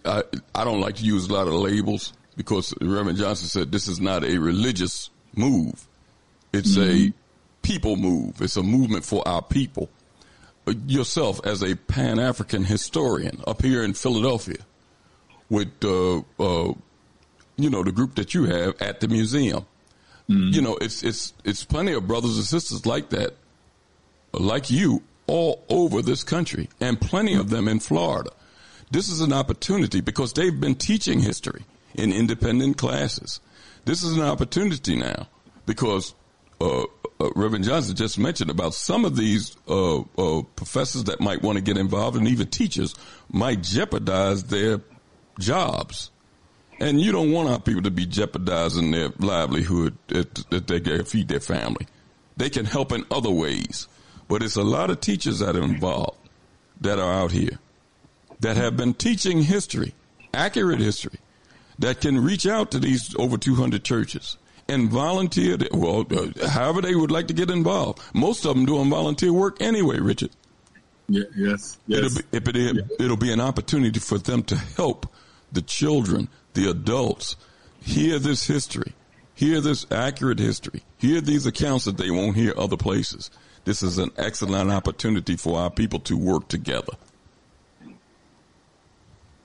I, 0.04 0.24
I 0.54 0.64
don't 0.64 0.82
like 0.82 0.96
to 0.96 1.04
use 1.06 1.28
a 1.30 1.34
lot 1.34 1.48
of 1.48 1.54
labels 1.54 2.14
because 2.36 2.74
Reverend 2.82 3.18
Johnson 3.18 3.48
said 3.48 3.72
this 3.72 3.88
is 3.88 4.00
not 4.00 4.24
a 4.24 4.38
religious 4.38 5.10
move. 5.36 5.88
It's 6.54 6.78
mm-hmm. 6.78 7.10
a 7.10 7.14
people 7.62 7.96
move. 7.96 8.42
It's 8.42 8.58
a 8.58 8.64
movement 8.64 9.06
for 9.06 9.28
our 9.28 9.42
people. 9.42 9.90
Uh, 10.68 10.74
yourself, 10.88 11.40
as 11.46 11.62
a 11.62 11.76
Pan 11.76 12.20
African 12.20 12.64
historian 12.64 13.42
up 13.46 13.62
here 13.62 13.84
in 13.84 13.94
Philadelphia, 13.94 14.58
with 15.50 15.72
uh, 15.84 16.18
uh, 16.40 16.74
you 17.58 17.70
know 17.70 17.84
the 17.84 17.92
group 17.92 18.16
that 18.16 18.34
you 18.34 18.46
have 18.46 18.82
at 18.82 19.00
the 19.00 19.08
museum, 19.08 19.66
mm-hmm. 20.30 20.54
you 20.54 20.62
know 20.62 20.78
it's 20.82 21.04
it's 21.04 21.34
it's 21.44 21.64
plenty 21.64 21.94
of 21.94 22.08
brothers 22.08 22.38
and 22.38 22.46
sisters 22.46 22.86
like 22.86 23.10
that 23.10 23.36
like 24.40 24.70
you 24.70 25.02
all 25.28 25.64
over 25.70 26.02
this 26.02 26.24
country 26.24 26.70
and 26.80 27.00
plenty 27.00 27.34
of 27.34 27.50
them 27.50 27.68
in 27.68 27.80
Florida. 27.80 28.30
This 28.92 29.10
is 29.10 29.22
an 29.22 29.34
opportunity 29.34 30.02
because 30.02 30.34
they've 30.34 30.60
been 30.60 30.76
teaching 30.76 31.20
history 31.20 31.64
in 31.98 32.12
independent 32.12 32.78
classes. 32.78 33.40
This 33.86 34.04
is 34.04 34.18
an 34.18 34.24
opportunity 34.24 34.96
now 34.96 35.28
because 35.66 36.14
uh, 36.62 36.84
uh, 37.20 37.30
Reverend 37.36 37.66
Johnson 37.66 37.96
just 37.96 38.18
mentioned 38.20 38.50
about 38.50 38.74
some 38.74 39.06
of 39.06 39.16
these 39.16 39.56
uh, 39.68 40.00
uh 40.00 40.42
professors 40.56 41.06
that 41.06 41.20
might 41.20 41.42
want 41.42 41.58
to 41.58 41.64
get 41.64 41.78
involved 41.78 42.18
and 42.18 42.28
even 42.28 42.48
teachers 42.48 42.96
might 43.32 43.62
jeopardize 43.62 44.44
their 44.46 44.82
jobs. 45.40 46.12
And 46.80 47.00
you 47.00 47.12
don't 47.12 47.32
want 47.32 47.50
our 47.50 47.60
people 47.60 47.84
to 47.84 47.92
be 47.92 48.06
jeopardizing 48.06 48.92
their 48.92 49.10
livelihood 49.20 49.98
that 50.08 50.68
they 50.68 50.82
can 50.82 51.06
feed 51.06 51.30
their 51.30 51.40
family. 51.40 51.88
They 52.36 52.50
can 52.50 52.66
help 52.66 52.92
in 52.92 53.06
other 53.10 53.32
ways. 53.32 53.88
But 54.28 54.44
it's 54.44 54.58
a 54.58 54.64
lot 54.64 54.90
of 54.90 55.00
teachers 55.00 55.40
that 55.40 55.56
are 55.56 55.64
involved 55.64 56.18
that 56.82 57.00
are 57.00 57.14
out 57.14 57.32
here 57.32 57.60
that 58.42 58.58
have 58.58 58.76
been 58.76 58.94
teaching 58.94 59.42
history, 59.42 59.94
accurate 60.34 60.80
history, 60.80 61.20
that 61.80 62.02
can 62.02 62.24
reach 62.24 62.46
out 62.48 62.72
to 62.72 62.80
these 62.80 63.16
over 63.18 63.38
200 63.38 63.84
churches 63.84 64.38
and 64.68 64.90
volunteer. 64.90 65.58
Well, 65.72 66.06
uh, 66.12 66.50
however 66.50 66.82
they 66.82 66.96
would 66.96 67.12
like 67.12 67.28
to 67.28 67.34
get 67.34 67.50
involved. 67.50 68.02
Most 68.14 68.46
of 68.46 68.56
them 68.56 68.66
doing 68.66 68.90
volunteer 68.90 69.34
work 69.34 69.62
anyway, 69.62 70.00
Richard. 70.00 70.32
Yeah, 71.08 71.26
yes, 71.36 71.78
yes. 71.86 72.22
It'll 72.32 72.52
be, 72.52 72.70
it, 72.70 72.92
it'll 73.00 73.18
be 73.18 73.32
an 73.32 73.40
opportunity 73.42 74.00
for 74.00 74.18
them 74.18 74.42
to 74.44 74.56
help 74.56 75.12
the 75.52 75.62
children, 75.62 76.30
the 76.54 76.70
adults, 76.70 77.36
hear 77.80 78.18
this 78.18 78.48
history, 78.48 78.94
hear 79.36 79.62
this 79.62 79.86
accurate 79.92 80.40
history, 80.40 80.82
hear 80.98 81.22
these 81.22 81.46
accounts 81.46 81.86
that 81.86 81.98
they 81.98 82.10
won't 82.10 82.36
hear 82.36 82.54
other 82.58 82.78
places 82.78 83.30
this 83.66 83.82
is 83.82 83.98
an 83.98 84.12
excellent 84.16 84.72
opportunity 84.72 85.36
for 85.36 85.60
our 85.60 85.72
people 85.72 86.00
to 86.02 86.16
work 86.16 86.48
together. 86.48 86.94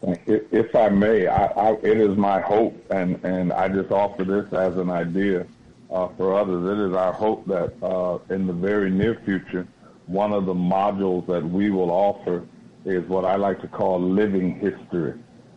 If 0.03 0.75
I 0.75 0.89
may, 0.89 1.27
I, 1.27 1.47
I, 1.47 1.73
it 1.83 2.01
is 2.01 2.17
my 2.17 2.41
hope, 2.41 2.75
and, 2.91 3.23
and 3.25 3.53
I 3.53 3.69
just 3.69 3.91
offer 3.91 4.25
this 4.25 4.51
as 4.53 4.77
an 4.77 4.91
idea 4.91 5.47
uh, 5.91 6.09
for 6.17 6.35
others. 6.35 6.79
It 6.79 6.91
is 6.91 6.97
our 6.97 7.13
hope 7.13 7.47
that 7.47 7.75
uh, 7.83 8.19
in 8.33 8.47
the 8.47 8.53
very 8.53 8.91
near 8.91 9.21
future, 9.25 9.67
one 10.07 10.33
of 10.33 10.47
the 10.47 10.55
modules 10.55 11.27
that 11.27 11.45
we 11.45 11.71
will 11.71 11.91
offer 11.91 12.47
is 12.85 13.07
what 13.09 13.25
I 13.25 13.37
like 13.37 13.61
to 13.61 13.69
call 13.69 14.01
living 14.01 14.59
history. 14.59 15.15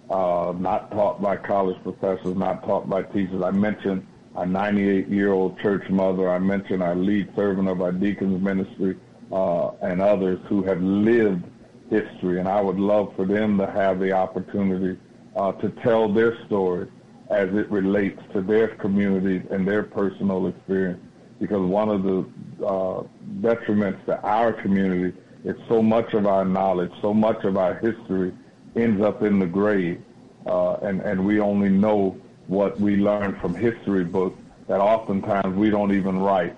Uh, 0.10 0.53
not 0.57 0.91
taught 0.91 1.22
by 1.22 1.38
college 1.38 1.82
professors, 1.82 2.36
not 2.36 2.64
taught 2.65 2.90
by 2.90 3.03
teachers. 3.03 3.41
I 3.41 3.52
mentioned 3.52 4.06
our 4.36 4.45
98 4.45 5.07
year 5.07 5.32
old 5.32 5.57
church 5.60 5.90
mother. 5.90 6.30
I 6.30 6.40
mentioned 6.40 6.84
our 6.84 6.95
lead 6.95 7.34
servant 7.36 7.70
of 7.70 7.82
our 7.82 7.94
deacons 7.94 8.44
ministry 8.44 8.98
uh, 9.32 9.70
and 9.82 10.02
others 10.02 10.40
who 10.48 10.61
have 10.64 10.82
lived 10.82 11.45
history. 11.89 12.39
And 12.39 12.47
I 12.47 12.61
would 12.61 12.80
love 12.80 13.14
for 13.15 13.26
them 13.26 13.57
to 13.57 13.68
have 13.69 13.99
the 13.99 14.11
opportunity 14.11 14.99
uh, 15.35 15.51
to 15.53 15.69
tell 15.69 16.11
their 16.11 16.43
story 16.45 16.88
as 17.30 17.49
it 17.49 17.69
relates 17.72 18.22
to 18.34 18.41
their 18.41 18.68
communities 18.68 19.43
and 19.49 19.68
their 19.68 19.84
personal 19.84 20.47
experience. 20.47 21.01
Because 21.39 21.61
one 21.61 21.89
of 21.89 22.03
the 22.03 22.19
uh, 22.65 23.03
detriments 23.41 24.03
to 24.05 24.22
our 24.22 24.53
community 24.53 25.18
is 25.43 25.55
so 25.68 25.81
much 25.81 26.14
of 26.14 26.26
our 26.26 26.45
knowledge, 26.45 26.91
so 27.01 27.14
much 27.14 27.43
of 27.43 27.57
our 27.57 27.76
history 27.76 28.34
ends 28.76 29.01
up 29.01 29.23
in 29.23 29.39
the 29.39 29.45
grave. 29.45 30.01
Uh, 30.45 30.76
and, 30.76 31.01
and 31.01 31.26
we 31.26 31.39
only 31.39 31.69
know 31.69 32.18
what 32.47 32.80
we 32.80 32.97
learn 32.97 33.38
from 33.39 33.55
history 33.55 34.03
books 34.03 34.38
that 34.68 34.80
oftentimes 34.80 35.55
we 35.55 35.69
don't 35.69 35.93
even 35.93 36.19
write. 36.19 36.55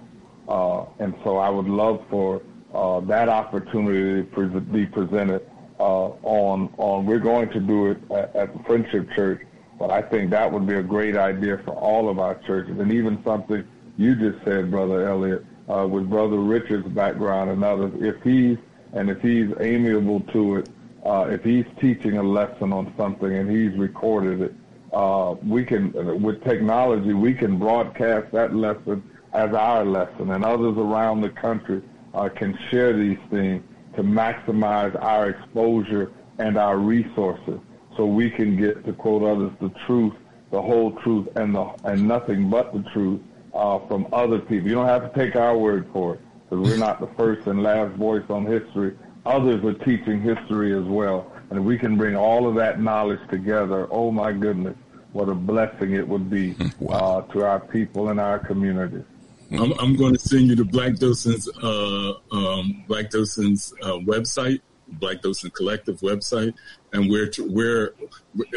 Uh, 0.48 0.86
and 1.00 1.16
so 1.24 1.38
I 1.38 1.50
would 1.50 1.68
love 1.68 2.04
for 2.10 2.42
uh, 2.76 3.00
that 3.02 3.30
opportunity 3.30 4.30
to 4.30 4.60
be 4.60 4.86
presented 4.86 5.50
uh, 5.80 6.08
on 6.24 6.74
on. 6.78 7.06
We're 7.06 7.20
going 7.20 7.50
to 7.52 7.60
do 7.60 7.92
it 7.92 8.12
at, 8.12 8.36
at, 8.36 8.54
the 8.54 8.64
Friendship 8.64 9.10
Church, 9.16 9.42
but 9.80 9.92
I 9.92 10.02
think 10.02 10.30
that 10.32 10.52
would 10.52 10.68
be 10.68 10.76
a 10.76 10.84
great 10.84 11.16
idea 11.16 11.58
for 11.64 11.72
all 11.72 12.10
of 12.10 12.20
our 12.20 12.36
churches, 12.46 12.78
and 12.78 12.92
even 12.92 13.24
something 13.24 13.66
you 13.98 14.16
just 14.16 14.44
said, 14.44 14.70
Brother 14.70 15.08
Elliott, 15.08 15.46
uh, 15.70 15.88
with 15.88 16.10
Brother 16.10 16.38
Richard's 16.38 16.88
background 16.90 17.50
and 17.50 17.64
others. 17.64 17.94
If 18.00 18.22
he's 18.24 18.58
and 18.94 19.10
if 19.10 19.22
he's 19.22 19.52
amiable 19.62 20.20
to 20.34 20.58
it, 20.58 20.70
uh, 21.06 21.28
if 21.30 21.44
he's 21.44 21.66
teaching 21.80 22.18
a 22.18 22.24
lesson 22.24 22.74
on 22.74 22.94
something 22.98 23.34
and 23.34 23.50
he's 23.50 23.78
recorded 23.78 24.42
it, 24.42 24.54
uh, 24.92 25.36
we 25.46 25.64
can, 25.64 25.92
with 26.22 26.44
technology, 26.44 27.14
we 27.14 27.34
can 27.34 27.58
broadcast 27.58 28.32
that 28.32 28.56
lesson 28.56 29.04
as 29.34 29.54
our 29.54 29.84
lesson, 29.84 30.32
and 30.32 30.46
others 30.46 30.78
around 30.78 31.22
the 31.22 31.30
country 31.30 31.82
uh, 32.16 32.30
can 32.30 32.58
share 32.72 32.94
these 32.94 33.18
things 33.30 33.64
to 33.96 34.04
maximize 34.04 35.00
our 35.02 35.30
exposure 35.30 36.12
and 36.40 36.58
our 36.58 36.78
resources, 36.78 37.60
so 37.96 38.06
we 38.06 38.30
can 38.30 38.58
get, 38.58 38.84
to 38.86 38.94
quote 38.94 39.24
others, 39.24 39.52
the 39.62 39.70
truth, 39.86 40.14
the 40.52 40.62
whole 40.62 40.92
truth, 41.04 41.28
and 41.36 41.56
the 41.56 41.66
and 41.84 42.08
nothing 42.08 42.50
but 42.50 42.74
the 42.74 42.84
truth 42.92 43.22
uh, 43.54 43.80
from 43.88 44.08
other 44.12 44.40
people. 44.40 44.68
You 44.68 44.76
don't 44.76 44.88
have 44.88 45.14
to 45.14 45.20
take 45.20 45.36
our 45.36 45.58
word 45.58 45.88
for 45.94 46.16
it, 46.16 46.22
because 46.50 46.68
we're 46.68 46.78
not 46.78 47.00
the 47.00 47.10
first 47.18 47.48
and 47.48 47.64
last 47.64 47.96
voice 47.96 48.24
on 48.30 48.46
history. 48.46 48.98
Others 49.26 49.64
are 49.64 49.74
teaching 49.86 50.22
history 50.22 50.78
as 50.78 50.84
well, 50.84 51.32
and 51.50 51.60
if 51.60 51.66
we 51.66 51.78
can 51.78 51.98
bring 51.98 52.16
all 52.16 52.48
of 52.48 52.56
that 52.56 52.82
knowledge 52.82 53.22
together, 53.30 53.88
oh 53.92 54.12
my 54.12 54.32
goodness, 54.32 54.76
what 55.14 55.30
a 55.30 55.36
blessing 55.36 55.94
it 55.94 56.08
would 56.08 56.30
be 56.30 56.56
uh, 56.90 57.22
to 57.22 57.44
our 57.44 57.60
people 57.60 58.10
and 58.10 58.20
our 58.20 58.40
communities. 58.40 59.06
I'm, 59.52 59.74
I'm 59.74 59.96
going 59.96 60.14
to 60.14 60.20
send 60.20 60.48
you 60.48 60.56
the 60.56 60.66
Black 60.66 60.96
Docents 60.96 61.48
uh, 61.62 62.14
um, 62.32 62.84
Black 62.88 63.10
Docents 63.10 63.74
uh, 63.82 63.98
website, 64.00 64.62
Black 64.88 65.22
Docent 65.22 65.54
Collective 65.54 66.00
website, 66.00 66.54
and 66.94 67.10
we're 67.10 67.32
we're 67.40 67.94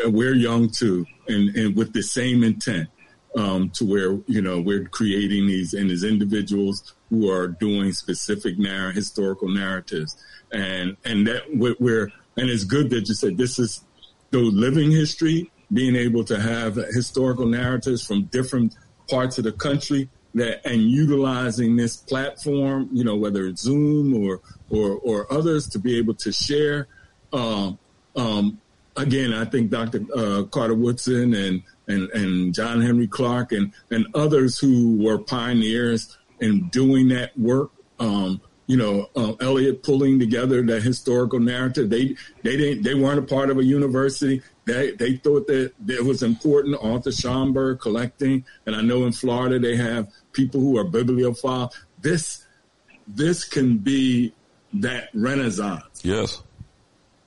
we're 0.06 0.35
young 0.35 0.70
too, 0.70 1.06
and 1.28 1.55
and 1.56 1.77
with 1.77 1.93
the 1.93 2.02
same 2.02 2.43
intent 2.43 2.89
um, 3.36 3.70
to 3.70 3.85
where 3.85 4.19
you 4.27 4.40
know 4.40 4.60
we're 4.60 4.85
creating 4.85 5.47
these 5.47 5.74
and 5.74 5.90
as 5.90 6.05
individuals 6.05 6.94
who 7.10 7.31
are 7.31 7.48
doing 7.48 7.93
specific 7.93 8.59
narr- 8.59 8.93
historical 8.93 9.48
narratives, 9.48 10.16
and 10.52 10.97
and 11.05 11.27
that 11.27 11.43
we're 11.52 12.10
and 12.36 12.48
it's 12.48 12.65
good 12.65 12.90
that 12.90 13.09
you 13.09 13.15
said 13.15 13.36
this 13.36 13.59
is 13.59 13.85
the 14.31 14.39
living 14.39 14.90
history, 14.90 15.51
being 15.73 15.97
able 15.97 16.24
to 16.24 16.40
have 16.40 16.77
historical 16.77 17.47
narratives 17.47 18.06
from 18.06 18.24
different 18.24 18.74
parts 19.09 19.39
of 19.39 19.44
the 19.44 19.52
country 19.52 20.09
that 20.39 20.66
and 20.66 20.82
utilizing 20.82 21.77
this 21.77 21.97
platform, 21.97 22.89
you 22.93 23.05
know, 23.05 23.16
whether 23.16 23.47
it's 23.47 23.62
Zoom 23.62 24.15
or 24.15 24.40
or 24.70 24.98
or 24.98 25.32
others, 25.32 25.69
to 25.69 25.78
be 25.78 25.98
able 25.98 26.15
to 26.15 26.32
share. 26.32 26.86
Um, 27.32 27.78
um, 28.16 28.60
again, 28.97 29.32
I 29.32 29.44
think 29.44 29.70
Dr. 29.70 30.05
Uh, 30.15 30.43
Carter 30.44 30.74
Woodson 30.74 31.35
and 31.35 31.62
and 31.86 32.10
and 32.10 32.55
John 32.55 32.81
Henrik 32.81 33.10
Clarke 33.10 33.52
and 33.52 33.73
and 33.90 34.06
others 34.15 34.59
who 34.59 34.97
were 35.02 35.19
pioneers 35.19 36.16
in 36.40 36.69
doing 36.69 37.09
that 37.09 37.36
work. 37.39 37.70
Um, 37.98 38.40
you 38.66 38.77
know, 38.77 39.09
uh, 39.16 39.32
Elliott 39.40 39.82
pulling 39.82 40.19
together 40.19 40.62
the 40.62 40.78
historical 40.78 41.40
narrative. 41.40 41.89
They 41.89 42.16
they 42.43 42.56
didn't 42.56 42.82
they 42.82 42.94
weren't 42.94 43.19
a 43.19 43.23
part 43.23 43.51
of 43.51 43.59
a 43.59 43.65
university. 43.65 44.43
They 44.66 44.93
they 44.93 45.16
thought 45.16 45.47
that, 45.47 45.73
it 45.89 46.05
was 46.05 46.23
important. 46.23 46.77
Arthur 46.81 47.10
Schomburg 47.10 47.81
collecting, 47.81 48.44
and 48.66 48.77
I 48.77 48.82
know 48.82 49.06
in 49.06 49.12
Florida 49.12 49.59
they 49.59 49.77
have 49.77 50.09
people 50.39 50.60
who 50.60 50.78
are 50.78 50.85
bibliophiles. 50.85 51.73
This 52.01 52.47
this 53.09 53.44
can 53.44 53.78
be 53.78 54.32
that 54.74 55.09
renaissance. 55.12 55.85
Yes, 56.02 56.40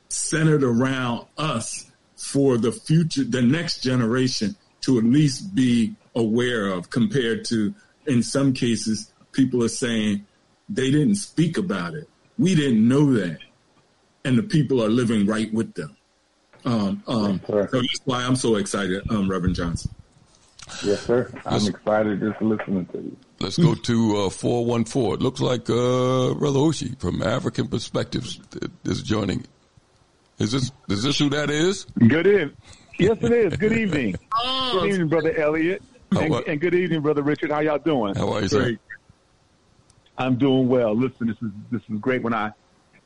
centered 0.07 0.63
around 0.63 1.27
us 1.37 1.91
for 2.15 2.57
the 2.57 2.71
future, 2.71 3.25
the 3.25 3.41
next 3.41 3.83
generation 3.83 4.55
to 4.81 4.97
at 4.97 5.03
least 5.03 5.53
be 5.53 5.93
aware 6.15 6.67
of. 6.67 6.89
Compared 6.89 7.43
to, 7.45 7.73
in 8.07 8.23
some 8.23 8.53
cases, 8.53 9.11
people 9.33 9.61
are 9.63 9.75
saying 9.85 10.25
they 10.69 10.89
didn't 10.89 11.15
speak 11.15 11.57
about 11.57 11.93
it. 11.93 12.07
We 12.39 12.55
didn't 12.55 12.87
know 12.87 13.11
that, 13.13 13.39
and 14.23 14.37
the 14.37 14.43
people 14.43 14.81
are 14.81 14.89
living 14.89 15.25
right 15.25 15.53
with 15.53 15.73
them. 15.73 15.97
Um, 16.63 17.03
um, 17.07 17.41
so 17.45 17.67
that's 17.71 18.01
why 18.05 18.23
I'm 18.23 18.37
so 18.37 18.55
excited, 18.55 19.03
um, 19.11 19.29
Reverend 19.29 19.55
Johnson. 19.55 19.93
Yes, 20.83 21.01
sir. 21.01 21.29
I'm 21.45 21.53
let's, 21.53 21.67
excited 21.67 22.19
just 22.19 22.41
listening 22.41 22.85
to 22.87 22.97
you. 22.99 23.17
Let's 23.39 23.57
go 23.57 23.75
to 23.75 24.25
uh, 24.25 24.29
414. 24.29 25.13
It 25.13 25.21
looks 25.21 25.41
like 25.41 25.69
uh, 25.69 26.33
Brother 26.33 26.59
Oshi 26.59 26.99
from 26.99 27.21
African 27.21 27.67
Perspectives 27.67 28.39
is 28.83 29.01
joining. 29.01 29.45
Is 30.39 30.51
this 30.51 30.71
is 30.89 31.03
this 31.03 31.19
who 31.19 31.29
that 31.29 31.49
is? 31.49 31.85
Good 31.99 32.25
evening. 32.25 32.57
Yes, 32.97 33.17
it 33.21 33.31
is. 33.31 33.57
Good 33.57 33.73
evening. 33.73 34.15
Oh. 34.43 34.79
Good 34.79 34.93
evening, 34.93 35.07
Brother 35.09 35.37
Elliott. 35.37 35.83
And, 36.11 36.33
and, 36.33 36.59
good 36.61 36.73
evening, 36.73 37.01
Brother 37.01 37.21
Richard. 37.21 37.51
How 37.51 37.59
y'all 37.59 37.77
doing? 37.77 38.15
How 38.15 38.31
are 38.33 38.41
you, 38.41 38.47
sir? 38.47 38.77
I'm 40.17 40.35
doing 40.35 40.67
well. 40.67 40.95
Listen, 40.95 41.27
this 41.27 41.37
is 41.41 41.51
this 41.69 41.81
is 41.89 41.99
great. 41.99 42.23
When 42.23 42.33
I 42.33 42.51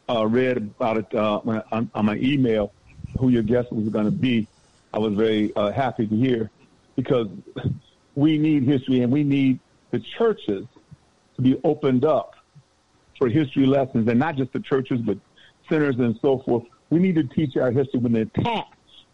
uh, 0.08 0.26
read 0.28 0.58
about 0.58 0.98
it 0.98 1.14
uh, 1.14 1.42
on, 1.72 1.90
on 1.94 2.06
my 2.06 2.16
email, 2.18 2.72
who 3.20 3.30
your 3.30 3.44
guest 3.44 3.72
was 3.72 3.90
going 3.90 4.06
to 4.06 4.12
be, 4.12 4.48
I 4.94 5.00
was 5.00 5.14
very 5.14 5.52
uh, 5.56 5.72
happy 5.72 6.08
to 6.08 6.16
hear 6.16 6.52
because 6.96 7.28
we 8.16 8.38
need 8.38 8.64
history 8.64 9.02
and 9.02 9.12
we 9.12 9.24
need 9.24 9.60
the 9.92 10.00
churches 10.18 10.66
to 11.36 11.42
be 11.42 11.60
opened 11.64 12.06
up 12.06 12.36
for 13.18 13.28
history 13.30 13.66
lessons 13.66 14.08
and 14.10 14.20
not 14.20 14.36
just 14.36 14.52
the 14.54 14.60
churches, 14.60 15.00
but 15.02 15.18
centers 15.70 15.96
and 16.00 16.18
so 16.22 16.40
forth. 16.40 16.64
We 16.90 17.00
need 17.00 17.16
to 17.16 17.24
teach 17.24 17.58
our 17.58 17.72
history 17.72 18.00
when 18.00 18.14
the 18.14 18.22
attack 18.22 18.68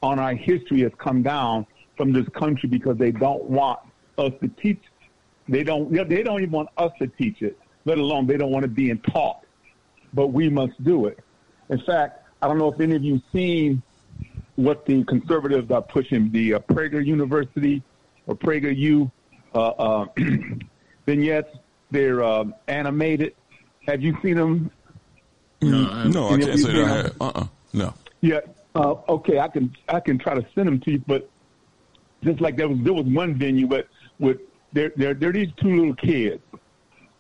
on 0.04 0.20
our 0.20 0.34
history 0.34 0.82
has 0.82 0.92
come 0.98 1.24
down 1.24 1.66
from 1.98 2.12
this 2.12 2.28
country 2.30 2.68
because 2.70 2.98
they 2.98 3.12
don't 3.12 3.44
want 3.44 3.80
us 4.18 4.32
to 4.42 4.48
teach. 4.48 4.82
They 5.48 5.64
don't. 5.64 5.92
They 5.92 6.24
don't 6.24 6.42
even 6.42 6.52
want 6.52 6.70
us 6.78 6.92
to 7.00 7.08
teach 7.08 7.42
it, 7.42 7.58
let 7.86 7.98
alone 7.98 8.28
they 8.28 8.38
don't 8.38 8.52
want 8.52 8.66
it 8.66 8.74
being 8.74 9.00
taught. 9.00 9.44
But 10.14 10.28
we 10.28 10.50
must 10.50 10.82
do 10.84 11.06
it. 11.06 11.20
In 11.70 11.80
fact, 11.80 12.28
I 12.42 12.48
don't 12.48 12.58
know 12.58 12.72
if 12.72 12.80
any 12.80 12.96
of 12.96 13.04
you 13.04 13.22
seen 13.32 13.82
what 14.56 14.86
the 14.86 15.04
conservatives 15.06 15.72
are 15.72 15.82
pushing, 15.82 16.32
the 16.32 16.56
uh, 16.56 16.60
Prager 16.60 17.06
University 17.06 17.82
or 18.28 18.36
Prager 18.36 18.76
U 18.76 19.12
uh, 19.54 19.60
uh, 19.60 20.06
vignettes. 21.06 21.56
They're 21.90 22.24
um, 22.24 22.56
animated. 22.68 23.36
Have 23.88 24.02
you 24.02 24.18
seen 24.22 24.38
them? 24.38 24.72
No, 25.62 26.04
no, 26.06 26.30
I 26.30 26.40
can't 26.40 26.60
say 26.60 26.74
that. 26.74 26.84
I 26.84 26.88
have. 26.88 27.22
Uh-uh. 27.22 27.48
No. 27.74 27.94
Yeah. 28.22 28.40
Uh, 28.74 28.96
okay, 29.10 29.40
I 29.40 29.50
can 29.50 29.76
I 29.90 30.00
can 30.00 30.18
try 30.18 30.34
to 30.34 30.46
send 30.56 30.68
them 30.68 30.80
to 30.82 30.92
you, 30.92 31.04
but 31.06 31.30
just 32.24 32.40
like 32.40 32.56
there 32.56 32.70
was 32.70 32.78
there 32.82 32.94
was 32.94 33.06
one 33.06 33.36
venue, 33.36 33.68
but 33.68 33.88
with 34.20 34.40
they're 34.72 34.94
they're, 34.96 35.14
they're 35.14 35.34
these 35.34 35.50
two 35.62 35.76
little 35.76 35.96
kids, 35.96 36.42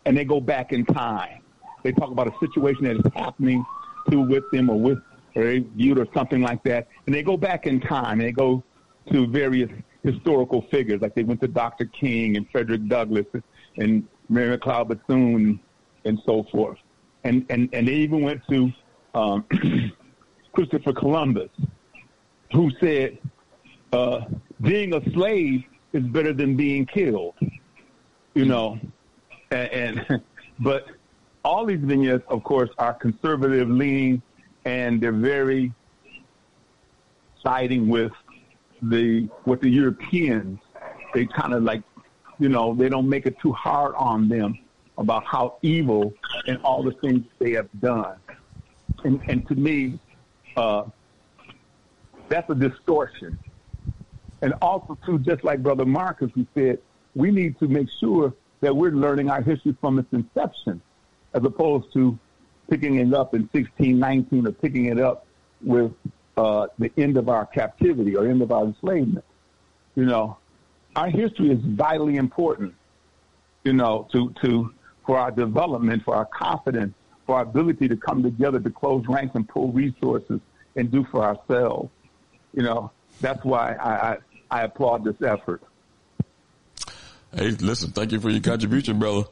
and 0.05 0.15
they 0.15 0.23
go 0.23 0.39
back 0.39 0.71
in 0.71 0.85
time. 0.85 1.41
They 1.83 1.91
talk 1.91 2.11
about 2.11 2.27
a 2.27 2.33
situation 2.39 2.85
that 2.85 2.95
is 2.95 3.11
happening 3.13 3.65
to 4.09 4.21
with 4.21 4.49
them 4.51 4.69
or 4.69 4.79
with 4.79 4.99
or 5.35 5.43
they 5.43 5.59
viewed 5.59 5.97
or 5.97 6.07
something 6.13 6.41
like 6.41 6.63
that. 6.63 6.87
And 7.05 7.15
they 7.15 7.23
go 7.23 7.37
back 7.37 7.67
in 7.67 7.79
time 7.79 8.19
and 8.19 8.21
they 8.21 8.31
go 8.31 8.63
to 9.11 9.27
various 9.27 9.69
historical 10.03 10.65
figures, 10.71 11.01
like 11.01 11.15
they 11.15 11.23
went 11.23 11.41
to 11.41 11.47
Dr. 11.47 11.85
King 11.85 12.37
and 12.37 12.49
Frederick 12.51 12.87
Douglass 12.87 13.25
and 13.77 14.07
Mary 14.29 14.57
McLeod 14.57 14.87
Bethune 14.89 15.59
and 16.05 16.19
so 16.25 16.43
forth. 16.51 16.77
And, 17.23 17.45
and, 17.49 17.69
and 17.73 17.87
they 17.87 17.93
even 17.93 18.21
went 18.21 18.41
to 18.49 18.71
um, 19.13 19.45
Christopher 20.53 20.93
Columbus, 20.93 21.49
who 22.53 22.71
said, 22.79 23.17
uh, 23.93 24.21
being 24.61 24.93
a 24.93 25.11
slave 25.11 25.63
is 25.93 26.03
better 26.03 26.33
than 26.33 26.55
being 26.55 26.85
killed. 26.85 27.35
You 28.33 28.45
know, 28.45 28.79
and, 29.51 29.69
and 30.09 30.21
but 30.59 30.85
all 31.43 31.65
these 31.65 31.79
vignettes, 31.79 32.23
of 32.29 32.43
course, 32.43 32.69
are 32.77 32.93
conservative 32.93 33.69
leaning 33.69 34.21
and 34.65 35.01
they're 35.01 35.11
very 35.11 35.73
siding 37.41 37.87
with 37.87 38.11
the 38.81 39.29
what 39.43 39.61
the 39.61 39.69
Europeans. 39.69 40.59
They 41.13 41.25
kind 41.25 41.53
of 41.53 41.63
like, 41.63 41.83
you 42.39 42.49
know, 42.49 42.73
they 42.73 42.89
don't 42.89 43.09
make 43.09 43.25
it 43.25 43.37
too 43.39 43.51
hard 43.51 43.93
on 43.95 44.29
them 44.29 44.57
about 44.97 45.25
how 45.25 45.57
evil 45.61 46.13
and 46.47 46.57
all 46.63 46.83
the 46.83 46.91
things 46.91 47.25
they 47.39 47.51
have 47.51 47.69
done. 47.81 48.15
And, 49.03 49.19
and 49.27 49.47
to 49.47 49.55
me, 49.55 49.99
uh, 50.55 50.83
that's 52.29 52.49
a 52.49 52.55
distortion. 52.55 53.37
And 54.41 54.53
also, 54.61 54.97
too, 55.05 55.19
just 55.19 55.43
like 55.43 55.61
Brother 55.61 55.85
Marcus, 55.85 56.31
who 56.33 56.47
said, 56.55 56.79
we 57.15 57.29
need 57.29 57.59
to 57.59 57.67
make 57.67 57.89
sure 57.99 58.33
that 58.61 58.75
we're 58.75 58.91
learning 58.91 59.29
our 59.29 59.41
history 59.41 59.75
from 59.81 59.99
its 59.99 60.11
inception, 60.13 60.81
as 61.33 61.43
opposed 61.43 61.91
to 61.93 62.17
picking 62.71 62.95
it 62.95 63.13
up 63.13 63.33
in 63.33 63.41
1619 63.51 64.47
or 64.47 64.51
picking 64.53 64.85
it 64.85 64.97
up 64.97 65.25
with 65.61 65.91
uh, 66.37 66.67
the 66.79 66.89
end 66.97 67.17
of 67.17 67.27
our 67.27 67.45
captivity 67.45 68.15
or 68.15 68.25
end 68.25 68.41
of 68.41 68.49
our 68.49 68.63
enslavement. 68.63 69.25
You 69.95 70.05
know, 70.05 70.37
our 70.95 71.09
history 71.09 71.51
is 71.51 71.59
vitally 71.61 72.15
important, 72.15 72.73
you 73.65 73.73
know, 73.73 74.07
to, 74.13 74.33
to, 74.41 74.73
for 75.05 75.17
our 75.17 75.31
development, 75.31 76.03
for 76.05 76.15
our 76.15 76.25
confidence, 76.25 76.93
for 77.25 77.35
our 77.35 77.41
ability 77.41 77.89
to 77.89 77.97
come 77.97 78.23
together 78.23 78.59
to 78.61 78.69
close 78.69 79.03
ranks 79.09 79.35
and 79.35 79.47
pull 79.49 79.73
resources 79.73 80.39
and 80.77 80.89
do 80.89 81.05
for 81.11 81.25
ourselves. 81.25 81.89
You 82.53 82.63
know, 82.63 82.91
that's 83.19 83.43
why 83.43 83.73
I, 83.73 84.11
I, 84.11 84.17
I 84.49 84.63
applaud 84.63 85.03
this 85.03 85.21
effort. 85.21 85.61
Hey, 87.35 87.49
listen, 87.49 87.91
thank 87.91 88.13
you 88.13 88.21
for 88.21 88.29
your 88.29 88.41
contribution, 88.41 88.97
brother. 88.97 89.27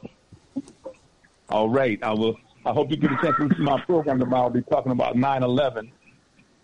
All 1.48 1.70
right. 1.70 1.98
I 2.02 2.12
will 2.12 2.36
I 2.64 2.72
hope 2.72 2.90
you 2.90 2.96
get 2.96 3.12
a 3.12 3.16
chance 3.16 3.36
to 3.36 3.42
listen 3.44 3.56
to 3.56 3.62
my 3.62 3.80
program 3.82 4.18
tomorrow. 4.18 4.44
I'll 4.44 4.50
be 4.50 4.62
talking 4.62 4.92
about 4.92 5.16
9/11, 5.16 5.90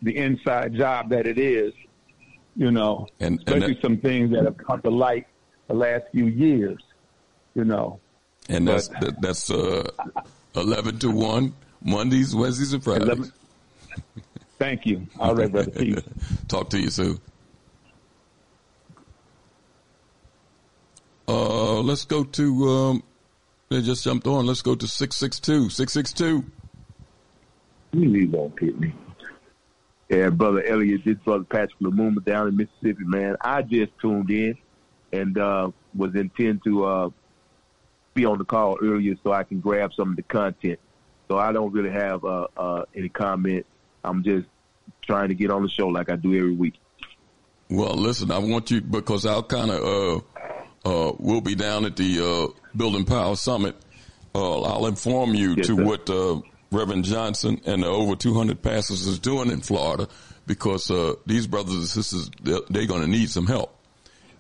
the 0.03 0.17
inside 0.17 0.75
job 0.75 1.11
that 1.11 1.27
it 1.27 1.39
is. 1.39 1.73
You 2.55 2.71
know, 2.71 3.07
and, 3.21 3.39
especially 3.41 3.75
that, 3.75 3.83
some 3.83 3.99
things 3.99 4.31
that 4.33 4.45
have 4.45 4.57
come 4.57 4.81
to 4.83 4.91
light 4.91 5.27
the 5.69 5.75
last 5.75 6.05
few 6.13 6.27
years. 6.27 6.83
You 7.55 7.65
know, 7.65 8.01
and 8.49 8.69
that's 8.69 8.89
that, 8.89 9.21
that's 9.21 9.51
uh, 9.51 9.89
11 10.55 10.99
to 11.01 11.11
one 11.11 11.55
Mondays, 11.83 12.35
Wednesdays, 12.35 12.73
and 12.73 12.83
Fridays. 12.83 13.09
11, 13.09 13.33
thank 14.59 14.87
you. 14.87 15.07
All 15.19 15.35
right, 15.35 15.51
brother. 15.51 15.71
Peace. 15.79 16.03
Talk 16.49 16.71
to 16.71 16.81
you 16.81 16.91
soon. 16.91 17.21
Uh, 21.29 21.81
let's 21.81 22.05
go 22.05 22.25
to 22.25 22.69
um, 22.69 23.03
they 23.69 23.83
just 23.83 24.05
jumped 24.05 24.27
on. 24.27 24.47
Let's 24.47 24.63
go 24.63 24.75
to 24.75 24.87
662. 24.87 25.71
662. 25.71 26.45
You 27.93 28.29
won't 28.29 28.59
hit 28.59 28.79
me. 28.79 28.93
and 30.11 30.37
brother 30.37 30.63
Elliott, 30.65 31.03
this 31.05 31.17
brother 31.25 31.45
Patrick 31.45 31.79
Lumumba 31.81 32.25
down 32.25 32.49
in 32.49 32.57
Mississippi, 32.57 33.05
man. 33.05 33.37
I 33.41 33.63
just 33.63 33.93
tuned 34.01 34.31
in 34.31 34.57
and 35.13 35.39
uh, 35.39 35.71
was 35.95 36.15
intent 36.15 36.63
to 36.65 36.85
uh, 36.85 37.11
be 38.15 38.25
on 38.25 38.39
the 38.39 38.45
call 38.45 38.79
earlier 38.83 39.15
so 39.23 39.33
I 39.33 39.45
can 39.45 39.61
grab 39.61 39.93
some 39.95 40.11
of 40.11 40.17
the 40.17 40.23
content. 40.23 40.79
So 41.29 41.39
I 41.39 41.53
don't 41.53 41.73
really 41.73 41.91
have 41.91 42.25
uh, 42.25 42.47
uh, 42.57 42.85
any 42.95 43.09
comment. 43.09 43.67
I'm 44.05 44.23
just 44.23 44.47
trying 45.03 45.29
to 45.29 45.35
get 45.35 45.51
on 45.51 45.63
the 45.63 45.69
show 45.69 45.89
like 45.89 46.11
I 46.11 46.17
do 46.17 46.35
every 46.37 46.55
week. 46.55 46.75
Well, 47.69 47.95
listen, 47.95 48.31
I 48.31 48.39
want 48.39 48.71
you 48.71 48.81
because 48.81 49.27
I'll 49.27 49.43
kind 49.43 49.71
of 49.71 49.83
uh, 49.83 50.21
uh, 50.85 51.13
we'll 51.19 51.41
be 51.41 51.57
down 51.57 51.85
at 51.85 51.97
the 51.97 52.21
uh, 52.21 52.61
Building 52.77 53.05
Power 53.05 53.37
Summit. 53.37 53.77
Uh, 54.35 54.63
I'll 54.63 54.87
inform 54.87 55.35
you 55.35 55.55
yes, 55.55 55.67
to 55.69 55.77
sir. 55.77 55.85
what 55.85 56.11
uh, 56.11 56.41
Reverend 56.71 57.05
Johnson 57.05 57.61
and 57.65 57.83
the 57.83 57.87
over 57.87 58.17
200 58.17 58.61
pastors 58.63 59.07
is 59.07 59.19
doing 59.19 59.51
in 59.51 59.61
Florida 59.61 60.09
because 60.47 60.91
uh, 60.91 61.15
these 61.27 61.47
brothers 61.47 61.75
and 61.75 61.87
sisters 61.87 62.31
they're, 62.43 62.61
they're 62.69 62.87
going 62.87 63.03
to 63.03 63.09
need 63.09 63.31
some 63.31 63.47
help. 63.47 63.73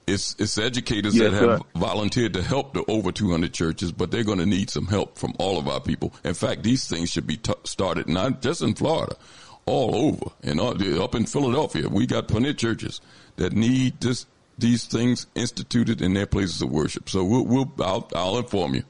It's 0.06 0.36
it's 0.38 0.56
educators 0.56 1.16
yes, 1.16 1.32
that 1.32 1.42
have 1.42 1.58
sir. 1.58 1.64
volunteered 1.74 2.34
to 2.34 2.42
help 2.42 2.74
the 2.74 2.84
over 2.86 3.10
200 3.10 3.52
churches, 3.52 3.90
but 3.90 4.12
they're 4.12 4.22
going 4.22 4.38
to 4.38 4.46
need 4.46 4.70
some 4.70 4.86
help 4.86 5.18
from 5.18 5.34
all 5.38 5.58
of 5.58 5.66
our 5.66 5.80
people. 5.80 6.14
In 6.22 6.34
fact, 6.34 6.62
these 6.62 6.86
things 6.86 7.10
should 7.10 7.26
be 7.26 7.36
t- 7.36 7.52
started 7.64 8.08
not 8.08 8.40
just 8.40 8.62
in 8.62 8.74
Florida, 8.74 9.16
all 9.64 9.96
over 9.96 10.26
and 10.44 10.60
up 10.60 11.14
in 11.16 11.26
Philadelphia. 11.26 11.88
We 11.88 12.06
got 12.06 12.28
plenty 12.28 12.50
of 12.50 12.56
churches 12.56 13.00
that 13.34 13.52
need 13.52 14.00
this 14.00 14.26
these 14.58 14.86
things 14.86 15.26
instituted 15.34 16.00
in 16.00 16.14
their 16.14 16.26
places 16.26 16.62
of 16.62 16.70
worship. 16.70 17.08
So 17.08 17.24
we'll, 17.24 17.44
we'll 17.44 17.72
I'll, 17.80 18.08
I'll 18.14 18.38
inform 18.38 18.74
you. 18.74 18.82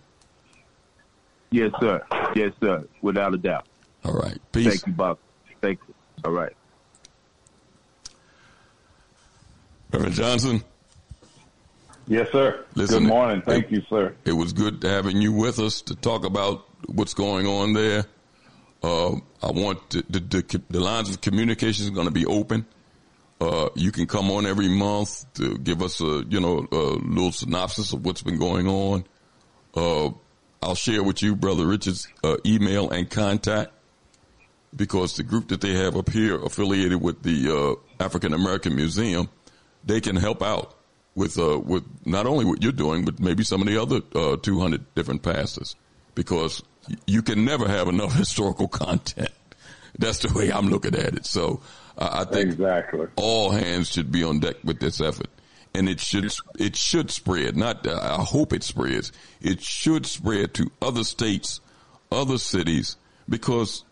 Yes, 1.51 1.72
sir. 1.80 2.02
Yes, 2.34 2.52
sir. 2.60 2.86
Without 3.02 3.34
a 3.34 3.38
doubt. 3.38 3.66
All 4.05 4.14
right. 4.14 4.38
Peace. 4.52 4.68
Thank 4.68 4.86
you, 4.86 4.93
Bob. 4.93 5.18
Thank 5.60 5.80
you. 5.88 5.94
All 6.24 6.32
right. 6.32 6.52
Reverend 9.93 10.14
Johnson. 10.14 10.64
Yes, 12.09 12.30
sir. 12.30 12.64
Listen, 12.74 13.05
good 13.05 13.09
morning. 13.09 13.43
Thank 13.43 13.66
it, 13.66 13.72
you, 13.72 13.82
sir. 13.88 14.14
It 14.24 14.32
was 14.32 14.52
good 14.52 14.82
having 14.82 15.20
you 15.20 15.32
with 15.32 15.59
us 15.59 15.82
to 15.82 15.97
talk 15.97 16.24
about 16.24 16.66
what's 16.86 17.14
going 17.14 17.47
on 17.47 17.72
there. 17.72 18.05
Uh, 18.82 19.16
I 19.43 19.51
want 19.51 19.90
the, 19.90 20.05
the, 20.09 20.20
the, 20.20 20.62
the 20.70 20.80
lines 20.80 21.10
of 21.10 21.20
communication 21.20 21.84
is 21.84 21.90
going 21.90 22.06
to 22.06 22.12
be 22.12 22.26
open. 22.26 22.66
Uh, 23.40 23.68
you 23.74 23.92
can 23.92 24.06
come 24.06 24.30
on 24.30 24.46
every 24.46 24.68
month 24.68 25.32
to 25.34 25.58
give 25.58 25.82
us 25.82 26.00
a, 26.00 26.24
you 26.28 26.40
know, 26.40 26.66
a 26.72 26.76
little 26.76 27.32
synopsis 27.32 27.92
of 27.92 28.04
what's 28.04 28.22
been 28.22 28.38
going 28.38 28.66
on. 28.66 29.04
Uh, 29.74 30.10
I'll 30.62 30.74
share 30.74 31.02
with 31.02 31.22
you 31.22 31.36
Brother 31.36 31.66
Richard's 31.66 32.08
uh, 32.24 32.38
email 32.46 32.90
and 32.90 33.10
contact 33.10 33.72
because 34.74 35.16
the 35.16 35.22
group 35.22 35.48
that 35.48 35.60
they 35.60 35.74
have 35.74 35.96
up 35.96 36.10
here 36.10 36.42
affiliated 36.42 37.00
with 37.00 37.22
the 37.22 37.78
uh, 38.00 38.02
African 38.02 38.32
American 38.32 38.74
Museum, 38.74 39.28
they 39.84 40.00
can 40.00 40.16
help 40.16 40.42
out 40.42 40.74
with 41.14 41.38
uh, 41.38 41.58
with 41.58 41.84
not 42.04 42.26
only 42.26 42.44
what 42.44 42.62
you're 42.62 42.72
doing, 42.72 43.04
but 43.04 43.20
maybe 43.20 43.44
some 43.44 43.60
of 43.60 43.66
the 43.66 43.80
other 43.80 44.00
uh, 44.14 44.36
200 44.36 44.94
different 44.94 45.22
pastors 45.22 45.76
because 46.14 46.62
you 47.06 47.22
can 47.22 47.44
never 47.44 47.68
have 47.68 47.88
enough 47.88 48.14
historical 48.16 48.68
content. 48.68 49.30
That's 49.98 50.18
the 50.18 50.32
way 50.36 50.52
I'm 50.52 50.68
looking 50.68 50.94
at 50.94 51.14
it. 51.14 51.26
So 51.26 51.62
I 51.98 52.24
think 52.24 52.52
exactly 52.52 53.06
all 53.16 53.51
hands 53.51 53.90
should 53.90 54.12
be 54.12 54.23
on 54.23 54.40
deck 54.40 54.56
with 54.64 54.81
this 54.81 55.01
effort, 55.01 55.28
and 55.74 55.89
it 55.89 56.01
should 56.01 56.31
it 56.59 56.77
should 56.77 57.10
spread. 57.10 57.56
Not 57.56 57.86
uh, 57.86 57.98
I 58.18 58.23
hope 58.23 58.52
it 58.52 58.62
spreads. 58.62 59.12
It 59.40 59.62
should 59.62 60.05
spread 60.06 60.55
to 60.55 60.70
other 60.82 61.05
states, 61.05 61.60
other 62.12 62.39
cities, 62.39 62.97
because 63.28 63.85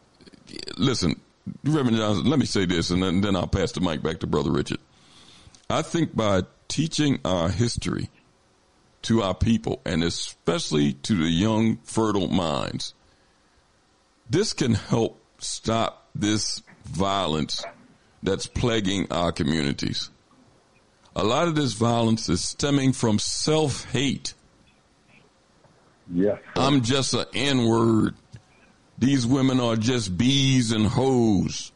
listen, 0.77 1.21
Reverend 1.65 1.97
Johnson. 1.97 2.27
Let 2.27 2.39
me 2.39 2.47
say 2.47 2.67
this, 2.67 2.91
and 2.91 3.03
then, 3.03 3.21
then 3.21 3.37
I'll 3.37 3.47
pass 3.47 3.73
the 3.73 3.81
mic 3.81 4.03
back 4.03 4.21
to 4.21 4.27
Brother 4.27 4.51
Richard. 4.51 4.81
I 5.71 5.83
think 5.83 6.15
by 6.15 6.43
teaching 6.69 7.21
our 7.25 7.49
history 7.49 8.11
to 9.03 9.23
our 9.23 9.35
people, 9.35 9.81
and 9.85 10.03
especially 10.03 10.93
to 10.95 11.15
the 11.15 11.31
young, 11.31 11.79
fertile 11.85 12.29
minds, 12.29 12.95
this 14.29 14.53
can 14.53 14.75
help 14.75 15.23
stop 15.39 16.09
this 16.15 16.63
violence 16.85 17.65
that's 18.25 18.47
plaguing 18.47 19.07
our 19.13 19.31
communities. 19.31 20.11
A 21.15 21.23
lot 21.23 21.47
of 21.47 21.55
this 21.55 21.75
violence 21.75 22.29
is 22.29 22.43
stemming 22.43 22.93
from 22.93 23.19
self 23.21 23.85
hate. 23.93 24.35
Yes. 26.13 26.41
I'm 26.57 26.83
just 26.83 27.15
an 27.15 27.27
N 27.35 27.67
word. 27.67 28.15
These 28.99 29.27
women 29.27 29.61
are 29.61 29.77
just 29.77 30.17
bees 30.17 30.73
and 30.73 30.87
hoes. 30.87 31.73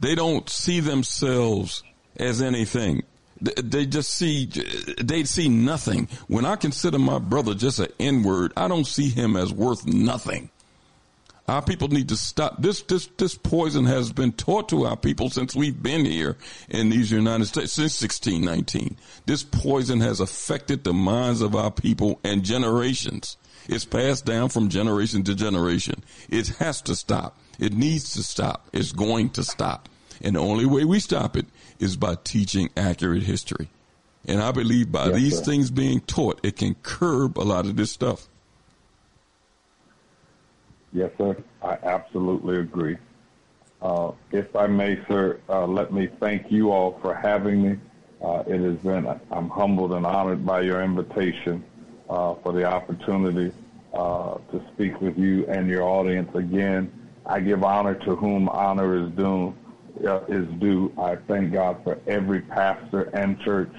They 0.00 0.14
don't 0.14 0.48
see 0.48 0.80
themselves 0.80 1.82
as 2.16 2.40
anything. 2.40 3.02
They 3.40 3.86
just 3.86 4.14
see, 4.14 4.50
they 5.00 5.24
see 5.24 5.48
nothing. 5.48 6.08
When 6.28 6.44
I 6.44 6.56
consider 6.56 6.98
my 6.98 7.18
brother 7.18 7.54
just 7.54 7.78
an 7.78 7.88
N 7.98 8.22
word, 8.22 8.52
I 8.56 8.68
don't 8.68 8.86
see 8.86 9.08
him 9.08 9.36
as 9.36 9.52
worth 9.52 9.86
nothing. 9.86 10.50
Our 11.50 11.62
people 11.62 11.88
need 11.88 12.10
to 12.10 12.16
stop. 12.16 12.62
This, 12.62 12.82
this, 12.82 13.08
this 13.16 13.34
poison 13.34 13.84
has 13.86 14.12
been 14.12 14.30
taught 14.30 14.68
to 14.68 14.86
our 14.86 14.96
people 14.96 15.30
since 15.30 15.52
we've 15.52 15.82
been 15.82 16.04
here 16.04 16.36
in 16.68 16.90
these 16.90 17.10
United 17.10 17.46
States, 17.46 17.72
since 17.72 18.00
1619. 18.00 18.96
This 19.26 19.42
poison 19.42 20.00
has 20.00 20.20
affected 20.20 20.84
the 20.84 20.92
minds 20.92 21.40
of 21.40 21.56
our 21.56 21.72
people 21.72 22.20
and 22.22 22.44
generations. 22.44 23.36
It's 23.68 23.84
passed 23.84 24.24
down 24.24 24.50
from 24.50 24.68
generation 24.68 25.24
to 25.24 25.34
generation. 25.34 26.04
It 26.28 26.46
has 26.60 26.80
to 26.82 26.94
stop. 26.94 27.36
It 27.58 27.72
needs 27.72 28.12
to 28.12 28.22
stop. 28.22 28.68
It's 28.72 28.92
going 28.92 29.30
to 29.30 29.42
stop. 29.42 29.88
And 30.22 30.36
the 30.36 30.40
only 30.40 30.66
way 30.66 30.84
we 30.84 31.00
stop 31.00 31.36
it 31.36 31.46
is 31.80 31.96
by 31.96 32.14
teaching 32.22 32.70
accurate 32.76 33.24
history. 33.24 33.70
And 34.24 34.40
I 34.40 34.52
believe 34.52 34.92
by 34.92 35.06
yes, 35.06 35.14
these 35.16 35.38
sir. 35.38 35.44
things 35.46 35.72
being 35.72 35.98
taught, 35.98 36.38
it 36.44 36.54
can 36.54 36.76
curb 36.76 37.38
a 37.38 37.42
lot 37.42 37.66
of 37.66 37.74
this 37.74 37.90
stuff. 37.90 38.28
Yes, 40.92 41.10
sir. 41.18 41.36
I 41.62 41.78
absolutely 41.82 42.58
agree. 42.58 42.96
Uh, 43.80 44.12
if 44.32 44.54
I 44.56 44.66
may, 44.66 44.98
sir, 45.08 45.40
uh, 45.48 45.66
let 45.66 45.92
me 45.92 46.08
thank 46.18 46.50
you 46.50 46.72
all 46.72 46.98
for 47.00 47.14
having 47.14 47.62
me. 47.62 47.78
Uh, 48.22 48.42
it 48.46 48.60
has 48.60 48.76
been, 48.78 49.06
I'm 49.30 49.48
humbled 49.48 49.92
and 49.92 50.04
honored 50.04 50.44
by 50.44 50.60
your 50.60 50.82
invitation 50.82 51.64
uh, 52.10 52.34
for 52.42 52.52
the 52.52 52.64
opportunity 52.64 53.52
uh, 53.94 54.34
to 54.52 54.62
speak 54.74 55.00
with 55.00 55.16
you 55.16 55.46
and 55.46 55.68
your 55.68 55.82
audience 55.84 56.30
again. 56.34 56.92
I 57.24 57.40
give 57.40 57.62
honor 57.64 57.94
to 57.94 58.16
whom 58.16 58.48
honor 58.48 58.96
is 59.06 59.10
due. 59.12 59.54
Uh, 60.06 60.20
is 60.28 60.46
due. 60.60 60.92
I 60.98 61.16
thank 61.16 61.52
God 61.52 61.82
for 61.84 61.98
every 62.06 62.40
pastor 62.40 63.10
and 63.14 63.38
church 63.40 63.72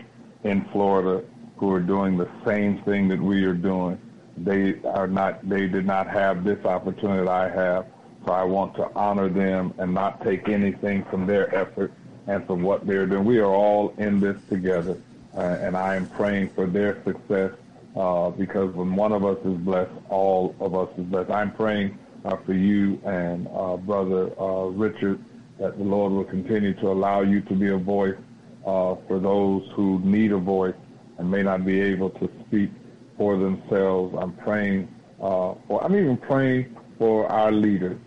in 0.43 0.65
Florida 0.71 1.23
who 1.57 1.71
are 1.71 1.79
doing 1.79 2.17
the 2.17 2.29
same 2.45 2.81
thing 2.83 3.07
that 3.07 3.19
we 3.19 3.43
are 3.43 3.53
doing 3.53 3.97
they 4.43 4.81
are 4.83 5.07
not, 5.07 5.47
they 5.47 5.67
did 5.67 5.85
not 5.85 6.07
have 6.07 6.43
this 6.43 6.63
opportunity 6.65 7.27
I 7.27 7.49
have. 7.49 7.85
So 8.25 8.33
I 8.33 8.43
want 8.43 8.75
to 8.75 8.89
honor 8.95 9.29
them 9.29 9.73
and 9.77 9.93
not 9.93 10.23
take 10.23 10.47
anything 10.47 11.03
from 11.05 11.25
their 11.25 11.53
effort 11.55 11.91
and 12.27 12.45
from 12.45 12.61
what 12.61 12.85
they're 12.85 13.07
doing. 13.07 13.25
We 13.25 13.39
are 13.39 13.45
all 13.45 13.93
in 13.97 14.19
this 14.19 14.37
together, 14.49 14.97
uh, 15.35 15.39
and 15.39 15.75
I 15.75 15.95
am 15.95 16.07
praying 16.09 16.49
for 16.49 16.67
their 16.67 17.03
success 17.03 17.51
uh, 17.95 18.29
because 18.29 18.73
when 18.75 18.95
one 18.95 19.11
of 19.11 19.25
us 19.25 19.37
is 19.43 19.57
blessed, 19.57 19.91
all 20.09 20.55
of 20.59 20.75
us 20.75 20.89
is 20.97 21.05
blessed. 21.05 21.31
I'm 21.31 21.51
praying 21.51 21.97
uh, 22.23 22.37
for 22.37 22.53
you 22.53 23.01
and 23.05 23.47
uh, 23.47 23.77
Brother 23.77 24.31
uh, 24.39 24.65
Richard 24.67 25.19
that 25.59 25.77
the 25.77 25.83
Lord 25.83 26.13
will 26.13 26.23
continue 26.23 26.73
to 26.75 26.91
allow 26.91 27.21
you 27.21 27.41
to 27.41 27.53
be 27.53 27.69
a 27.69 27.77
voice 27.77 28.17
uh, 28.65 28.95
for 29.07 29.19
those 29.19 29.67
who 29.75 29.99
need 30.03 30.31
a 30.31 30.37
voice 30.37 30.75
and 31.17 31.29
may 31.29 31.43
not 31.43 31.65
be 31.65 31.79
able 31.79 32.09
to 32.11 32.29
speak 32.47 32.71
for 33.21 33.37
themselves. 33.37 34.15
I'm 34.19 34.33
praying 34.33 34.87
uh, 35.21 35.53
for, 35.67 35.83
I'm 35.83 35.95
even 35.95 36.17
praying 36.17 36.75
for 36.97 37.31
our 37.31 37.51
leaders 37.51 37.99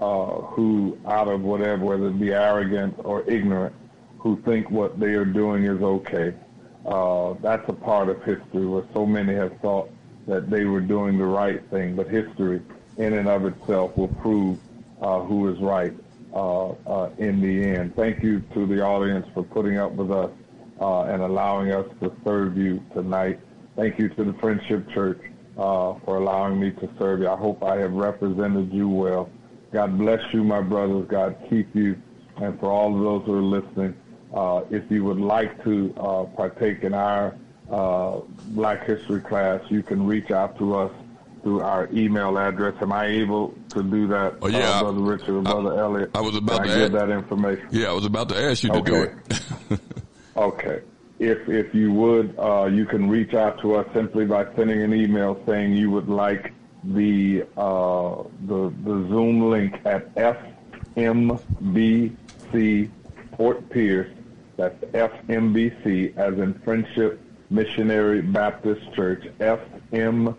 uh, 0.00 0.40
who, 0.52 0.98
out 1.06 1.28
of 1.28 1.42
whatever, 1.42 1.84
whether 1.84 2.06
it 2.06 2.18
be 2.18 2.32
arrogant 2.32 2.94
or 3.04 3.22
ignorant, 3.28 3.74
who 4.16 4.40
think 4.46 4.70
what 4.70 4.98
they 4.98 5.12
are 5.12 5.26
doing 5.26 5.64
is 5.64 5.82
okay. 5.82 6.32
Uh, 6.86 7.34
that's 7.42 7.68
a 7.68 7.74
part 7.74 8.08
of 8.08 8.16
history 8.22 8.64
where 8.64 8.84
so 8.94 9.04
many 9.04 9.34
have 9.34 9.54
thought 9.60 9.90
that 10.26 10.48
they 10.48 10.64
were 10.64 10.80
doing 10.80 11.18
the 11.18 11.26
right 11.26 11.60
thing, 11.68 11.94
but 11.94 12.08
history 12.08 12.62
in 12.96 13.12
and 13.12 13.28
of 13.28 13.44
itself 13.44 13.94
will 13.98 14.08
prove 14.24 14.58
uh, 15.02 15.20
who 15.20 15.52
is 15.52 15.60
right 15.60 15.92
uh, 16.32 16.68
uh, 16.70 17.10
in 17.18 17.42
the 17.42 17.78
end. 17.78 17.94
Thank 17.94 18.22
you 18.22 18.40
to 18.54 18.66
the 18.66 18.80
audience 18.80 19.26
for 19.34 19.42
putting 19.42 19.76
up 19.76 19.92
with 19.92 20.10
us 20.10 20.30
uh, 20.80 21.02
and 21.02 21.20
allowing 21.20 21.72
us 21.72 21.86
to 22.00 22.10
serve 22.24 22.56
you 22.56 22.82
tonight. 22.94 23.38
Thank 23.76 23.98
you 23.98 24.08
to 24.10 24.24
the 24.24 24.34
Friendship 24.34 24.88
Church 24.90 25.20
uh, 25.56 25.94
for 26.04 26.16
allowing 26.16 26.60
me 26.60 26.70
to 26.72 26.88
serve 26.98 27.20
you. 27.20 27.28
I 27.28 27.36
hope 27.36 27.62
I 27.62 27.76
have 27.78 27.92
represented 27.92 28.72
you 28.72 28.88
well. 28.88 29.30
God 29.72 29.96
bless 29.96 30.20
you, 30.34 30.44
my 30.44 30.60
brothers. 30.60 31.06
God 31.08 31.36
keep 31.48 31.74
you. 31.74 32.00
And 32.36 32.58
for 32.60 32.70
all 32.70 32.94
of 32.94 33.02
those 33.02 33.24
who 33.26 33.34
are 33.34 33.60
listening, 33.60 33.96
uh, 34.34 34.62
if 34.70 34.90
you 34.90 35.04
would 35.04 35.20
like 35.20 35.62
to 35.64 35.94
uh, 35.96 36.24
partake 36.24 36.82
in 36.82 36.92
our 36.92 37.34
uh, 37.70 38.20
Black 38.48 38.86
History 38.86 39.20
class, 39.20 39.62
you 39.70 39.82
can 39.82 40.06
reach 40.06 40.30
out 40.30 40.58
to 40.58 40.74
us 40.74 40.92
through 41.42 41.60
our 41.60 41.88
email 41.92 42.38
address. 42.38 42.74
Am 42.80 42.92
I 42.92 43.06
able 43.06 43.54
to 43.70 43.82
do 43.82 44.06
that? 44.08 44.34
Oh, 44.42 44.48
yeah. 44.48 44.58
uh, 44.58 44.82
brother 44.82 45.00
Richard 45.00 45.36
or 45.36 45.42
brother 45.42 45.80
Elliott. 45.80 46.10
I 46.14 46.20
was 46.20 46.36
about 46.36 46.64
to 46.64 46.72
I 46.72 46.74
give 46.76 46.92
that 46.92 47.08
information. 47.10 47.68
Yeah, 47.70 47.88
I 47.88 47.92
was 47.92 48.04
about 48.04 48.28
to 48.28 48.36
ask 48.36 48.62
you 48.62 48.70
to 48.72 48.82
do 48.82 49.02
it. 49.02 49.80
Okay. 50.34 50.80
If 51.22 51.48
if 51.48 51.72
you 51.72 51.92
would, 51.92 52.34
uh, 52.36 52.64
you 52.64 52.84
can 52.84 53.08
reach 53.08 53.32
out 53.34 53.60
to 53.60 53.76
us 53.76 53.86
simply 53.94 54.26
by 54.26 54.44
sending 54.56 54.82
an 54.82 54.92
email 54.92 55.40
saying 55.46 55.72
you 55.72 55.88
would 55.92 56.08
like 56.08 56.52
the 56.82 57.44
uh, 57.56 58.24
the 58.48 58.74
the 58.82 59.06
Zoom 59.08 59.48
link 59.48 59.80
at 59.84 60.12
FMBC 60.96 62.90
Fort 63.36 63.70
Pierce. 63.70 64.10
That's 64.56 64.84
FMBC 64.86 66.16
as 66.16 66.34
in 66.40 66.54
Friendship 66.64 67.20
Missionary 67.50 68.20
Baptist 68.20 68.92
Church. 68.92 69.22
FMBC 69.38 70.36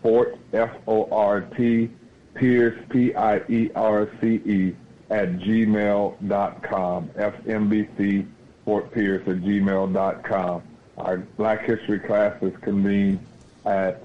Fort 0.00 0.38
F 0.54 0.70
O 0.88 1.10
R 1.10 1.42
T 1.42 1.90
Pierce 2.32 2.82
P 2.88 3.14
I 3.14 3.42
E 3.50 3.70
R 3.74 4.08
C 4.18 4.40
E 4.46 4.74
at 5.10 5.36
gmail.com. 5.40 7.08
FMBC 7.10 8.26
Fort 8.66 8.92
Pierce 8.92 9.22
at 9.28 9.36
gmail.com. 9.36 10.62
Our 10.98 11.18
Black 11.18 11.64
History 11.64 12.00
classes 12.00 12.52
convene 12.62 13.24
at 13.64 14.02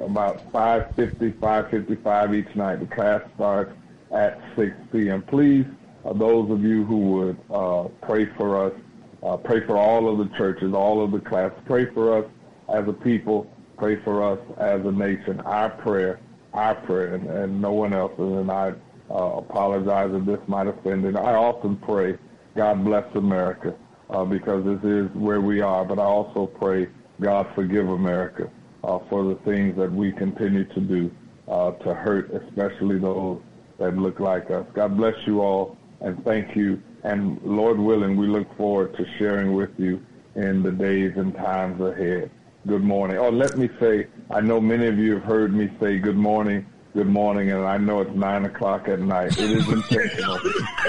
about 0.00 0.52
5.50, 0.52 1.32
5.55 1.38 2.34
each 2.36 2.54
night. 2.54 2.80
The 2.80 2.94
class 2.94 3.22
starts 3.34 3.72
at 4.12 4.40
6 4.54 4.76
p.m. 4.92 5.22
Please, 5.22 5.66
uh, 6.04 6.12
those 6.12 6.50
of 6.50 6.62
you 6.62 6.84
who 6.84 6.98
would 6.98 7.38
uh, 7.50 7.88
pray 8.02 8.26
for 8.36 8.66
us, 8.66 8.72
uh, 9.22 9.36
pray 9.38 9.64
for 9.66 9.78
all 9.78 10.08
of 10.08 10.18
the 10.18 10.36
churches, 10.36 10.74
all 10.74 11.02
of 11.02 11.10
the 11.10 11.20
classes, 11.20 11.58
pray 11.64 11.86
for 11.86 12.18
us 12.18 12.30
as 12.68 12.86
a 12.88 12.92
people, 12.92 13.50
pray 13.78 13.96
for 14.02 14.22
us 14.22 14.38
as 14.58 14.84
a 14.84 14.92
nation. 14.92 15.40
Our 15.40 15.70
prayer, 15.70 16.20
our 16.52 16.74
prayer, 16.74 17.14
and, 17.14 17.28
and 17.30 17.62
no 17.62 17.72
one 17.72 17.94
else's. 17.94 18.18
And 18.18 18.50
I 18.50 18.74
uh, 19.10 19.14
apologize 19.14 20.10
if 20.12 20.26
this 20.26 20.40
might 20.48 20.66
offend. 20.66 21.06
And 21.06 21.16
I 21.16 21.34
often 21.34 21.76
pray, 21.76 22.18
God 22.54 22.84
bless 22.84 23.04
America, 23.14 23.74
uh, 24.12 24.24
because 24.24 24.64
this 24.64 24.82
is 24.84 25.10
where 25.14 25.40
we 25.40 25.60
are. 25.60 25.84
But 25.84 25.98
I 25.98 26.04
also 26.04 26.46
pray, 26.46 26.88
God 27.20 27.48
forgive 27.54 27.88
America 27.88 28.50
uh, 28.84 28.98
for 29.08 29.24
the 29.24 29.36
things 29.44 29.76
that 29.76 29.90
we 29.90 30.12
continue 30.12 30.64
to 30.64 30.80
do 30.80 31.10
uh, 31.48 31.72
to 31.72 31.94
hurt, 31.94 32.30
especially 32.30 32.98
those 32.98 33.40
that 33.78 33.96
look 33.96 34.20
like 34.20 34.50
us. 34.50 34.66
God 34.74 34.96
bless 34.96 35.14
you 35.26 35.40
all, 35.40 35.76
and 36.00 36.22
thank 36.24 36.54
you. 36.54 36.80
And 37.04 37.40
Lord 37.42 37.78
willing, 37.78 38.16
we 38.16 38.28
look 38.28 38.56
forward 38.56 38.96
to 38.96 39.06
sharing 39.18 39.54
with 39.54 39.70
you 39.78 40.04
in 40.36 40.62
the 40.62 40.70
days 40.70 41.12
and 41.16 41.34
times 41.34 41.80
ahead. 41.80 42.30
Good 42.66 42.84
morning. 42.84 43.18
Oh, 43.18 43.30
let 43.30 43.58
me 43.58 43.68
say, 43.80 44.06
I 44.30 44.40
know 44.40 44.60
many 44.60 44.86
of 44.86 44.98
you 44.98 45.14
have 45.14 45.24
heard 45.24 45.52
me 45.52 45.68
say 45.80 45.98
good 45.98 46.16
morning, 46.16 46.64
good 46.94 47.06
morning, 47.06 47.50
and 47.50 47.64
I 47.64 47.78
know 47.78 48.00
it's 48.00 48.14
nine 48.14 48.44
o'clock 48.44 48.86
at 48.88 49.00
night. 49.00 49.38
It 49.38 49.50
is 49.50 49.68
intentional. 49.68 50.38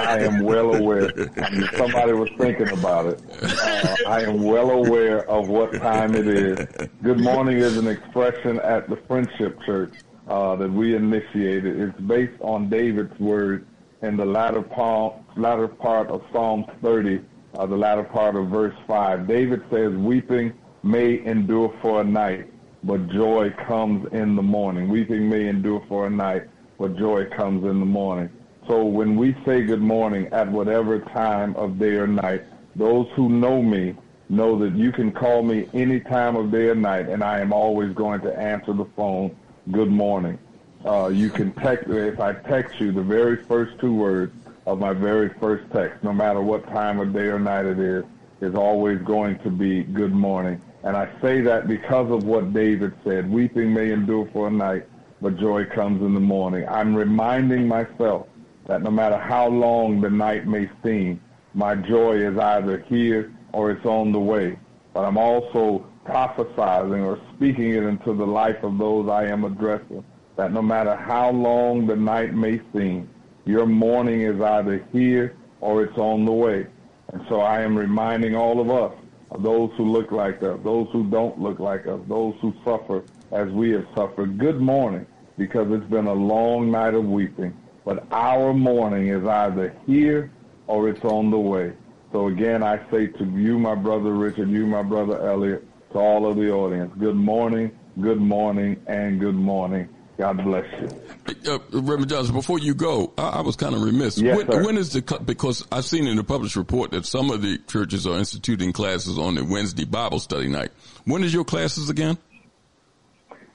I 0.02 0.20
am 0.20 0.44
well 0.44 0.76
aware. 0.76 1.12
I 1.38 1.50
mean, 1.50 1.70
somebody 1.78 2.14
was 2.14 2.30
thinking 2.38 2.70
about 2.70 3.06
it. 3.06 3.22
Uh, 3.42 3.96
I 4.08 4.22
am 4.22 4.44
well 4.44 4.72
aware 4.72 5.30
of 5.30 5.48
what 5.48 5.74
time 5.74 6.16
it 6.16 6.28
is. 6.28 6.68
Good 7.02 7.20
morning 7.20 7.58
is 7.58 7.78
an 7.78 7.88
expression 7.88 8.60
at 8.60 8.90
the 8.90 8.98
Friendship 9.08 9.62
Church 9.66 9.94
uh, 10.28 10.56
that 10.58 10.72
we 10.72 10.96
initiated. 10.96 11.80
It's 11.80 12.00
based 12.02 12.40
on 12.42 12.70
David's 12.70 13.18
word 13.20 13.66
in 14.02 14.18
the 14.18 14.26
latter 14.26 14.62
part, 14.62 15.16
latter 15.38 15.68
part 15.70 16.10
of 16.10 16.22
Psalm 16.34 16.66
30, 16.82 17.22
uh, 17.56 17.66
the 17.66 17.78
latter 17.78 18.04
part 18.04 18.36
of 18.36 18.50
verse 18.50 18.76
5. 18.88 19.26
David 19.28 19.64
says, 19.72 19.94
Weeping 19.94 20.54
may 20.84 21.26
endure 21.26 21.74
for 21.82 22.02
a 22.02 22.04
night, 22.04 22.53
but 22.84 23.08
joy 23.10 23.50
comes 23.66 24.12
in 24.12 24.36
the 24.36 24.42
morning. 24.42 24.90
Weeping 24.90 25.30
may 25.30 25.48
endure 25.48 25.84
for 25.88 26.08
a 26.08 26.10
night, 26.10 26.44
but 26.78 26.98
joy 26.98 27.26
comes 27.30 27.64
in 27.64 27.80
the 27.80 27.86
morning. 27.86 28.30
So 28.68 28.86
when 28.86 29.16
we 29.16 29.36
say 29.46 29.64
good 29.64 29.82
morning 29.82 30.28
at 30.32 30.50
whatever 30.50 31.00
time 31.00 31.56
of 31.56 31.80
day 31.80 31.96
or 31.96 32.08
night, 32.08 32.44
those 32.76 33.08
who 33.16 33.30
know 33.30 33.62
me 33.62 33.96
know 34.30 34.58
that 34.60 34.76
you 34.76 34.92
can 34.92 35.12
call 35.12 35.44
me 35.44 35.68
any 35.74 36.00
time 36.00 36.36
of 36.36 36.52
day 36.52 36.70
or 36.70 36.76
night, 36.76 37.08
and 37.10 37.24
I 37.24 37.40
am 37.40 37.54
always 37.54 37.94
going 37.94 38.22
to 38.22 38.38
answer 38.38 38.74
the 38.74 38.86
phone, 38.96 39.36
good 39.72 39.90
morning. 39.90 40.40
Uh, 40.86 41.08
you 41.08 41.30
can 41.30 41.54
text, 41.54 41.90
if 41.90 42.20
I 42.20 42.34
text 42.34 42.80
you, 42.80 42.92
the 42.92 43.02
very 43.02 43.38
first 43.44 43.80
two 43.80 43.94
words 43.94 44.34
of 44.66 44.80
my 44.80 44.94
very 44.94 45.30
first 45.40 45.70
text, 45.72 46.04
no 46.04 46.14
matter 46.14 46.42
what 46.42 46.68
time 46.68 47.00
of 47.00 47.14
day 47.14 47.28
or 47.28 47.40
night 47.40 47.66
it 47.66 47.80
is, 47.80 48.04
is 48.42 48.56
always 48.56 49.00
going 49.00 49.38
to 49.40 49.50
be 49.50 49.84
good 49.84 50.14
morning. 50.14 50.62
And 50.84 50.98
I 50.98 51.10
say 51.22 51.42
that 51.42 51.68
because 51.68 52.12
of 52.12 52.26
what 52.26 52.54
David 52.54 52.94
said, 53.06 53.30
weeping 53.30 53.74
may 53.74 53.92
endure 53.92 54.30
for 54.34 54.48
a 54.48 54.52
night, 54.52 54.86
but 55.22 55.38
joy 55.38 55.66
comes 55.66 56.02
in 56.02 56.14
the 56.14 56.20
morning. 56.20 56.68
I'm 56.68 56.94
reminding 56.94 57.68
myself 57.68 58.28
that 58.68 58.82
no 58.82 58.92
matter 58.92 59.18
how 59.18 59.48
long 59.48 60.02
the 60.02 60.10
night 60.10 60.46
may 60.46 60.70
seem, 60.84 61.22
my 61.54 61.76
joy 61.76 62.18
is 62.18 62.38
either 62.38 62.80
here 62.90 63.32
or 63.54 63.72
it's 63.72 63.86
on 63.86 64.12
the 64.12 64.20
way. 64.20 64.60
But 64.94 65.06
I'm 65.06 65.18
also 65.18 65.86
prophesizing 66.06 67.06
or 67.06 67.20
speaking 67.36 67.70
it 67.72 67.84
into 67.84 68.14
the 68.14 68.26
life 68.26 68.62
of 68.64 68.78
those 68.78 69.08
I 69.08 69.26
am 69.26 69.46
addressing, 69.46 70.04
that 70.36 70.52
no 70.52 70.62
matter 70.62 70.96
how 70.96 71.32
long 71.32 71.88
the 71.88 71.96
night 71.96 72.34
may 72.34 72.60
seem, 72.74 73.10
your 73.46 73.66
morning 73.66 74.22
is 74.22 74.42
either 74.42 74.86
here 74.92 75.38
or 75.62 75.84
it's 75.84 75.98
on 75.98 76.26
the 76.26 76.32
way. 76.32 76.68
And 77.14 77.22
so 77.30 77.40
I 77.42 77.62
am 77.62 77.78
reminding 77.78 78.36
all 78.36 78.60
of 78.60 78.70
us, 78.70 78.94
those 79.40 79.72
who 79.78 79.92
look 79.92 80.12
like 80.12 80.42
us, 80.44 80.60
those 80.64 80.88
who 80.92 81.10
don't 81.10 81.40
look 81.40 81.60
like 81.60 81.88
us, 81.88 82.00
those 82.08 82.36
who 82.42 82.54
suffer 82.64 83.04
as 83.32 83.50
we 83.50 83.72
have 83.72 83.86
suffered, 83.96 84.38
good 84.38 84.60
morning, 84.60 85.06
because 85.38 85.72
it's 85.72 85.90
been 85.90 86.08
a 86.08 86.14
long 86.14 86.70
night 86.70 86.94
of 86.94 87.06
weeping. 87.06 87.56
But 87.86 88.06
our 88.12 88.54
morning 88.54 89.08
is 89.08 89.26
either 89.26 89.76
here 89.86 90.32
or 90.68 90.90
it's 90.90 91.04
on 91.04 91.32
the 91.32 91.40
way. 91.40 91.74
So 92.12 92.28
again, 92.28 92.62
I 92.62 92.80
say 92.92 93.08
to 93.08 93.26
you, 93.26 93.58
my 93.58 93.76
brother 93.76 94.14
Richard, 94.14 94.50
you, 94.50 94.68
my 94.68 94.84
brother 94.84 95.28
Elliot, 95.28 95.66
to 95.92 96.00
all 96.00 96.28
of 96.30 96.38
the 96.38 96.52
audience, 96.52 96.94
good 97.00 97.16
morning, 97.16 97.72
good 98.00 98.22
morning, 98.22 98.80
and 98.88 99.20
good 99.20 99.36
morning. 99.36 99.90
God 100.18 100.44
bless 100.44 100.66
you. 100.80 101.52
Uh, 101.52 101.60
Reverend 101.72 102.10
Johnson, 102.10 102.36
before 102.36 102.60
you 102.60 102.74
go, 102.76 103.14
I, 103.18 103.30
I 103.30 103.42
was 103.42 103.56
kind 103.56 103.74
of 103.74 103.82
remiss. 103.82 104.18
Yes, 104.20 104.38
when, 104.48 104.64
when 104.64 104.78
is 104.78 104.94
the 104.94 105.02
because 105.26 105.66
I've 105.72 105.86
seen 105.86 106.06
in 106.08 106.18
the 106.18 106.24
published 106.24 106.56
report 106.56 106.92
that 106.92 107.06
some 107.06 107.32
of 107.32 107.42
the 107.42 107.58
churches 107.68 108.06
are 108.06 108.18
instituting 108.18 108.74
classes 108.74 109.18
on 109.18 109.36
the 109.36 109.44
Wednesday 109.44 109.86
Bible 109.86 110.20
study 110.20 110.48
night. 110.50 110.70
When 111.06 111.24
is 111.24 111.34
your 111.34 111.44
classes 111.46 111.90
again? 111.90 112.18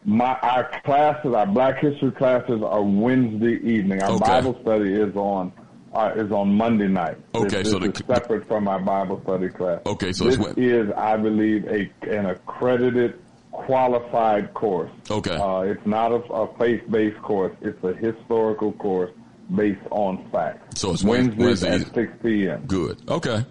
My 0.04 0.38
our 0.40 0.70
classes, 0.84 1.34
our 1.34 1.46
Black 1.46 1.78
History 1.78 2.10
classes, 2.12 2.62
are 2.62 2.82
Wednesday 2.82 3.54
evening. 3.62 4.02
Our 4.02 4.12
Okay. 4.12 4.24
Bible 4.24 4.58
study 4.62 4.92
is 4.94 5.14
on 5.16 5.52
uh, 5.92 6.12
is 6.16 6.30
on 6.32 6.54
Monday 6.54 6.88
night. 6.88 7.18
Okay, 7.34 7.62
this, 7.62 7.70
so 7.70 7.78
this 7.78 7.92
the- 7.92 8.00
is 8.00 8.06
separate 8.06 8.46
from 8.46 8.68
our 8.68 8.80
Bible 8.80 9.20
study 9.24 9.48
class. 9.48 9.80
Okay, 9.86 10.12
so 10.12 10.24
this 10.24 10.36
it's 10.36 10.44
when- 10.44 10.54
is, 10.58 10.90
I 10.96 11.16
believe, 11.16 11.66
a 11.66 11.90
an 12.08 12.26
accredited, 12.26 13.20
qualified 13.52 14.52
course. 14.54 14.90
Okay. 15.10 15.36
Uh, 15.36 15.60
it's 15.60 15.86
not 15.86 16.12
a, 16.12 16.16
a 16.32 16.58
faith-based 16.58 17.20
course. 17.22 17.54
It's 17.60 17.82
a 17.84 17.94
historical 17.94 18.72
course 18.72 19.10
based 19.54 19.80
on 19.90 20.28
facts. 20.30 20.80
So 20.80 20.92
it's 20.92 21.02
Wed- 21.04 21.36
Wednesdays 21.38 21.62
Wednesday. 21.70 21.88
at 21.88 21.94
six 21.94 22.12
p.m. 22.22 22.66
Good. 22.66 23.02
Okay. 23.08 23.44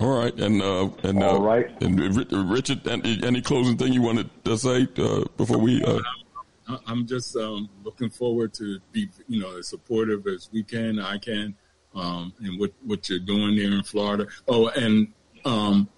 All 0.00 0.18
right. 0.18 0.34
And 0.38 0.60
uh, 0.62 0.90
and 1.02 1.22
uh, 1.22 1.26
All 1.28 1.42
right. 1.42 1.70
And 1.82 2.50
Richard, 2.50 2.86
any, 2.88 3.22
any 3.22 3.40
closing 3.42 3.76
thing 3.76 3.92
you 3.92 4.02
wanted 4.02 4.28
to 4.44 4.56
say 4.58 4.86
uh, 4.98 5.24
before 5.36 5.58
we? 5.58 5.82
Uh, 5.82 6.00
I- 6.68 6.78
I'm 6.86 7.06
just 7.06 7.36
um, 7.36 7.68
looking 7.84 8.10
forward 8.10 8.52
to 8.54 8.80
be, 8.92 9.08
you 9.28 9.40
know, 9.40 9.56
as 9.58 9.68
supportive 9.68 10.26
as 10.26 10.48
we 10.52 10.62
can, 10.64 10.98
I 10.98 11.18
can, 11.18 11.54
um, 11.94 12.32
and 12.40 12.58
what 12.58 12.72
what 12.84 13.08
you're 13.08 13.20
doing 13.20 13.56
there 13.56 13.70
in 13.72 13.82
Florida. 13.84 14.26
Oh, 14.48 14.68
and 14.68 15.12
um, 15.44 15.88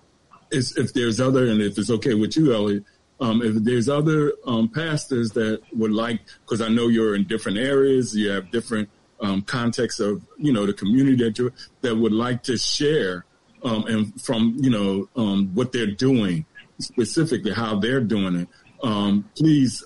is, 0.50 0.76
if 0.76 0.92
there's 0.92 1.20
other, 1.20 1.46
and 1.46 1.60
if 1.62 1.78
it's 1.78 1.90
okay 1.90 2.14
with 2.14 2.36
you, 2.36 2.52
Elliott, 2.52 2.84
um, 3.20 3.42
if 3.42 3.54
there's 3.64 3.88
other 3.88 4.32
um, 4.46 4.68
pastors 4.68 5.32
that 5.32 5.60
would 5.72 5.92
like, 5.92 6.20
because 6.42 6.60
I 6.60 6.68
know 6.68 6.88
you're 6.88 7.14
in 7.14 7.24
different 7.24 7.58
areas, 7.58 8.14
you 8.14 8.30
have 8.30 8.50
different 8.50 8.88
um, 9.20 9.42
contexts 9.42 10.00
of, 10.00 10.24
you 10.36 10.52
know, 10.52 10.66
the 10.66 10.72
community 10.72 11.16
that 11.24 11.38
you 11.38 11.52
that 11.80 11.96
would 11.96 12.12
like 12.12 12.42
to 12.44 12.56
share, 12.56 13.24
um, 13.64 13.84
and 13.86 14.20
from 14.22 14.56
you 14.60 14.70
know 14.70 15.08
um, 15.16 15.52
what 15.54 15.72
they're 15.72 15.86
doing 15.86 16.44
specifically, 16.78 17.52
how 17.52 17.78
they're 17.78 18.00
doing 18.00 18.36
it. 18.36 18.48
Um, 18.82 19.28
please. 19.36 19.84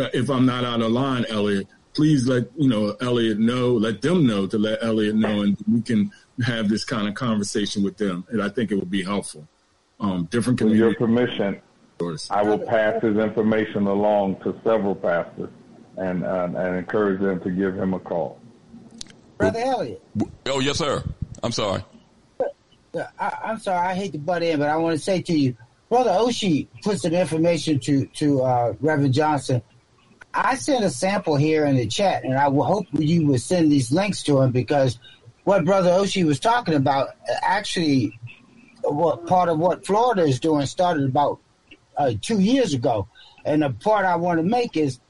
If 0.00 0.30
I'm 0.30 0.46
not 0.46 0.62
out 0.62 0.80
of 0.80 0.92
line, 0.92 1.26
Elliott, 1.28 1.66
please 1.98 2.28
let 2.28 2.44
you 2.56 2.68
know 2.68 2.96
Elliott 3.00 3.40
know, 3.40 3.72
let 3.72 4.00
them 4.00 4.24
know 4.24 4.46
to 4.46 4.56
let 4.56 4.82
Elliott 4.82 5.16
know, 5.16 5.42
and 5.42 5.56
we 5.70 5.82
can 5.82 6.12
have 6.44 6.68
this 6.68 6.84
kind 6.84 7.08
of 7.08 7.14
conversation 7.14 7.82
with 7.82 7.96
them. 7.96 8.24
And 8.28 8.40
I 8.40 8.48
think 8.48 8.70
it 8.70 8.76
would 8.76 8.90
be 8.90 9.02
helpful. 9.02 9.48
Um, 9.98 10.26
different 10.30 10.60
With 10.60 10.74
your 10.74 10.94
permission, 10.94 11.60
I 12.30 12.42
will 12.42 12.58
pass 12.58 13.02
his 13.02 13.16
information 13.16 13.86
along 13.86 14.36
to 14.40 14.58
several 14.64 14.94
pastors 14.94 15.50
and 15.96 16.24
uh, 16.24 16.48
and 16.54 16.76
encourage 16.76 17.20
them 17.20 17.40
to 17.40 17.50
give 17.50 17.76
him 17.76 17.94
a 17.94 17.98
call. 17.98 18.40
Brother 19.36 19.60
Elliott. 19.60 20.02
oh 20.46 20.60
yes, 20.60 20.78
sir. 20.78 21.02
I'm 21.42 21.52
sorry. 21.52 21.84
I, 23.18 23.32
I'm 23.44 23.58
sorry, 23.58 23.86
I 23.86 23.94
hate 23.94 24.12
to 24.12 24.18
butt 24.18 24.42
in, 24.42 24.58
but 24.58 24.68
I 24.68 24.76
want 24.76 24.96
to 24.96 25.02
say 25.02 25.22
to 25.22 25.32
you, 25.32 25.56
Brother 25.88 26.10
Oshi 26.10 26.68
put 26.82 27.00
some 27.00 27.12
information 27.12 27.78
to 27.80 28.06
to 28.06 28.42
uh, 28.42 28.74
Reverend 28.80 29.14
Johnson. 29.14 29.62
I 30.34 30.56
sent 30.56 30.84
a 30.84 30.90
sample 30.90 31.36
here 31.36 31.64
in 31.64 31.76
the 31.76 31.86
chat, 31.86 32.24
and 32.24 32.34
I 32.34 32.48
will 32.48 32.64
hope 32.64 32.86
you 32.92 33.26
will 33.26 33.38
send 33.38 33.72
these 33.72 33.90
links 33.90 34.22
to 34.24 34.40
him 34.40 34.52
because 34.52 34.98
what 35.44 35.64
Brother 35.64 35.90
Oshi 35.90 36.24
was 36.24 36.38
talking 36.38 36.74
about 36.74 37.08
uh, 37.08 37.34
actually, 37.42 38.18
what 38.82 39.26
part 39.26 39.48
of 39.48 39.58
what 39.58 39.86
Florida 39.86 40.22
is 40.22 40.38
doing 40.38 40.66
started 40.66 41.04
about 41.04 41.40
uh, 41.98 42.14
two 42.20 42.40
years 42.40 42.72
ago, 42.72 43.08
and 43.44 43.62
the 43.62 43.70
part 43.70 44.06
I 44.06 44.16
want 44.16 44.38
to 44.38 44.44
make 44.44 44.76
is 44.76 45.00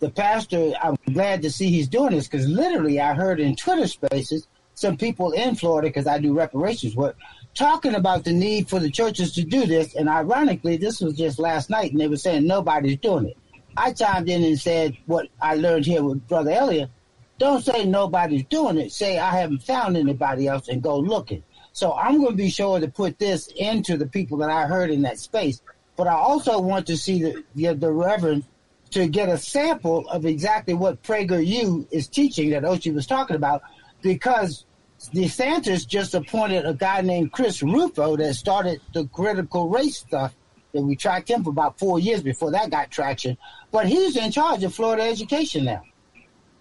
the 0.00 0.10
pastor. 0.10 0.72
I'm 0.82 0.96
glad 1.12 1.42
to 1.42 1.50
see 1.50 1.70
he's 1.70 1.88
doing 1.88 2.12
this 2.12 2.26
because 2.26 2.48
literally 2.48 3.00
I 3.00 3.14
heard 3.14 3.38
in 3.38 3.54
Twitter 3.54 3.86
Spaces 3.86 4.48
some 4.74 4.96
people 4.96 5.32
in 5.32 5.54
Florida 5.54 5.88
because 5.88 6.06
I 6.06 6.18
do 6.18 6.32
reparations 6.32 6.96
work 6.96 7.16
talking 7.58 7.96
about 7.96 8.24
the 8.24 8.32
need 8.32 8.68
for 8.68 8.78
the 8.78 8.90
churches 8.90 9.32
to 9.32 9.42
do 9.42 9.66
this. 9.66 9.96
And 9.96 10.08
ironically, 10.08 10.76
this 10.76 11.00
was 11.00 11.14
just 11.14 11.38
last 11.38 11.70
night, 11.70 11.90
and 11.90 12.00
they 12.00 12.06
were 12.08 12.16
saying 12.16 12.46
nobody's 12.46 12.98
doing 12.98 13.26
it. 13.26 13.36
I 13.76 13.92
chimed 13.92 14.28
in 14.28 14.44
and 14.44 14.58
said 14.58 14.96
what 15.06 15.28
I 15.42 15.56
learned 15.56 15.84
here 15.84 16.02
with 16.02 16.26
Brother 16.28 16.52
Elliott. 16.52 16.90
Don't 17.38 17.64
say 17.64 17.84
nobody's 17.84 18.44
doing 18.44 18.78
it. 18.78 18.92
Say 18.92 19.18
I 19.18 19.30
haven't 19.30 19.62
found 19.62 19.96
anybody 19.96 20.48
else 20.48 20.68
and 20.68 20.82
go 20.82 20.98
looking. 20.98 21.42
So 21.72 21.94
I'm 21.94 22.18
going 22.18 22.32
to 22.32 22.36
be 22.36 22.50
sure 22.50 22.80
to 22.80 22.88
put 22.88 23.18
this 23.18 23.48
into 23.56 23.96
the 23.96 24.06
people 24.06 24.38
that 24.38 24.50
I 24.50 24.66
heard 24.66 24.90
in 24.90 25.02
that 25.02 25.18
space. 25.18 25.60
But 25.98 26.06
I 26.06 26.14
also 26.14 26.60
want 26.60 26.86
to 26.86 26.96
see 26.96 27.22
the, 27.24 27.44
the, 27.56 27.74
the 27.74 27.90
Reverend 27.90 28.44
to 28.92 29.08
get 29.08 29.28
a 29.28 29.36
sample 29.36 30.08
of 30.08 30.24
exactly 30.24 30.72
what 30.72 31.02
PragerU 31.02 31.88
is 31.90 32.06
teaching 32.06 32.50
that 32.50 32.62
Ochi 32.62 32.94
was 32.94 33.04
talking 33.04 33.34
about 33.34 33.62
because 34.00 34.64
DeSantis 35.12 35.86
just 35.86 36.14
appointed 36.14 36.64
a 36.64 36.72
guy 36.72 37.00
named 37.00 37.32
Chris 37.32 37.64
Rufo 37.64 38.16
that 38.16 38.34
started 38.34 38.80
the 38.94 39.06
critical 39.08 39.68
race 39.68 39.98
stuff 39.98 40.36
that 40.72 40.82
we 40.82 40.94
tracked 40.94 41.28
him 41.28 41.42
for 41.42 41.50
about 41.50 41.80
four 41.80 41.98
years 41.98 42.22
before 42.22 42.52
that 42.52 42.70
got 42.70 42.92
traction. 42.92 43.36
But 43.72 43.86
he's 43.86 44.16
in 44.16 44.30
charge 44.30 44.62
of 44.62 44.72
Florida 44.72 45.02
education 45.02 45.64
now. 45.64 45.82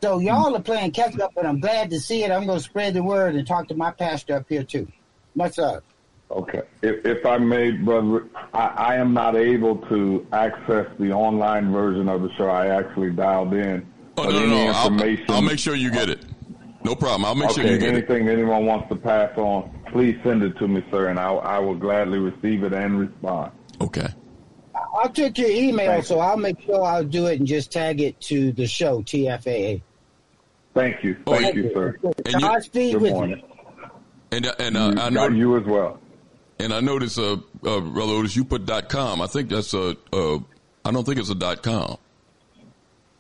So 0.02 0.18
y'all 0.18 0.56
are 0.56 0.62
playing 0.62 0.92
catch 0.92 1.20
up, 1.20 1.38
and 1.38 1.48
I'm 1.48 1.60
glad 1.60 1.92
to 1.92 2.00
see 2.00 2.24
it. 2.24 2.32
I'm 2.32 2.48
going 2.48 2.58
to 2.58 2.64
spread 2.64 2.96
the 2.96 3.04
word 3.04 3.36
and 3.36 3.46
talk 3.46 3.68
to 3.68 3.76
my 3.76 3.92
pastor 3.92 4.38
up 4.38 4.50
here 4.50 4.64
too. 4.64 4.88
Much 5.36 5.60
love. 5.60 5.84
Okay. 6.30 6.62
If, 6.82 7.06
if 7.06 7.26
I 7.26 7.38
may, 7.38 7.72
brother, 7.72 8.26
I, 8.54 8.68
I 8.68 8.96
am 8.96 9.14
not 9.14 9.36
able 9.36 9.78
to 9.88 10.28
access 10.34 10.88
the 11.00 11.12
online 11.12 11.72
version 11.72 12.10
of 12.10 12.22
the 12.22 12.32
show. 12.34 12.50
I 12.50 12.68
actually 12.68 13.12
dialed 13.12 13.54
in. 13.54 13.86
Oh, 14.18 14.24
no, 14.24 14.32
no, 14.32 14.46
no. 14.48 14.72
I'll, 14.72 15.36
I'll 15.36 15.42
make 15.42 15.60
sure 15.60 15.76
you 15.76 15.90
get 15.92 16.10
it. 16.10 16.26
No 16.84 16.96
problem. 16.96 17.26
I'll 17.26 17.36
make 17.36 17.50
okay, 17.52 17.62
sure 17.62 17.72
you 17.72 17.78
get 17.78 17.94
anything 17.94 18.28
it. 18.28 18.32
anyone 18.32 18.66
wants 18.66 18.90
to 18.90 18.96
pass 18.96 19.38
on, 19.38 19.70
please 19.92 20.18
send 20.24 20.44
it 20.44 20.58
to 20.58 20.68
me, 20.68 20.84
sir, 20.92 21.08
and 21.10 21.20
I, 21.20 21.34
I 21.34 21.60
will 21.60 21.76
gladly 21.76 22.20
receive 22.20 22.64
it 22.64 22.74
and 22.74 23.00
respond. 23.00 23.52
Okay. 23.82 24.08
I'll 24.96 25.10
take 25.10 25.38
your 25.38 25.50
email, 25.50 25.92
Thank 25.92 26.06
so 26.06 26.20
I'll 26.20 26.38
make 26.38 26.60
sure 26.62 26.84
I'll 26.84 27.04
do 27.04 27.28
it 27.28 27.40
and 27.40 27.48
just 27.48 27.72
tag 27.72 28.02
it 28.02 28.20
to 28.22 28.52
the 28.52 28.68
show, 28.68 29.02
TFAA. 29.02 29.82
Thank 30.74 31.04
you. 31.04 31.16
Thank, 31.26 31.42
Thank 31.42 31.56
you, 31.56 31.64
you, 31.64 31.74
sir. 31.74 32.00
And 32.26 32.42
you, 32.74 33.00
good 33.00 33.12
morning. 33.12 33.44
And, 34.32 34.46
and 34.60 34.78
uh, 34.78 34.96
I 34.98 35.10
know 35.10 35.28
you 35.30 35.58
as 35.58 35.66
well. 35.66 36.00
And 36.60 36.74
I 36.74 36.80
noticed, 36.80 37.20
uh, 37.20 37.38
uh, 37.64 37.80
Brother 37.80 38.14
Otis, 38.14 38.36
you 38.36 38.44
put 38.44 38.66
dot 38.66 38.90
.com. 38.90 39.22
I 39.22 39.28
think 39.28 39.50
that's 39.50 39.74
a, 39.74 39.96
uh, 40.12 40.40
I 40.84 40.92
don't 40.92 41.06
think 41.06 41.20
it's 41.20 41.30
a 41.30 41.36
dot 41.36 41.62
.com. 41.62 41.98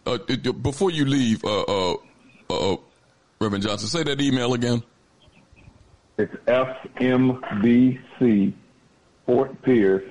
Uh, 0.05 0.18
it, 0.27 0.64
before 0.64 0.89
you 0.89 1.05
leave, 1.05 1.43
uh, 1.43 1.61
uh, 1.61 1.95
uh, 2.49 2.77
Reverend 3.39 3.64
Johnson, 3.64 3.88
say 3.89 4.03
that 4.03 4.22
email 4.22 4.53
again. 4.53 4.81
It's 6.18 6.34
FMBC 6.47 7.34
Fort 9.26 9.61
Pierce, 9.61 10.09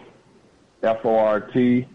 F 0.82 0.98
O 1.04 1.16
R 1.16 1.40
T 1.40 1.86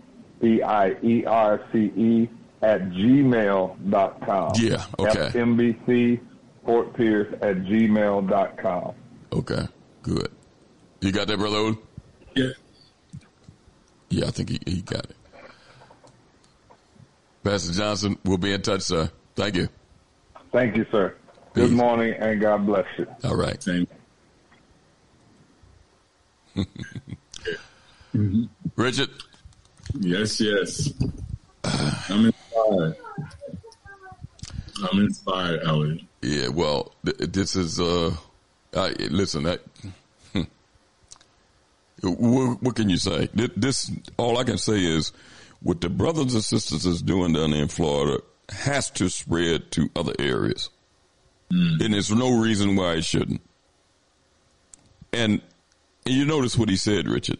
B 0.41 0.61
I 0.61 0.95
E 1.01 1.23
R 1.25 1.61
C 1.71 1.91
E 1.95 2.29
at 2.61 2.89
gmail.com. 2.89 4.51
Yeah, 4.55 4.83
okay. 4.99 5.29
FMBC 5.29 6.19
Fort 6.65 6.93
Pierce 6.95 7.33
at 7.41 7.57
gmail.com. 7.63 8.93
Okay, 9.31 9.67
good. 10.01 10.31
You 11.01 11.11
got 11.11 11.27
that, 11.27 11.37
Brother 11.37 11.57
Odin? 11.57 11.77
Yeah. 12.35 12.49
Yeah, 14.09 14.27
I 14.27 14.29
think 14.31 14.49
he, 14.49 14.59
he 14.65 14.81
got 14.81 15.05
it. 15.05 15.15
Pastor 17.43 17.73
Johnson, 17.73 18.17
we'll 18.23 18.37
be 18.37 18.53
in 18.53 18.61
touch, 18.61 18.83
sir. 18.83 19.09
Thank 19.35 19.55
you. 19.55 19.67
Thank 20.51 20.77
you, 20.77 20.85
sir. 20.91 21.15
Good 21.53 21.71
morning 21.71 22.13
and 22.13 22.39
God 22.39 22.65
bless 22.67 22.85
you. 22.97 23.07
All 23.23 23.35
right. 23.35 23.61
Same. 23.61 23.87
mm-hmm. 26.55 28.43
Richard? 28.75 29.09
Yes, 29.99 30.39
yes. 30.39 30.93
I'm 31.63 32.25
inspired. 32.27 32.95
I'm 34.83 34.99
inspired, 34.99 35.61
Elliott. 35.63 36.01
Yeah, 36.21 36.49
well, 36.49 36.93
th- 37.03 37.17
this 37.17 37.55
is, 37.55 37.79
uh, 37.79 38.15
I, 38.75 38.89
listen, 39.09 39.43
that, 39.43 39.61
what, 42.01 42.61
what, 42.61 42.75
can 42.75 42.89
you 42.89 42.97
say? 42.97 43.29
This, 43.33 43.91
all 44.17 44.37
I 44.37 44.43
can 44.43 44.57
say 44.57 44.83
is 44.83 45.11
what 45.61 45.81
the 45.81 45.89
brothers 45.89 46.33
and 46.33 46.43
sisters 46.43 46.85
is 46.85 47.01
doing 47.01 47.33
down 47.33 47.51
there 47.51 47.61
in 47.61 47.67
Florida 47.67 48.21
has 48.49 48.89
to 48.91 49.09
spread 49.09 49.71
to 49.71 49.89
other 49.95 50.13
areas. 50.19 50.69
Mm. 51.51 51.83
And 51.83 51.93
there's 51.93 52.11
no 52.11 52.39
reason 52.39 52.75
why 52.75 52.93
it 52.93 53.05
shouldn't. 53.05 53.41
And, 55.13 55.41
and 56.05 56.15
you 56.15 56.25
notice 56.25 56.57
what 56.57 56.69
he 56.69 56.75
said, 56.77 57.07
Richard, 57.07 57.39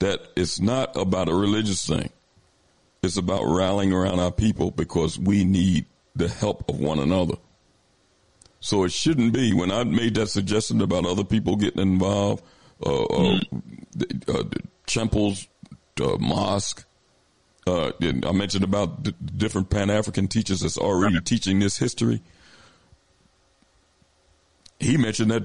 that 0.00 0.20
it's 0.36 0.60
not 0.60 0.96
about 0.96 1.28
a 1.28 1.34
religious 1.34 1.86
thing. 1.86 2.10
It's 3.02 3.16
about 3.16 3.44
rallying 3.44 3.92
around 3.92 4.20
our 4.20 4.32
people 4.32 4.70
because 4.70 5.18
we 5.18 5.44
need 5.44 5.86
the 6.14 6.28
help 6.28 6.68
of 6.68 6.80
one 6.80 6.98
another. 6.98 7.34
So 8.60 8.84
it 8.84 8.92
shouldn't 8.92 9.32
be 9.32 9.54
when 9.54 9.70
I 9.70 9.84
made 9.84 10.14
that 10.14 10.28
suggestion 10.28 10.80
about 10.80 11.06
other 11.06 11.24
people 11.24 11.56
getting 11.56 11.82
involved, 11.82 12.42
uh, 12.84 13.04
uh, 13.04 13.38
uh, 14.28 14.42
uh, 16.00 16.16
mosque. 16.18 16.84
Uh, 17.66 17.90
I 18.00 18.32
mentioned 18.32 18.64
about 18.64 19.04
the 19.04 19.12
different 19.12 19.70
Pan 19.70 19.90
African 19.90 20.28
teachers 20.28 20.60
that's 20.60 20.78
already 20.78 21.20
teaching 21.20 21.58
this 21.58 21.78
history 21.78 22.22
he 24.78 24.96
mentioned 24.96 25.30
that 25.30 25.44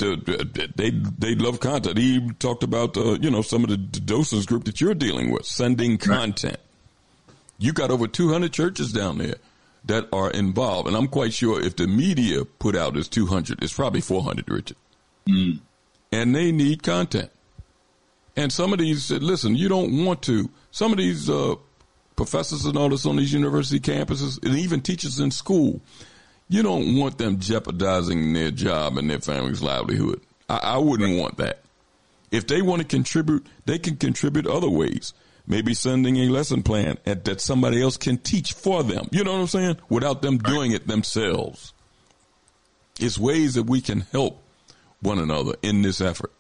they 0.76 0.90
they 0.90 1.36
love 1.36 1.60
content. 1.60 1.98
He 1.98 2.32
talked 2.40 2.64
about 2.64 2.98
uh, 2.98 3.18
you 3.22 3.32
know 3.32 3.42
some 3.42 3.64
of 3.64 3.70
the 3.70 3.78
docents 3.78 4.46
group 4.46 4.66
that 4.66 4.82
you're 4.82 4.94
dealing 4.94 5.32
with 5.32 5.46
sending 5.46 5.98
content. 5.98 6.58
You 7.58 7.74
got 7.74 7.92
over 7.92 8.08
200 8.08 8.52
churches 8.52 8.92
down 8.92 9.20
there 9.20 9.36
that 9.86 10.08
are 10.12 10.32
involved, 10.32 10.88
and 10.88 10.98
I'm 10.98 11.08
quite 11.08 11.34
sure 11.34 11.64
if 11.64 11.76
the 11.76 11.88
media 11.88 12.44
put 12.44 12.76
out 12.76 12.98
is 12.98 13.08
200, 13.08 13.64
it's 13.64 13.74
probably 13.74 14.02
400, 14.02 14.50
Richard. 14.50 14.78
Mm. 15.30 15.60
And 16.12 16.36
they 16.36 16.52
need 16.52 16.84
content. 16.84 17.32
And 18.36 18.52
some 18.52 18.74
of 18.74 18.80
these 18.80 19.06
said, 19.06 19.24
listen, 19.24 19.56
you 19.56 19.70
don't 19.70 20.06
want 20.06 20.22
to. 20.24 20.50
Some 20.72 20.92
of 20.92 20.98
these 20.98 21.30
uh, 21.30 21.56
professors 22.16 22.66
and 22.66 22.78
all 22.78 22.90
this 22.90 23.06
on 23.06 23.18
these 23.18 23.34
university 23.34 23.80
campuses, 23.80 24.44
and 24.46 24.58
even 24.58 24.82
teachers 24.82 25.20
in 25.20 25.32
school, 25.32 25.82
you 26.50 26.64
don't 26.64 26.98
want 26.98 27.18
them 27.18 27.40
jeopardizing 27.40 28.34
their 28.34 28.52
job 28.52 28.98
and 28.98 29.10
their 29.10 29.20
family's 29.20 29.62
livelihood. 29.62 30.22
I, 30.50 30.58
I 30.58 30.78
wouldn't 30.78 31.20
want 31.20 31.38
that. 31.38 31.60
If 32.32 32.48
they 32.48 32.62
want 32.62 32.82
to 32.82 32.88
contribute, 32.88 33.46
they 33.66 33.78
can 33.80 33.98
contribute 33.98 34.48
other 34.48 34.70
ways. 34.70 35.14
Maybe 35.48 35.74
sending 35.74 36.18
a 36.18 36.30
lesson 36.30 36.64
plan 36.64 36.98
at, 37.06 37.26
that 37.26 37.42
somebody 37.42 37.82
else 37.82 37.98
can 37.98 38.18
teach 38.18 38.54
for 38.54 38.84
them. 38.84 39.08
You 39.12 39.24
know 39.24 39.34
what 39.34 39.40
I'm 39.40 39.48
saying? 39.48 39.78
Without 39.90 40.22
them 40.22 40.38
doing 40.38 40.72
it 40.72 40.88
themselves. 40.88 41.74
It's 43.00 43.18
ways 43.18 43.56
that 43.56 43.64
we 43.64 43.82
can 43.82 44.02
help 44.12 44.42
one 45.02 45.20
another 45.20 45.56
in 45.62 45.82
this 45.82 46.02
effort. 46.02 46.32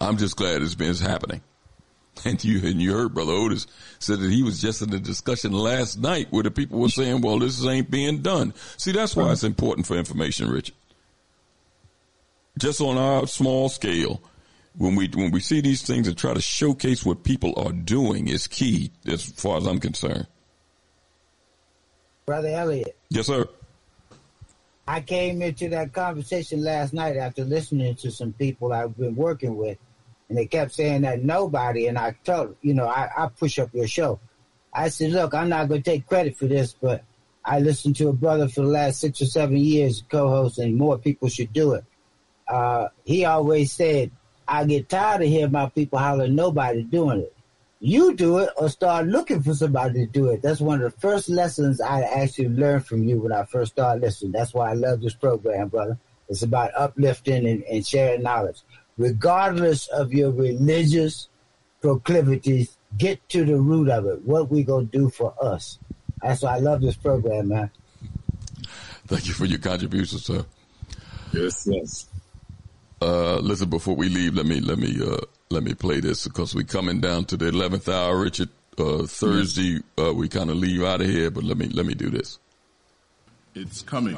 I'm 0.00 0.16
just 0.16 0.36
glad 0.36 0.62
it's 0.62 0.74
been 0.74 0.94
happening. 0.96 1.42
And 2.24 2.42
you 2.44 2.58
and 2.68 2.82
you 2.82 2.92
heard 2.92 3.14
Brother 3.14 3.32
Otis 3.32 3.66
said 3.98 4.18
that 4.18 4.30
he 4.30 4.42
was 4.42 4.60
just 4.60 4.82
in 4.82 4.92
a 4.92 4.98
discussion 4.98 5.52
last 5.52 5.96
night 5.96 6.26
where 6.30 6.42
the 6.42 6.50
people 6.50 6.78
were 6.78 6.90
saying, 6.90 7.22
"Well, 7.22 7.38
this 7.38 7.64
ain't 7.64 7.90
being 7.90 8.20
done." 8.20 8.52
See, 8.76 8.92
that's 8.92 9.16
why 9.16 9.30
it's 9.32 9.44
important 9.44 9.86
for 9.86 9.96
information, 9.96 10.50
Richard. 10.50 10.74
Just 12.58 12.80
on 12.80 12.98
our 12.98 13.26
small 13.26 13.70
scale, 13.70 14.20
when 14.76 14.96
we 14.96 15.08
when 15.08 15.30
we 15.30 15.40
see 15.40 15.62
these 15.62 15.82
things 15.82 16.08
and 16.08 16.18
try 16.18 16.34
to 16.34 16.42
showcase 16.42 17.06
what 17.06 17.24
people 17.24 17.54
are 17.56 17.72
doing 17.72 18.28
is 18.28 18.46
key, 18.46 18.90
as 19.06 19.24
far 19.24 19.56
as 19.56 19.66
I'm 19.66 19.78
concerned. 19.78 20.26
Brother 22.26 22.48
Elliott. 22.48 22.96
Yes, 23.08 23.28
sir. 23.28 23.48
I 24.90 25.00
came 25.00 25.40
into 25.40 25.68
that 25.68 25.92
conversation 25.92 26.64
last 26.64 26.92
night 26.92 27.16
after 27.16 27.44
listening 27.44 27.94
to 27.94 28.10
some 28.10 28.32
people 28.32 28.72
I've 28.72 28.96
been 28.98 29.14
working 29.14 29.56
with 29.56 29.78
and 30.28 30.36
they 30.36 30.46
kept 30.46 30.72
saying 30.72 31.02
that 31.02 31.22
nobody. 31.22 31.86
And 31.86 31.96
I 31.96 32.16
told, 32.24 32.56
you 32.60 32.74
know, 32.74 32.88
I, 32.88 33.08
I 33.16 33.28
push 33.28 33.60
up 33.60 33.72
your 33.72 33.86
show. 33.86 34.18
I 34.74 34.88
said, 34.88 35.12
look, 35.12 35.32
I'm 35.32 35.48
not 35.48 35.68
going 35.68 35.84
to 35.84 35.88
take 35.88 36.08
credit 36.08 36.36
for 36.36 36.46
this, 36.46 36.72
but 36.72 37.04
I 37.44 37.60
listened 37.60 37.94
to 37.96 38.08
a 38.08 38.12
brother 38.12 38.48
for 38.48 38.62
the 38.62 38.66
last 38.66 38.98
six 38.98 39.22
or 39.22 39.26
seven 39.26 39.58
years, 39.58 40.02
co-host, 40.10 40.58
and 40.58 40.74
more 40.74 40.98
people 40.98 41.28
should 41.28 41.52
do 41.52 41.74
it. 41.74 41.84
Uh, 42.48 42.88
he 43.04 43.24
always 43.24 43.70
said, 43.70 44.10
I 44.48 44.64
get 44.64 44.88
tired 44.88 45.22
of 45.22 45.28
hearing 45.28 45.52
my 45.52 45.68
people 45.68 46.00
hollering 46.00 46.34
nobody 46.34 46.82
doing 46.82 47.20
it. 47.20 47.34
You 47.82 48.14
do 48.14 48.38
it 48.38 48.50
or 48.56 48.68
start 48.68 49.06
looking 49.06 49.42
for 49.42 49.54
somebody 49.54 50.04
to 50.04 50.06
do 50.06 50.28
it. 50.28 50.42
That's 50.42 50.60
one 50.60 50.82
of 50.82 50.92
the 50.92 51.00
first 51.00 51.30
lessons 51.30 51.80
I 51.80 52.02
actually 52.02 52.48
learned 52.48 52.86
from 52.86 53.04
you 53.04 53.20
when 53.20 53.32
I 53.32 53.44
first 53.44 53.72
started 53.72 54.02
listening. 54.02 54.32
That's 54.32 54.52
why 54.52 54.70
I 54.70 54.74
love 54.74 55.00
this 55.00 55.14
program, 55.14 55.68
brother. 55.68 55.98
It's 56.28 56.42
about 56.42 56.72
uplifting 56.76 57.46
and, 57.46 57.62
and 57.64 57.86
sharing 57.86 58.22
knowledge. 58.22 58.60
Regardless 58.98 59.86
of 59.88 60.12
your 60.12 60.30
religious 60.30 61.28
proclivities, 61.80 62.76
get 62.98 63.26
to 63.30 63.46
the 63.46 63.56
root 63.56 63.88
of 63.88 64.04
it. 64.04 64.22
What 64.26 64.50
we 64.50 64.62
gonna 64.62 64.84
do 64.84 65.08
for 65.08 65.34
us. 65.42 65.78
That's 66.22 66.42
why 66.42 66.56
I 66.56 66.58
love 66.58 66.82
this 66.82 66.96
program, 66.96 67.48
man. 67.48 67.70
Thank 69.06 69.26
you 69.26 69.32
for 69.32 69.46
your 69.46 69.58
contribution, 69.58 70.18
sir. 70.18 70.44
Yes, 71.32 71.66
yes. 71.66 72.06
Uh, 73.00 73.36
listen, 73.36 73.70
before 73.70 73.96
we 73.96 74.10
leave, 74.10 74.34
let 74.34 74.44
me 74.44 74.60
let 74.60 74.78
me 74.78 75.00
uh, 75.02 75.16
let 75.50 75.64
me 75.64 75.74
play 75.74 75.98
this 75.98 76.28
because 76.28 76.54
we're 76.54 76.62
coming 76.62 77.00
down 77.00 77.24
to 77.24 77.36
the 77.36 77.48
eleventh 77.48 77.88
hour, 77.88 78.18
Richard. 78.18 78.48
Uh, 78.78 79.04
Thursday, 79.04 79.80
uh, 79.98 80.14
we 80.14 80.28
kind 80.28 80.48
of 80.48 80.56
leave 80.56 80.82
out 80.84 81.00
of 81.00 81.08
here, 81.08 81.30
but 81.30 81.42
let 81.42 81.58
me 81.58 81.66
let 81.68 81.84
me 81.84 81.92
do 81.94 82.08
this. 82.08 82.38
It's 83.56 83.82
coming. 83.82 84.14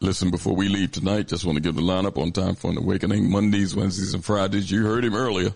Listen, 0.00 0.32
before 0.32 0.56
we 0.56 0.68
leave 0.68 0.90
tonight, 0.90 1.28
just 1.28 1.44
want 1.44 1.54
to 1.56 1.62
give 1.62 1.76
the 1.76 1.82
lineup 1.82 2.20
on 2.20 2.32
Time 2.32 2.56
for 2.56 2.68
an 2.70 2.78
Awakening. 2.78 3.30
Mondays, 3.30 3.76
Wednesdays, 3.76 4.14
and 4.14 4.24
Fridays. 4.24 4.68
You 4.70 4.84
heard 4.84 5.04
him 5.04 5.14
earlier. 5.14 5.52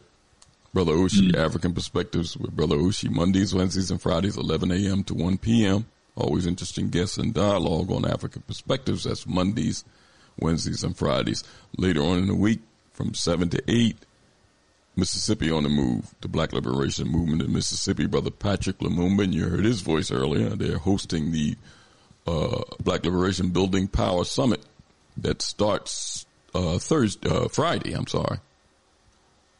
Brother 0.72 0.92
Oshi, 0.92 1.36
African 1.36 1.74
Perspectives 1.74 2.36
with 2.36 2.56
Brother 2.56 2.76
Oshi. 2.76 3.10
Mondays, 3.10 3.54
Wednesdays, 3.54 3.90
and 3.90 4.00
Fridays, 4.00 4.36
11 4.36 4.70
a.m. 4.70 5.04
to 5.04 5.14
1 5.14 5.38
p.m. 5.38 5.86
Always 6.16 6.46
interesting 6.46 6.88
guests 6.88 7.18
and 7.18 7.34
dialogue 7.34 7.90
on 7.90 8.06
African 8.06 8.42
Perspectives. 8.46 9.04
That's 9.04 9.26
Mondays, 9.26 9.84
Wednesdays, 10.38 10.82
and 10.82 10.96
Fridays. 10.96 11.44
Later 11.76 12.02
on 12.02 12.18
in 12.18 12.26
the 12.26 12.34
week, 12.34 12.60
from 12.92 13.14
7 13.14 13.48
to 13.50 13.62
8, 13.68 13.96
Mississippi 14.96 15.50
on 15.50 15.62
the 15.62 15.68
Move, 15.68 16.14
the 16.20 16.28
Black 16.28 16.52
Liberation 16.52 17.08
Movement 17.08 17.42
in 17.42 17.52
Mississippi. 17.52 18.06
Brother 18.06 18.30
Patrick 18.30 18.78
Lumumba, 18.78 19.24
and 19.24 19.34
you 19.34 19.48
heard 19.48 19.64
his 19.64 19.80
voice 19.80 20.10
earlier. 20.10 20.50
They're 20.50 20.78
hosting 20.78 21.32
the 21.32 21.56
uh, 22.26 22.62
Black 22.82 23.04
Liberation 23.04 23.50
Building 23.50 23.88
Power 23.88 24.24
Summit 24.24 24.62
that 25.16 25.42
starts 25.42 26.26
uh, 26.54 26.78
Thursday, 26.78 27.28
uh, 27.28 27.48
Friday. 27.48 27.92
I'm 27.94 28.06
sorry, 28.06 28.38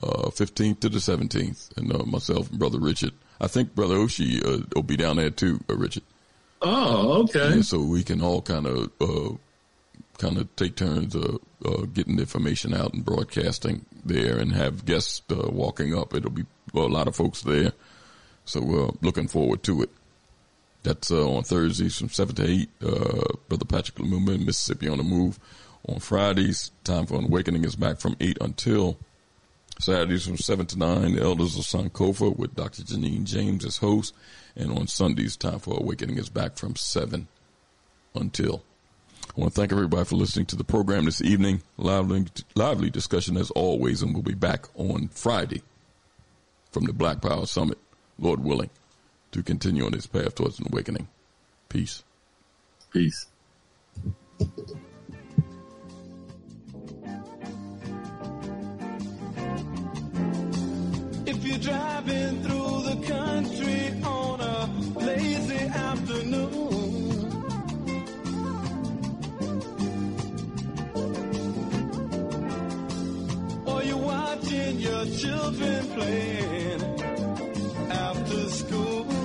uh, 0.02 0.30
15th 0.30 0.80
to 0.80 0.88
the 0.88 0.98
17th, 0.98 1.76
and 1.76 1.94
uh, 1.94 2.04
myself 2.04 2.50
and 2.50 2.58
Brother 2.58 2.80
Richard. 2.80 3.12
I 3.40 3.46
think 3.48 3.74
Brother 3.74 3.96
Oshi 3.96 4.44
uh, 4.44 4.64
will 4.74 4.82
be 4.82 4.96
down 4.96 5.16
there 5.16 5.30
too, 5.30 5.60
uh, 5.68 5.76
Richard. 5.76 6.04
Oh, 6.60 7.22
okay. 7.24 7.56
Yeah, 7.56 7.62
so 7.62 7.80
we 7.80 8.04
can 8.04 8.20
all 8.22 8.40
kind 8.40 8.66
of 8.66 8.90
uh, 9.00 9.36
kind 10.18 10.38
of 10.38 10.54
take 10.54 10.76
turns 10.76 11.16
uh, 11.16 11.38
uh, 11.64 11.82
getting 11.92 12.16
the 12.16 12.22
information 12.22 12.72
out 12.72 12.94
and 12.94 13.04
broadcasting 13.04 13.84
there, 14.04 14.38
and 14.38 14.52
have 14.52 14.84
guests 14.84 15.22
uh, 15.30 15.50
walking 15.50 15.96
up. 15.96 16.14
It'll 16.14 16.30
be 16.30 16.44
well, 16.72 16.86
a 16.86 16.88
lot 16.88 17.08
of 17.08 17.16
folks 17.16 17.42
there, 17.42 17.72
so 18.44 18.60
we're 18.62 18.90
looking 19.02 19.28
forward 19.28 19.62
to 19.64 19.82
it. 19.82 19.90
That's 20.84 21.10
uh, 21.10 21.28
on 21.28 21.42
Thursdays 21.42 21.98
from 21.98 22.08
seven 22.10 22.34
to 22.36 22.48
eight. 22.48 22.70
Uh, 22.80 23.36
Brother 23.48 23.64
Patrick 23.64 23.96
Lumumba 23.98 24.34
in 24.34 24.46
Mississippi 24.46 24.88
on 24.88 24.98
the 24.98 25.04
Move. 25.04 25.38
On 25.88 25.98
Fridays, 25.98 26.70
Time 26.84 27.06
for 27.06 27.18
an 27.18 27.24
Awakening 27.24 27.64
is 27.64 27.74
back 27.74 27.98
from 27.98 28.16
eight 28.20 28.38
until 28.40 28.98
Saturdays 29.78 30.27
from 30.27 30.36
seven 30.36 30.66
to 30.66 30.78
nine. 30.78 31.15
The 31.15 31.23
Elders 31.23 31.59
of 31.59 31.65
Sankofa 31.65 32.36
with 32.36 32.55
Dr. 32.55 32.82
Janine 32.82 33.24
James 33.24 33.65
as 33.65 33.78
host, 33.78 34.15
and 34.57 34.70
on 34.70 34.86
Sundays, 34.86 35.36
Time 35.36 35.59
for 35.59 35.77
Awakening 35.78 36.19
is 36.19 36.28
back 36.28 36.57
from 36.57 36.77
seven 36.77 37.28
until. 38.15 38.62
I 39.36 39.40
want 39.40 39.55
to 39.55 39.61
thank 39.61 39.73
everybody 39.73 40.05
for 40.05 40.16
listening 40.16 40.47
to 40.47 40.57
the 40.57 40.65
program 40.65 41.07
this 41.07 41.23
evening. 41.23 41.62
Lively, 41.78 42.27
lively 42.55 42.90
discussion 42.90 43.36
as 43.36 43.51
always, 43.53 44.03
and 44.03 44.12
we'll 44.12 44.23
be 44.23 44.35
back 44.35 44.66
on 44.74 45.09
Friday 45.09 45.62
from 46.70 46.85
the 46.85 46.93
Black 46.93 47.23
Power 47.23 47.47
Summit, 47.47 47.78
Lord 48.19 48.44
willing, 48.44 48.70
to 49.31 49.43
continue 49.43 49.85
on 49.85 49.93
this 49.93 50.07
path 50.07 50.35
towards 50.35 50.59
an 50.59 50.66
awakening. 50.70 51.09
Peace. 51.69 52.03
Peace. 52.93 53.27
Driving 61.62 62.43
through 62.43 62.82
the 62.82 62.97
country 63.06 64.02
on 64.02 64.40
a 64.40 64.68
lazy 64.98 65.64
afternoon, 65.89 66.48
or 73.64 73.82
you're 73.84 73.97
watching 73.97 74.80
your 74.80 75.05
children 75.06 75.86
playing 75.94 76.82
after 77.90 78.48
school. 78.51 79.22